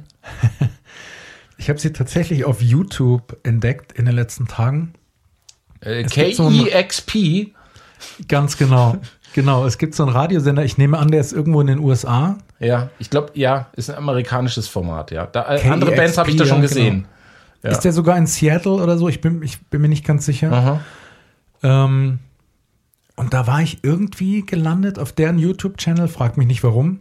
ich 1.58 1.70
habe 1.70 1.80
sie 1.80 1.94
tatsächlich 1.94 2.46
auf 2.46 2.62
YouTube 2.62 3.38
entdeckt 3.44 3.94
in 3.94 4.06
den 4.06 4.16
letzten 4.16 4.48
Tagen. 4.48 4.94
Äh, 5.82 6.04
KEXP? 6.04 7.12
So 7.12 7.52
ganz 8.28 8.58
genau. 8.58 8.98
Genau, 9.34 9.66
es 9.66 9.80
gibt 9.80 9.96
so 9.96 10.04
einen 10.04 10.12
Radiosender, 10.12 10.64
ich 10.64 10.78
nehme 10.78 11.00
an, 11.00 11.10
der 11.10 11.20
ist 11.20 11.34
irgendwo 11.34 11.60
in 11.60 11.68
den 11.68 11.80
USA. 11.80 12.38
Ja, 12.60 12.90
ich 13.00 13.10
glaube, 13.10 13.32
ja, 13.34 13.68
ist 13.76 13.90
ein 13.90 13.98
amerikanisches 13.98 14.68
Format, 14.68 15.10
ja. 15.10 15.26
Da, 15.26 15.56
äh, 15.56 15.68
andere 15.68 15.92
Bands 15.92 16.18
habe 16.18 16.30
ich 16.30 16.36
da 16.38 16.46
schon 16.46 16.58
ja, 16.58 16.62
gesehen. 16.62 16.94
Genau. 16.94 17.08
Ja. 17.64 17.72
Ist 17.72 17.80
der 17.80 17.94
sogar 17.94 18.18
in 18.18 18.28
Seattle 18.28 18.74
oder 18.74 18.98
so? 18.98 19.10
Ich 19.10 19.22
bin, 19.22 19.42
ich 19.42 19.60
bin 19.68 19.82
mir 19.82 19.88
nicht 19.88 20.06
ganz 20.06 20.26
sicher. 20.26 20.82
Ähm, 21.64 22.20
und 23.16 23.34
da 23.34 23.48
war 23.48 23.62
ich 23.62 23.84
irgendwie 23.84 24.46
gelandet 24.46 24.98
auf 24.98 25.12
deren 25.12 25.38
YouTube-Channel, 25.38 26.08
frag 26.08 26.38
mich 26.38 26.48
nicht 26.48 26.64
warum. 26.64 27.00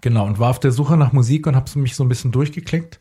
Genau, 0.00 0.26
und 0.26 0.38
war 0.38 0.50
auf 0.50 0.60
der 0.60 0.72
Suche 0.72 0.96
nach 0.96 1.12
Musik 1.12 1.46
und 1.46 1.54
habe 1.54 1.78
mich 1.78 1.94
so 1.94 2.04
ein 2.04 2.08
bisschen 2.08 2.32
durchgeklickt. 2.32 3.00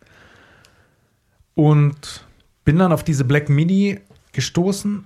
Und 1.56 2.26
bin 2.66 2.78
dann 2.78 2.92
auf 2.92 3.04
diese 3.04 3.24
Black 3.24 3.50
Midi 3.50 4.00
gestoßen. 4.34 5.06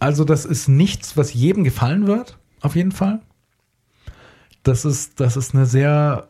Also, 0.00 0.24
das 0.24 0.44
ist 0.44 0.68
nichts, 0.68 1.16
was 1.16 1.32
jedem 1.32 1.62
gefallen 1.62 2.06
wird, 2.06 2.38
auf 2.60 2.74
jeden 2.74 2.92
Fall. 2.92 3.20
Das 4.64 4.84
ist, 4.84 5.20
das 5.20 5.36
ist 5.36 5.54
eine 5.54 5.66
sehr 5.66 6.28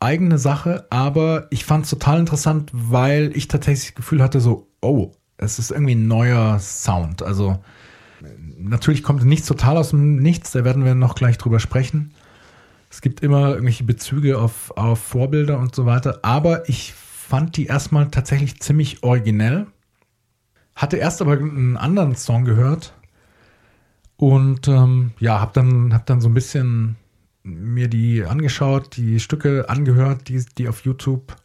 eigene 0.00 0.38
Sache, 0.38 0.86
aber 0.90 1.46
ich 1.50 1.64
fand 1.64 1.84
es 1.84 1.90
total 1.90 2.18
interessant, 2.18 2.70
weil 2.72 3.30
ich 3.36 3.46
tatsächlich 3.46 3.90
das 3.90 3.94
Gefühl 3.94 4.22
hatte, 4.22 4.40
so, 4.40 4.68
oh, 4.80 5.12
es 5.36 5.60
ist 5.60 5.70
irgendwie 5.70 5.94
ein 5.94 6.08
neuer 6.08 6.58
Sound. 6.58 7.22
Also, 7.22 7.62
natürlich 8.58 9.02
kommt 9.02 9.24
nichts 9.24 9.46
total 9.46 9.76
aus 9.76 9.90
dem 9.90 10.16
Nichts, 10.16 10.52
da 10.52 10.64
werden 10.64 10.84
wir 10.84 10.94
noch 10.94 11.14
gleich 11.14 11.38
drüber 11.38 11.60
sprechen. 11.60 12.14
Es 12.90 13.00
gibt 13.00 13.20
immer 13.20 13.50
irgendwelche 13.50 13.84
Bezüge 13.84 14.38
auf, 14.38 14.70
auf 14.76 14.98
Vorbilder 14.98 15.58
und 15.58 15.74
so 15.74 15.86
weiter, 15.86 16.20
aber 16.22 16.68
ich 16.68 16.92
fand 16.92 17.56
die 17.56 17.66
erstmal 17.66 18.10
tatsächlich 18.10 18.60
ziemlich 18.60 19.02
originell. 19.02 19.66
Hatte 20.74 20.98
erst 20.98 21.22
aber 21.22 21.32
einen 21.32 21.76
anderen 21.76 22.14
Song 22.16 22.44
gehört 22.44 22.94
und 24.16 24.68
ähm, 24.68 25.12
ja, 25.18 25.40
hab 25.40 25.52
dann, 25.54 25.94
hab 25.94 26.06
dann 26.06 26.20
so 26.20 26.28
ein 26.28 26.34
bisschen 26.34 26.96
mir 27.42 27.88
die 27.88 28.24
angeschaut, 28.24 28.96
die 28.96 29.20
Stücke 29.20 29.68
angehört, 29.68 30.28
die, 30.28 30.44
die 30.58 30.68
auf 30.68 30.84
YouTube, 30.84 31.36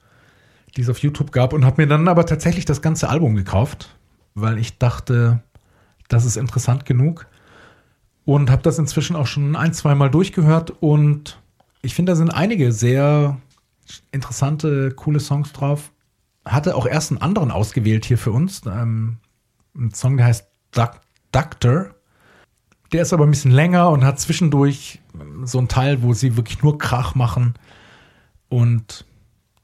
die 0.75 0.81
es 0.81 0.89
auf 0.89 0.99
YouTube 0.99 1.31
gab 1.31 1.53
und 1.53 1.65
habe 1.65 1.81
mir 1.81 1.87
dann 1.87 2.07
aber 2.07 2.25
tatsächlich 2.25 2.65
das 2.65 2.81
ganze 2.81 3.09
Album 3.09 3.35
gekauft, 3.35 3.97
weil 4.35 4.57
ich 4.57 4.77
dachte, 4.77 5.41
das 6.07 6.25
ist 6.25 6.37
interessant 6.37 6.85
genug. 6.85 7.27
Und 8.25 8.49
habe 8.49 8.61
das 8.61 8.77
inzwischen 8.77 9.15
auch 9.15 9.27
schon 9.27 9.55
ein, 9.55 9.73
zwei 9.73 9.95
Mal 9.95 10.09
durchgehört. 10.09 10.73
Und 10.81 11.39
ich 11.81 11.95
finde, 11.95 12.11
da 12.11 12.15
sind 12.15 12.29
einige 12.29 12.71
sehr 12.71 13.37
interessante, 14.11 14.91
coole 14.91 15.19
Songs 15.19 15.53
drauf. 15.53 15.91
Hatte 16.43 16.75
auch 16.75 16.85
erst 16.85 17.11
einen 17.11 17.21
anderen 17.21 17.51
ausgewählt 17.51 18.05
hier 18.05 18.17
für 18.17 18.31
uns. 18.31 18.61
Ähm, 18.65 19.17
ein 19.75 19.93
Song, 19.93 20.17
der 20.17 20.25
heißt 20.27 20.47
Duck 20.71 21.01
Doctor. 21.31 21.91
der 22.91 23.01
ist 23.01 23.13
aber 23.13 23.25
ein 23.25 23.31
bisschen 23.31 23.51
länger 23.51 23.89
und 23.89 24.03
hat 24.03 24.19
zwischendurch 24.19 24.99
so 25.43 25.57
einen 25.57 25.67
Teil, 25.67 26.01
wo 26.01 26.13
sie 26.13 26.37
wirklich 26.37 26.63
nur 26.63 26.77
Krach 26.77 27.15
machen. 27.15 27.55
Und 28.49 29.05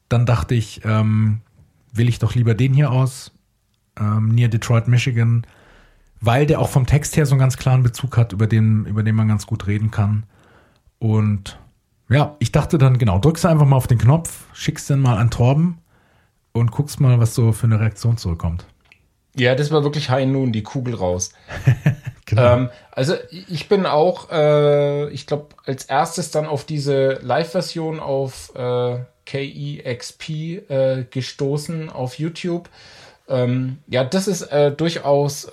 dann 0.08 0.26
dachte 0.26 0.54
ich, 0.54 0.82
ähm, 0.84 1.40
will 1.92 2.08
ich 2.08 2.18
doch 2.18 2.34
lieber 2.34 2.54
den 2.54 2.74
hier 2.74 2.90
aus, 2.90 3.32
ähm, 3.98 4.28
Near 4.28 4.48
Detroit, 4.48 4.88
Michigan, 4.88 5.46
weil 6.24 6.46
der 6.46 6.60
auch 6.60 6.68
vom 6.68 6.86
Text 6.86 7.16
her 7.16 7.26
so 7.26 7.34
einen 7.34 7.40
ganz 7.40 7.56
klaren 7.56 7.82
Bezug 7.82 8.16
hat, 8.16 8.32
über 8.32 8.46
den, 8.46 8.86
über 8.86 9.02
den 9.02 9.14
man 9.14 9.28
ganz 9.28 9.46
gut 9.46 9.66
reden 9.66 9.90
kann. 9.90 10.24
Und 10.98 11.58
ja, 12.08 12.36
ich 12.38 12.52
dachte 12.52 12.78
dann, 12.78 12.98
genau, 12.98 13.18
drückst 13.18 13.44
du 13.44 13.48
einfach 13.48 13.66
mal 13.66 13.76
auf 13.76 13.86
den 13.86 13.98
Knopf, 13.98 14.44
schickst 14.52 14.88
den 14.90 15.00
mal 15.00 15.18
an 15.18 15.30
Torben 15.30 15.78
und 16.52 16.70
guckst 16.70 17.00
mal, 17.00 17.18
was 17.18 17.34
so 17.34 17.52
für 17.52 17.66
eine 17.66 17.80
Reaktion 17.80 18.16
zurückkommt. 18.16 18.66
Ja, 19.36 19.54
das 19.54 19.70
war 19.72 19.82
wirklich 19.82 20.10
High 20.10 20.26
Noon, 20.26 20.52
die 20.52 20.62
Kugel 20.62 20.94
raus. 20.94 21.32
genau. 22.26 22.56
Ähm, 22.56 22.70
also 22.92 23.14
ich 23.30 23.68
bin 23.68 23.84
auch, 23.84 24.30
äh, 24.30 25.08
ich 25.10 25.26
glaube, 25.26 25.48
als 25.66 25.86
erstes 25.86 26.30
dann 26.30 26.46
auf 26.46 26.64
diese 26.64 27.18
Live-Version 27.20 27.98
auf 27.98 28.52
äh, 28.54 28.98
KEXP 29.26 30.28
äh, 30.68 31.04
gestoßen 31.10 31.90
auf 31.90 32.18
YouTube. 32.18 32.68
Ähm, 33.28 33.78
ja, 33.88 34.04
das 34.04 34.28
ist 34.28 34.42
äh, 34.42 34.70
durchaus 34.70 35.50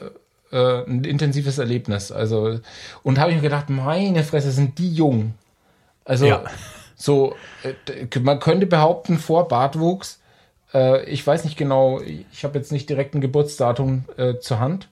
äh, 0.51 0.83
ein 0.83 1.03
intensives 1.03 1.57
Erlebnis. 1.57 2.11
Also, 2.11 2.59
und 3.03 3.19
habe 3.19 3.31
ich 3.31 3.37
mir 3.37 3.43
gedacht, 3.43 3.69
meine 3.69 4.23
Fresse, 4.23 4.51
sind 4.51 4.77
die 4.77 4.93
jung. 4.93 5.33
Also, 6.05 6.25
ja. 6.25 6.43
so, 6.95 7.35
äh, 7.63 8.19
man 8.19 8.39
könnte 8.39 8.65
behaupten, 8.65 9.17
vor 9.17 9.47
Bartwuchs, 9.47 10.19
äh, 10.73 11.03
ich 11.05 11.25
weiß 11.25 11.43
nicht 11.45 11.57
genau, 11.57 12.01
ich 12.01 12.43
habe 12.43 12.57
jetzt 12.57 12.71
nicht 12.71 12.89
direkt 12.89 13.15
ein 13.15 13.21
Geburtsdatum 13.21 14.05
äh, 14.17 14.37
zur 14.39 14.59
Hand. 14.59 14.87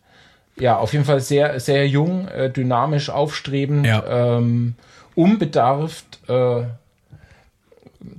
Ja, 0.57 0.77
auf 0.77 0.91
jeden 0.93 1.05
Fall 1.05 1.21
sehr, 1.21 1.59
sehr 1.59 1.87
jung, 1.87 2.27
äh, 2.27 2.49
dynamisch, 2.49 3.09
aufstrebend, 3.09 3.85
ja. 3.85 4.37
ähm, 4.37 4.75
unbedarft. 5.15 6.19
Äh, 6.27 6.63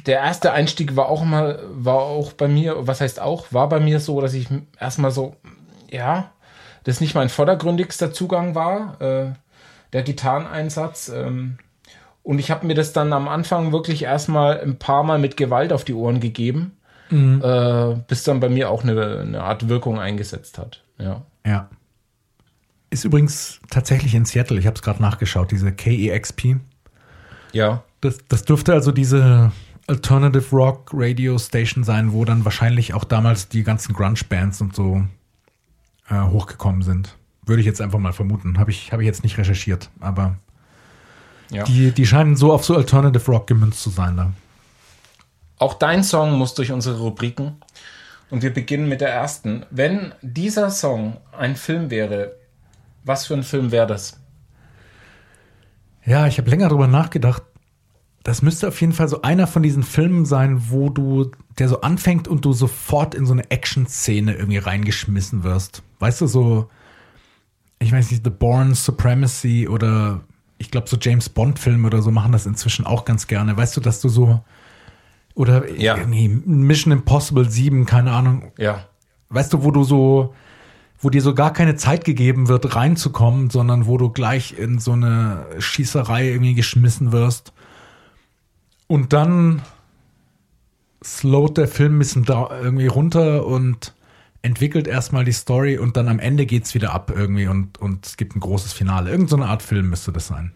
der 0.06 0.18
erste 0.18 0.52
Einstieg 0.52 0.96
war 0.96 1.08
auch 1.08 1.24
mal, 1.24 1.60
war 1.70 1.98
auch 2.00 2.32
bei 2.32 2.48
mir, 2.48 2.86
was 2.86 3.00
heißt 3.00 3.20
auch, 3.20 3.46
war 3.50 3.68
bei 3.68 3.80
mir 3.80 4.00
so, 4.00 4.20
dass 4.20 4.34
ich 4.34 4.48
erstmal 4.78 5.10
so, 5.10 5.36
ja, 5.90 6.30
das 6.84 7.00
nicht 7.00 7.14
mein 7.14 7.28
vordergründigster 7.28 8.12
Zugang 8.12 8.54
war, 8.54 9.00
äh, 9.00 9.32
der 9.92 10.02
Gitarreneinsatz. 10.02 11.08
Ähm, 11.08 11.58
und 12.22 12.38
ich 12.38 12.50
habe 12.50 12.66
mir 12.66 12.74
das 12.74 12.92
dann 12.92 13.12
am 13.12 13.28
Anfang 13.28 13.72
wirklich 13.72 14.04
erstmal 14.04 14.60
ein 14.60 14.78
paar 14.78 15.02
Mal 15.04 15.18
mit 15.18 15.36
Gewalt 15.36 15.72
auf 15.72 15.84
die 15.84 15.94
Ohren 15.94 16.20
gegeben, 16.20 16.76
mhm. 17.10 17.42
äh, 17.42 17.96
bis 18.06 18.24
dann 18.24 18.40
bei 18.40 18.48
mir 18.48 18.70
auch 18.70 18.82
eine, 18.82 19.20
eine 19.20 19.42
Art 19.42 19.68
Wirkung 19.68 19.98
eingesetzt 19.98 20.58
hat. 20.58 20.84
Ja. 20.98 21.22
Ja. 21.44 21.68
Ist 22.90 23.04
übrigens 23.04 23.60
tatsächlich 23.70 24.14
in 24.14 24.24
Seattle, 24.24 24.58
ich 24.58 24.66
habe 24.66 24.74
es 24.74 24.82
gerade 24.82 25.00
nachgeschaut, 25.00 25.50
diese 25.50 25.72
KEXP. 25.72 26.56
Ja. 27.52 27.84
Das, 28.00 28.18
das 28.28 28.44
dürfte 28.44 28.72
also 28.72 28.90
diese 28.90 29.52
Alternative 29.86 30.56
Rock 30.56 30.90
Radio 30.92 31.38
Station 31.38 31.84
sein, 31.84 32.12
wo 32.12 32.24
dann 32.24 32.44
wahrscheinlich 32.44 32.94
auch 32.94 33.04
damals 33.04 33.48
die 33.48 33.62
ganzen 33.62 33.94
Grunge-Bands 33.94 34.60
und 34.60 34.74
so 34.74 35.02
äh, 36.10 36.20
hochgekommen 36.20 36.82
sind. 36.82 37.16
Würde 37.46 37.60
ich 37.60 37.66
jetzt 37.66 37.80
einfach 37.80 37.98
mal 37.98 38.12
vermuten. 38.12 38.58
Habe 38.58 38.70
ich, 38.70 38.92
hab 38.92 39.00
ich 39.00 39.06
jetzt 39.06 39.22
nicht 39.22 39.38
recherchiert, 39.38 39.90
aber 40.00 40.36
ja. 41.50 41.64
die, 41.64 41.90
die 41.92 42.06
scheinen 42.06 42.36
so 42.36 42.52
auf 42.52 42.64
so 42.64 42.76
Alternative 42.76 43.30
Rock 43.30 43.46
gemünzt 43.46 43.82
zu 43.82 43.90
sein. 43.90 44.16
Da. 44.16 44.32
Auch 45.58 45.74
dein 45.74 46.04
Song 46.04 46.38
muss 46.38 46.54
durch 46.54 46.72
unsere 46.72 46.98
Rubriken. 46.98 47.56
Und 48.30 48.42
wir 48.42 48.54
beginnen 48.54 48.88
mit 48.88 49.00
der 49.00 49.10
ersten. 49.10 49.66
Wenn 49.70 50.14
dieser 50.22 50.70
Song 50.70 51.16
ein 51.36 51.56
Film 51.56 51.90
wäre, 51.90 52.36
was 53.04 53.26
für 53.26 53.34
ein 53.34 53.42
Film 53.42 53.72
wäre 53.72 53.86
das? 53.86 54.20
Ja, 56.04 56.26
ich 56.26 56.38
habe 56.38 56.48
länger 56.48 56.68
darüber 56.68 56.86
nachgedacht. 56.86 57.42
Das 58.22 58.42
müsste 58.42 58.68
auf 58.68 58.80
jeden 58.80 58.92
Fall 58.92 59.08
so 59.08 59.22
einer 59.22 59.46
von 59.46 59.62
diesen 59.62 59.82
Filmen 59.82 60.26
sein, 60.26 60.70
wo 60.70 60.90
du, 60.90 61.30
der 61.58 61.68
so 61.68 61.80
anfängt 61.80 62.28
und 62.28 62.44
du 62.44 62.52
sofort 62.52 63.14
in 63.14 63.24
so 63.24 63.32
eine 63.32 63.50
Action-Szene 63.50 64.34
irgendwie 64.34 64.58
reingeschmissen 64.58 65.42
wirst. 65.42 65.82
Weißt 66.00 66.20
du, 66.20 66.26
so, 66.26 66.68
ich 67.78 67.92
weiß 67.92 68.10
nicht, 68.10 68.22
The 68.24 68.30
Born 68.30 68.74
Supremacy 68.74 69.68
oder 69.68 70.20
ich 70.58 70.70
glaube, 70.70 70.88
so 70.88 70.98
James 71.00 71.30
Bond-Filme 71.30 71.86
oder 71.86 72.02
so 72.02 72.10
machen 72.10 72.32
das 72.32 72.44
inzwischen 72.44 72.84
auch 72.84 73.06
ganz 73.06 73.26
gerne. 73.26 73.56
Weißt 73.56 73.74
du, 73.78 73.80
dass 73.80 74.02
du 74.02 74.10
so, 74.10 74.44
oder 75.34 75.70
ja. 75.70 75.96
nee, 76.06 76.28
Mission 76.28 76.92
Impossible 76.92 77.48
7, 77.48 77.86
keine 77.86 78.12
Ahnung. 78.12 78.52
Ja. 78.58 78.84
Weißt 79.30 79.54
du, 79.54 79.64
wo 79.64 79.70
du 79.70 79.82
so, 79.84 80.34
wo 80.98 81.08
dir 81.08 81.22
so 81.22 81.34
gar 81.34 81.54
keine 81.54 81.76
Zeit 81.76 82.04
gegeben 82.04 82.48
wird, 82.48 82.76
reinzukommen, 82.76 83.48
sondern 83.48 83.86
wo 83.86 83.96
du 83.96 84.10
gleich 84.10 84.58
in 84.58 84.78
so 84.78 84.92
eine 84.92 85.46
Schießerei 85.58 86.28
irgendwie 86.28 86.52
geschmissen 86.52 87.12
wirst 87.12 87.54
und 88.90 89.12
dann 89.12 89.62
slowt 91.02 91.58
der 91.58 91.68
Film 91.68 91.94
ein 91.94 91.98
bisschen 92.00 92.24
da 92.24 92.48
irgendwie 92.60 92.88
runter 92.88 93.46
und 93.46 93.94
entwickelt 94.42 94.88
erstmal 94.88 95.24
die 95.24 95.30
Story 95.30 95.78
und 95.78 95.96
dann 95.96 96.08
am 96.08 96.18
Ende 96.18 96.44
geht 96.44 96.64
es 96.64 96.74
wieder 96.74 96.92
ab 96.92 97.12
irgendwie 97.14 97.46
und, 97.46 97.78
und 97.78 98.04
es 98.04 98.16
gibt 98.16 98.34
ein 98.34 98.40
großes 98.40 98.72
Finale. 98.72 99.12
Irgend 99.12 99.30
so 99.30 99.36
eine 99.36 99.46
Art 99.46 99.62
Film 99.62 99.90
müsste 99.90 100.10
das 100.10 100.26
sein. 100.26 100.50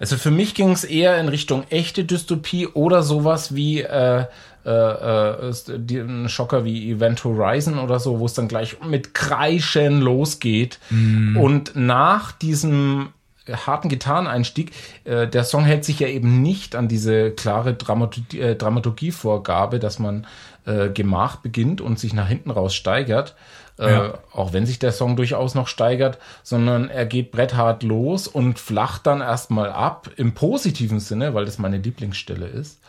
Also 0.00 0.16
für 0.16 0.32
mich 0.32 0.56
ging 0.56 0.72
es 0.72 0.82
eher 0.82 1.20
in 1.20 1.28
Richtung 1.28 1.62
echte 1.70 2.04
Dystopie 2.04 2.66
oder 2.66 3.04
sowas 3.04 3.54
wie 3.54 3.82
äh, 3.82 4.24
äh, 4.66 4.70
äh, 4.70 5.52
die, 5.78 5.98
ein 5.98 6.28
Schocker 6.28 6.64
wie 6.64 6.90
Event 6.90 7.22
Horizon 7.22 7.78
oder 7.78 8.00
so, 8.00 8.18
wo 8.18 8.26
es 8.26 8.34
dann 8.34 8.48
gleich 8.48 8.78
mit 8.84 9.14
Kreischen 9.14 10.00
losgeht. 10.00 10.80
Mm. 10.90 11.36
Und 11.36 11.76
nach 11.76 12.32
diesem 12.32 13.10
harten 13.52 13.88
Gitarreneinstieg. 13.88 14.72
Äh, 15.04 15.26
der 15.26 15.44
Song 15.44 15.64
hält 15.64 15.84
sich 15.84 16.00
ja 16.00 16.08
eben 16.08 16.42
nicht 16.42 16.74
an 16.76 16.88
diese 16.88 17.30
klare 17.30 17.74
Dramaturgie, 17.74 18.40
äh, 18.40 18.56
Dramaturgievorgabe, 18.56 19.78
dass 19.78 19.98
man 19.98 20.26
äh, 20.66 20.88
Gemach 20.90 21.36
beginnt 21.36 21.80
und 21.80 21.98
sich 21.98 22.12
nach 22.14 22.28
hinten 22.28 22.50
raus 22.50 22.74
steigert. 22.74 23.34
Äh, 23.78 23.92
ja. 23.92 24.18
Auch 24.32 24.52
wenn 24.52 24.66
sich 24.66 24.78
der 24.78 24.92
Song 24.92 25.16
durchaus 25.16 25.54
noch 25.54 25.68
steigert, 25.68 26.18
sondern 26.42 26.88
er 26.88 27.06
geht 27.06 27.30
bretthart 27.32 27.82
los 27.82 28.28
und 28.28 28.58
flacht 28.58 29.06
dann 29.06 29.20
erstmal 29.20 29.70
ab, 29.70 30.10
im 30.16 30.34
positiven 30.34 31.00
Sinne, 31.00 31.34
weil 31.34 31.46
das 31.46 31.58
meine 31.58 31.78
Lieblingsstelle 31.78 32.46
ist. 32.46 32.80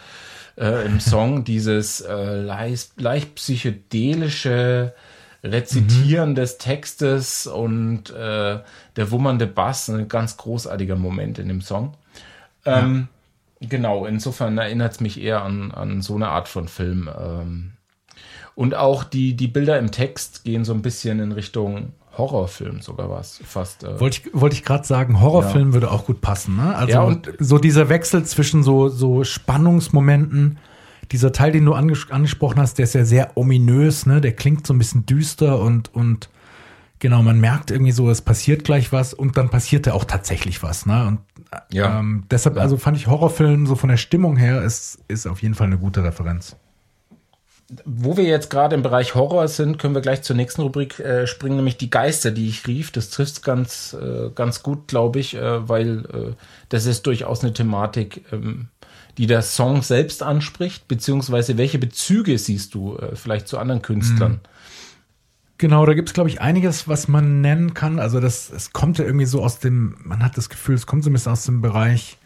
Äh, 0.57 0.85
Im 0.85 0.99
Song 0.99 1.43
dieses 1.45 2.01
äh, 2.01 2.41
leicht, 2.41 2.99
leicht 2.99 3.35
psychedelische 3.35 4.93
Rezitieren 5.43 6.31
mhm. 6.31 6.35
des 6.35 6.57
Textes 6.59 7.47
und 7.47 8.11
äh, 8.11 8.59
der 8.95 9.11
wummernde 9.11 9.47
Bass, 9.47 9.89
ein 9.89 10.07
ganz 10.07 10.37
großartiger 10.37 10.95
Moment 10.95 11.39
in 11.39 11.47
dem 11.47 11.61
Song. 11.61 11.95
Ähm, 12.65 13.07
ja. 13.59 13.67
Genau, 13.69 14.05
insofern 14.05 14.57
erinnert 14.57 14.93
es 14.93 14.99
mich 14.99 15.21
eher 15.21 15.43
an, 15.43 15.71
an 15.71 16.01
so 16.01 16.15
eine 16.15 16.29
Art 16.29 16.47
von 16.47 16.67
Film. 16.67 17.09
Ähm, 17.19 17.71
und 18.55 18.75
auch 18.75 19.03
die, 19.03 19.35
die 19.35 19.47
Bilder 19.47 19.79
im 19.79 19.91
Text 19.91 20.43
gehen 20.43 20.65
so 20.65 20.73
ein 20.73 20.81
bisschen 20.81 21.19
in 21.19 21.31
Richtung 21.31 21.93
Horrorfilm 22.17 22.81
sogar 22.81 23.09
was 23.09 23.39
fast. 23.43 23.83
Äh 23.83 23.99
wollte 23.99 24.21
ich, 24.21 24.33
wollte 24.33 24.55
ich 24.55 24.63
gerade 24.63 24.85
sagen, 24.85 25.21
Horrorfilm 25.21 25.69
ja. 25.69 25.73
würde 25.73 25.91
auch 25.91 26.05
gut 26.05 26.21
passen, 26.21 26.57
ne? 26.57 26.75
Also 26.75 26.91
ja, 26.91 27.01
und 27.01 27.31
so 27.39 27.57
dieser 27.57 27.89
Wechsel 27.89 28.25
zwischen 28.25 28.63
so, 28.63 28.89
so 28.89 29.23
Spannungsmomenten 29.23 30.59
dieser 31.11 31.31
Teil, 31.31 31.51
den 31.51 31.65
du 31.65 31.73
anges 31.73 32.09
angesprochen 32.09 32.59
hast, 32.59 32.77
der 32.77 32.83
ist 32.83 32.95
ja 32.95 33.05
sehr 33.05 33.37
ominös, 33.37 34.05
ne? 34.05 34.21
Der 34.21 34.33
klingt 34.33 34.65
so 34.65 34.73
ein 34.73 34.77
bisschen 34.77 35.05
düster 35.05 35.59
und, 35.59 35.93
und 35.93 36.29
genau, 36.99 37.21
man 37.21 37.39
merkt 37.39 37.71
irgendwie 37.71 37.91
so, 37.91 38.09
es 38.09 38.21
passiert 38.21 38.63
gleich 38.63 38.91
was 38.93 39.13
und 39.13 39.37
dann 39.37 39.49
passiert 39.49 39.87
ja 39.87 39.93
auch 39.93 40.05
tatsächlich 40.05 40.63
was, 40.63 40.85
ne? 40.85 41.07
Und 41.07 41.19
ja. 41.71 41.99
ähm, 41.99 42.23
deshalb, 42.31 42.57
also 42.57 42.77
fand 42.77 42.97
ich 42.97 43.07
Horrorfilm 43.07 43.67
so 43.67 43.75
von 43.75 43.89
der 43.89 43.97
Stimmung 43.97 44.37
her, 44.37 44.61
ist, 44.63 44.99
ist 45.07 45.27
auf 45.27 45.41
jeden 45.41 45.55
Fall 45.55 45.67
eine 45.67 45.77
gute 45.77 46.03
Referenz. 46.03 46.55
Wo 47.85 48.17
wir 48.17 48.25
jetzt 48.25 48.49
gerade 48.49 48.75
im 48.75 48.81
Bereich 48.81 49.15
Horror 49.15 49.47
sind, 49.47 49.79
können 49.79 49.95
wir 49.95 50.01
gleich 50.01 50.23
zur 50.23 50.35
nächsten 50.35 50.61
Rubrik 50.61 50.99
äh, 50.99 51.25
springen, 51.25 51.55
nämlich 51.55 51.77
die 51.77 51.89
Geister, 51.89 52.31
die 52.31 52.49
ich 52.49 52.67
rief. 52.67 52.91
Das 52.91 53.09
trifft 53.09 53.43
ganz, 53.43 53.93
äh, 53.93 54.29
ganz 54.35 54.61
gut, 54.61 54.89
glaube 54.89 55.19
ich, 55.19 55.35
äh, 55.35 55.69
weil 55.69 56.05
äh, 56.13 56.33
das 56.67 56.85
ist 56.85 57.07
durchaus 57.07 57.43
eine 57.43 57.53
Thematik, 57.53 58.25
ähm, 58.33 58.67
die 59.21 59.27
der 59.27 59.43
Song 59.43 59.83
selbst 59.83 60.23
anspricht, 60.23 60.87
beziehungsweise 60.87 61.55
welche 61.59 61.77
Bezüge 61.77 62.39
siehst 62.39 62.73
du 62.73 62.97
äh, 62.97 63.15
vielleicht 63.15 63.47
zu 63.47 63.59
anderen 63.59 63.83
Künstlern? 63.83 64.31
Mhm. 64.31 64.39
Genau, 65.59 65.85
da 65.85 65.93
gibt 65.93 66.09
es, 66.09 66.15
glaube 66.15 66.27
ich, 66.27 66.41
einiges, 66.41 66.87
was 66.87 67.07
man 67.07 67.39
nennen 67.39 67.75
kann. 67.75 67.99
Also 67.99 68.19
das, 68.19 68.49
es 68.49 68.73
kommt 68.73 68.97
ja 68.97 69.05
irgendwie 69.05 69.27
so 69.27 69.43
aus 69.43 69.59
dem, 69.59 69.95
man 70.03 70.23
hat 70.23 70.37
das 70.37 70.49
Gefühl, 70.49 70.73
es 70.73 70.87
kommt 70.87 71.03
so 71.03 71.11
ein 71.11 71.13
bisschen 71.13 71.33
aus 71.33 71.45
dem 71.45 71.61
Bereich 71.61 72.17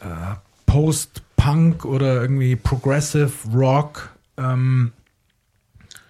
äh, 0.00 0.34
Post-Punk 0.66 1.86
oder 1.86 2.20
irgendwie 2.20 2.54
Progressive 2.54 3.32
Rock. 3.54 4.10
Ähm, 4.36 4.92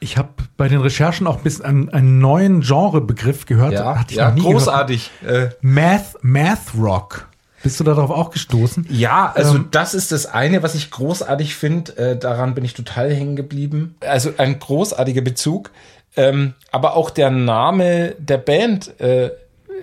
ich 0.00 0.16
habe 0.16 0.30
bei 0.56 0.66
den 0.66 0.80
Recherchen 0.80 1.28
auch 1.28 1.38
bis 1.38 1.60
einen, 1.60 1.88
einen 1.90 2.18
neuen 2.18 2.62
Genrebegriff 2.62 3.46
gehört. 3.46 3.74
Ja, 3.74 4.04
ja, 4.10 4.30
großartig. 4.30 5.12
Gehört. 5.20 5.62
Math, 5.62 6.18
Math 6.22 6.74
Rock. 6.76 7.28
Bist 7.62 7.78
du 7.78 7.84
darauf 7.84 8.10
auch 8.10 8.30
gestoßen? 8.30 8.86
Ja, 8.90 9.32
also 9.34 9.56
ähm, 9.56 9.68
das 9.70 9.94
ist 9.94 10.12
das 10.12 10.26
eine, 10.26 10.62
was 10.62 10.74
ich 10.74 10.90
großartig 10.90 11.54
finde. 11.54 11.96
Äh, 11.96 12.16
daran 12.16 12.54
bin 12.54 12.64
ich 12.64 12.74
total 12.74 13.12
hängen 13.12 13.36
geblieben. 13.36 13.96
Also 14.00 14.32
ein 14.36 14.58
großartiger 14.58 15.22
Bezug. 15.22 15.70
Ähm, 16.16 16.54
aber 16.70 16.96
auch 16.96 17.10
der 17.10 17.30
Name 17.30 18.14
der 18.18 18.38
Band, 18.38 19.00
äh, 19.00 19.30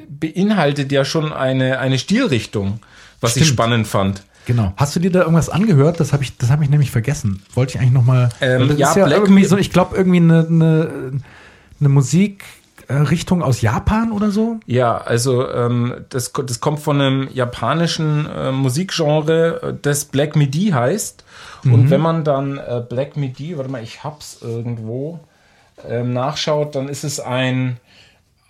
beinhaltet 0.10 0.92
ja 0.92 1.06
schon 1.06 1.32
eine, 1.32 1.80
eine 1.80 2.00
Stilrichtung, 2.00 2.80
was 3.22 3.36
ich 3.36 3.44
Stimmt. 3.44 3.58
spannend 3.58 3.88
fand. 3.88 4.24
Genau. 4.46 4.74
Hast 4.78 4.96
du 4.96 5.00
dir 5.00 5.12
da 5.12 5.20
irgendwas 5.20 5.50
angehört? 5.50 6.00
Das 6.00 6.12
habe 6.12 6.24
ich, 6.24 6.36
das 6.38 6.50
habe 6.50 6.64
ich 6.64 6.70
nämlich 6.72 6.90
vergessen. 6.90 7.44
Wollte 7.54 7.76
ich 7.76 7.80
eigentlich 7.80 7.94
noch 7.94 8.06
mal. 8.06 8.30
Ähm, 8.42 8.76
ja, 8.78 8.96
ja 8.96 9.06
Black 9.06 9.20
irgendwie 9.20 9.46
so. 9.46 9.58
Ich 9.58 9.72
glaube 9.72 9.96
irgendwie 9.96 10.18
eine 10.18 10.48
eine, 10.48 11.12
eine 11.80 11.90
Musikrichtung 12.90 13.44
aus 13.44 13.62
Japan 13.62 14.12
oder 14.12 14.32
so. 14.32 14.60
Ja, 14.66 14.98
also 14.98 15.48
ähm, 15.50 16.06
das, 16.10 16.34
das 16.34 16.60
kommt 16.60 16.80
von 16.80 17.00
einem 17.00 17.30
japanischen 17.32 18.26
äh, 18.26 18.52
Musikgenre, 18.52 19.62
äh, 19.62 19.74
das 19.80 20.06
Black 20.06 20.36
Midi 20.36 20.72
heißt. 20.72 21.24
Und 21.66 21.90
wenn 21.90 22.02
man 22.02 22.24
dann 22.24 22.58
äh, 22.58 22.82
Black 22.88 23.18
Midi, 23.18 23.58
warte 23.58 23.70
mal, 23.70 23.84
ich 23.84 24.04
hab's 24.04 24.40
irgendwo, 24.42 25.20
ähm, 25.88 26.14
nachschaut, 26.14 26.76
dann 26.76 26.88
ist 26.88 27.04
es 27.04 27.20
ein, 27.20 27.78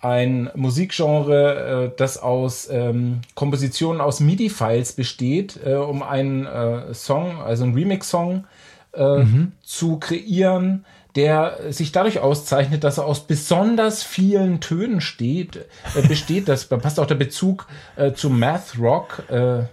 ein 0.00 0.50
Musikgenre, 0.54 1.90
äh, 1.92 1.96
das 1.96 2.18
aus 2.18 2.68
ähm, 2.70 3.20
Kompositionen 3.34 4.00
aus 4.00 4.20
MIDI-Files 4.20 4.92
besteht, 4.92 5.58
äh, 5.64 5.74
um 5.74 6.02
einen 6.02 6.46
äh, 6.46 6.94
Song, 6.94 7.40
also 7.42 7.64
einen 7.64 7.74
Remix-Song 7.74 8.44
äh, 8.92 9.24
zu 9.62 9.98
kreieren, 9.98 10.84
der 11.16 11.72
sich 11.72 11.92
dadurch 11.92 12.20
auszeichnet, 12.20 12.84
dass 12.84 12.98
er 12.98 13.06
aus 13.06 13.26
besonders 13.26 14.02
vielen 14.02 14.60
Tönen 14.60 15.00
steht, 15.00 15.56
äh, 15.94 16.06
besteht. 16.06 16.48
Das 16.48 16.68
da 16.68 16.76
passt 16.76 17.00
auch 17.00 17.06
der 17.06 17.16
Bezug 17.16 17.66
äh, 17.96 18.12
zu 18.12 18.30
Math 18.30 18.78
Rock. 18.78 19.24
Äh, 19.28 19.64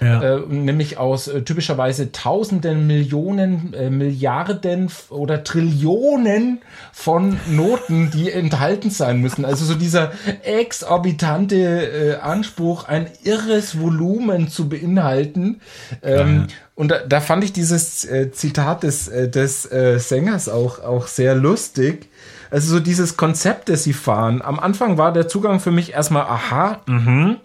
Ja. 0.00 0.22
äh, 0.22 0.40
nämlich 0.48 0.98
aus 0.98 1.28
äh, 1.28 1.42
typischerweise 1.42 2.12
Tausenden, 2.12 2.86
Millionen, 2.86 3.74
äh, 3.74 3.90
Milliarden 3.90 4.90
oder 5.10 5.42
Trillionen 5.42 6.60
von 6.92 7.38
Noten, 7.48 8.10
die 8.10 8.30
enthalten 8.32 8.90
sein 8.90 9.20
müssen. 9.20 9.44
Also 9.44 9.64
so 9.64 9.74
dieser 9.74 10.12
exorbitante 10.42 11.56
äh, 11.56 12.14
Anspruch, 12.16 12.84
ein 12.84 13.06
irres 13.24 13.80
Volumen 13.80 14.48
zu 14.48 14.68
beinhalten. 14.68 15.60
Ähm, 16.02 16.46
und 16.74 16.90
da, 16.90 16.98
da 16.98 17.20
fand 17.20 17.42
ich 17.42 17.52
dieses 17.52 18.04
äh, 18.04 18.30
Zitat 18.30 18.84
des, 18.84 19.08
äh, 19.08 19.28
des 19.28 19.62
Sängers 19.62 20.48
auch, 20.48 20.78
auch 20.80 21.08
sehr 21.08 21.34
lustig. 21.34 22.08
Also 22.50 22.74
so 22.74 22.80
dieses 22.80 23.16
Konzept, 23.16 23.68
das 23.68 23.84
sie 23.84 23.92
fahren. 23.92 24.42
Am 24.42 24.58
Anfang 24.58 24.96
war 24.96 25.12
der 25.12 25.28
Zugang 25.28 25.60
für 25.60 25.70
mich 25.70 25.92
erstmal, 25.92 26.22
aha, 26.22 26.80
mhm. 26.86 27.36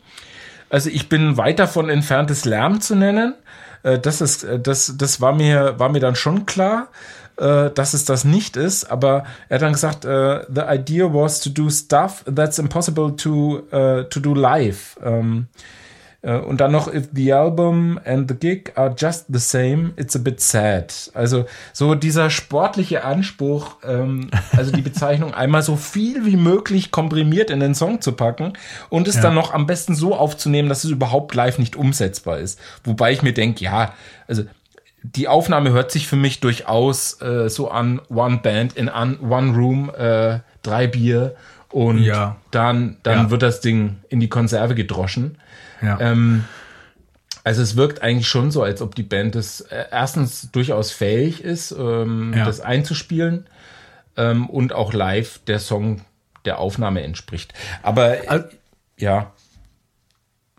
Also 0.74 0.90
ich 0.90 1.08
bin 1.08 1.38
weit 1.38 1.60
davon 1.60 1.88
entfernt, 1.88 2.32
es 2.32 2.46
Lärm 2.46 2.82
zu 2.82 2.96
nennen. 2.96 3.36
Äh, 3.84 4.00
Das 4.00 4.22
ist, 4.22 4.44
äh, 4.44 4.60
das, 4.60 4.96
das 4.98 5.22
war 5.22 5.32
mir, 5.32 5.78
war 5.78 5.90
mir 5.90 6.00
dann 6.00 6.16
schon 6.16 6.48
klar, 6.48 6.88
äh, 7.38 7.70
dass 7.70 7.94
es 7.94 8.06
das 8.06 8.24
nicht 8.26 8.58
ist. 8.58 8.86
Aber 8.86 9.24
er 9.50 9.56
hat 9.58 9.62
dann 9.62 9.74
gesagt, 9.74 10.02
the 10.04 10.62
idea 10.68 11.06
was 11.14 11.42
to 11.42 11.52
do 11.52 11.70
stuff 11.70 12.26
that's 12.26 12.58
impossible 12.58 13.16
to, 13.16 13.62
to 14.10 14.20
do 14.20 14.34
live. 14.34 14.98
Äh, 16.24 16.38
Und 16.38 16.62
dann 16.62 16.72
noch, 16.72 16.92
if 16.92 17.10
the 17.14 17.34
album 17.34 18.00
and 18.06 18.30
the 18.30 18.36
gig 18.36 18.72
are 18.76 18.96
just 18.98 19.26
the 19.30 19.40
same, 19.40 19.92
it's 19.98 20.16
a 20.16 20.20
bit 20.20 20.40
sad. 20.40 21.12
Also 21.14 21.46
so 21.74 21.96
dieser 21.96 22.30
sportliche 22.30 23.04
Anspruch, 23.04 23.76
ähm, 23.84 24.30
also 24.58 24.72
die 24.72 24.82
Bezeichnung 24.82 25.34
einmal 25.34 25.62
so 25.64 25.76
viel 25.76 26.26
wie 26.26 26.38
möglich 26.38 26.92
komprimiert 26.92 27.50
in 27.50 27.60
den 27.60 27.76
Song 27.76 28.00
zu 28.02 28.14
packen 28.14 28.54
und 28.90 29.08
es 29.10 29.16
Ja. 29.16 29.22
dann 29.24 29.36
noch 29.36 29.54
am 29.54 29.68
besten 29.68 29.96
so 29.96 30.16
aufzunehmen, 30.16 30.70
dass 30.70 30.84
es 30.86 30.92
überhaupt 30.92 31.36
live 31.36 31.60
nicht 31.60 31.76
umsetzbar 31.76 32.40
ist. 32.40 32.58
Wobei 32.86 33.12
ich 33.12 33.22
mir 33.22 33.34
denke, 33.34 33.64
ja, 33.66 33.94
also 34.28 34.44
die 35.04 35.28
Aufnahme 35.28 35.72
hört 35.72 35.92
sich 35.92 36.08
für 36.08 36.16
mich 36.16 36.40
durchaus 36.40 37.22
äh, 37.22 37.50
so 37.50 37.70
an 37.70 38.00
One 38.10 38.38
Band 38.42 38.78
in 38.78 38.88
an, 38.88 39.20
One 39.20 39.54
Room, 39.58 39.92
äh, 39.94 40.40
drei 40.62 40.88
Bier 40.88 41.36
und 41.70 41.98
Ja. 42.00 42.38
dann, 42.52 42.96
dann 43.04 43.26
Ja. 43.26 43.30
wird 43.30 43.42
das 43.42 43.60
Ding 43.60 43.98
in 44.08 44.22
die 44.22 44.30
Konserve 44.30 44.74
gedroschen. 44.76 45.38
Ja. 45.84 46.00
Ähm, 46.00 46.46
also 47.44 47.62
es 47.62 47.76
wirkt 47.76 48.02
eigentlich 48.02 48.28
schon 48.28 48.52
so, 48.52 48.64
als 48.64 48.82
ob 48.82 48.96
die 48.96 49.04
Band 49.04 49.36
es 49.36 49.62
äh, 49.62 49.86
erstens 49.92 50.50
durchaus 50.52 50.92
fähig 50.92 51.44
ist, 51.44 51.72
ähm, 51.72 52.34
Ja. 52.36 52.46
das 52.46 52.62
einzuspielen 52.62 53.48
ähm, 54.16 54.50
und 54.50 54.72
auch 54.74 54.94
live 54.94 55.40
der 55.46 55.60
Song 55.60 56.02
der 56.46 56.60
Aufnahme 56.60 57.02
entspricht. 57.02 57.54
Aber 57.82 58.24
äh, 58.24 58.28
Al- 58.28 58.50
ja, 58.98 59.32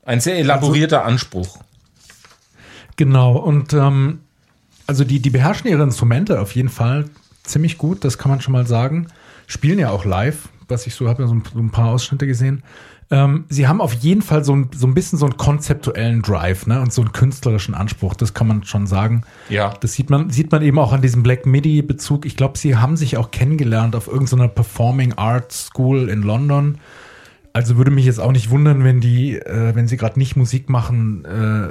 ein 0.05 0.20
sehr 0.20 0.37
elaborierter 0.39 1.05
Anspruch. 1.05 1.59
Genau, 2.97 3.37
und 3.37 3.72
ähm, 3.72 4.20
also 4.87 5.05
die, 5.05 5.20
die 5.20 5.31
beherrschen 5.31 5.70
ihre 5.70 5.83
Instrumente 5.83 6.41
auf 6.41 6.55
jeden 6.55 6.68
Fall 6.68 7.07
ziemlich 7.43 7.79
gut, 7.79 8.05
das 8.05 8.18
kann 8.18 8.31
man 8.31 8.41
schon 8.41 8.53
mal 8.53 8.66
sagen. 8.66 9.09
Spielen 9.47 9.79
ja 9.79 9.91
auch 9.91 10.05
live, 10.05 10.49
was 10.68 10.87
ich 10.87 10.95
so 10.95 11.09
habe, 11.09 11.27
so, 11.27 11.37
so 11.53 11.59
ein 11.59 11.70
paar 11.70 11.91
Ausschnitte 11.91 12.27
gesehen. 12.27 12.62
Ähm, 13.11 13.44
sie 13.48 13.68
haben 13.68 13.80
auf 13.80 13.92
jeden 13.92 14.22
Fall 14.22 14.44
so 14.44 14.55
ein, 14.55 14.70
so 14.74 14.86
ein 14.86 14.94
bisschen 14.94 15.18
so 15.18 15.26
einen 15.26 15.36
konzeptuellen 15.36 16.22
Drive 16.22 16.66
ne? 16.66 16.80
und 16.80 16.92
so 16.92 17.02
einen 17.02 17.12
künstlerischen 17.12 17.74
Anspruch, 17.74 18.14
das 18.14 18.34
kann 18.34 18.46
man 18.46 18.64
schon 18.64 18.86
sagen. 18.86 19.22
Ja. 19.48 19.74
Das 19.80 19.92
sieht 19.92 20.11
man, 20.11 20.30
sieht 20.30 20.50
man 20.52 20.62
eben 20.62 20.78
auch 20.78 20.92
an 20.92 21.02
diesem 21.02 21.22
Black 21.22 21.46
MIDI-Bezug. 21.46 22.24
Ich 22.24 22.36
glaube, 22.36 22.59
sie 22.59 22.76
haben 22.76 22.96
sich 22.96 23.16
auch 23.16 23.30
kennengelernt 23.30 23.94
auf 23.94 24.09
irgendeiner 24.09 24.48
Performing 24.48 25.12
Arts 25.14 25.66
School 25.66 26.09
in 26.09 26.22
London. 26.22 26.78
Also 27.52 27.76
würde 27.76 27.90
mich 27.90 28.07
jetzt 28.07 28.20
auch 28.20 28.32
nicht 28.32 28.50
wundern, 28.50 28.82
wenn 28.82 29.00
die, 29.00 29.36
äh, 29.36 29.74
wenn 29.74 29.86
sie 29.86 29.96
gerade 29.96 30.18
nicht 30.18 30.34
Musik 30.34 30.68
machen, 30.68 31.24
äh, 31.24 31.68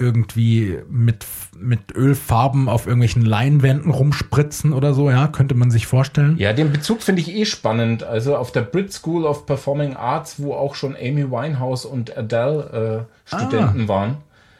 irgendwie 0.00 0.78
mit, 0.88 1.26
mit 1.58 1.94
Ölfarben 1.94 2.68
auf 2.68 2.86
irgendwelchen 2.86 3.24
Leinwänden 3.24 3.90
rumspritzen 3.92 4.72
oder 4.72 4.94
so, 4.94 5.10
ja, 5.10 5.28
könnte 5.28 5.54
man 5.54 5.70
sich 5.70 5.86
vorstellen. 5.86 6.36
Ja, 6.38 6.52
den 6.52 6.72
Bezug 6.72 7.02
finde 7.02 7.20
ich 7.22 7.34
eh 7.34 7.44
spannend. 7.44 8.02
Also 8.02 8.36
auf 8.36 8.50
der 8.50 8.62
Brit 8.62 8.92
School 8.92 9.24
of 9.24 9.46
Performing 9.46 9.94
Arts, 9.94 10.36
wo 10.42 10.54
auch 10.54 10.74
schon 10.74 10.96
Amy 10.96 11.30
Winehouse 11.30 11.84
und 11.84 12.16
Adele 12.16 13.06
äh, 13.06 13.28
Studenten 13.36 13.86
waren. 13.88 14.16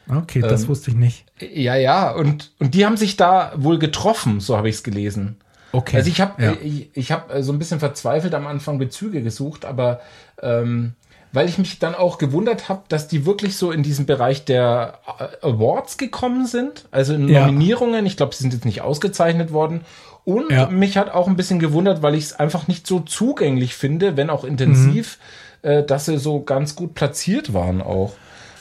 Okay, 0.09 0.41
das 0.41 0.67
wusste 0.67 0.91
ich 0.91 0.97
nicht. 0.97 1.25
Ja, 1.39 1.75
ja, 1.75 2.11
und, 2.11 2.51
und 2.59 2.73
die 2.73 2.85
haben 2.85 2.97
sich 2.97 3.17
da 3.17 3.53
wohl 3.55 3.79
getroffen, 3.79 4.39
so 4.39 4.57
habe 4.57 4.67
ich 4.69 4.75
es 4.75 4.83
gelesen. 4.83 5.37
Okay. 5.71 5.97
Also 5.97 6.09
ich 6.09 6.19
habe 6.19 6.43
Ja. 6.43 6.53
ich, 6.61 6.89
ich 6.93 7.11
hab 7.11 7.33
äh, 7.33 7.43
so 7.43 7.53
ein 7.53 7.59
bisschen 7.59 7.79
verzweifelt 7.79 8.33
am 8.33 8.45
Anfang 8.45 8.77
Bezüge 8.77 9.21
gesucht, 9.21 9.63
aber 9.63 10.01
ähm, 10.41 10.93
weil 11.33 11.47
ich 11.47 11.57
mich 11.57 11.79
dann 11.79 11.95
auch 11.95 12.17
gewundert 12.17 12.67
habe, 12.69 12.81
dass 12.89 13.07
die 13.07 13.25
wirklich 13.25 13.55
so 13.57 13.71
in 13.71 13.83
diesen 13.83 14.05
Bereich 14.05 14.43
der 14.45 14.99
äh, 15.41 15.45
Awards 15.47 15.97
gekommen 15.97 16.45
sind, 16.45 16.85
also 16.91 17.13
in 17.13 17.27
Ja. 17.29 17.45
Nominierungen. 17.45 18.05
Ich 18.05 18.17
glaube, 18.17 18.35
sie 18.35 18.41
sind 18.43 18.53
jetzt 18.53 18.65
nicht 18.65 18.81
ausgezeichnet 18.81 19.51
worden. 19.53 19.81
Und 20.25 20.51
Ja. 20.51 20.67
mich 20.67 20.97
hat 20.97 21.09
auch 21.11 21.27
ein 21.27 21.35
bisschen 21.35 21.59
gewundert, 21.59 22.01
weil 22.01 22.15
ich 22.15 22.25
es 22.25 22.33
einfach 22.33 22.67
nicht 22.67 22.85
so 22.85 22.99
zugänglich 22.99 23.73
finde, 23.75 24.17
wenn 24.17 24.29
auch 24.29 24.43
intensiv, 24.43 25.17
Mhm. 25.63 25.69
äh, 25.69 25.83
dass 25.83 26.05
sie 26.05 26.17
so 26.17 26.41
ganz 26.41 26.75
gut 26.75 26.93
platziert 26.93 27.53
waren 27.53 27.81
auch. 27.81 28.13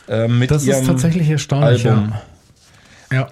Äh, 0.09 0.27
mit 0.29 0.51
das 0.51 0.63
ist 0.63 0.69
ihrem 0.69 0.87
tatsächlich 0.87 1.29
erstaunlich. 1.29 1.87
Album. 1.87 2.15
Ja. 3.13 3.17
ja. 3.19 3.29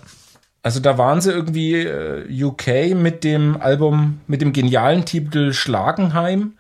Also 0.63 0.81
da 0.81 0.99
waren 0.99 1.21
sie 1.21 1.31
irgendwie 1.31 1.75
äh, 1.77 2.45
UK 2.45 2.95
mit 2.95 3.25
dem 3.25 3.57
Album, 3.61 4.21
mit 4.27 4.43
dem 4.43 4.53
genialen 4.53 5.05
Titel 5.05 5.53
Schlagenheim 5.53 6.55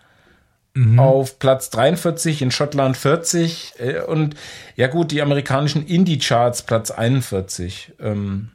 auf 0.98 1.38
Platz 1.38 1.70
43, 1.70 2.42
in 2.42 2.50
Schottland 2.50 2.96
40 2.96 3.74
äh, 3.78 4.00
und 4.02 4.34
ja 4.76 4.86
gut, 4.86 5.10
die 5.10 5.22
amerikanischen 5.22 5.84
Indie-Charts 5.86 6.62
Platz 6.62 6.90
41. 6.90 7.94
Ähm, 8.00 8.50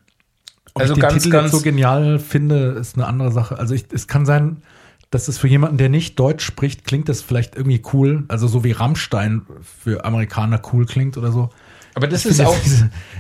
Ob 0.74 0.82
also 0.82 0.94
ich 0.94 1.00
den 1.00 1.02
ganz, 1.02 1.24
Titel 1.24 1.32
ganz, 1.32 1.52
so 1.52 1.62
genial 1.62 2.20
finde, 2.20 2.78
ist 2.80 2.96
eine 2.96 3.08
andere 3.08 3.32
Sache. 3.32 3.60
Also 3.60 3.74
ich, 3.76 3.86
es 3.92 4.08
kann 4.08 4.26
sein, 4.26 4.64
dass 5.12 5.28
es 5.28 5.38
für 5.38 5.48
jemanden, 5.48 5.78
der 5.78 5.90
nicht 5.90 6.20
Deutsch 6.20 6.44
spricht, 6.44 6.86
klingt 6.86 7.08
das 7.10 7.22
vielleicht 7.22 7.56
irgendwie 7.56 7.82
cool. 7.94 8.24
Also 8.30 8.48
so 8.48 8.64
wie 8.64 8.72
Rammstein 8.72 9.44
für 9.62 10.06
Amerikaner 10.06 10.62
cool 10.72 10.86
klingt 10.86 11.18
oder 11.18 11.32
so. 11.32 11.50
Aber 11.96 12.08
das 12.08 12.26
ist 12.26 12.42
auch, 12.42 12.56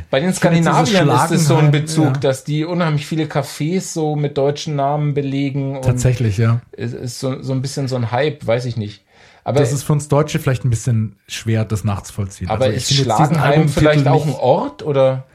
bei 0.09 0.19
den 0.19 0.33
Skandinaviern 0.33 1.09
ist 1.09 1.31
es 1.31 1.47
so 1.47 1.55
ein 1.57 1.71
Bezug, 1.71 2.05
ja. 2.05 2.13
dass 2.13 2.43
die 2.43 2.65
unheimlich 2.65 3.05
viele 3.05 3.25
Cafés 3.25 3.93
so 3.93 4.15
mit 4.15 4.37
deutschen 4.37 4.75
Namen 4.75 5.13
belegen 5.13 5.79
Tatsächlich, 5.81 6.37
ja. 6.37 6.61
es 6.71 6.93
ist 6.93 7.19
so, 7.19 7.41
so 7.41 7.53
ein 7.53 7.61
bisschen 7.61 7.87
so 7.87 7.95
ein 7.95 8.11
Hype, 8.11 8.45
weiß 8.45 8.65
ich 8.65 8.77
nicht. 8.77 9.03
Aber, 9.43 9.59
Das 9.59 9.73
ist 9.73 9.83
für 9.83 9.93
uns 9.93 10.07
Deutsche 10.07 10.39
vielleicht 10.39 10.63
ein 10.63 10.69
bisschen 10.69 11.17
schwer, 11.27 11.65
das 11.65 11.83
nachzuvollziehen. 11.83 12.49
aber 12.49 12.65
Also 12.65 12.77
ich 12.77 12.91
ist 12.91 13.03
Schlagenheim 13.03 13.67
vielleicht 13.67 14.07
auch 14.07 14.25
ein 14.25 14.33
Ort 14.33 14.83
oder? 14.83 15.25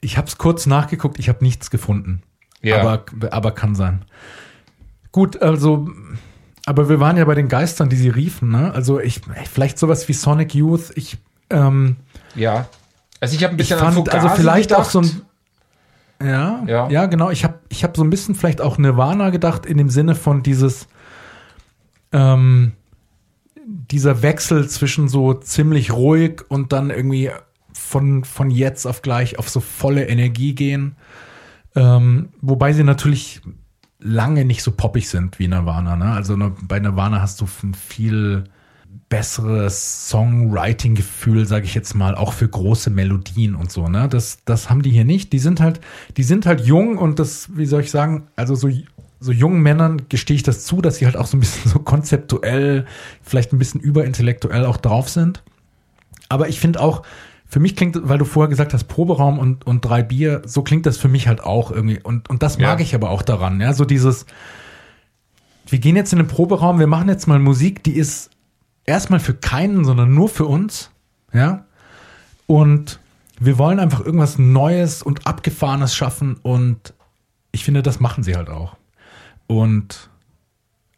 Ich 0.00 0.16
habe 0.16 0.26
es 0.26 0.38
kurz 0.38 0.66
nachgeguckt, 0.66 1.18
ich 1.18 1.28
habe 1.28 1.44
nichts 1.44 1.70
gefunden. 1.70 2.22
Ja. 2.62 2.80
Aber, 2.80 3.04
aber 3.30 3.52
kann 3.52 3.74
sein. 3.74 4.04
Gut, 5.12 5.42
also, 5.42 5.88
aber 6.64 6.88
wir 6.88 7.00
waren 7.00 7.16
ja 7.16 7.24
bei 7.24 7.34
den 7.34 7.48
Geistern, 7.48 7.88
die 7.88 7.96
sie 7.96 8.08
riefen, 8.08 8.50
ne? 8.50 8.72
Also 8.72 8.98
ich, 8.98 9.20
vielleicht 9.52 9.78
sowas 9.78 10.08
wie 10.08 10.12
Sonic 10.12 10.54
Youth. 10.54 10.92
Ich, 10.94 11.18
ähm, 11.50 11.96
Ja. 12.36 12.66
Also 13.20 13.34
ich 13.34 13.42
habe 13.42 13.54
ein 13.54 13.58
ich 13.58 13.68
bisschen 13.68 13.78
an 13.78 13.84
fand, 13.86 13.96
Fugazi 13.96 14.16
also 14.18 14.28
vielleicht 14.36 14.72
auch 14.72 14.90
gedacht. 14.90 14.90
so 14.92 15.00
ein, 15.00 16.26
ja, 16.28 16.62
Ja. 16.66 16.88
ja, 16.88 17.06
genau. 17.06 17.30
Ich 17.30 17.44
habe, 17.44 17.58
ich 17.68 17.82
habe 17.82 17.94
so 17.96 18.04
ein 18.04 18.10
bisschen 18.10 18.34
vielleicht 18.34 18.60
auch 18.60 18.78
Nirvana 18.78 19.30
gedacht 19.30 19.66
in 19.66 19.78
dem 19.78 19.90
Sinne 19.90 20.14
von 20.14 20.42
dieses, 20.42 20.86
ähm, 22.12 22.72
dieser 23.66 24.22
Wechsel 24.22 24.68
zwischen 24.68 25.08
so 25.08 25.34
ziemlich 25.34 25.92
ruhig 25.92 26.42
und 26.48 26.72
dann 26.72 26.90
irgendwie 26.90 27.30
von, 27.72 28.24
von 28.24 28.50
jetzt 28.50 28.86
auf 28.86 29.02
gleich 29.02 29.38
auf 29.38 29.48
so 29.48 29.60
volle 29.60 30.08
Energie 30.08 30.54
gehen. 30.54 30.96
Ähm, 31.74 32.30
wobei 32.40 32.72
sie 32.72 32.84
natürlich 32.84 33.42
lange 33.98 34.44
nicht 34.44 34.62
so 34.62 34.72
poppig 34.72 35.08
sind 35.08 35.38
wie 35.38 35.48
Nirvana. 35.48 35.96
Ne? 35.96 36.12
Also 36.12 36.36
bei 36.62 36.78
Nirvana 36.78 37.20
hast 37.20 37.40
du 37.40 37.46
viel 37.46 38.44
besseres 39.08 40.08
Songwriting-Gefühl, 40.08 41.46
sage 41.46 41.64
ich 41.64 41.74
jetzt 41.74 41.94
mal, 41.94 42.14
auch 42.14 42.32
für 42.32 42.48
große 42.48 42.90
Melodien 42.90 43.54
und 43.54 43.70
so. 43.70 43.88
Ne? 43.88 44.08
Das, 44.08 44.38
das 44.44 44.68
haben 44.68 44.82
die 44.82 44.90
hier 44.90 45.04
nicht. 45.04 45.32
Die 45.32 45.38
sind 45.38 45.60
halt, 45.60 45.80
die 46.16 46.24
sind 46.24 46.46
halt 46.46 46.62
jung 46.62 46.98
und 46.98 47.18
das, 47.18 47.56
wie 47.56 47.66
soll 47.66 47.82
ich 47.82 47.90
sagen, 47.90 48.28
also 48.36 48.54
so 48.54 48.68
so 49.18 49.32
jungen 49.32 49.62
Männern 49.62 50.02
gestehe 50.08 50.36
ich 50.36 50.42
das 50.42 50.64
zu, 50.64 50.82
dass 50.82 50.96
sie 50.96 51.06
halt 51.06 51.16
auch 51.16 51.26
so 51.26 51.36
ein 51.36 51.40
bisschen 51.40 51.70
so 51.72 51.78
konzeptuell, 51.78 52.86
vielleicht 53.22 53.52
ein 53.52 53.58
bisschen 53.58 53.80
überintellektuell 53.80 54.64
auch 54.66 54.76
drauf 54.76 55.08
sind. 55.08 55.42
Aber 56.28 56.48
ich 56.48 56.60
finde 56.60 56.80
auch, 56.80 57.02
für 57.48 57.60
mich 57.60 57.76
klingt, 57.76 57.96
weil 58.02 58.18
du 58.18 58.24
vorher 58.24 58.48
gesagt 58.48 58.74
hast, 58.74 58.84
Proberaum 58.84 59.38
und, 59.38 59.66
und 59.66 59.84
drei 59.84 60.02
Bier, 60.02 60.42
so 60.44 60.62
klingt 60.62 60.84
das 60.84 60.98
für 60.98 61.08
mich 61.08 61.28
halt 61.28 61.42
auch 61.42 61.70
irgendwie. 61.70 62.00
Und, 62.02 62.28
und 62.28 62.42
das 62.42 62.58
mag 62.58 62.80
ja. 62.80 62.84
ich 62.84 62.94
aber 62.94 63.10
auch 63.10 63.22
daran, 63.22 63.60
ja, 63.60 63.72
so 63.72 63.84
dieses, 63.84 64.26
wir 65.68 65.78
gehen 65.78 65.94
jetzt 65.94 66.12
in 66.12 66.18
den 66.18 66.28
Proberaum, 66.28 66.80
wir 66.80 66.88
machen 66.88 67.08
jetzt 67.08 67.28
mal 67.28 67.38
Musik, 67.38 67.84
die 67.84 67.96
ist 67.96 68.30
erstmal 68.86 69.20
für 69.20 69.34
keinen, 69.34 69.84
sondern 69.84 70.14
nur 70.14 70.28
für 70.28 70.46
uns, 70.46 70.90
ja. 71.32 71.64
Und 72.46 73.00
wir 73.38 73.58
wollen 73.58 73.80
einfach 73.80 74.00
irgendwas 74.00 74.38
Neues 74.38 75.02
und 75.02 75.26
Abgefahrenes 75.26 75.94
schaffen 75.94 76.36
und 76.42 76.94
ich 77.52 77.64
finde, 77.64 77.82
das 77.82 78.00
machen 78.00 78.22
sie 78.22 78.36
halt 78.36 78.48
auch. 78.48 78.76
Und 79.46 80.10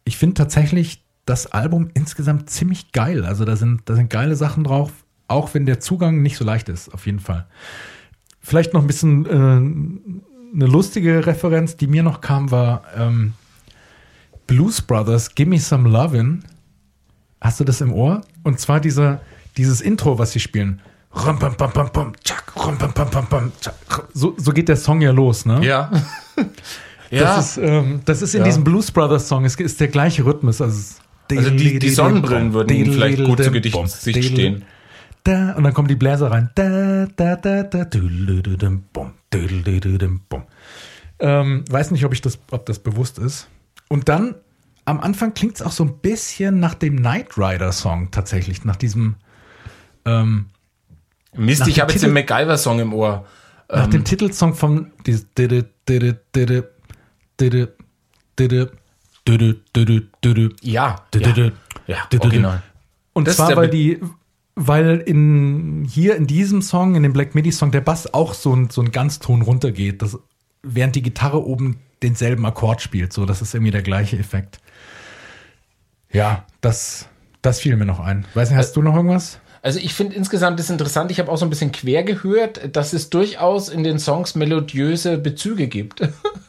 ich 0.03 0.17
finde 0.17 0.35
tatsächlich 0.35 1.03
das 1.25 1.47
Album 1.47 1.89
insgesamt 1.93 2.49
ziemlich 2.49 2.91
geil. 2.91 3.25
Also 3.25 3.45
da 3.45 3.55
sind, 3.55 3.81
da 3.85 3.95
sind 3.95 4.09
geile 4.09 4.35
Sachen 4.35 4.63
drauf, 4.63 4.91
auch 5.27 5.53
wenn 5.53 5.65
der 5.65 5.79
Zugang 5.79 6.21
nicht 6.21 6.37
so 6.37 6.43
leicht 6.43 6.69
ist, 6.69 6.93
auf 6.93 7.05
jeden 7.05 7.19
Fall. 7.19 7.45
Vielleicht 8.39 8.73
noch 8.73 8.81
ein 8.81 8.87
bisschen 8.87 9.25
äh, 9.25 9.29
eine 9.29 10.65
lustige 10.65 11.25
Referenz, 11.25 11.77
die 11.77 11.87
mir 11.87 12.03
noch 12.03 12.21
kam, 12.21 12.51
war 12.51 12.83
ähm, 12.97 13.33
Blues 14.47 14.81
Brothers, 14.81 15.35
Gimme 15.35 15.59
Some 15.59 15.89
Lovin'. 15.89 16.41
Hast 17.41 17.59
du 17.59 17.63
das 17.63 17.81
im 17.81 17.93
Ohr? 17.93 18.21
Und 18.43 18.59
zwar 18.59 18.79
dieser, 18.79 19.21
dieses 19.57 19.81
Intro, 19.81 20.19
was 20.19 20.31
sie 20.31 20.39
spielen. 20.39 20.81
So, 24.13 24.35
so 24.37 24.51
geht 24.51 24.69
der 24.69 24.75
Song 24.75 25.01
ja 25.01 25.11
los, 25.11 25.45
ne? 25.45 25.65
Ja. 25.65 25.91
ja. 27.09 27.23
Das 27.23 27.57
ist, 27.57 27.63
ähm, 27.63 28.01
das 28.05 28.21
ist 28.21 28.35
in 28.35 28.41
ja. 28.41 28.45
diesem 28.45 28.63
Blues 28.63 28.91
Brothers 28.91 29.27
Song, 29.27 29.45
es 29.45 29.55
ist 29.55 29.79
der 29.79 29.87
gleiche 29.87 30.25
Rhythmus. 30.25 30.61
Also, 30.61 30.95
also 31.31 31.49
die, 31.49 31.79
die 31.79 31.89
Sonnenbrillen 31.89 32.53
würden 32.53 32.75
ihnen 32.75 32.93
vielleicht 32.93 33.23
gut 33.23 33.43
zu 33.43 33.51
Gedicht 33.51 33.87
sich 33.89 34.27
stehen. 34.27 34.65
Da, 35.23 35.53
und 35.53 35.63
dann 35.63 35.73
kommen 35.73 35.87
die 35.87 35.95
Bläser 35.95 36.31
rein. 36.31 36.49
Da, 36.55 37.07
da, 37.15 37.35
da, 37.35 37.63
da, 37.63 37.85
ähm, 41.19 41.65
weiß 41.69 41.91
nicht, 41.91 42.05
ob 42.05 42.13
ich 42.13 42.21
das, 42.21 42.39
ob 42.51 42.65
das 42.65 42.79
bewusst 42.79 43.19
ist. 43.19 43.47
Und 43.89 44.09
dann 44.09 44.35
am 44.89 44.99
Anfang 44.99 45.33
klingt 45.33 45.55
es 45.55 45.61
auch 45.61 45.71
so 45.71 45.83
ein 45.83 45.99
bisschen 45.99 46.59
nach 46.59 46.73
dem 46.73 46.97
Knight 46.97 47.37
Rider 47.37 47.71
Song 47.71 48.11
tatsächlich, 48.11 48.65
nach 48.65 48.75
diesem. 48.75 49.15
Ähm, 50.05 50.47
Mist, 51.35 51.67
ich 51.67 51.79
habe 51.79 51.91
jetzt 51.91 52.01
den 52.01 52.13
MacGyver 52.13 52.57
Song 52.57 52.79
im 52.79 52.93
Ohr. 52.93 53.25
Nach 53.69 53.85
ähm, 53.85 53.91
dem 53.91 54.03
Titelsong 54.03 54.55
von 54.55 54.91
ja, 60.61 61.03
ja, 61.13 61.51
ja, 61.85 62.07
original. 62.19 62.63
Und 63.13 63.27
das 63.27 63.35
zwar, 63.35 63.55
weil 63.55 63.69
die, 63.69 63.99
weil 64.55 64.97
in, 64.97 65.85
hier 65.87 66.15
in 66.15 66.25
diesem 66.25 66.63
Song, 66.63 66.95
in 66.95 67.03
dem 67.03 67.13
Black 67.13 67.35
Midi 67.35 67.51
Song, 67.51 67.71
der 67.71 67.81
Bass 67.81 68.11
auch 68.11 68.33
so 68.33 68.55
ein, 68.55 68.69
so 68.71 68.81
ein 68.81 68.91
Ganzton 68.91 69.43
runtergeht, 69.43 70.01
das, 70.01 70.17
während 70.63 70.95
die 70.95 71.03
Gitarre 71.03 71.45
oben 71.45 71.79
denselben 72.01 72.45
Akkord 72.45 72.81
spielt. 72.81 73.13
So, 73.13 73.25
das 73.25 73.41
ist 73.41 73.53
irgendwie 73.53 73.71
der 73.71 73.83
gleiche 73.83 74.17
Effekt. 74.17 74.59
Ja, 76.11 76.45
das, 76.61 77.07
das 77.41 77.59
fiel 77.59 77.75
mir 77.75 77.85
noch 77.85 77.99
ein. 77.99 78.25
Weiß 78.33 78.49
nicht, 78.49 78.57
hast 78.57 78.75
du 78.75 78.81
noch 78.81 78.95
irgendwas? 78.95 79.39
Also 79.61 79.79
ich 79.79 79.93
finde 79.93 80.15
insgesamt 80.15 80.59
das 80.59 80.69
interessant, 80.69 81.11
ich 81.11 81.19
habe 81.19 81.31
auch 81.31 81.37
so 81.37 81.45
ein 81.45 81.49
bisschen 81.49 81.71
quer 81.71 82.03
gehört, 82.03 82.75
dass 82.75 82.93
es 82.93 83.09
durchaus 83.09 83.69
in 83.69 83.83
den 83.83 83.99
Songs 83.99 84.35
melodiöse 84.35 85.17
Bezüge 85.17 85.67
gibt. 85.67 86.01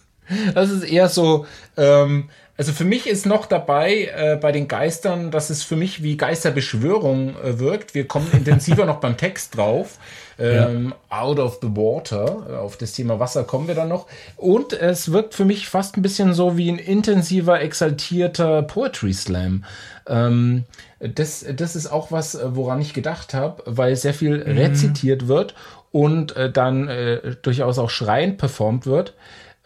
das 0.54 0.70
ist 0.70 0.84
eher 0.84 1.08
so, 1.08 1.46
ähm, 1.76 2.30
also 2.56 2.72
für 2.72 2.84
mich 2.84 3.06
ist 3.06 3.26
noch 3.26 3.46
dabei 3.46 4.10
äh, 4.14 4.38
bei 4.40 4.52
den 4.52 4.68
Geistern, 4.68 5.30
dass 5.30 5.50
es 5.50 5.62
für 5.62 5.76
mich 5.76 6.02
wie 6.02 6.16
Geisterbeschwörung 6.16 7.34
äh, 7.36 7.58
wirkt. 7.58 7.94
Wir 7.94 8.06
kommen 8.06 8.28
intensiver 8.32 8.84
noch 8.86 9.00
beim 9.00 9.16
Text 9.16 9.56
drauf. 9.56 9.98
Ähm, 10.40 10.92
ja. 11.10 11.18
Out 11.20 11.38
of 11.38 11.58
the 11.60 11.68
Water. 11.68 12.60
Auf 12.60 12.76
das 12.76 12.92
Thema 12.92 13.20
Wasser 13.20 13.44
kommen 13.44 13.68
wir 13.68 13.74
dann 13.74 13.88
noch. 13.88 14.06
Und 14.36 14.72
es 14.72 15.12
wirkt 15.12 15.34
für 15.34 15.44
mich 15.44 15.68
fast 15.68 15.96
ein 15.96 16.02
bisschen 16.02 16.34
so 16.34 16.56
wie 16.56 16.70
ein 16.70 16.78
intensiver, 16.78 17.60
exaltierter 17.60 18.62
Poetry 18.62 19.12
Slam. 19.12 19.64
Ähm, 20.08 20.64
das, 20.98 21.44
das 21.54 21.76
ist 21.76 21.86
auch 21.86 22.10
was, 22.10 22.38
woran 22.42 22.80
ich 22.80 22.94
gedacht 22.94 23.34
habe, 23.34 23.62
weil 23.66 23.94
sehr 23.96 24.14
viel 24.14 24.38
mhm. 24.38 24.58
rezitiert 24.58 25.28
wird 25.28 25.54
und 25.92 26.36
äh, 26.36 26.50
dann 26.50 26.88
äh, 26.88 27.36
durchaus 27.42 27.78
auch 27.78 27.90
schreiend 27.90 28.38
performt 28.38 28.86
wird. 28.86 29.14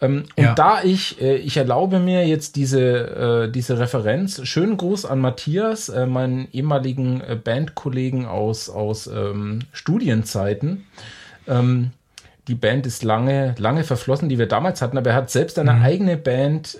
Ähm, 0.01 0.25
und 0.35 0.43
ja. 0.43 0.53
da 0.55 0.83
ich, 0.83 1.21
äh, 1.21 1.37
ich 1.37 1.57
erlaube 1.57 1.99
mir 1.99 2.27
jetzt 2.27 2.55
diese, 2.55 3.45
äh, 3.45 3.51
diese 3.51 3.79
Referenz, 3.79 4.45
schönen 4.45 4.77
Gruß 4.77 5.05
an 5.05 5.19
Matthias, 5.19 5.89
äh, 5.89 6.05
meinen 6.05 6.47
ehemaligen 6.51 7.21
Bandkollegen 7.43 8.25
aus, 8.25 8.69
aus 8.69 9.07
ähm, 9.07 9.59
Studienzeiten. 9.71 10.85
Ähm, 11.47 11.91
die 12.47 12.55
Band 12.55 12.85
ist 12.85 13.03
lange, 13.03 13.55
lange 13.57 13.83
verflossen, 13.83 14.29
die 14.29 14.37
wir 14.37 14.47
damals 14.47 14.81
hatten, 14.81 14.97
aber 14.97 15.11
er 15.11 15.15
hat 15.15 15.31
selbst 15.31 15.57
eine 15.57 15.73
mhm. 15.73 15.81
eigene 15.81 16.17
Band 16.17 16.77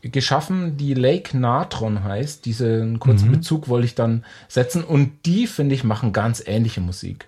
geschaffen, 0.00 0.76
die 0.76 0.94
Lake 0.94 1.36
Natron 1.36 2.04
heißt. 2.04 2.44
Diesen 2.44 3.00
kurzen 3.00 3.28
mhm. 3.28 3.32
Bezug 3.32 3.68
wollte 3.68 3.86
ich 3.86 3.96
dann 3.96 4.24
setzen. 4.46 4.84
Und 4.84 5.26
die, 5.26 5.48
finde 5.48 5.74
ich, 5.74 5.82
machen 5.82 6.12
ganz 6.12 6.40
ähnliche 6.46 6.80
Musik. 6.80 7.26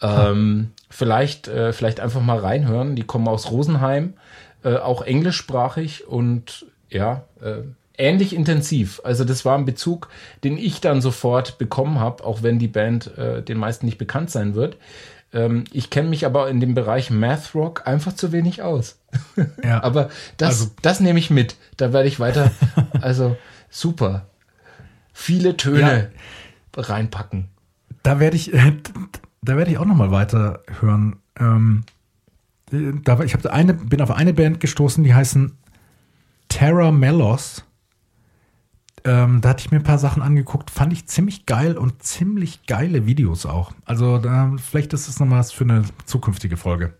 Ähm, 0.00 0.70
vielleicht, 0.90 1.48
äh, 1.48 1.72
vielleicht 1.72 2.00
einfach 2.00 2.20
mal 2.20 2.38
reinhören. 2.38 2.96
Die 2.96 3.04
kommen 3.04 3.28
aus 3.28 3.50
Rosenheim, 3.50 4.14
äh, 4.64 4.76
auch 4.76 5.02
englischsprachig 5.02 6.06
und 6.06 6.66
ja, 6.90 7.24
äh, 7.40 7.62
ähnlich 7.96 8.34
intensiv. 8.34 9.00
Also 9.04 9.24
das 9.24 9.44
war 9.44 9.56
ein 9.56 9.64
Bezug, 9.64 10.08
den 10.44 10.58
ich 10.58 10.80
dann 10.80 11.00
sofort 11.00 11.58
bekommen 11.58 12.00
habe, 12.00 12.24
auch 12.24 12.42
wenn 12.42 12.58
die 12.58 12.68
Band 12.68 13.16
äh, 13.16 13.42
den 13.42 13.58
meisten 13.58 13.86
nicht 13.86 13.98
bekannt 13.98 14.30
sein 14.30 14.54
wird. 14.54 14.76
Ähm, 15.32 15.64
ich 15.72 15.90
kenne 15.90 16.08
mich 16.08 16.26
aber 16.26 16.48
in 16.48 16.60
dem 16.60 16.74
Bereich 16.74 17.10
Math 17.10 17.54
Rock 17.54 17.86
einfach 17.86 18.14
zu 18.14 18.32
wenig 18.32 18.62
aus. 18.62 18.98
Ja. 19.64 19.82
aber 19.82 20.10
das, 20.36 20.60
also, 20.60 20.70
das 20.82 21.00
nehme 21.00 21.18
ich 21.18 21.30
mit. 21.30 21.56
Da 21.76 21.92
werde 21.92 22.08
ich 22.08 22.20
weiter. 22.20 22.50
Also 23.00 23.36
super. 23.70 24.26
Viele 25.12 25.56
Töne 25.56 26.10
ja. 26.76 26.82
reinpacken. 26.82 27.48
Da 28.02 28.20
werde 28.20 28.36
ich, 28.36 28.52
da 29.42 29.56
werde 29.56 29.70
ich 29.70 29.78
auch 29.78 29.84
noch 29.84 29.96
mal 29.96 30.10
weiter 30.10 30.62
hören. 30.80 31.16
Ähm, 31.38 31.84
da, 32.70 33.20
ich 33.20 33.50
eine, 33.50 33.74
bin 33.74 34.00
auf 34.00 34.10
eine 34.10 34.32
Band 34.32 34.60
gestoßen, 34.60 35.02
die 35.02 35.14
heißen 35.14 35.56
Terra 36.48 36.92
Melos. 36.92 37.64
Ähm, 39.04 39.40
da 39.40 39.50
hatte 39.50 39.62
ich 39.64 39.70
mir 39.70 39.78
ein 39.78 39.82
paar 39.82 39.98
Sachen 39.98 40.22
angeguckt, 40.22 40.70
fand 40.70 40.92
ich 40.92 41.06
ziemlich 41.06 41.46
geil 41.46 41.78
und 41.78 42.02
ziemlich 42.02 42.66
geile 42.66 43.06
Videos 43.06 43.46
auch. 43.46 43.72
Also 43.86 44.18
da, 44.18 44.54
vielleicht 44.58 44.92
ist 44.92 45.08
das 45.08 45.20
noch 45.20 45.30
was 45.30 45.52
für 45.52 45.64
eine 45.64 45.84
zukünftige 46.04 46.58
Folge. 46.58 46.94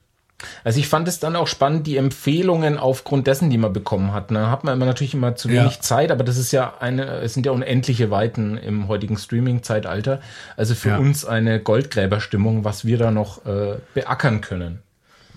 Also 0.65 0.79
ich 0.79 0.89
fand 0.89 1.09
es 1.09 1.19
dann 1.21 1.37
auch 1.37 1.47
spannend, 1.47 1.87
die 1.87 1.97
Empfehlungen 1.97 2.79
aufgrund 2.79 3.27
dessen, 3.27 3.51
die 3.51 3.59
man 3.59 3.73
bekommen 3.73 4.13
hat. 4.13 4.31
Da 4.31 4.51
hat 4.51 4.65
man 4.65 4.75
immer 4.75 4.87
natürlich 4.87 5.15
immer 5.15 5.37
zu 5.37 5.49
wenig 5.49 5.77
ja. 5.77 5.81
Zeit, 5.81 6.11
aber 6.11 6.25
das 6.25 6.37
ist 6.37 6.53
ja 6.53 6.75
eine, 6.81 7.07
es 7.21 7.35
sind 7.35 7.47
ja 7.47 7.53
unendliche 7.53 8.11
Weiten 8.11 8.57
im 8.57 8.89
heutigen 8.89 9.17
Streaming-Zeitalter. 9.17 10.21
Also 10.57 10.75
für 10.75 10.91
ja. 10.91 10.99
uns 10.99 11.25
eine 11.25 11.61
Goldgräberstimmung, 11.61 12.65
was 12.65 12.85
wir 12.85 12.99
da 12.99 13.11
noch 13.11 13.45
äh, 13.47 13.77
beackern 13.95 14.41
können. 14.41 14.83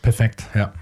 Perfekt, 0.01 0.43
ja. 0.53 0.73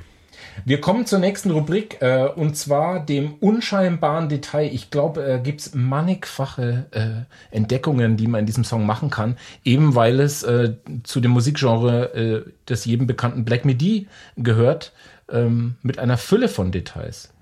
Wir 0.66 0.82
kommen 0.82 1.06
zur 1.06 1.20
nächsten 1.20 1.52
Rubrik 1.52 2.02
äh, 2.02 2.28
und 2.28 2.56
zwar 2.56 3.06
dem 3.06 3.34
unscheinbaren 3.36 4.30
Detail. 4.30 4.70
Ich 4.74 4.92
glaube, 4.92 5.26
äh, 5.26 5.40
gibt 5.40 5.62
es 5.62 5.74
mannigfache 5.74 6.88
äh, 6.92 7.56
Entdeckungen, 7.56 8.18
die 8.18 8.28
man 8.28 8.42
in 8.42 8.46
diesem 8.46 8.64
Song 8.64 8.86
machen 8.86 9.10
kann, 9.10 9.38
eben 9.64 9.96
weil 9.96 10.20
es 10.20 10.44
äh, 10.44 10.76
zu 11.04 11.20
dem 11.20 11.32
Musikgenre 11.32 12.14
äh, 12.14 12.52
des 12.68 12.86
jedem 12.86 13.08
bekannten 13.08 13.46
Black 13.46 13.66
Midi 13.66 14.08
gehört, 14.38 14.94
ähm, 15.30 15.76
mit 15.82 16.00
einer 16.00 16.18
Fülle 16.18 16.48
von 16.48 16.72
Details. 16.72 17.34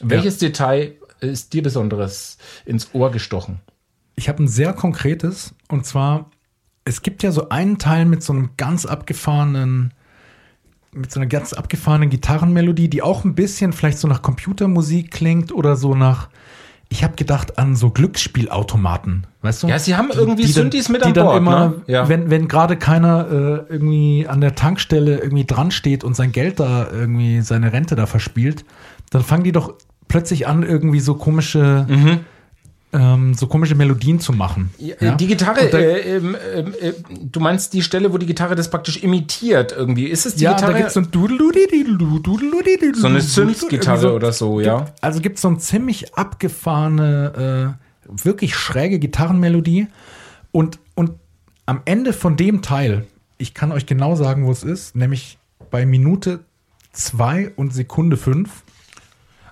Ja. 0.00 0.10
Welches 0.10 0.38
Detail 0.38 0.94
ist 1.20 1.52
dir 1.52 1.62
besonderes 1.62 2.38
ins 2.64 2.94
Ohr 2.94 3.10
gestochen? 3.10 3.60
Ich 4.16 4.28
habe 4.28 4.42
ein 4.42 4.48
sehr 4.48 4.72
konkretes 4.72 5.54
und 5.68 5.86
zwar, 5.86 6.30
es 6.84 7.02
gibt 7.02 7.22
ja 7.22 7.32
so 7.32 7.48
einen 7.48 7.78
Teil 7.78 8.04
mit 8.04 8.22
so 8.22 8.32
einem 8.32 8.50
ganz 8.56 8.86
abgefahrenen 8.86 9.92
mit 10.96 11.10
so 11.12 11.20
einer 11.20 11.28
ganz 11.28 11.52
abgefahrenen 11.52 12.10
Gitarrenmelodie, 12.10 12.88
die 12.88 13.02
auch 13.02 13.24
ein 13.24 13.34
bisschen 13.34 13.72
vielleicht 13.72 13.98
so 13.98 14.08
nach 14.08 14.22
Computermusik 14.22 15.10
klingt 15.10 15.52
oder 15.52 15.76
so 15.76 15.94
nach. 15.94 16.28
Ich 16.88 17.02
habe 17.02 17.16
gedacht 17.16 17.58
an 17.58 17.74
so 17.74 17.90
Glücksspielautomaten, 17.90 19.26
weißt 19.42 19.64
du? 19.64 19.66
Ja, 19.66 19.78
sie 19.78 19.96
haben 19.96 20.10
irgendwie 20.14 20.42
die, 20.42 20.48
die 20.48 20.52
Synthes 20.52 20.88
mit 20.88 21.02
an 21.02 21.12
die 21.12 21.18
Bord, 21.18 21.34
dann 21.34 21.42
immer, 21.42 21.68
ne? 21.68 21.82
ja. 21.88 22.08
wenn 22.08 22.30
wenn 22.30 22.46
gerade 22.46 22.76
keiner 22.76 23.26
äh, 23.28 23.72
irgendwie 23.72 24.26
an 24.28 24.40
der 24.40 24.54
Tankstelle 24.54 25.18
irgendwie 25.18 25.44
dran 25.44 25.72
steht 25.72 26.04
und 26.04 26.14
sein 26.14 26.30
Geld 26.30 26.60
da 26.60 26.88
irgendwie 26.90 27.40
seine 27.40 27.72
Rente 27.72 27.96
da 27.96 28.06
verspielt, 28.06 28.64
dann 29.10 29.22
fangen 29.22 29.42
die 29.42 29.52
doch 29.52 29.74
plötzlich 30.06 30.46
an 30.46 30.62
irgendwie 30.62 31.00
so 31.00 31.14
komische 31.14 31.86
mhm 31.88 32.20
ähm, 32.92 33.34
so 33.34 33.46
komische 33.46 33.74
Melodien 33.74 34.20
zu 34.20 34.32
machen. 34.32 34.70
Ja? 34.78 35.14
Die 35.16 35.26
Gitarre, 35.26 35.68
da, 35.70 35.78
äh, 35.78 36.16
äh, 36.16 36.58
äh, 36.88 36.94
du 37.22 37.40
meinst 37.40 37.72
die 37.72 37.82
Stelle, 37.82 38.12
wo 38.12 38.18
die 38.18 38.26
Gitarre 38.26 38.54
das 38.54 38.70
praktisch 38.70 39.02
imitiert 39.02 39.72
irgendwie. 39.72 40.06
Ist 40.06 40.26
es 40.26 40.36
die 40.36 40.44
ja, 40.44 40.54
Gitarre? 40.54 40.72
da 40.72 40.78
gibt's 40.78 40.94
so 40.94 41.00
ein 41.00 41.10
So 42.96 43.08
eine 43.08 43.20
Synth-Gitarre 43.20 44.00
so, 44.00 44.10
oder 44.12 44.32
so, 44.32 44.60
ja. 44.60 44.86
Also 45.00 45.20
gibt 45.20 45.36
es 45.36 45.42
so 45.42 45.48
eine 45.48 45.58
ziemlich 45.58 46.14
abgefahrene, 46.14 47.76
wirklich 48.06 48.54
schräge 48.54 48.98
Gitarrenmelodie. 48.98 49.88
Und, 50.52 50.78
und 50.94 51.12
am 51.66 51.82
Ende 51.84 52.12
von 52.12 52.36
dem 52.36 52.62
Teil, 52.62 53.06
ich 53.36 53.52
kann 53.52 53.72
euch 53.72 53.86
genau 53.86 54.14
sagen, 54.14 54.46
wo 54.46 54.52
es 54.52 54.62
ist, 54.62 54.94
nämlich 54.94 55.38
bei 55.70 55.84
Minute 55.84 56.40
2 56.92 57.52
und 57.56 57.74
Sekunde 57.74 58.16
5 58.16 58.62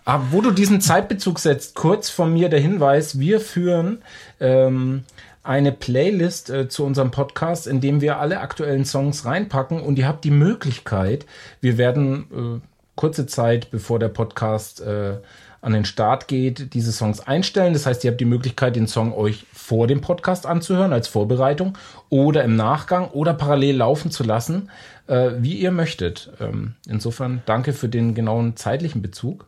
aber 0.05 0.25
wo 0.31 0.41
du 0.41 0.51
diesen 0.51 0.81
Zeitbezug 0.81 1.39
setzt, 1.39 1.75
kurz 1.75 2.11
von 2.11 2.33
mir 2.33 2.49
der 2.49 2.61
Hinweis, 2.61 3.19
wir 3.19 3.41
führen 3.41 4.03
ähm, 4.41 5.05
eine 5.43 5.73
Playlist 5.73 6.51
äh, 6.51 6.69
zu 6.69 6.85
unserem 6.85 7.11
Podcast, 7.11 7.67
in 7.67 7.81
dem 7.81 8.01
wir 8.01 8.19
alle 8.19 8.41
aktuellen 8.41 8.85
Songs 8.85 9.25
reinpacken 9.25 9.81
und 9.81 9.99
ihr 9.99 10.09
habt 10.09 10.25
die 10.25 10.31
Möglichkeit, 10.31 11.27
wir 11.61 11.79
werden 11.79 12.63
äh, 12.63 12.67
kurze 12.97 13.27
Zeit 13.27 13.71
bevor 13.71 13.99
der 13.99 14.09
Podcast 14.09 14.81
äh, 14.81 15.19
an 15.61 15.73
den 15.73 15.87
Start 15.87 16.29
geht, 16.29 16.75
diese 16.75 16.93
Songs 16.93 17.21
einstellen. 17.21 17.73
Das 17.73 17.87
heißt, 17.87 18.05
ihr 18.05 18.11
habt 18.11 18.21
die 18.21 18.27
Möglichkeit, 18.27 18.77
den 18.77 18.87
Song 18.87 19.15
euch 19.15 19.47
vor 19.53 19.87
dem 19.87 20.03
Podcast 20.03 20.45
anzuhören 20.45 20.93
als 20.93 21.09
Vorbereitung 21.09 21.79
oder 22.11 22.45
im 22.45 22.55
Nachgang 22.55 23.09
oder 23.09 23.33
parallel 23.33 23.77
laufen 23.77 24.11
zu 24.11 24.25
lassen, 24.25 24.71
äh, 25.07 25.31
wie 25.39 25.55
ihr 25.55 25.71
möchtet. 25.71 26.31
Ähm, 26.39 26.75
insofern 26.87 27.43
danke 27.47 27.73
für 27.73 27.89
den 27.89 28.15
genauen 28.15 28.57
zeitlichen 28.57 29.01
Bezug. 29.01 29.47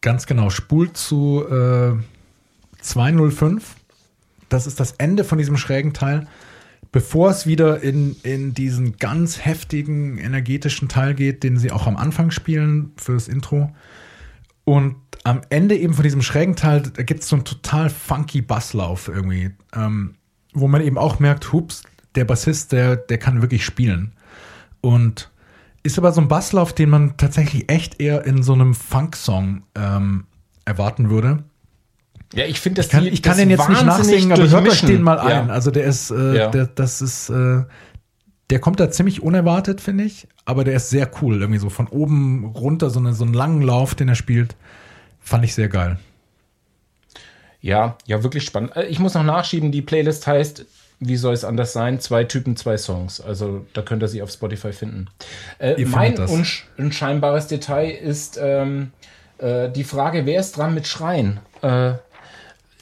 Ganz 0.00 0.26
genau. 0.26 0.50
Spult 0.50 0.96
zu 0.96 1.44
äh, 1.48 1.94
205. 2.80 3.76
Das 4.48 4.66
ist 4.66 4.80
das 4.80 4.92
Ende 4.92 5.24
von 5.24 5.38
diesem 5.38 5.56
schrägen 5.56 5.92
Teil. 5.92 6.26
Bevor 6.90 7.30
es 7.30 7.46
wieder 7.46 7.82
in, 7.82 8.16
in 8.22 8.54
diesen 8.54 8.96
ganz 8.96 9.44
heftigen, 9.44 10.16
energetischen 10.16 10.88
Teil 10.88 11.14
geht, 11.14 11.42
den 11.42 11.58
sie 11.58 11.70
auch 11.70 11.86
am 11.86 11.96
Anfang 11.96 12.30
spielen 12.30 12.92
fürs 12.96 13.28
Intro. 13.28 13.74
Und 14.64 14.96
am 15.24 15.42
Ende 15.50 15.76
eben 15.76 15.94
von 15.94 16.02
diesem 16.02 16.22
schrägen 16.22 16.56
Teil, 16.56 16.82
da 16.82 17.02
gibt 17.02 17.20
es 17.20 17.28
so 17.28 17.36
einen 17.36 17.44
total 17.44 17.90
funky 17.90 18.40
Basslauf 18.40 19.08
irgendwie, 19.08 19.50
ähm, 19.74 20.14
wo 20.54 20.68
man 20.68 20.80
eben 20.80 20.96
auch 20.96 21.18
merkt, 21.18 21.52
hups, 21.52 21.82
der 22.14 22.24
Bassist, 22.24 22.72
der, 22.72 22.96
der 22.96 23.18
kann 23.18 23.42
wirklich 23.42 23.64
spielen. 23.64 24.12
Und 24.80 25.30
ist 25.88 25.98
aber 25.98 26.12
so 26.12 26.20
ein 26.20 26.28
Basslauf, 26.28 26.72
den 26.72 26.90
man 26.90 27.16
tatsächlich 27.16 27.70
echt 27.70 28.00
eher 28.00 28.24
in 28.26 28.42
so 28.42 28.52
einem 28.52 28.74
Funk-Song 28.74 29.62
ähm, 29.74 30.26
erwarten 30.64 31.08
würde. 31.08 31.44
Ja, 32.34 32.44
ich 32.44 32.60
finde, 32.60 32.82
ich 32.82 32.90
kann, 32.90 33.04
die, 33.04 33.08
ich 33.08 33.22
kann 33.22 33.38
den 33.38 33.48
jetzt 33.48 33.68
nicht 33.70 33.84
nachsingen, 33.84 34.32
aber 34.32 34.48
hört 34.50 34.68
euch 34.68 34.82
den 34.82 35.00
mal 35.00 35.16
ja. 35.16 35.40
ein. 35.42 35.50
Also 35.50 35.70
der 35.70 35.84
ist, 35.84 36.10
äh, 36.10 36.36
ja. 36.36 36.48
der, 36.48 36.66
das 36.66 37.00
ist, 37.00 37.30
äh, 37.30 37.64
der 38.50 38.58
kommt 38.60 38.80
da 38.80 38.90
ziemlich 38.90 39.22
unerwartet, 39.22 39.80
finde 39.80 40.04
ich, 40.04 40.28
aber 40.44 40.62
der 40.62 40.74
ist 40.74 40.90
sehr 40.90 41.10
cool. 41.22 41.40
Irgendwie 41.40 41.58
so 41.58 41.70
von 41.70 41.88
oben 41.88 42.44
runter, 42.44 42.90
so, 42.90 43.00
eine, 43.00 43.14
so 43.14 43.24
einen 43.24 43.32
langen 43.32 43.62
Lauf, 43.62 43.94
den 43.94 44.10
er 44.10 44.14
spielt, 44.14 44.56
fand 45.20 45.44
ich 45.44 45.54
sehr 45.54 45.68
geil. 45.68 45.98
Ja, 47.62 47.96
ja, 48.04 48.22
wirklich 48.22 48.44
spannend. 48.44 48.76
Äh, 48.76 48.86
ich 48.88 48.98
muss 48.98 49.14
noch 49.14 49.24
nachschieben, 49.24 49.72
die 49.72 49.82
Playlist 49.82 50.26
heißt 50.26 50.66
wie 51.00 51.16
soll 51.16 51.34
es 51.34 51.44
anders 51.44 51.72
sein? 51.72 52.00
Zwei 52.00 52.24
Typen, 52.24 52.56
zwei 52.56 52.76
Songs. 52.76 53.20
Also 53.20 53.66
da 53.72 53.82
könnt 53.82 54.02
ihr 54.02 54.08
sie 54.08 54.22
auf 54.22 54.30
Spotify 54.30 54.72
finden. 54.72 55.06
Äh, 55.58 55.84
mein 55.84 56.18
unsch 56.18 56.66
unscheinbares 56.76 57.46
Detail 57.46 57.90
ist 57.90 58.38
ähm, 58.40 58.90
äh, 59.38 59.68
die 59.70 59.84
Frage, 59.84 60.26
wer 60.26 60.40
ist 60.40 60.56
dran 60.56 60.74
mit 60.74 60.86
Schreien? 60.86 61.40
Äh, 61.62 61.92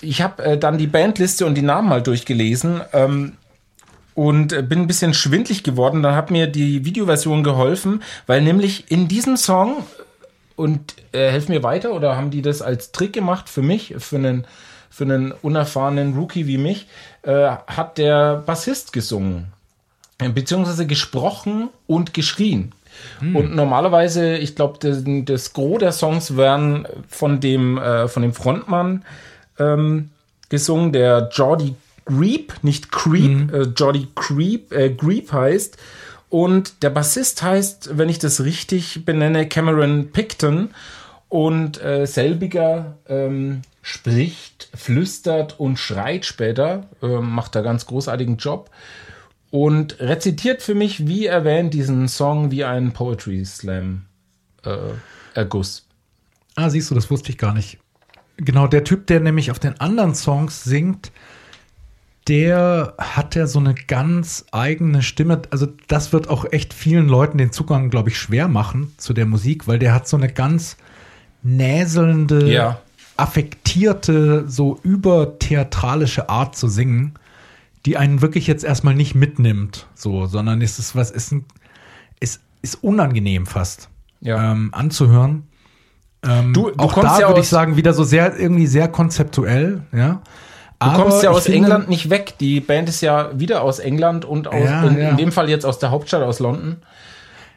ich 0.00 0.22
habe 0.22 0.42
äh, 0.44 0.58
dann 0.58 0.78
die 0.78 0.86
Bandliste 0.86 1.46
und 1.46 1.54
die 1.54 1.62
Namen 1.62 1.88
mal 1.88 2.02
durchgelesen 2.02 2.80
ähm, 2.92 3.32
und 4.14 4.52
äh, 4.52 4.62
bin 4.62 4.80
ein 4.80 4.86
bisschen 4.86 5.14
schwindlig 5.14 5.62
geworden. 5.62 6.02
Dann 6.02 6.14
hat 6.14 6.30
mir 6.30 6.46
die 6.46 6.84
Videoversion 6.84 7.44
geholfen, 7.44 8.02
weil 8.26 8.40
nämlich 8.40 8.90
in 8.90 9.08
diesem 9.08 9.36
Song 9.36 9.84
und 10.54 10.94
äh, 11.12 11.30
helf 11.30 11.48
mir 11.48 11.62
weiter 11.62 11.92
oder 11.92 12.16
haben 12.16 12.30
die 12.30 12.42
das 12.42 12.62
als 12.62 12.92
Trick 12.92 13.12
gemacht 13.12 13.48
für 13.50 13.62
mich, 13.62 13.94
für 13.98 14.16
einen 14.16 14.46
für 14.96 15.04
einen 15.04 15.32
unerfahrenen 15.32 16.14
Rookie 16.14 16.46
wie 16.46 16.56
mich, 16.56 16.86
äh, 17.20 17.50
hat 17.66 17.98
der 17.98 18.36
Bassist 18.36 18.94
gesungen. 18.94 19.48
Beziehungsweise 20.16 20.86
gesprochen 20.86 21.68
und 21.86 22.14
geschrien. 22.14 22.72
Hm. 23.18 23.36
Und 23.36 23.54
normalerweise, 23.54 24.38
ich 24.38 24.56
glaube, 24.56 24.78
das, 24.80 25.02
das 25.04 25.52
Gros 25.52 25.80
der 25.80 25.92
Songs 25.92 26.38
werden 26.38 26.88
von 27.08 27.40
dem, 27.40 27.76
äh, 27.76 28.08
von 28.08 28.22
dem 28.22 28.32
Frontmann 28.32 29.04
ähm, 29.58 30.08
gesungen, 30.48 30.92
der 30.92 31.28
Jordi 31.30 31.74
Creep, 32.06 32.54
nicht 32.62 32.90
Creep, 32.90 33.50
mhm. 33.50 33.50
äh, 33.52 33.62
Jordi 33.76 34.08
Creep, 34.14 34.72
äh, 34.72 34.94
Creep 34.94 35.30
heißt. 35.30 35.76
Und 36.30 36.82
der 36.82 36.88
Bassist 36.88 37.42
heißt, 37.42 37.98
wenn 37.98 38.08
ich 38.08 38.18
das 38.18 38.42
richtig 38.42 39.04
benenne, 39.04 39.46
Cameron 39.46 40.08
Picton. 40.10 40.70
Und 41.28 41.82
äh, 41.82 42.06
selbiger 42.06 42.96
ähm, 43.08 43.60
spricht, 43.86 44.68
flüstert 44.74 45.60
und 45.60 45.78
schreit 45.78 46.24
später, 46.24 46.88
äh, 47.02 47.20
macht 47.20 47.54
da 47.54 47.60
ganz 47.60 47.86
großartigen 47.86 48.36
Job 48.36 48.68
und 49.52 50.00
rezitiert 50.00 50.60
für 50.60 50.74
mich, 50.74 51.06
wie 51.06 51.26
erwähnt, 51.26 51.72
diesen 51.72 52.08
Song 52.08 52.50
wie 52.50 52.64
ein 52.64 52.92
Poetry 52.92 53.44
Slam 53.44 54.06
äh, 54.64 54.76
Erguss. 55.34 55.86
Ah, 56.56 56.68
siehst 56.68 56.90
du, 56.90 56.96
das 56.96 57.12
wusste 57.12 57.30
ich 57.30 57.38
gar 57.38 57.54
nicht. 57.54 57.78
Genau, 58.38 58.66
der 58.66 58.82
Typ, 58.82 59.06
der 59.06 59.20
nämlich 59.20 59.52
auf 59.52 59.60
den 59.60 59.78
anderen 59.78 60.16
Songs 60.16 60.64
singt, 60.64 61.12
der 62.26 62.94
hat 62.98 63.36
ja 63.36 63.46
so 63.46 63.60
eine 63.60 63.76
ganz 63.76 64.46
eigene 64.50 65.02
Stimme. 65.02 65.42
Also, 65.50 65.68
das 65.86 66.12
wird 66.12 66.28
auch 66.28 66.44
echt 66.50 66.74
vielen 66.74 67.06
Leuten 67.06 67.38
den 67.38 67.52
Zugang, 67.52 67.88
glaube 67.88 68.08
ich, 68.08 68.18
schwer 68.18 68.48
machen 68.48 68.92
zu 68.96 69.12
der 69.12 69.26
Musik, 69.26 69.68
weil 69.68 69.78
der 69.78 69.94
hat 69.94 70.08
so 70.08 70.16
eine 70.16 70.32
ganz 70.32 70.76
näselnde, 71.44 72.50
ja 72.50 72.80
affektierte, 73.16 74.44
so 74.48 74.78
übertheatralische 74.82 76.28
Art 76.28 76.56
zu 76.56 76.68
singen, 76.68 77.14
die 77.84 77.96
einen 77.96 78.20
wirklich 78.20 78.46
jetzt 78.46 78.64
erstmal 78.64 78.94
nicht 78.94 79.14
mitnimmt, 79.14 79.86
so, 79.94 80.26
sondern 80.26 80.60
ist 80.60 80.78
es 80.78 80.96
was, 80.96 81.10
ist, 81.10 81.32
ein, 81.32 81.44
ist, 82.20 82.40
ist 82.62 82.82
unangenehm 82.82 83.46
fast 83.46 83.88
ja. 84.20 84.52
ähm, 84.52 84.70
anzuhören. 84.72 85.44
Ähm, 86.24 86.52
du, 86.52 86.70
du 86.70 86.78
auch 86.78 86.94
kommst 86.94 87.16
da 87.16 87.20
ja 87.20 87.28
würde 87.28 87.40
ich 87.40 87.48
sagen, 87.48 87.76
wieder 87.76 87.94
so 87.94 88.04
sehr, 88.04 88.36
irgendwie 88.36 88.66
sehr 88.66 88.88
konzeptuell, 88.88 89.82
ja. 89.92 90.20
Du 90.78 90.86
Aber 90.86 91.04
kommst 91.04 91.22
ja 91.22 91.30
aus 91.30 91.44
finde, 91.44 91.58
England 91.58 91.88
nicht 91.88 92.10
weg. 92.10 92.34
Die 92.38 92.60
Band 92.60 92.90
ist 92.90 93.00
ja 93.00 93.30
wieder 93.38 93.62
aus 93.62 93.78
England 93.78 94.26
und 94.26 94.46
aus, 94.46 94.64
ja, 94.68 94.84
in, 94.84 94.98
ja. 94.98 95.08
in, 95.10 95.16
dem 95.16 95.32
Fall 95.32 95.48
jetzt 95.48 95.64
aus 95.64 95.78
der 95.78 95.90
Hauptstadt, 95.90 96.22
aus 96.22 96.38
London. 96.38 96.76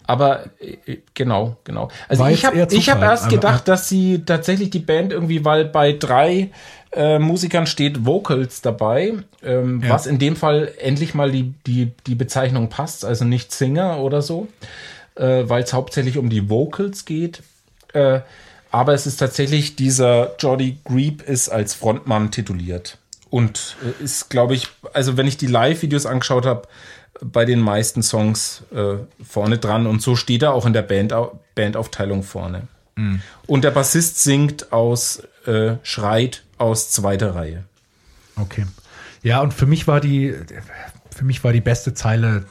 Aber 0.10 0.45
äh, 0.60 0.97
genau, 1.14 1.57
genau. 1.64 1.89
Also 2.07 2.24
War 2.24 2.32
ich 2.32 2.43
habe 2.43 2.68
ich 2.72 2.89
hab 2.89 2.99
erst 2.99 3.30
gedacht, 3.30 3.68
dass 3.68 3.88
sie 3.88 4.24
tatsächlich 4.26 4.72
die 4.72 4.80
Band 4.80 5.14
irgendwie, 5.14 5.45
weil 5.45 5.66
bei 5.66 5.93
drei 5.93 6.49
äh, 6.91 7.20
Musikern 7.20 7.68
steht 7.68 8.07
Vocals 8.07 8.62
dabei, 8.64 9.14
ähm, 9.43 9.84
Ja. 9.84 9.91
was 9.91 10.07
in 10.07 10.18
dem 10.18 10.36
Fall 10.36 10.72
endlich 10.80 11.14
mal 11.14 11.30
die, 11.32 11.53
die, 11.68 11.91
die 12.07 12.16
Bezeichnung 12.16 12.70
passt, 12.70 13.05
also 13.05 13.24
nicht 13.24 13.51
Singer 13.51 13.99
oder 13.99 14.24
so, 14.24 14.47
äh, 15.14 15.43
weil 15.47 15.62
es 15.62 15.74
hauptsächlich 15.74 16.18
um 16.18 16.32
die 16.32 16.49
Vocals 16.49 17.05
geht. 17.05 17.43
Äh, 17.93 18.22
aber 18.72 18.95
es 18.95 19.05
ist 19.05 19.18
tatsächlich 19.18 19.76
dieser 19.76 20.36
Jordi 20.39 20.80
Greep 20.86 21.22
ist 21.22 21.49
als 21.49 21.76
Frontmann 21.76 22.32
tituliert. 22.32 22.97
Und 23.30 23.76
äh, 23.86 24.03
ist, 24.03 24.32
glaube 24.32 24.55
ich, 24.55 24.70
also 24.91 25.18
wenn 25.18 25.28
ich 25.28 25.38
die 25.38 25.45
Live-Videos 25.45 26.07
angeschaut 26.07 26.47
habe, 26.47 26.68
bei 27.22 27.45
den 27.45 27.59
meisten 27.59 28.03
Songs 28.03 28.63
äh, 28.72 28.95
vorne 29.24 29.57
dran 29.57 29.88
und 29.88 30.01
so 30.01 30.15
steht 30.15 30.43
er 30.43 30.53
auch 30.53 30.65
in 30.65 30.74
der 30.74 30.82
Band, 30.82 31.13
Bandaufteilung 31.55 32.24
vorne. 32.24 32.67
Mhm. 32.95 33.22
Und 33.47 33.63
der 33.63 33.72
Bassist 33.72 34.22
singt 34.24 34.72
aus, 34.72 35.24
äh, 35.45 35.76
schreit 35.84 36.43
aus 36.57 36.91
zweiter 36.91 37.36
Reihe. 37.36 37.63
Okay. 38.36 38.65
Ja, 39.22 39.41
und 39.41 39.53
für 39.53 39.65
mich 39.65 39.88
war 39.88 39.99
die, 39.99 40.34
für 41.15 41.26
mich 41.26 41.43
war 41.43 41.51
die 41.51 41.61
beste 41.61 41.93
Zeile 41.93 42.45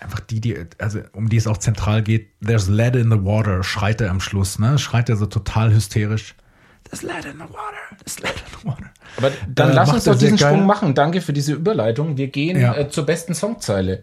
einfach 0.00 0.20
die, 0.20 0.40
die, 0.40 0.56
also 0.78 1.00
um 1.12 1.28
die 1.28 1.36
es 1.36 1.46
auch 1.46 1.58
zentral 1.58 2.02
geht. 2.02 2.28
There's 2.44 2.68
lead 2.68 2.96
in 2.96 3.10
the 3.10 3.24
water, 3.24 3.62
schreit 3.62 4.00
er 4.00 4.10
am 4.10 4.20
Schluss, 4.20 4.58
ne? 4.58 4.78
Schreit 4.78 5.08
er 5.08 5.16
so 5.16 5.26
total 5.26 5.72
hysterisch. 5.72 6.34
There's 6.92 7.02
lead 7.02 7.24
in 7.24 7.38
the 7.38 7.44
water, 7.52 7.96
there's 8.04 8.20
lead 8.20 8.34
in 8.34 8.60
the 8.60 8.66
water. 8.68 8.90
Aber 9.16 9.30
dann 9.48 9.70
Äh, 9.70 9.74
lass 9.74 9.92
uns 9.92 10.04
doch 10.04 10.16
diesen. 10.18 10.36
Sprung 10.36 10.66
machen. 10.66 10.94
Danke 10.94 11.22
für 11.22 11.32
diese 11.32 11.54
Überleitung. 11.54 12.18
Wir 12.18 12.28
gehen 12.28 12.60
Ja. 12.60 12.74
äh, 12.76 12.90
zur 12.90 13.06
besten 13.06 13.34
Songzeile. 13.34 14.02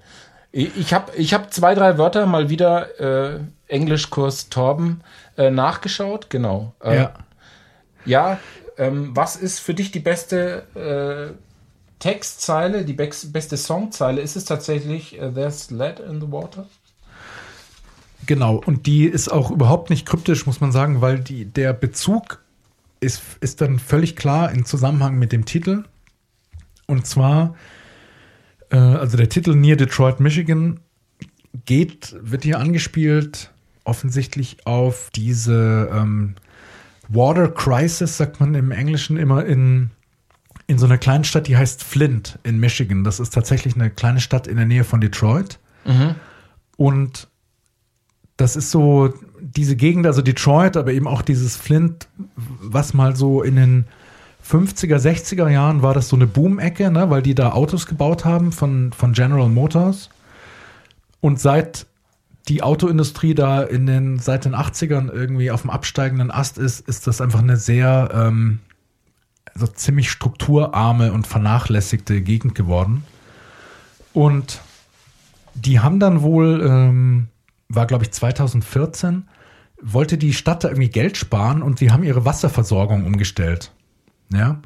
Ich, 0.52 0.92
habe 0.96 1.12
ich 1.16 1.36
hab 1.36 1.54
zwei, 1.54 1.76
drei 1.76 2.00
Wörter 2.00 2.26
mal 2.26 2.50
wieder 2.50 3.00
äh, 3.36 3.40
Englischkurs 3.68 4.50
Torben 4.50 5.02
äh, 5.38 5.52
nachgeschaut. 5.52 6.32
Genau. 6.32 6.74
Äh, 6.84 6.96
Ja. 6.98 7.14
Ja, 8.06 8.40
ähm, 8.78 9.16
was 9.16 9.36
ist 9.36 9.60
für 9.60 9.76
dich 9.76 9.92
die 9.92 10.00
beste 10.00 10.64
äh, 10.74 11.36
Textzeile, 12.00 12.86
die 12.86 12.94
bex- 12.96 13.32
beste 13.32 13.58
Songzeile? 13.58 14.22
Ist 14.22 14.36
es 14.36 14.46
tatsächlich 14.46 15.22
äh, 15.22 15.32
There's 15.32 15.70
Lead 15.70 16.00
in 16.00 16.20
the 16.22 16.32
Water? 16.32 16.66
Genau, 18.26 18.62
und 18.66 18.86
die 18.86 19.06
ist 19.06 19.30
auch 19.32 19.52
überhaupt 19.52 19.90
nicht 19.90 20.06
kryptisch, 20.08 20.46
muss 20.46 20.62
man 20.62 20.72
sagen, 20.72 21.02
weil 21.02 21.20
die, 21.20 21.46
der 21.46 21.74
Bezug 21.74 22.40
ist, 23.00 23.22
ist 23.42 23.62
dann 23.62 23.80
völlig 23.80 24.16
klar 24.16 24.52
im 24.52 24.66
Zusammenhang 24.66 25.18
mit 25.18 25.32
dem 25.32 25.46
Titel. 25.46 25.86
Und 26.88 27.06
zwar, 27.06 27.56
äh, 28.72 28.78
also 28.78 29.18
der 29.18 29.30
Titel 29.30 29.56
Near 29.56 29.78
Detroit, 29.78 30.20
Michigan 30.20 30.80
geht, 31.66 32.16
wird 32.22 32.44
hier 32.44 32.60
angespielt 32.60 33.52
offensichtlich 33.90 34.58
auf 34.66 35.10
diese 35.16 35.90
ähm, 35.92 36.36
Water 37.08 37.50
Crisis, 37.50 38.18
sagt 38.18 38.40
man 38.40 38.54
im 38.54 38.72
Englischen 38.72 39.18
immer 39.18 39.44
in, 39.46 39.90
in 40.68 40.78
so 40.78 40.86
einer 40.86 41.00
kleinen 41.00 41.24
Stadt, 41.24 41.48
die 41.48 41.58
heißt 41.58 41.84
Flint 41.84 42.38
in 42.44 42.60
Michigan. 42.60 43.04
Das 43.04 43.20
ist 43.20 43.34
tatsächlich 43.34 43.76
eine 43.76 43.90
kleine 43.90 44.22
Stadt 44.22 44.46
in 44.46 44.58
der 44.58 44.68
Nähe 44.68 44.84
von 44.84 45.02
Detroit. 45.02 45.60
Mhm. 45.86 46.16
Und 46.78 47.28
das 48.38 48.56
ist 48.56 48.70
so 48.70 49.14
diese 49.56 49.76
Gegend, 49.76 50.06
also 50.06 50.22
Detroit, 50.22 50.78
aber 50.78 50.92
eben 50.92 51.08
auch 51.08 51.22
dieses 51.22 51.56
Flint, 51.56 52.08
was 52.36 52.94
mal 52.94 53.16
so 53.16 53.42
in 53.42 53.56
den 53.56 53.86
50er, 54.48 54.98
60er 54.98 55.50
Jahren 55.50 55.82
war 55.82 55.94
das 55.94 56.10
so 56.10 56.16
eine 56.16 56.28
Boom-Ecke, 56.28 56.92
ne, 56.92 57.10
weil 57.10 57.22
die 57.22 57.36
da 57.36 57.52
Autos 57.52 57.86
gebaut 57.86 58.26
haben 58.26 58.52
von, 58.52 58.92
von 58.94 59.14
General 59.14 59.50
Motors. 59.50 60.10
Und 61.22 61.40
seit 61.40 61.86
die 62.48 62.64
Autoindustrie 62.64 63.36
da 63.36 63.62
in 63.62 63.86
den, 63.86 64.20
seit 64.20 64.46
den 64.46 64.56
80ern 64.56 65.12
irgendwie 65.12 65.52
auf 65.52 65.62
dem 65.62 65.70
absteigenden 65.70 66.32
Ast 66.32 66.58
ist, 66.58 66.88
ist 66.88 67.06
das 67.06 67.22
einfach 67.22 67.40
eine 67.40 67.58
sehr, 67.58 68.10
ähm, 68.14 68.60
also 69.54 69.68
ziemlich 69.68 70.10
strukturarme 70.10 71.12
und 71.12 71.28
vernachlässigte 71.28 72.22
Gegend 72.22 72.56
geworden. 72.56 73.04
Und 74.14 74.62
die 75.54 75.80
haben 75.80 76.00
dann 76.00 76.22
wohl, 76.22 76.66
ähm, 76.66 77.28
war 77.68 77.86
glaube 77.86 78.06
ich 78.06 78.12
2014, 78.12 79.28
wollte 79.82 80.18
die 80.18 80.34
Stadt 80.34 80.64
da 80.64 80.70
irgendwie 80.70 80.90
Geld 80.90 81.18
sparen 81.18 81.62
und 81.62 81.80
die 81.80 81.92
haben 81.92 82.04
ihre 82.04 82.26
Wasserversorgung 82.26 83.06
umgestellt. 83.06 83.72
Ja. 84.34 84.62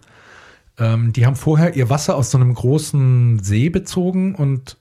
Ähm, 0.78 1.14
die 1.14 1.26
haben 1.26 1.36
vorher 1.36 1.76
ihr 1.76 1.90
Wasser 1.90 2.16
aus 2.16 2.32
so 2.32 2.38
einem 2.38 2.54
großen 2.54 3.40
See 3.44 3.70
bezogen 3.70 4.36
und 4.36 4.78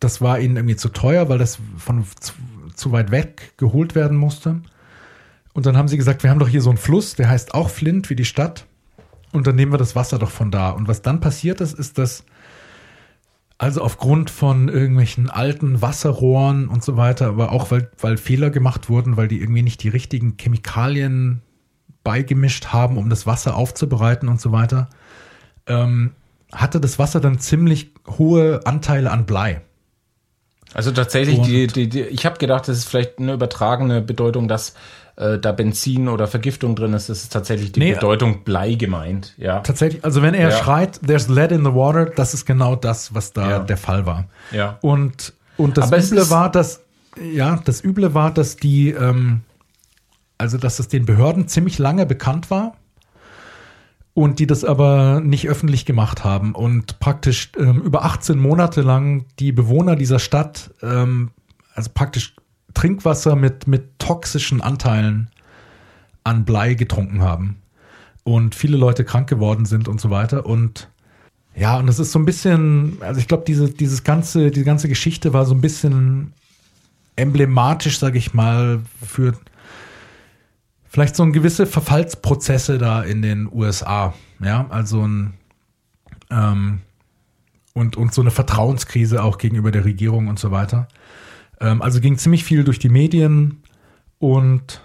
das 0.00 0.20
war 0.20 0.40
ihnen 0.40 0.56
irgendwie 0.56 0.76
zu 0.76 0.88
teuer, 0.88 1.28
weil 1.28 1.38
das 1.38 1.58
von 1.78 2.04
zu, 2.20 2.32
zu 2.74 2.92
weit 2.92 3.10
weg 3.10 3.54
geholt 3.56 3.94
werden 3.94 4.16
musste. 4.16 4.60
Und 5.54 5.64
dann 5.64 5.76
haben 5.76 5.88
sie 5.88 5.96
gesagt, 5.96 6.22
wir 6.22 6.30
haben 6.30 6.38
doch 6.38 6.48
hier 6.48 6.60
so 6.60 6.70
einen 6.70 6.76
Fluss, 6.76 7.14
der 7.14 7.30
heißt 7.30 7.54
auch 7.54 7.70
Flint 7.70 8.10
wie 8.10 8.16
die 8.16 8.26
Stadt. 8.26 8.66
Und 9.32 9.46
dann 9.46 9.56
nehmen 9.56 9.72
wir 9.72 9.78
das 9.78 9.96
Wasser 9.96 10.18
doch 10.18 10.30
von 10.30 10.50
da. 10.50 10.70
Und 10.70 10.88
was 10.88 11.02
dann 11.02 11.20
passiert 11.20 11.60
ist, 11.60 11.78
ist, 11.78 11.98
dass 11.98 12.24
also 13.58 13.80
aufgrund 13.80 14.28
von 14.28 14.68
irgendwelchen 14.68 15.30
alten 15.30 15.80
Wasserrohren 15.80 16.68
und 16.68 16.84
so 16.84 16.96
weiter, 16.96 17.28
aber 17.28 17.52
auch 17.52 17.70
weil, 17.70 17.90
weil 17.98 18.18
Fehler 18.18 18.50
gemacht 18.50 18.90
wurden, 18.90 19.16
weil 19.16 19.28
die 19.28 19.40
irgendwie 19.40 19.62
nicht 19.62 19.82
die 19.82 19.88
richtigen 19.88 20.36
Chemikalien 20.38 21.42
beigemischt 22.04 22.66
haben, 22.66 22.98
um 22.98 23.08
das 23.08 23.26
Wasser 23.26 23.56
aufzubereiten 23.56 24.28
und 24.28 24.40
so 24.40 24.52
weiter, 24.52 24.88
ähm, 25.66 26.12
hatte 26.52 26.80
das 26.80 26.98
Wasser 26.98 27.20
dann 27.20 27.38
ziemlich 27.38 27.92
hohe 28.06 28.60
Anteile 28.64 29.10
an 29.10 29.26
Blei. 29.26 29.62
Also 30.74 30.90
tatsächlich, 30.92 31.40
die, 31.40 31.66
die, 31.66 31.88
die, 31.88 32.02
ich 32.02 32.26
habe 32.26 32.38
gedacht, 32.38 32.68
das 32.68 32.76
ist 32.76 32.88
vielleicht 32.88 33.18
eine 33.18 33.32
übertragene 33.32 34.02
Bedeutung, 34.02 34.46
dass 34.46 34.74
äh, 35.16 35.38
da 35.38 35.52
Benzin 35.52 36.08
oder 36.08 36.26
Vergiftung 36.26 36.76
drin 36.76 36.92
ist. 36.92 37.08
Ist 37.08 37.32
tatsächlich 37.32 37.72
die 37.72 37.80
Nee, 37.80 37.94
Bedeutung 37.94 38.44
Blei 38.44 38.74
gemeint. 38.74 39.34
Ja. 39.38 39.60
Tatsächlich, 39.60 40.04
also 40.04 40.22
wenn 40.22 40.34
er 40.34 40.50
Ja. 40.50 40.56
schreit, 40.56 41.00
there's 41.06 41.28
lead 41.28 41.52
in 41.52 41.64
the 41.64 41.72
water, 41.74 42.04
das 42.06 42.34
ist 42.34 42.44
genau 42.46 42.76
das, 42.76 43.14
was 43.14 43.32
da 43.32 43.50
Ja. 43.50 43.58
der 43.60 43.76
Fall 43.76 44.06
war. 44.06 44.26
Ja. 44.52 44.78
Und, 44.82 45.32
und 45.56 45.76
das 45.78 45.86
Aber 45.92 46.02
Üble 46.02 46.28
war, 46.30 46.50
dass, 46.50 46.82
ja, 47.32 47.60
das 47.64 47.82
Üble 47.82 48.12
war, 48.14 48.30
dass 48.32 48.56
die, 48.56 48.90
ähm, 48.90 49.40
also 50.38 50.58
dass 50.58 50.78
es 50.78 50.88
den 50.88 51.06
Behörden 51.06 51.48
ziemlich 51.48 51.78
lange 51.78 52.04
bekannt 52.04 52.50
war 52.50 52.76
und 54.12 54.38
die 54.38 54.46
das 54.46 54.64
aber 54.64 55.20
nicht 55.22 55.48
öffentlich 55.48 55.86
gemacht 55.86 56.24
haben 56.24 56.54
und 56.54 56.98
praktisch 57.00 57.52
ähm, 57.58 57.80
über 57.82 58.04
18 58.04 58.38
Monate 58.38 58.82
lang 58.82 59.24
die 59.38 59.52
Bewohner 59.52 59.96
dieser 59.96 60.18
Stadt, 60.18 60.70
ähm, 60.82 61.30
also 61.74 61.90
praktisch 61.92 62.34
Trinkwasser 62.76 63.36
mit, 63.36 63.66
mit 63.66 63.98
toxischen 63.98 64.60
Anteilen 64.60 65.30
an 66.24 66.44
Blei 66.44 66.74
getrunken 66.74 67.22
haben 67.22 67.56
und 68.22 68.54
viele 68.54 68.76
Leute 68.76 69.04
krank 69.04 69.28
geworden 69.28 69.64
sind 69.64 69.88
und 69.88 70.00
so 70.00 70.10
weiter 70.10 70.44
und 70.44 70.88
ja, 71.54 71.78
und 71.78 71.86
das 71.86 71.98
ist 71.98 72.12
so 72.12 72.18
ein 72.18 72.26
bisschen, 72.26 72.98
also 73.00 73.18
ich 73.18 73.28
glaube, 73.28 73.44
diese, 73.46 73.70
dieses 73.70 74.04
ganze, 74.04 74.50
die 74.50 74.62
ganze 74.62 74.88
Geschichte 74.88 75.32
war 75.32 75.46
so 75.46 75.54
ein 75.54 75.62
bisschen 75.62 76.34
emblematisch, 77.16 77.98
sage 77.98 78.18
ich 78.18 78.34
mal, 78.34 78.80
für 79.02 79.32
vielleicht 80.86 81.16
so 81.16 81.22
ein 81.22 81.32
gewisse 81.32 81.64
Verfallsprozesse 81.64 82.76
da 82.76 83.02
in 83.02 83.22
den 83.22 83.50
USA. 83.50 84.12
Ja, 84.38 84.66
also 84.68 85.06
ein 85.06 85.32
ähm, 86.30 86.82
und, 87.72 87.96
und 87.96 88.12
so 88.12 88.20
eine 88.20 88.30
Vertrauenskrise 88.30 89.22
auch 89.22 89.38
gegenüber 89.38 89.70
der 89.70 89.86
Regierung 89.86 90.28
und 90.28 90.38
so 90.38 90.50
weiter. 90.50 90.88
Ähm, 91.60 91.82
also 91.82 92.00
ging 92.00 92.18
ziemlich 92.18 92.44
viel 92.44 92.64
durch 92.64 92.78
die 92.78 92.88
Medien 92.88 93.62
und 94.18 94.80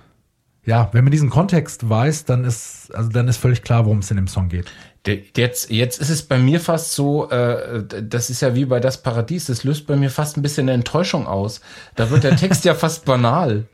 ja, 0.64 0.90
wenn 0.92 1.04
man 1.04 1.12
diesen 1.12 1.30
Kontext 1.32 1.90
weiß, 1.90 2.26
dann 2.26 2.44
ist, 2.46 2.94
also 2.94 3.10
dann 3.10 3.28
ist 3.28 3.38
völlig 3.38 3.64
klar, 3.64 3.86
worum 3.86 4.00
es 4.00 4.12
in 4.12 4.18
dem 4.18 4.28
Song 4.28 4.48
geht. 4.48 4.72
Jetzt, 5.36 5.72
jetzt 5.72 6.00
ist 6.00 6.10
es 6.12 6.22
bei 6.22 6.38
mir 6.38 6.60
fast 6.60 6.94
so, 6.94 7.28
äh, 7.32 7.84
das 8.04 8.30
ist 8.30 8.42
ja 8.42 8.54
wie 8.54 8.66
bei 8.66 8.80
Das 8.80 9.02
Paradies, 9.02 9.46
das 9.48 9.64
löst 9.64 9.88
bei 9.88 9.96
mir 9.96 10.12
fast 10.12 10.38
ein 10.38 10.44
bisschen 10.44 10.66
eine 10.70 10.74
Enttäuschung 10.74 11.26
aus. 11.26 11.62
Da 11.96 12.12
wird 12.12 12.24
der 12.24 12.36
Text 12.36 12.64
ja 12.66 12.76
fast 12.76 13.06
banal. 13.06 13.66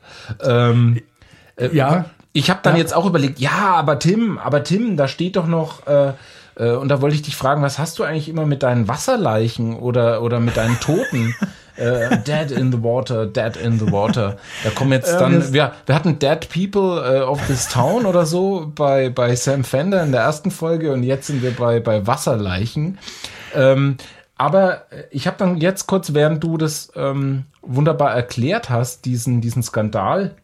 Ähm, 0.42 1.02
äh, 1.58 1.70
Ja. 1.76 2.06
Ich 2.32 2.50
habe 2.50 2.62
dann 2.64 2.76
Ja. 2.76 2.80
jetzt 2.80 2.96
auch 2.96 3.06
überlegt, 3.06 3.40
ja, 3.40 3.74
aber 3.76 4.00
Tim, 4.00 4.38
aber 4.38 4.64
Tim, 4.64 4.96
da 4.96 5.10
steht 5.10 5.36
doch 5.36 5.48
noch, 5.48 5.86
äh, 5.88 6.14
äh, 6.56 6.72
und 6.72 6.88
da 6.88 7.02
wollte 7.02 7.16
ich 7.18 7.24
dich 7.24 7.36
fragen, 7.36 7.62
was 7.62 7.80
hast 7.80 8.00
du 8.00 8.04
eigentlich 8.04 8.30
immer 8.30 8.46
mit 8.46 8.64
deinen 8.64 8.88
Wasserleichen 8.88 9.76
oder, 9.76 10.22
oder 10.22 10.40
mit 10.40 10.56
deinen 10.56 10.80
Toten? 10.80 11.36
Äh, 11.78 12.18
dead 12.20 12.52
in 12.52 12.72
the 12.72 12.82
water, 12.84 13.26
dead 13.26 13.56
in 13.58 13.80
the 13.80 13.92
water. 13.92 14.38
Da 14.64 14.70
kommen 14.72 14.92
jetzt 14.92 15.14
dann, 15.20 15.34
ist- 15.40 15.54
wir, 15.54 15.74
wir 15.86 15.96
hatten 15.96 16.20
Dead 16.20 16.48
People 16.50 17.02
äh, 17.20 17.22
of 17.22 17.46
this 17.48 17.68
Town 17.68 18.06
oder 18.06 18.26
so 18.26 18.72
bei, 18.76 19.10
bei 19.10 19.36
Sam 19.36 19.64
Fender 19.64 20.04
in 20.04 20.12
der 20.12 20.22
ersten 20.22 20.52
Folge 20.52 20.92
und 20.94 21.04
jetzt 21.04 21.28
sind 21.28 21.42
wir 21.42 21.52
bei, 21.56 21.80
bei 21.80 22.06
Wasserleichen. 22.08 22.98
Ähm, 23.56 23.98
aber 24.36 24.84
ich 25.10 25.26
habe 25.28 25.38
dann 25.40 25.58
jetzt 25.58 25.88
kurz, 25.88 26.14
während 26.14 26.44
du 26.44 26.58
das 26.58 26.92
ähm, 26.96 27.46
wunderbar 27.62 28.14
erklärt 28.14 28.70
hast, 28.70 29.06
diesen, 29.06 29.42
diesen 29.42 29.64
Skandal, 29.64 30.36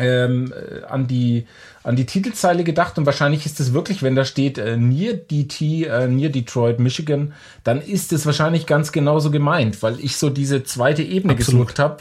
ähm, 0.00 0.52
äh, 0.52 0.84
an 0.84 1.06
die 1.06 1.46
an 1.82 1.96
die 1.96 2.04
Titelzeile 2.04 2.62
gedacht 2.62 2.98
und 2.98 3.06
wahrscheinlich 3.06 3.46
ist 3.46 3.58
es 3.58 3.72
wirklich, 3.72 4.02
wenn 4.02 4.14
da 4.14 4.24
steht 4.24 4.58
äh, 4.58 4.76
Near 4.76 5.14
DT, 5.14 5.62
äh, 5.86 6.08
Near 6.08 6.30
Detroit, 6.30 6.78
Michigan, 6.78 7.32
dann 7.64 7.80
ist 7.80 8.12
es 8.12 8.26
wahrscheinlich 8.26 8.66
ganz 8.66 8.92
genauso 8.92 9.30
gemeint, 9.30 9.82
weil 9.82 9.98
ich 10.00 10.16
so 10.16 10.28
diese 10.28 10.62
zweite 10.62 11.02
Ebene 11.02 11.34
Absolut. 11.34 11.68
gesucht 11.68 11.78
habe. 11.78 11.98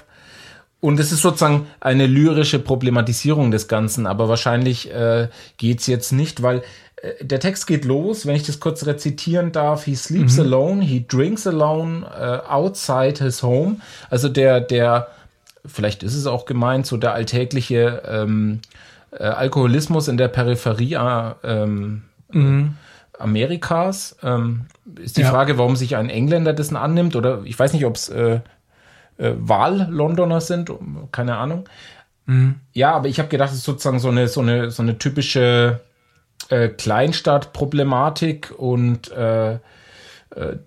Und 0.82 1.00
es 1.00 1.12
ist 1.12 1.22
sozusagen 1.22 1.68
eine 1.82 2.08
lyrische 2.08 2.60
Problematisierung 2.60 3.52
des 3.52 3.68
Ganzen, 3.68 4.08
aber 4.08 4.30
wahrscheinlich 4.30 4.92
äh, 4.94 5.28
geht's 5.58 5.88
jetzt 5.88 6.14
nicht, 6.14 6.42
weil 6.42 6.64
äh, 7.02 7.24
der 7.24 7.40
Text 7.40 7.68
geht 7.68 7.84
los, 7.86 8.26
wenn 8.26 8.36
ich 8.36 8.44
das 8.44 8.60
kurz 8.60 8.86
rezitieren 8.86 9.52
darf. 9.52 9.84
He 9.84 9.96
sleeps 9.96 10.40
alone, 10.40 10.82
he 10.82 11.06
drinks 11.06 11.48
alone, 11.48 12.06
äh, 12.18 12.50
outside 12.50 13.22
his 13.24 13.44
home. 13.44 13.78
Also 14.10 14.30
der, 14.30 14.62
der, 14.62 15.10
vielleicht 15.66 16.04
ist 16.04 16.16
es 16.16 16.26
auch 16.28 16.46
gemeint, 16.46 16.86
so 16.86 16.98
der 16.98 17.14
alltägliche 17.14 18.04
ähm, 18.08 18.60
äh, 19.12 19.24
Alkoholismus 19.24 20.08
in 20.08 20.18
der 20.18 20.28
Peripherie 20.28 20.94
äh, 20.94 21.34
ähm, 21.44 22.04
Amerikas. 23.18 24.18
Ähm, 24.24 24.66
ist 25.02 25.18
die 25.18 25.22
Ja. 25.22 25.30
Frage, 25.30 25.58
warum 25.58 25.76
sich 25.76 25.96
ein 25.96 26.10
Engländer 26.10 26.54
dessen 26.54 26.76
annimmt 26.76 27.16
oder 27.16 27.42
ich 27.44 27.58
weiß 27.58 27.74
nicht, 27.74 27.86
ob 27.86 27.96
es 27.96 28.10
äh, 28.10 28.40
äh, 29.18 29.34
Wahl-Londoner 29.38 30.42
sind, 30.42 30.72
keine 31.12 31.38
Ahnung. 31.38 31.68
Ja, 32.74 32.92
aber 32.94 33.08
ich 33.08 33.18
habe 33.18 33.28
gedacht, 33.30 33.50
es 33.50 33.56
ist 33.58 33.64
sozusagen 33.64 33.98
so 33.98 34.10
eine, 34.10 34.28
so 34.28 34.42
eine, 34.42 34.70
so 34.70 34.84
eine 34.84 35.00
typische 35.00 35.80
äh, 36.50 36.68
Kleinstadt-Problematik 36.70 38.54
und 38.56 39.12
äh, 39.12 39.54
äh, 39.54 39.58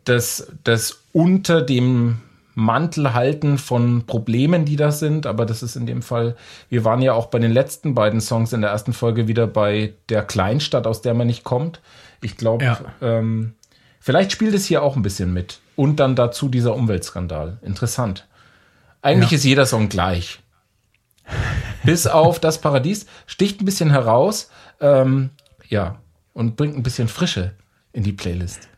das, 0.04 0.52
das 0.64 1.02
unter 1.12 1.62
dem 1.62 2.18
Mantel 2.54 3.14
halten 3.14 3.56
von 3.58 4.04
Problemen, 4.06 4.64
die 4.64 4.76
da 4.76 4.92
sind, 4.92 5.26
aber 5.26 5.46
das 5.46 5.62
ist 5.62 5.76
in 5.76 5.86
dem 5.86 6.02
Fall, 6.02 6.36
wir 6.68 6.84
waren 6.84 7.00
ja 7.02 7.14
auch 7.14 7.26
bei 7.26 7.38
den 7.38 7.52
letzten 7.52 7.94
beiden 7.94 8.20
Songs 8.20 8.52
in 8.52 8.60
der 8.60 8.70
ersten 8.70 8.92
Folge 8.92 9.26
wieder 9.28 9.46
bei 9.46 9.94
der 10.08 10.22
Kleinstadt, 10.22 10.86
aus 10.86 11.00
der 11.02 11.14
man 11.14 11.26
nicht 11.26 11.44
kommt. 11.44 11.80
Ich 12.20 12.36
glaube, 12.36 12.64
Ja. 12.64 12.78
ähm, 13.00 13.54
vielleicht 14.00 14.32
spielt 14.32 14.54
es 14.54 14.66
hier 14.66 14.82
auch 14.82 14.96
ein 14.96 15.02
bisschen 15.02 15.32
mit. 15.32 15.60
Und 15.76 15.96
dann 16.00 16.14
dazu 16.16 16.48
dieser 16.48 16.74
Umweltskandal. 16.76 17.58
Interessant. 17.62 18.26
Eigentlich 19.00 19.30
Ja. 19.30 19.36
ist 19.38 19.44
jeder 19.44 19.66
Song 19.66 19.88
gleich. 19.88 20.40
Bis 21.84 22.06
auf 22.06 22.38
das 22.38 22.60
Paradies 22.60 23.06
sticht 23.26 23.60
ein 23.60 23.64
bisschen 23.64 23.90
heraus, 23.90 24.50
ähm, 24.80 25.30
ja, 25.68 25.96
und 26.34 26.56
bringt 26.56 26.76
ein 26.76 26.82
bisschen 26.82 27.08
Frische 27.08 27.54
in 27.92 28.02
die 28.02 28.12
Playlist. 28.12 28.68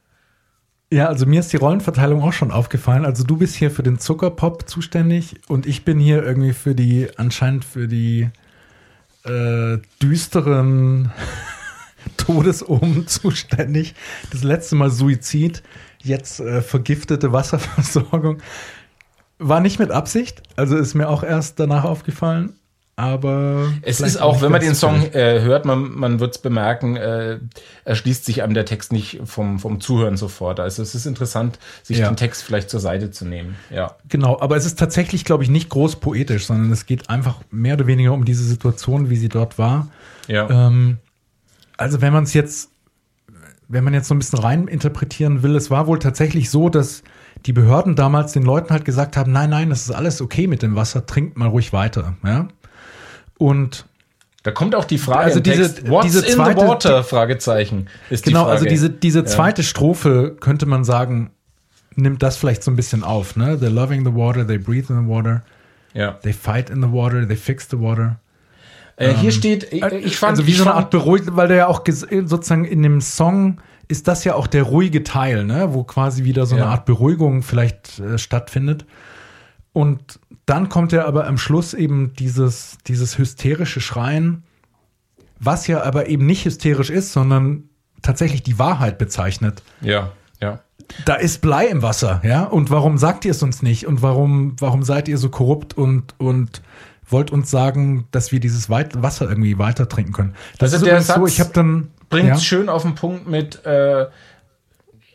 Ja, 0.95 1.09
also 1.09 1.27
mir 1.27 1.41
ist 1.41 1.53
die 1.53 1.57
Rollenverteilung 1.57 2.23
auch 2.23 2.33
schon 2.33 2.53
aufgefallen. 2.53 3.05
Also 3.05 3.25
du 3.25 3.37
bist 3.37 3.57
hier 3.57 3.73
für 3.73 3.83
den 3.83 3.99
Zuckerpop 3.99 4.69
zuständig 4.69 5.35
und 5.49 5.67
ich 5.67 5.85
bin 5.85 5.99
hier 5.99 6.23
irgendwie 6.23 6.53
für 6.53 6.77
die, 6.77 7.09
anscheinend 7.17 7.65
für 7.65 7.89
die 7.89 8.31
äh, 9.25 9.79
düsteren 10.01 11.11
Todesohm 12.17 13.07
zuständig. 13.09 13.97
Das 14.31 14.45
letzte 14.45 14.77
Mal 14.77 14.89
Suizid, 14.89 15.65
jetzt 15.99 16.39
äh, 16.39 16.63
vergiftete 16.63 17.33
Wasserversorgung. 17.33 18.41
War 19.41 19.59
nicht 19.59 19.81
mit 19.81 19.91
Absicht, 19.91 20.45
also 20.55 20.77
ist 20.77 20.95
mir 20.95 21.09
auch 21.09 21.25
erst 21.25 21.59
danach 21.59 21.83
aufgefallen. 21.83 22.53
Aber 22.97 23.73
es 23.83 24.01
ist 24.01 24.19
auch, 24.19 24.41
wenn 24.41 24.53
man 24.53 24.61
den 24.61 24.77
Song 24.77 25.03
äh, 25.15 25.41
hört, 25.41 25.65
man, 25.65 25.95
man 25.95 26.21
wird 26.21 26.37
es 26.37 26.41
bemerken, 26.41 26.97
äh, 26.97 27.41
erschließt 27.85 28.25
sich 28.25 28.43
einem 28.43 28.55
der 28.55 28.65
Text 28.65 28.93
nicht 28.93 29.21
vom, 29.25 29.59
vom 29.59 29.81
Zuhören 29.81 30.17
sofort. 30.17 30.61
Also 30.61 30.81
es 30.81 30.95
ist 30.95 31.05
interessant, 31.05 31.59
sich 31.83 31.99
ja. 31.99 32.09
den 32.09 32.17
Text 32.17 32.45
vielleicht 32.45 32.71
zur 32.71 32.79
Seite 32.79 33.11
zu 33.11 33.25
nehmen. 33.25 33.57
Ja. 33.71 33.97
Genau, 34.09 34.41
aber 34.41 34.57
es 34.57 34.65
ist 34.65 34.79
tatsächlich, 34.79 35.25
glaube 35.25 35.43
ich, 35.43 35.51
nicht 35.51 35.71
groß 35.71 35.97
poetisch, 35.97 36.47
sondern 36.47 36.71
es 36.71 36.87
geht 36.87 37.11
einfach 37.11 37.41
mehr 37.51 37.75
oder 37.75 37.89
weniger 37.89 38.13
um 38.13 38.25
diese 38.25 38.45
Situation, 38.45 39.11
wie 39.11 39.17
sie 39.17 39.29
dort 39.29 39.59
war. 39.59 39.89
Ja. 40.29 40.49
Ähm, 40.49 40.99
also 41.77 42.01
wenn 42.01 42.13
man 42.13 42.23
es 42.23 42.33
jetzt, 42.33 42.71
wenn 43.67 43.83
man 43.83 43.93
jetzt 43.93 44.07
so 44.07 44.15
ein 44.15 44.19
bisschen 44.19 44.39
rein 44.39 44.69
interpretieren 44.69 45.43
will, 45.43 45.57
es 45.57 45.69
war 45.69 45.89
wohl 45.89 45.99
tatsächlich 45.99 46.49
so, 46.49 46.69
dass 46.69 47.03
die 47.47 47.53
Behörden 47.53 47.97
damals 47.97 48.33
den 48.33 48.45
Leuten 48.45 48.71
halt 48.71 48.85
gesagt 48.85 49.17
haben, 49.17 49.33
nein, 49.33 49.51
nein, 49.51 49.71
das 49.71 49.83
ist 49.83 49.91
alles 49.91 50.21
okay 50.23 50.47
mit 50.47 50.63
dem 50.63 50.77
Wasser, 50.77 51.07
trinkt 51.07 51.37
mal 51.37 51.49
ruhig 51.49 51.73
weiter. 51.73 52.15
Ja? 52.23 52.47
Und 53.39 53.87
da 54.43 54.51
kommt 54.51 54.75
auch 54.75 54.85
die 54.85 54.99
Frage, 54.99 55.25
also 55.25 55.41
diese, 55.41 55.75
Text, 55.75 55.89
What's 55.89 56.07
diese 56.07 56.25
zweite, 56.25 56.61
in 56.61 56.67
the 56.67 56.67
water? 56.67 57.03
Fragezeichen. 57.03 57.89
Ist 58.11 58.25
genau, 58.25 58.45
also 58.45 58.67
diese, 58.67 58.91
diese 58.91 59.25
zweite 59.25 59.63
ja. 59.63 59.69
Strophe 59.69 60.37
könnte 60.39 60.67
man 60.67 60.85
sagen, 60.85 61.31
nimmt 61.97 62.23
das 62.23 62.37
vielleicht 62.37 62.63
so 62.63 62.71
ein 62.71 62.77
bisschen 62.77 63.05
auf, 63.05 63.37
ne? 63.37 63.55
They're 63.55 63.71
loving 63.71 64.05
the 64.05 64.15
water, 64.15 64.47
they 64.47 64.59
breathe 64.59 64.93
in 64.93 65.05
the 65.05 65.09
water. 65.09 65.43
Ja. 65.95 66.13
They 66.23 66.33
fight 66.33 66.69
in 66.69 66.83
the 66.83 66.93
water, 66.93 67.27
they 67.27 67.37
fix 67.37 67.69
the 67.71 67.81
water. 67.81 68.19
Äh, 68.97 69.15
hier 69.15 69.31
ähm, 69.31 69.31
steht, 69.31 69.73
ich, 69.73 69.83
äh, 69.83 69.99
ich 69.99 70.17
fand. 70.17 70.33
Also 70.33 70.47
wie 70.47 70.53
so 70.53 70.65
eine 70.65 70.75
Art 70.75 70.91
beruhigt, 70.91 71.25
weil 71.31 71.49
der 71.49 71.57
ja 71.57 71.67
auch 71.67 71.83
sozusagen 71.87 72.65
in 72.65 72.83
dem 72.83 73.01
Song 73.01 73.61
ist 73.89 74.09
das 74.09 74.25
ja 74.25 74.35
auch 74.35 74.47
der 74.47 74.65
ruhige 74.65 75.05
Teil, 75.05 75.45
ne? 75.45 75.69
Wo 75.73 75.85
quasi 75.85 76.25
wieder 76.25 76.47
so 76.47 76.57
ja. 76.57 76.65
eine 76.65 76.71
Art 76.71 76.85
Beruhigung 76.85 77.43
vielleicht 77.43 77.99
äh, 77.99 78.19
stattfindet. 78.19 78.85
Und 79.75 80.21
dann 80.47 80.69
kommt 80.69 80.93
ja 80.93 81.05
aber 81.05 81.27
am 81.27 81.37
Schluss 81.37 81.75
eben 81.75 82.15
dieses, 82.15 82.79
dieses 82.87 83.19
hysterische 83.19 83.81
Schreien, 83.81 84.45
was 85.41 85.67
ja 85.67 85.83
aber 85.83 86.07
eben 86.09 86.25
nicht 86.25 86.45
hysterisch 86.45 86.91
ist, 86.91 87.13
sondern 87.13 87.65
tatsächlich 88.01 88.45
die 88.45 88.59
Wahrheit 88.59 88.99
bezeichnet. 88.99 89.63
Ja, 89.81 90.13
ja. 90.41 90.61
Da 91.07 91.15
ist 91.15 91.41
Blei 91.41 91.67
im 91.67 91.83
Wasser, 91.83 92.21
ja? 92.25 92.45
Und 92.45 92.71
warum 92.71 92.99
sagt 92.99 93.25
ihr 93.25 93.33
es 93.33 93.43
uns 93.43 93.63
nicht? 93.63 93.87
Und 93.87 94.01
warum, 94.01 94.55
warum 94.61 94.85
seid 94.85 95.09
ihr 95.09 95.19
so 95.19 95.29
korrupt 95.29 95.77
und, 95.77 96.15
und 96.19 96.63
wollt 97.09 97.33
uns 97.33 97.51
sagen, 97.51 98.07
dass 98.13 98.31
wir 98.31 98.39
dieses 98.39 98.71
Wasser 98.71 99.29
irgendwie 99.29 99.59
weiter 99.59 99.89
trinken 99.89 100.13
können? 100.13 100.35
Das 100.59 100.73
also 100.73 100.87
ist 100.87 100.91
der 100.91 101.03
Satz 101.03 101.17
so, 101.17 101.27
ich 101.27 101.41
habe 101.41 101.51
dann 101.53 101.91
bringt 102.11 102.29
ja? 102.29 102.39
schön 102.39 102.69
auf 102.69 102.83
den 102.83 102.95
Punkt 102.95 103.27
mit 103.27 103.65
äh, 103.65 104.07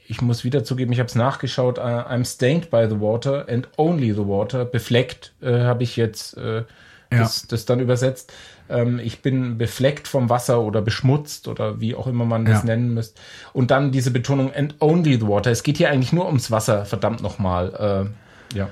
ich 0.10 0.24
muss 0.24 0.44
wieder 0.44 0.64
zugeben, 0.64 0.92
ich 0.92 1.00
habe 1.00 1.08
es 1.08 1.14
nachgeschaut. 1.14 1.78
Uh, 1.78 1.82
I'm 1.82 2.26
stained 2.26 2.72
by 2.72 2.88
the 2.90 3.00
water 3.00 3.48
and 3.48 3.70
only 3.78 4.12
the 4.12 4.28
water. 4.28 4.66
Befleckt 4.66 5.34
äh, 5.40 5.60
habe 5.60 5.84
ich 5.84 5.98
jetzt 5.98 6.36
äh, 6.36 6.58
ja. 6.58 6.66
das, 7.10 7.46
das, 7.46 7.66
dann 7.66 7.80
übersetzt. 7.80 8.34
Ähm, 8.70 8.98
ich 8.98 9.22
bin 9.22 9.60
befleckt 9.60 10.08
vom 10.08 10.28
Wasser 10.28 10.62
oder 10.62 10.82
beschmutzt 10.82 11.48
oder 11.48 11.80
wie 11.80 11.94
auch 11.94 12.08
immer 12.08 12.26
man 12.26 12.44
das 12.44 12.60
ja. 12.60 12.66
nennen 12.66 12.96
müsst. 12.96 13.22
Und 13.54 13.70
dann 13.70 13.92
diese 13.92 14.10
Betonung 14.10 14.52
and 14.52 14.74
only 14.80 15.14
the 15.14 15.28
water. 15.28 15.52
Es 15.52 15.62
geht 15.62 15.78
hier 15.78 15.92
eigentlich 15.92 16.12
nur 16.12 16.26
ums 16.26 16.50
Wasser, 16.50 16.86
verdammt 16.86 17.22
nochmal. 17.22 18.10
Äh, 18.52 18.58
ja. 18.58 18.70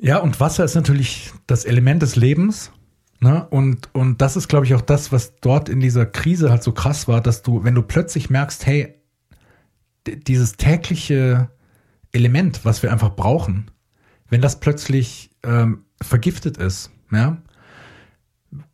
Ja, 0.00 0.18
und 0.18 0.40
Wasser 0.40 0.64
ist 0.64 0.74
natürlich 0.74 1.30
das 1.46 1.64
Element 1.64 2.02
des 2.02 2.16
Lebens. 2.16 2.72
Ne? 3.20 3.46
Und, 3.50 3.88
und 3.94 4.20
das 4.20 4.36
ist, 4.36 4.48
glaube 4.48 4.66
ich, 4.66 4.74
auch 4.74 4.80
das, 4.80 5.12
was 5.12 5.36
dort 5.40 5.68
in 5.68 5.78
dieser 5.78 6.06
Krise 6.06 6.50
halt 6.50 6.64
so 6.64 6.72
krass 6.72 7.06
war, 7.06 7.20
dass 7.20 7.42
du, 7.42 7.62
wenn 7.62 7.76
du 7.76 7.82
plötzlich 7.82 8.30
merkst, 8.30 8.66
hey, 8.66 8.95
dieses 10.08 10.56
tägliche 10.56 11.50
Element, 12.12 12.64
was 12.64 12.82
wir 12.82 12.92
einfach 12.92 13.14
brauchen, 13.14 13.70
wenn 14.28 14.40
das 14.40 14.60
plötzlich 14.60 15.30
ähm, 15.42 15.84
vergiftet 16.02 16.56
ist, 16.56 16.90
ja, 17.12 17.38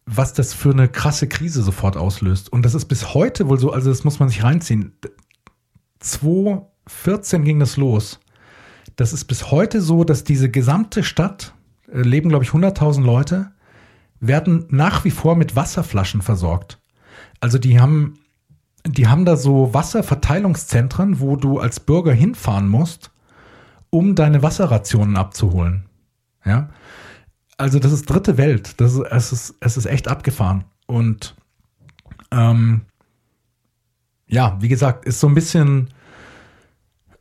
was 0.06 0.32
das 0.32 0.52
für 0.52 0.70
eine 0.70 0.88
krasse 0.88 1.28
Krise 1.28 1.62
sofort 1.62 1.96
auslöst. 1.96 2.52
Und 2.52 2.64
das 2.64 2.74
ist 2.74 2.86
bis 2.86 3.14
heute 3.14 3.48
wohl 3.48 3.58
so, 3.58 3.72
also 3.72 3.90
das 3.90 4.04
muss 4.04 4.18
man 4.18 4.28
sich 4.28 4.42
reinziehen. 4.42 4.92
2014 6.00 7.44
ging 7.44 7.60
das 7.60 7.76
los. 7.76 8.20
Das 8.96 9.12
ist 9.12 9.24
bis 9.24 9.50
heute 9.50 9.80
so, 9.80 10.04
dass 10.04 10.24
diese 10.24 10.50
gesamte 10.50 11.02
Stadt, 11.04 11.54
äh, 11.90 12.02
leben 12.02 12.28
glaube 12.28 12.44
ich 12.44 12.50
100.000 12.50 13.02
Leute, 13.02 13.52
werden 14.20 14.66
nach 14.68 15.04
wie 15.04 15.10
vor 15.10 15.36
mit 15.36 15.56
Wasserflaschen 15.56 16.22
versorgt. 16.22 16.78
Also 17.40 17.58
die 17.58 17.80
haben 17.80 18.14
die 18.86 19.06
haben 19.06 19.24
da 19.24 19.36
so 19.36 19.72
Wasserverteilungszentren, 19.74 21.20
wo 21.20 21.36
du 21.36 21.58
als 21.58 21.80
Bürger 21.80 22.12
hinfahren 22.12 22.68
musst, 22.68 23.10
um 23.90 24.14
deine 24.14 24.42
Wasserrationen 24.42 25.16
abzuholen. 25.16 25.84
Ja. 26.44 26.70
Also 27.56 27.78
das 27.78 27.92
ist 27.92 28.10
dritte 28.10 28.38
Welt. 28.38 28.80
Das 28.80 28.94
ist, 28.94 29.00
es, 29.10 29.32
ist, 29.32 29.54
es 29.60 29.76
ist 29.76 29.86
echt 29.86 30.08
abgefahren. 30.08 30.64
Und 30.86 31.36
ähm, 32.32 32.82
ja, 34.26 34.56
wie 34.60 34.68
gesagt, 34.68 35.04
ist 35.04 35.20
so 35.20 35.28
ein 35.28 35.34
bisschen, 35.34 35.90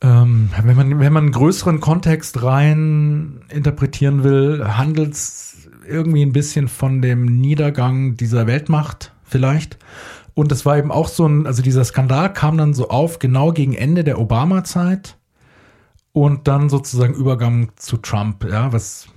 ähm, 0.02 0.50
wenn, 0.64 0.76
man, 0.76 1.00
wenn 1.00 1.14
man 1.14 1.26
einen 1.26 1.32
größeren 1.34 1.80
Kontext 1.80 2.42
rein 2.42 3.42
interpretieren 3.50 4.24
will, 4.24 4.64
handelt 4.66 5.14
es 5.14 5.70
irgendwie 5.88 6.24
ein 6.26 6.32
bisschen 6.32 6.68
von 6.68 7.02
dem 7.02 7.26
Niedergang 7.26 8.16
dieser 8.16 8.48
Weltmacht 8.48 9.14
vielleicht. 9.24 9.78
Und 10.42 10.52
das 10.52 10.66
war 10.66 10.76
eben 10.76 10.92
auch 10.92 11.08
so 11.08 11.28
ein, 11.28 11.46
also 11.46 11.62
dieser 11.62 11.86
Skandal 11.86 12.34
kam 12.34 12.58
dann 12.58 12.74
so 12.74 12.90
auf, 12.90 13.20
genau 13.20 13.52
gegen 13.52 13.76
Ende 13.76 14.04
der 14.04 14.18
Obama-Zeit 14.18 15.20
und 16.14 16.48
dann 16.48 16.68
sozusagen 16.68 17.14
Übergang 17.14 17.72
zu 17.76 17.98
Trump, 17.98 18.44
ja, 18.44 18.74
was, 18.74 19.08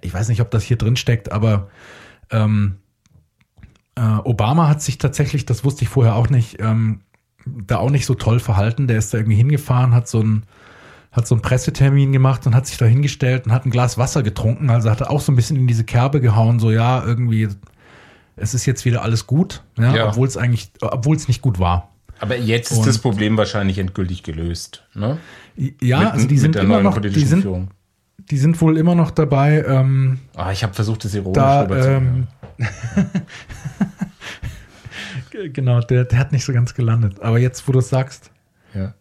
ich 0.00 0.12
weiß 0.12 0.28
nicht, 0.28 0.40
ob 0.40 0.50
das 0.50 0.64
hier 0.64 0.76
drin 0.76 0.96
steckt, 0.96 1.30
aber 1.30 1.68
ähm, 2.32 2.78
äh, 3.94 4.00
Obama 4.24 4.66
hat 4.66 4.82
sich 4.82 4.98
tatsächlich, 4.98 5.46
das 5.46 5.62
wusste 5.62 5.84
ich 5.84 5.88
vorher 5.88 6.16
auch 6.16 6.28
nicht, 6.28 6.60
ähm, 6.60 7.02
da 7.46 7.76
auch 7.76 7.90
nicht 7.90 8.04
so 8.04 8.16
toll 8.16 8.40
verhalten. 8.40 8.88
Der 8.88 8.98
ist 8.98 9.14
da 9.14 9.18
irgendwie 9.18 9.36
hingefahren, 9.36 9.94
hat 9.94 10.08
so 10.08 10.20
ein 10.20 10.42
hat 11.12 11.28
so 11.28 11.36
einen 11.36 11.42
Pressetermin 11.42 12.10
gemacht 12.10 12.48
und 12.48 12.54
hat 12.56 12.66
sich 12.66 12.78
da 12.78 12.84
hingestellt 12.84 13.46
und 13.46 13.52
hat 13.52 13.64
ein 13.64 13.70
Glas 13.70 13.96
Wasser 13.96 14.24
getrunken. 14.24 14.70
Also 14.70 14.90
hat 14.90 15.02
er 15.02 15.10
auch 15.10 15.20
so 15.20 15.30
ein 15.30 15.36
bisschen 15.36 15.56
in 15.56 15.68
diese 15.68 15.84
Kerbe 15.84 16.20
gehauen, 16.20 16.58
so 16.58 16.72
ja, 16.72 17.02
irgendwie 17.04 17.48
es 18.40 18.54
ist 18.54 18.66
jetzt 18.66 18.84
wieder 18.84 19.02
alles 19.02 19.26
gut, 19.26 19.62
ja, 19.78 19.94
ja. 19.94 20.08
obwohl 20.08 20.26
es 20.26 20.36
eigentlich, 20.36 20.70
obwohl 20.80 21.16
es 21.16 21.28
nicht 21.28 21.42
gut 21.42 21.58
war. 21.58 21.90
Aber 22.20 22.36
jetzt 22.36 22.72
ist 22.72 22.78
und, 22.78 22.86
das 22.86 22.98
Problem 22.98 23.36
wahrscheinlich 23.36 23.78
endgültig 23.78 24.22
gelöst. 24.22 24.84
Ne? 24.94 25.18
Ja, 25.80 26.00
mit, 26.00 26.12
also 26.12 26.26
die 26.26 26.38
sind 26.38 26.56
immer 26.56 26.82
noch, 26.82 26.98
die 26.98 27.24
sind, 27.24 27.46
die 28.18 28.38
sind 28.38 28.60
wohl 28.60 28.76
immer 28.76 28.94
noch 28.94 29.10
dabei. 29.10 29.64
Ähm, 29.66 30.18
ah, 30.34 30.50
ich 30.50 30.62
habe 30.64 30.74
versucht, 30.74 31.04
das 31.04 31.14
ironisch 31.14 31.36
da, 31.36 31.68
ähm, 31.68 32.26
Genau, 35.52 35.80
der, 35.80 36.04
der 36.04 36.18
hat 36.18 36.32
nicht 36.32 36.44
so 36.44 36.52
ganz 36.52 36.74
gelandet. 36.74 37.20
Aber 37.20 37.38
jetzt, 37.38 37.68
wo 37.68 37.72
du 37.72 37.78
es 37.78 37.88
sagst, 37.88 38.30
ja. 38.74 38.94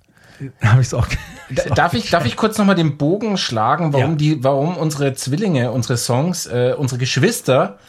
habe 0.61 0.81
ich 0.81 0.87
es 0.87 0.93
auch. 0.93 1.07
Darf 1.75 1.93
ich, 1.93 2.09
darf 2.09 2.25
ich 2.25 2.35
kurz 2.35 2.57
nochmal 2.57 2.75
den 2.75 2.97
Bogen 2.97 3.37
schlagen, 3.37 3.93
warum 3.93 4.11
ja. 4.11 4.15
die, 4.17 4.43
warum 4.43 4.75
unsere 4.75 5.13
Zwillinge, 5.13 5.71
unsere 5.71 5.95
Songs, 5.95 6.45
äh, 6.45 6.75
unsere 6.77 6.99
Geschwister 6.99 7.79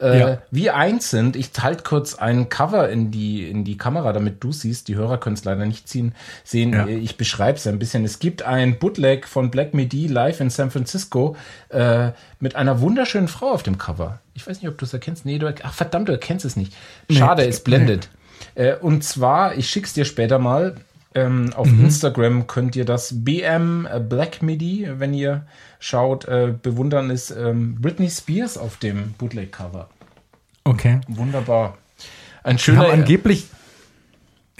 äh, 0.00 0.18
ja. 0.18 0.42
wie 0.50 0.70
eins 0.70 1.10
sind. 1.10 1.36
Ich 1.36 1.50
halte 1.60 1.82
kurz 1.82 2.14
ein 2.14 2.48
Cover 2.48 2.88
in 2.88 3.10
die, 3.10 3.48
in 3.48 3.64
die 3.64 3.78
Kamera, 3.78 4.12
damit 4.12 4.42
du 4.44 4.52
siehst. 4.52 4.88
Die 4.88 4.94
Hörer 4.94 5.18
können 5.18 5.36
es 5.36 5.44
leider 5.44 5.64
nicht 5.64 5.88
ziehen, 5.88 6.14
sehen. 6.44 6.72
Ja. 6.72 6.86
Ich 6.86 7.16
beschreibe 7.16 7.58
es 7.58 7.66
ein 7.66 7.78
bisschen. 7.78 8.04
Es 8.04 8.18
gibt 8.18 8.42
ein 8.42 8.78
Bootleg 8.78 9.26
von 9.26 9.50
Black 9.50 9.72
Midi 9.74 10.06
live 10.06 10.40
in 10.40 10.50
San 10.50 10.70
Francisco 10.70 11.36
äh, 11.70 12.10
mit 12.40 12.56
einer 12.56 12.80
wunderschönen 12.80 13.28
Frau 13.28 13.52
auf 13.52 13.62
dem 13.62 13.78
Cover. 13.78 14.20
Ich 14.34 14.46
weiß 14.46 14.60
nicht, 14.60 14.68
ob 14.68 14.76
du 14.76 14.84
es 14.84 14.92
erkennst. 14.92 15.24
Nee, 15.24 15.38
du, 15.38 15.52
ach 15.62 15.72
verdammt, 15.72 16.08
du 16.08 16.12
erkennst 16.12 16.44
es 16.44 16.56
nicht. 16.56 16.74
Schade, 17.10 17.42
nee. 17.42 17.48
es 17.48 17.64
blendet. 17.64 18.10
Nee. 18.54 18.64
Äh, 18.64 18.76
und 18.76 19.02
zwar, 19.02 19.56
ich 19.56 19.68
schick's 19.70 19.94
dir 19.94 20.04
später 20.04 20.38
mal. 20.38 20.76
Ähm, 21.16 21.50
auf 21.54 21.66
mhm. 21.66 21.86
Instagram 21.86 22.46
könnt 22.46 22.76
ihr 22.76 22.84
das 22.84 23.24
BM 23.24 23.88
Black 24.06 24.42
Midi, 24.42 24.86
wenn 24.98 25.14
ihr 25.14 25.46
schaut, 25.78 26.26
äh, 26.26 26.52
bewundern, 26.60 27.08
ist 27.08 27.30
ähm, 27.30 27.80
Britney 27.80 28.10
Spears 28.10 28.58
auf 28.58 28.76
dem 28.76 29.14
Bootleg-Cover. 29.16 29.88
Okay. 30.64 31.00
Wunderbar. 31.08 31.78
Ein 32.42 32.58
schöner. 32.58 32.90
angeblich. 32.90 33.46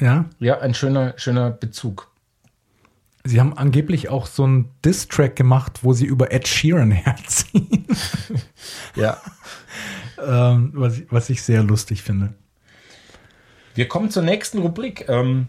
Ja. 0.01 0.25
Ja, 0.39 0.59
ein 0.61 0.73
schöner, 0.73 1.13
schöner 1.19 1.51
Bezug. 1.51 2.11
Sie 3.23 3.39
haben 3.39 3.59
angeblich 3.59 4.09
auch 4.09 4.27
so 4.27 4.45
einen 4.45 4.71
Diss-Track 4.83 5.37
gemacht, 5.37 5.81
wo 5.83 5.93
sie 5.93 6.07
über 6.07 6.33
Ed 6.33 6.49
Sheeran 6.49 6.91
herziehen. 6.93 7.87
ja. 8.95 9.21
ähm, 10.27 10.71
was, 10.73 11.03
was 11.11 11.29
ich 11.29 11.43
sehr 11.43 11.63
lustig 11.63 12.03
finde. 12.03 12.33
Wir 13.75 13.89
kommen 13.89 14.09
zur 14.09 14.23
nächsten 14.23 14.61
Rubrik. 14.61 15.07
Ähm, 15.11 15.49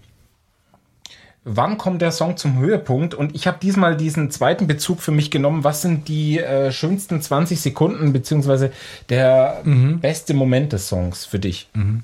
wann 1.48 1.78
kommt 1.78 2.02
der 2.02 2.12
Song 2.12 2.38
zum 2.38 2.60
Höhepunkt? 2.60 3.14
Und 3.14 3.34
ich 3.34 3.48
habe 3.48 3.58
diesmal 3.62 3.96
diesen 3.96 4.30
zweiten 4.30 4.68
Bezug 4.68 5.02
für 5.02 5.12
mich 5.12 5.32
genommen. 5.32 5.64
Was 5.64 5.82
sind 5.82 6.08
die 6.08 6.40
äh, 6.40 6.72
schönsten 6.72 7.22
20 7.22 7.60
Sekunden, 7.60 8.14
beziehungsweise 8.14 8.72
der 9.10 9.62
mhm. 9.64 10.00
beste 10.00 10.34
Moment 10.34 10.74
des 10.74 10.88
Songs 10.88 11.26
für 11.26 11.40
dich? 11.40 11.70
Mhm. 11.74 12.04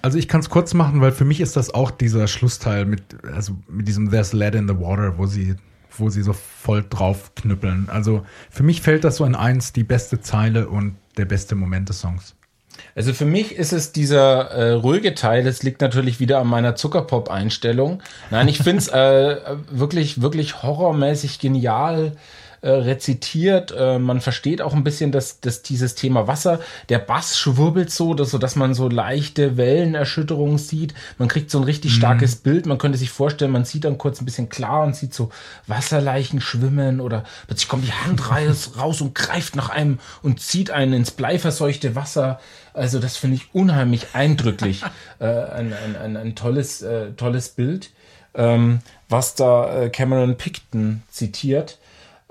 Also 0.00 0.18
ich 0.18 0.28
kann 0.28 0.40
es 0.40 0.50
kurz 0.50 0.74
machen, 0.74 1.00
weil 1.00 1.12
für 1.12 1.24
mich 1.24 1.40
ist 1.40 1.56
das 1.56 1.72
auch 1.72 1.90
dieser 1.90 2.28
Schlussteil 2.28 2.84
mit, 2.84 3.02
also 3.24 3.56
mit 3.68 3.88
diesem 3.88 4.10
There's 4.10 4.32
Lead 4.32 4.54
in 4.54 4.68
the 4.68 4.78
Water, 4.78 5.18
wo 5.18 5.26
sie, 5.26 5.56
wo 5.96 6.10
sie 6.10 6.22
so 6.22 6.34
voll 6.34 6.84
drauf 6.88 7.34
knüppeln. 7.34 7.88
Also 7.88 8.24
für 8.50 8.62
mich 8.62 8.82
fällt 8.82 9.04
das 9.04 9.16
so 9.16 9.24
in 9.24 9.34
eins, 9.34 9.72
die 9.72 9.84
beste 9.84 10.20
Zeile 10.20 10.68
und 10.68 10.96
der 11.16 11.24
beste 11.24 11.54
Moment 11.54 11.88
des 11.88 12.00
Songs. 12.00 12.36
Also 12.94 13.12
für 13.12 13.24
mich 13.24 13.56
ist 13.56 13.72
es 13.72 13.92
dieser 13.92 14.50
äh, 14.50 14.70
ruhige 14.72 15.14
Teil, 15.14 15.44
das 15.44 15.62
liegt 15.62 15.80
natürlich 15.80 16.20
wieder 16.20 16.38
an 16.38 16.46
meiner 16.46 16.76
Zuckerpop-Einstellung. 16.76 18.02
Nein, 18.30 18.48
ich 18.48 18.58
finde 18.58 18.78
es 18.78 18.88
äh, 18.88 19.36
wirklich, 19.70 20.20
wirklich 20.22 20.62
horrormäßig 20.62 21.38
genial 21.38 22.12
äh, 22.64 22.70
rezitiert. 22.70 23.74
Äh, 23.76 23.98
man 23.98 24.22
versteht 24.22 24.62
auch 24.62 24.72
ein 24.72 24.84
bisschen, 24.84 25.12
dass, 25.12 25.40
dass 25.40 25.60
dieses 25.60 25.96
Thema 25.96 26.26
Wasser, 26.26 26.60
der 26.88 26.98
Bass 26.98 27.38
schwurbelt 27.38 27.90
so, 27.90 28.14
dass, 28.14 28.30
so, 28.30 28.38
dass 28.38 28.56
man 28.56 28.72
so 28.72 28.88
leichte 28.88 29.58
Wellenerschütterungen 29.58 30.56
sieht. 30.56 30.94
Man 31.18 31.28
kriegt 31.28 31.50
so 31.50 31.58
ein 31.58 31.64
richtig 31.64 31.92
mhm. 31.92 31.96
starkes 31.96 32.36
Bild. 32.36 32.64
Man 32.64 32.78
könnte 32.78 32.96
sich 32.96 33.10
vorstellen, 33.10 33.50
man 33.50 33.66
sieht 33.66 33.84
dann 33.84 33.98
kurz 33.98 34.18
ein 34.18 34.24
bisschen 34.24 34.48
klar 34.48 34.82
und 34.82 34.96
sieht 34.96 35.12
so 35.12 35.28
Wasserleichen 35.66 36.40
schwimmen 36.40 37.02
oder 37.02 37.24
plötzlich 37.48 37.68
kommt 37.68 37.86
die 37.86 37.92
Hand 37.92 38.30
raus 38.30 38.70
und 39.02 39.14
greift 39.14 39.56
nach 39.56 39.68
einem 39.68 39.98
und 40.22 40.40
zieht 40.40 40.70
einen 40.70 40.94
ins 40.94 41.10
bleiverseuchte 41.10 41.94
Wasser. 41.94 42.40
Also 42.72 42.98
das 42.98 43.18
finde 43.18 43.36
ich 43.36 43.54
unheimlich 43.54 44.14
eindrücklich. 44.14 44.82
äh, 45.18 45.26
ein, 45.26 45.74
ein, 45.74 45.96
ein, 45.96 46.16
ein 46.16 46.34
tolles, 46.34 46.80
äh, 46.80 47.12
tolles 47.12 47.50
Bild, 47.50 47.90
ähm, 48.34 48.78
was 49.10 49.34
da 49.34 49.82
äh, 49.82 49.90
Cameron 49.90 50.38
Picton 50.38 51.02
zitiert 51.10 51.78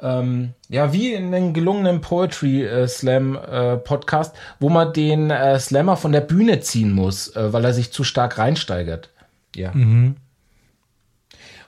ähm, 0.03 0.53
ja, 0.67 0.91
wie 0.91 1.13
in 1.13 1.33
einem 1.33 1.53
gelungenen 1.53 2.01
Poetry 2.01 2.63
äh, 2.63 2.87
Slam 2.87 3.35
äh, 3.35 3.77
Podcast, 3.77 4.35
wo 4.59 4.69
man 4.69 4.93
den 4.93 5.31
äh, 5.31 5.59
Slammer 5.59 5.95
von 5.95 6.11
der 6.11 6.21
Bühne 6.21 6.59
ziehen 6.59 6.91
muss, 6.91 7.35
äh, 7.35 7.53
weil 7.53 7.63
er 7.63 7.73
sich 7.73 7.91
zu 7.91 8.03
stark 8.03 8.37
reinsteigert. 8.37 9.09
Ja. 9.55 9.71
Mhm. 9.73 10.17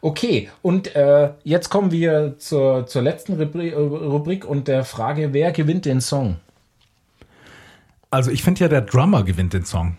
Okay, 0.01 0.49
und 0.61 0.91
jetzt 1.43 1.69
kommen 1.69 1.89
wir 1.89 2.35
zur, 2.37 2.85
zur 2.85 3.01
letzten 3.01 3.41
Rubrik, 3.41 3.73
äh, 3.73 3.75
Rubrik 3.75 4.45
und 4.45 4.67
der 4.67 4.83
Frage, 4.83 5.33
wer 5.33 5.51
gewinnt 5.51 5.85
den 5.85 5.99
Song? 5.99 6.35
Also 8.11 8.29
ich 8.29 8.43
finde 8.43 8.61
ja, 8.61 8.67
der 8.67 8.81
Drummer 8.81 9.23
gewinnt 9.23 9.53
den 9.53 9.65
Song. 9.65 9.97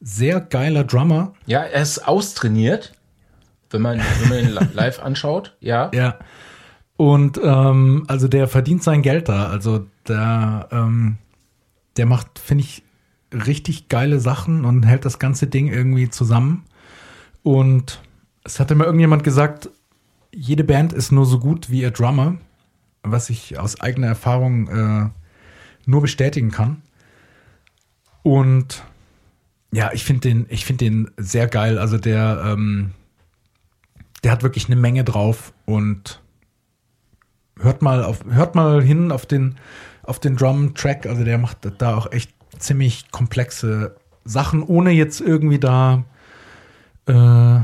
Sehr 0.00 0.40
geiler 0.40 0.84
Drummer. 0.84 1.34
Ja, 1.46 1.62
er 1.62 1.82
ist 1.82 2.06
austrainiert, 2.06 2.92
wenn 3.70 3.82
man, 3.82 4.00
wenn 4.20 4.28
man 4.28 4.38
ihn 4.38 4.68
live 4.74 5.00
anschaut. 5.00 5.56
Ja. 5.58 5.90
Ja. 5.92 6.18
Und 6.96 7.38
ähm, 7.42 8.04
also 8.08 8.28
der 8.28 8.48
verdient 8.48 8.82
sein 8.82 9.02
Geld 9.02 9.28
da. 9.28 9.48
Also 9.48 9.86
der, 10.08 10.68
ähm, 10.70 11.18
der 11.96 12.06
macht, 12.06 12.38
finde 12.38 12.64
ich, 12.64 12.82
richtig 13.32 13.88
geile 13.88 14.20
Sachen 14.20 14.64
und 14.64 14.84
hält 14.84 15.04
das 15.04 15.18
ganze 15.18 15.46
Ding 15.46 15.68
irgendwie 15.68 16.08
zusammen. 16.08 16.64
Und 17.42 18.00
es 18.44 18.60
hatte 18.60 18.74
mir 18.74 18.84
irgendjemand 18.84 19.24
gesagt, 19.24 19.70
jede 20.32 20.64
Band 20.64 20.92
ist 20.92 21.12
nur 21.12 21.26
so 21.26 21.38
gut 21.38 21.70
wie 21.70 21.82
ihr 21.82 21.90
Drummer, 21.90 22.36
was 23.02 23.30
ich 23.30 23.58
aus 23.58 23.80
eigener 23.80 24.06
Erfahrung 24.08 24.68
äh, 24.68 25.10
nur 25.86 26.00
bestätigen 26.00 26.50
kann. 26.50 26.82
Und 28.22 28.84
ja, 29.72 29.92
ich 29.92 30.04
finde 30.04 30.28
den, 30.28 30.46
ich 30.48 30.64
finde 30.64 30.84
den 30.84 31.10
sehr 31.16 31.46
geil. 31.46 31.78
Also 31.78 31.98
der, 31.98 32.42
ähm, 32.46 32.92
der 34.24 34.32
hat 34.32 34.42
wirklich 34.42 34.66
eine 34.66 34.76
Menge 34.76 35.04
drauf 35.04 35.52
und 35.64 36.20
hört 37.58 37.82
mal 37.82 38.04
auf, 38.04 38.24
hört 38.28 38.54
mal 38.54 38.82
hin 38.82 39.12
auf 39.12 39.26
den, 39.26 39.56
auf 40.02 40.18
den 40.18 40.36
Drum-Track. 40.36 41.06
Also 41.06 41.24
der 41.24 41.38
macht 41.38 41.58
da 41.78 41.96
auch 41.96 42.10
echt 42.12 42.30
ziemlich 42.58 43.10
komplexe 43.10 43.96
Sachen, 44.24 44.62
ohne 44.62 44.90
jetzt 44.90 45.20
irgendwie 45.20 45.58
da 45.58 46.04
äh, 47.06 47.60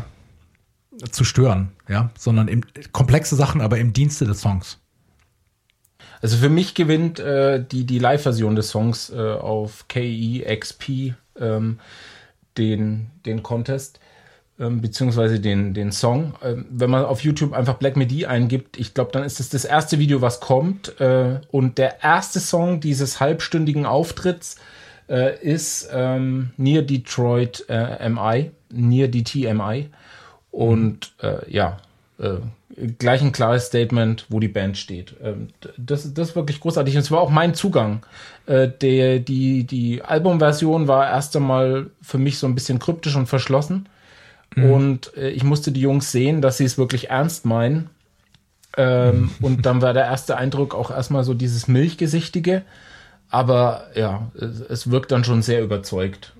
zu 1.10 1.24
stören, 1.24 1.72
ja, 1.88 2.10
sondern 2.16 2.48
im, 2.48 2.62
komplexe 2.92 3.36
Sachen, 3.36 3.60
aber 3.60 3.78
im 3.78 3.92
Dienste 3.92 4.24
des 4.24 4.40
Songs. 4.40 4.78
Also 6.20 6.36
für 6.36 6.48
mich 6.48 6.74
gewinnt 6.74 7.18
äh, 7.18 7.64
die, 7.64 7.84
die 7.84 7.98
Live-Version 7.98 8.54
des 8.54 8.68
Songs 8.68 9.10
äh, 9.10 9.16
auf 9.16 9.88
KEXP 9.88 11.14
ähm, 11.38 11.80
den, 12.56 13.10
den 13.26 13.42
Contest 13.42 13.98
beziehungsweise 14.70 15.40
den, 15.40 15.74
den 15.74 15.92
Song. 15.92 16.34
Ähm, 16.42 16.66
wenn 16.70 16.90
man 16.90 17.04
auf 17.04 17.22
YouTube 17.22 17.52
einfach 17.52 17.74
Black 17.74 17.96
Midi 17.96 18.26
eingibt, 18.26 18.78
ich 18.78 18.94
glaube, 18.94 19.10
dann 19.12 19.24
ist 19.24 19.40
es 19.40 19.48
das, 19.48 19.62
das 19.62 19.70
erste 19.70 19.98
Video, 19.98 20.20
was 20.20 20.40
kommt. 20.40 21.00
Äh, 21.00 21.40
und 21.50 21.78
der 21.78 22.02
erste 22.02 22.40
Song 22.40 22.80
dieses 22.80 23.20
halbstündigen 23.20 23.86
Auftritts 23.86 24.56
äh, 25.08 25.38
ist 25.40 25.88
ähm, 25.92 26.50
Near 26.56 26.82
Detroit 26.82 27.64
äh, 27.68 28.08
MI, 28.08 28.50
Near 28.70 29.08
DT 29.08 29.52
MI. 29.54 29.88
Und 30.50 31.12
äh, 31.22 31.50
ja, 31.50 31.78
gleich 32.98 33.22
ein 33.22 33.32
klares 33.32 33.66
Statement, 33.66 34.26
wo 34.28 34.40
die 34.40 34.48
Band 34.48 34.78
steht. 34.78 35.14
Ähm, 35.22 35.48
das, 35.76 36.12
das 36.14 36.30
ist 36.30 36.36
wirklich 36.36 36.60
großartig. 36.60 36.94
Und 36.94 37.00
es 37.00 37.10
war 37.10 37.20
auch 37.20 37.30
mein 37.30 37.54
Zugang. 37.54 38.04
Äh, 38.46 38.68
die, 38.68 39.64
die 39.64 40.02
Albumversion 40.02 40.88
war 40.88 41.08
erst 41.08 41.36
einmal 41.36 41.90
für 42.00 42.18
mich 42.18 42.38
so 42.38 42.46
ein 42.46 42.54
bisschen 42.54 42.78
kryptisch 42.78 43.16
und 43.16 43.26
verschlossen. 43.26 43.88
Mhm. 44.54 44.70
Und 44.70 45.16
äh, 45.16 45.30
ich 45.30 45.44
musste 45.44 45.72
die 45.72 45.80
Jungs 45.80 46.12
sehen, 46.12 46.42
dass 46.42 46.58
sie 46.58 46.64
es 46.64 46.78
wirklich 46.78 47.10
ernst 47.10 47.44
meinen. 47.46 47.90
Ähm, 48.76 49.30
und 49.40 49.66
dann 49.66 49.82
war 49.82 49.92
der 49.92 50.04
erste 50.04 50.36
Eindruck 50.36 50.74
auch 50.74 50.90
erstmal 50.90 51.24
so 51.24 51.34
dieses 51.34 51.68
Milchgesichtige. 51.68 52.62
Aber 53.28 53.84
ja, 53.94 54.30
es, 54.34 54.60
es 54.60 54.90
wirkt 54.90 55.10
dann 55.12 55.24
schon 55.24 55.42
sehr 55.42 55.62
überzeugt. 55.62 56.34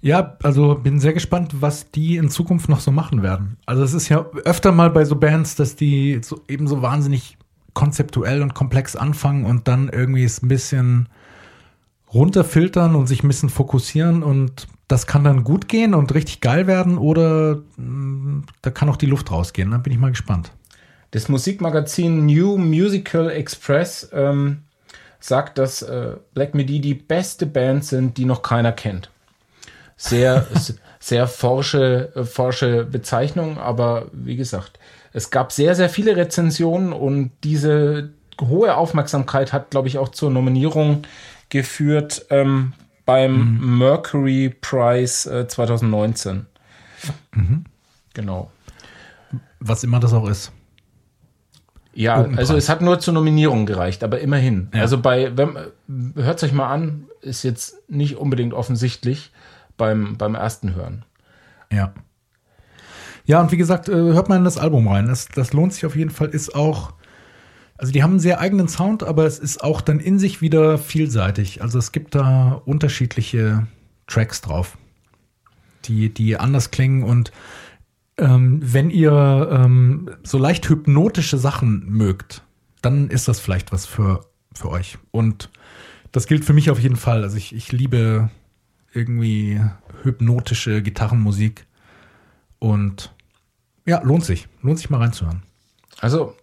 Ja, 0.00 0.36
also 0.42 0.76
bin 0.76 1.00
sehr 1.00 1.12
gespannt, 1.12 1.60
was 1.60 1.90
die 1.90 2.16
in 2.16 2.30
Zukunft 2.30 2.68
noch 2.68 2.80
so 2.80 2.92
machen 2.92 3.22
werden. 3.22 3.56
Also 3.66 3.82
es 3.82 3.94
ist 3.94 4.08
ja 4.08 4.24
öfter 4.44 4.70
mal 4.70 4.90
bei 4.90 5.04
so 5.04 5.16
Bands, 5.16 5.56
dass 5.56 5.74
die 5.74 6.20
so 6.22 6.40
eben 6.46 6.68
so 6.68 6.82
wahnsinnig 6.82 7.36
konzeptuell 7.74 8.42
und 8.42 8.54
komplex 8.54 8.94
anfangen 8.94 9.44
und 9.44 9.66
dann 9.66 9.88
irgendwie 9.88 10.24
es 10.24 10.42
ein 10.42 10.48
bisschen 10.48 11.08
runterfiltern 12.12 12.94
und 12.94 13.06
sich 13.06 13.22
ein 13.22 13.28
bisschen 13.28 13.50
fokussieren 13.50 14.22
und 14.22 14.68
das 14.88 15.06
kann 15.06 15.24
dann 15.24 15.44
gut 15.44 15.68
gehen 15.68 15.94
und 15.94 16.14
richtig 16.14 16.40
geil 16.40 16.66
werden 16.66 16.98
oder 16.98 17.62
mh, 17.76 17.84
mm, 17.84 18.46
da 18.62 18.70
kann 18.70 18.88
auch 18.88 18.96
die 18.96 19.06
Luft 19.06 19.30
rausgehen. 19.30 19.70
Da 19.70 19.78
bin 19.78 19.92
ich 19.92 19.98
mal 19.98 20.10
gespannt. 20.10 20.50
Das 21.10 21.28
Musikmagazin 21.28 22.26
New 22.26 22.58
Musical 22.58 23.30
Express 23.30 24.10
ähm, 24.12 24.62
sagt, 25.20 25.58
dass 25.58 25.82
äh, 25.82 26.16
Black 26.34 26.54
Midi 26.54 26.80
die 26.80 26.94
beste 26.94 27.46
Band 27.46 27.84
sind, 27.84 28.16
die 28.16 28.24
noch 28.24 28.42
keiner 28.42 28.72
kennt. 28.72 29.10
Sehr, 29.96 30.46
sehr 31.00 31.26
forsche, 31.26 32.12
äh, 32.14 32.24
forsche 32.24 32.84
Bezeichnung, 32.84 33.58
aber 33.58 34.06
wie 34.12 34.36
gesagt, 34.36 34.78
es 35.12 35.30
gab 35.30 35.52
sehr, 35.52 35.74
sehr 35.74 35.88
viele 35.88 36.16
Rezensionen 36.16 36.92
und 36.92 37.32
diese 37.42 38.10
hohe 38.40 38.76
Aufmerksamkeit 38.76 39.52
hat, 39.52 39.70
glaube 39.70 39.88
ich, 39.88 39.98
auch 39.98 40.10
zur 40.10 40.30
Nominierung 40.30 41.02
geführt 41.48 42.26
ähm, 42.30 42.74
beim 43.08 43.56
mhm. 43.56 43.78
Mercury 43.78 44.54
Prize 44.60 45.30
äh, 45.30 45.48
2019. 45.48 46.44
Mhm. 47.34 47.64
Genau. 48.12 48.50
Was 49.60 49.82
immer 49.82 49.98
das 49.98 50.12
auch 50.12 50.28
ist. 50.28 50.52
Ja, 51.94 52.22
also 52.36 52.54
es 52.54 52.68
hat 52.68 52.82
nur 52.82 53.00
zur 53.00 53.14
Nominierung 53.14 53.64
gereicht, 53.64 54.04
aber 54.04 54.20
immerhin. 54.20 54.68
Ja. 54.74 54.82
Also 54.82 55.00
bei, 55.00 55.32
hört 56.16 56.36
es 56.36 56.42
euch 56.42 56.52
mal 56.52 56.68
an, 56.68 57.06
ist 57.22 57.44
jetzt 57.44 57.88
nicht 57.88 58.16
unbedingt 58.16 58.52
offensichtlich 58.52 59.32
beim, 59.78 60.18
beim 60.18 60.34
ersten 60.34 60.74
Hören. 60.74 61.06
Ja. 61.72 61.94
Ja, 63.24 63.40
und 63.40 63.52
wie 63.52 63.56
gesagt, 63.56 63.88
äh, 63.88 63.94
hört 63.94 64.28
mal 64.28 64.36
in 64.36 64.44
das 64.44 64.58
Album 64.58 64.86
rein. 64.86 65.06
Das, 65.06 65.28
das 65.28 65.54
lohnt 65.54 65.72
sich 65.72 65.86
auf 65.86 65.96
jeden 65.96 66.10
Fall. 66.10 66.28
Ist 66.28 66.54
auch 66.54 66.92
also 67.78 67.92
die 67.92 68.02
haben 68.02 68.12
einen 68.12 68.20
sehr 68.20 68.40
eigenen 68.40 68.68
Sound, 68.68 69.04
aber 69.04 69.24
es 69.24 69.38
ist 69.38 69.62
auch 69.62 69.80
dann 69.80 70.00
in 70.00 70.18
sich 70.18 70.42
wieder 70.42 70.78
vielseitig. 70.78 71.62
Also 71.62 71.78
es 71.78 71.92
gibt 71.92 72.16
da 72.16 72.60
unterschiedliche 72.64 73.68
Tracks 74.08 74.40
drauf, 74.40 74.76
die, 75.84 76.12
die 76.12 76.36
anders 76.36 76.72
klingen. 76.72 77.04
Und 77.04 77.30
ähm, 78.18 78.60
wenn 78.62 78.90
ihr 78.90 79.48
ähm, 79.52 80.10
so 80.24 80.38
leicht 80.38 80.68
hypnotische 80.68 81.38
Sachen 81.38 81.88
mögt, 81.88 82.42
dann 82.82 83.10
ist 83.10 83.28
das 83.28 83.38
vielleicht 83.38 83.70
was 83.70 83.86
für, 83.86 84.26
für 84.52 84.70
euch. 84.70 84.98
Und 85.12 85.48
das 86.10 86.26
gilt 86.26 86.44
für 86.44 86.54
mich 86.54 86.70
auf 86.70 86.80
jeden 86.80 86.96
Fall. 86.96 87.22
Also 87.22 87.36
ich, 87.36 87.54
ich 87.54 87.70
liebe 87.70 88.28
irgendwie 88.92 89.60
hypnotische 90.02 90.82
Gitarrenmusik. 90.82 91.64
Und 92.58 93.14
ja, 93.86 94.02
lohnt 94.02 94.24
sich. 94.24 94.48
Lohnt 94.62 94.78
sich 94.78 94.90
mal 94.90 94.98
reinzuhören. 94.98 95.44
Also 96.00 96.34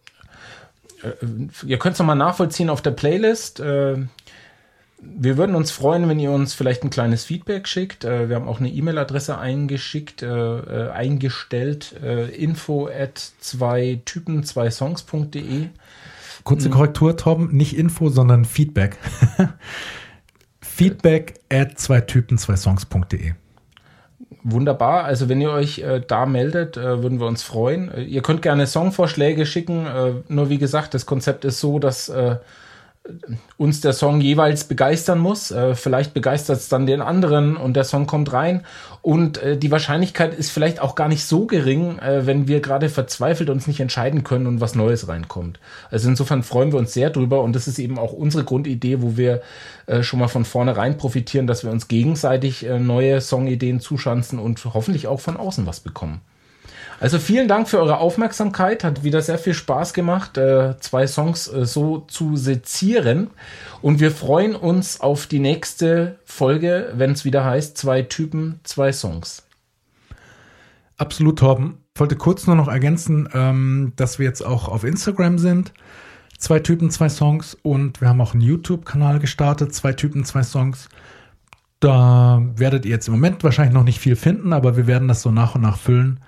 ihr 1.66 1.80
könnt 1.80 1.94
es 1.94 2.00
nochmal 2.00 2.16
nachvollziehen 2.16 2.70
auf 2.70 2.82
der 2.82 2.92
Playlist. 2.92 3.60
Äh, 3.60 3.98
wir 5.00 5.38
würden 5.38 5.56
uns 5.56 5.72
freuen, 5.72 6.10
wenn 6.10 6.20
ihr 6.20 6.32
uns 6.32 6.54
vielleicht 6.54 6.84
ein 6.84 6.90
kleines 6.90 7.26
Feedback 7.26 7.68
schickt. 7.68 8.06
Äh, 8.06 8.30
wir 8.30 8.36
haben 8.36 8.48
auch 8.48 8.60
eine 8.60 8.70
E-Mail-Adresse 8.70 9.38
eingeschickt, 9.38 10.24
eingestellt, 10.24 11.92
info 11.92 12.88
at 12.88 13.20
zwei 13.40 14.02
Typen, 14.06 14.44
zwei 14.44 14.72
Songs.de. 14.72 15.68
Kurze 16.44 16.70
Korrektur, 16.70 17.18
Tom, 17.18 17.50
nicht 17.52 17.76
Info, 17.76 18.10
sondern 18.10 18.46
Feedback. 18.46 18.98
Feedback 20.62 21.40
at 21.50 21.80
zwei 21.80 22.02
Typen, 22.02 22.38
zwei 22.38 22.56
Songs.de. 22.56 23.34
Wunderbar. 24.48 25.06
Also 25.06 25.28
wenn 25.28 25.42
ihr 25.42 25.50
euch 25.50 25.80
äh, 25.80 26.04
da 26.08 26.28
meldet, 26.28 26.78
äh, 26.78 27.02
würden 27.02 27.20
wir 27.20 27.26
uns 27.26 27.42
freuen. 27.42 27.92
Äh, 27.92 28.04
ihr 28.04 28.22
könnt 28.22 28.44
gerne 28.44 28.68
Songvorschläge 28.68 29.44
schicken. 29.48 29.88
Äh, 29.88 30.12
nur 30.28 30.52
wie 30.52 30.60
gesagt, 30.60 30.94
das 30.94 31.08
Konzept 31.08 31.46
ist 31.46 31.60
so, 31.60 31.80
dass 31.80 32.10
äh, 32.10 32.36
uns 33.58 33.82
der 33.82 33.94
Song 33.94 34.20
jeweils 34.20 34.64
begeistern 34.64 35.20
muss. 35.20 35.52
Äh, 35.52 35.76
vielleicht 35.76 36.14
begeistert 36.14 36.58
es 36.58 36.70
dann 36.70 36.86
den 36.86 37.02
anderen 37.02 37.56
und 37.56 37.76
der 37.76 37.84
Song 37.84 38.08
kommt 38.08 38.34
rein. 38.34 38.66
Und 39.02 39.38
äh, 39.38 39.58
die 39.58 39.70
Wahrscheinlichkeit 39.70 40.34
ist 40.34 40.52
vielleicht 40.52 40.80
auch 40.80 40.96
gar 40.96 41.08
nicht 41.08 41.26
so 41.26 41.46
gering, 41.46 42.00
äh, 42.00 42.26
wenn 42.26 42.48
wir 42.48 42.62
gerade 42.62 42.90
verzweifelt 42.90 43.50
uns 43.50 43.68
nicht 43.68 43.80
entscheiden 43.80 44.24
können 44.24 44.48
und 44.48 44.62
was 44.62 44.76
Neues 44.76 45.08
reinkommt. 45.08 45.60
Also 45.92 46.10
insofern 46.10 46.42
freuen 46.44 46.72
wir 46.72 46.80
uns 46.80 46.94
sehr 46.94 47.12
drüber 47.12 47.42
und 47.42 47.56
das 47.56 47.68
ist 47.68 47.80
eben 47.80 48.00
auch 48.00 48.14
unsere 48.14 48.44
Grundidee, 48.44 49.02
wo 49.02 49.18
wir 49.18 49.42
äh, 49.86 50.02
schon 50.02 50.20
mal 50.20 50.28
von 50.28 50.46
vornherein 50.46 50.98
profitieren, 50.98 51.46
dass 51.48 51.64
wir 51.64 51.72
uns 51.72 51.88
gegenseitig 51.88 52.66
äh, 52.66 52.80
neue 52.80 53.22
Songideen 53.22 53.80
zuschanzen 53.80 54.40
und 54.40 54.66
hoffentlich 54.66 55.08
auch 55.08 55.20
von 55.20 55.38
außen 55.38 55.68
was 55.68 55.80
bekommen. 55.80 56.22
Also 57.00 57.20
vielen 57.20 57.48
Dank 57.48 57.68
für 57.68 57.80
eure 57.80 57.98
Aufmerksamkeit. 57.98 58.84
Hat 58.84 59.04
wieder 59.04 59.22
sehr 59.22 59.38
viel 59.38 59.54
Spaß 59.54 59.94
gemacht, 59.94 60.38
äh, 60.38 60.78
zwei 60.80 61.08
Songs 61.08 61.48
äh, 61.48 61.66
so 61.66 62.00
zu 62.00 62.38
sezieren. 62.38 63.32
Und 63.82 64.00
wir 64.00 64.12
freuen 64.12 64.56
uns 64.56 65.02
auf 65.02 65.28
die 65.28 65.40
nächste 65.40 66.18
Folge, 66.24 66.94
wenn 66.96 67.12
es 67.12 67.26
wieder 67.26 67.44
heißt, 67.44 67.78
zwei 67.78 68.02
Typen, 68.02 68.60
zwei 68.64 68.94
Songs. 68.94 69.44
Absolut, 70.98 71.40
Torben. 71.40 71.80
Ich 71.94 72.00
wollte 72.00 72.16
kurz 72.16 72.48
nur 72.48 72.56
noch 72.56 72.70
ergänzen, 72.70 73.28
ähm, 73.34 73.94
dass 73.98 74.18
wir 74.18 74.26
jetzt 74.26 74.46
auch 74.46 74.70
auf 74.70 74.86
Instagram 74.86 75.38
sind. 75.38 75.74
Zwei 76.38 76.60
Typen, 76.60 76.92
zwei 76.92 77.10
Songs. 77.10 77.58
Und 77.62 78.00
wir 78.00 78.08
haben 78.08 78.22
auch 78.22 78.34
einen 78.34 78.42
YouTube-Kanal 78.42 79.20
gestartet. 79.20 79.74
Zwei 79.74 79.92
Typen, 79.92 80.24
zwei 80.24 80.44
Songs. 80.44 80.88
Da 81.82 82.42
werdet 82.56 82.86
ihr 82.86 82.92
jetzt 82.92 83.10
im 83.10 83.14
Moment 83.16 83.44
wahrscheinlich 83.44 83.74
noch 83.74 83.84
nicht 83.84 84.00
viel 84.00 84.16
finden, 84.16 84.54
aber 84.54 84.78
wir 84.78 84.88
werden 84.88 85.10
das 85.10 85.22
so 85.22 85.30
nach 85.30 85.56
und 85.56 85.62
nach 85.62 85.78
füllen 85.78 86.22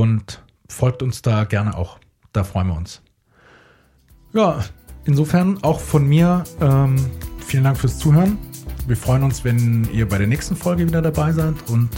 und 0.00 0.42
folgt 0.68 1.02
uns 1.02 1.20
da 1.20 1.44
gerne 1.44 1.76
auch. 1.76 1.98
Da 2.32 2.44
freuen 2.44 2.68
wir 2.68 2.76
uns. 2.76 3.02
Ja, 4.32 4.64
insofern 5.04 5.62
auch 5.62 5.80
von 5.80 6.06
mir 6.06 6.44
ähm, 6.60 6.96
vielen 7.46 7.64
Dank 7.64 7.76
fürs 7.76 7.98
Zuhören. 7.98 8.38
Wir 8.86 8.96
freuen 8.96 9.22
uns, 9.22 9.44
wenn 9.44 9.86
ihr 9.92 10.08
bei 10.08 10.16
der 10.18 10.26
nächsten 10.26 10.56
Folge 10.56 10.86
wieder 10.86 11.02
dabei 11.02 11.32
seid 11.32 11.54
und 11.68 11.90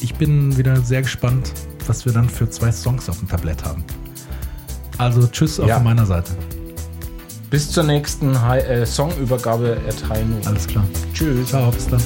ich 0.00 0.14
bin 0.14 0.56
wieder 0.56 0.80
sehr 0.80 1.02
gespannt, 1.02 1.52
was 1.86 2.06
wir 2.06 2.12
dann 2.12 2.28
für 2.28 2.48
zwei 2.48 2.72
Songs 2.72 3.08
auf 3.10 3.18
dem 3.18 3.28
Tablett 3.28 3.64
haben. 3.64 3.84
Also 4.96 5.26
tschüss 5.26 5.60
auch 5.60 5.68
Ja. 5.68 5.74
von 5.76 5.84
meiner 5.84 6.06
Seite. 6.06 6.32
Bis 7.50 7.70
zur 7.70 7.84
nächsten 7.84 8.40
Hi 8.40 8.60
äh, 8.60 8.86
Songübergabe 8.86 9.76
Noon. 10.08 10.46
Alles 10.46 10.66
klar. 10.66 10.84
Tschüss. 11.12 11.48
Ciao, 11.48 11.70
bis 11.70 11.86
dann. 11.86 12.00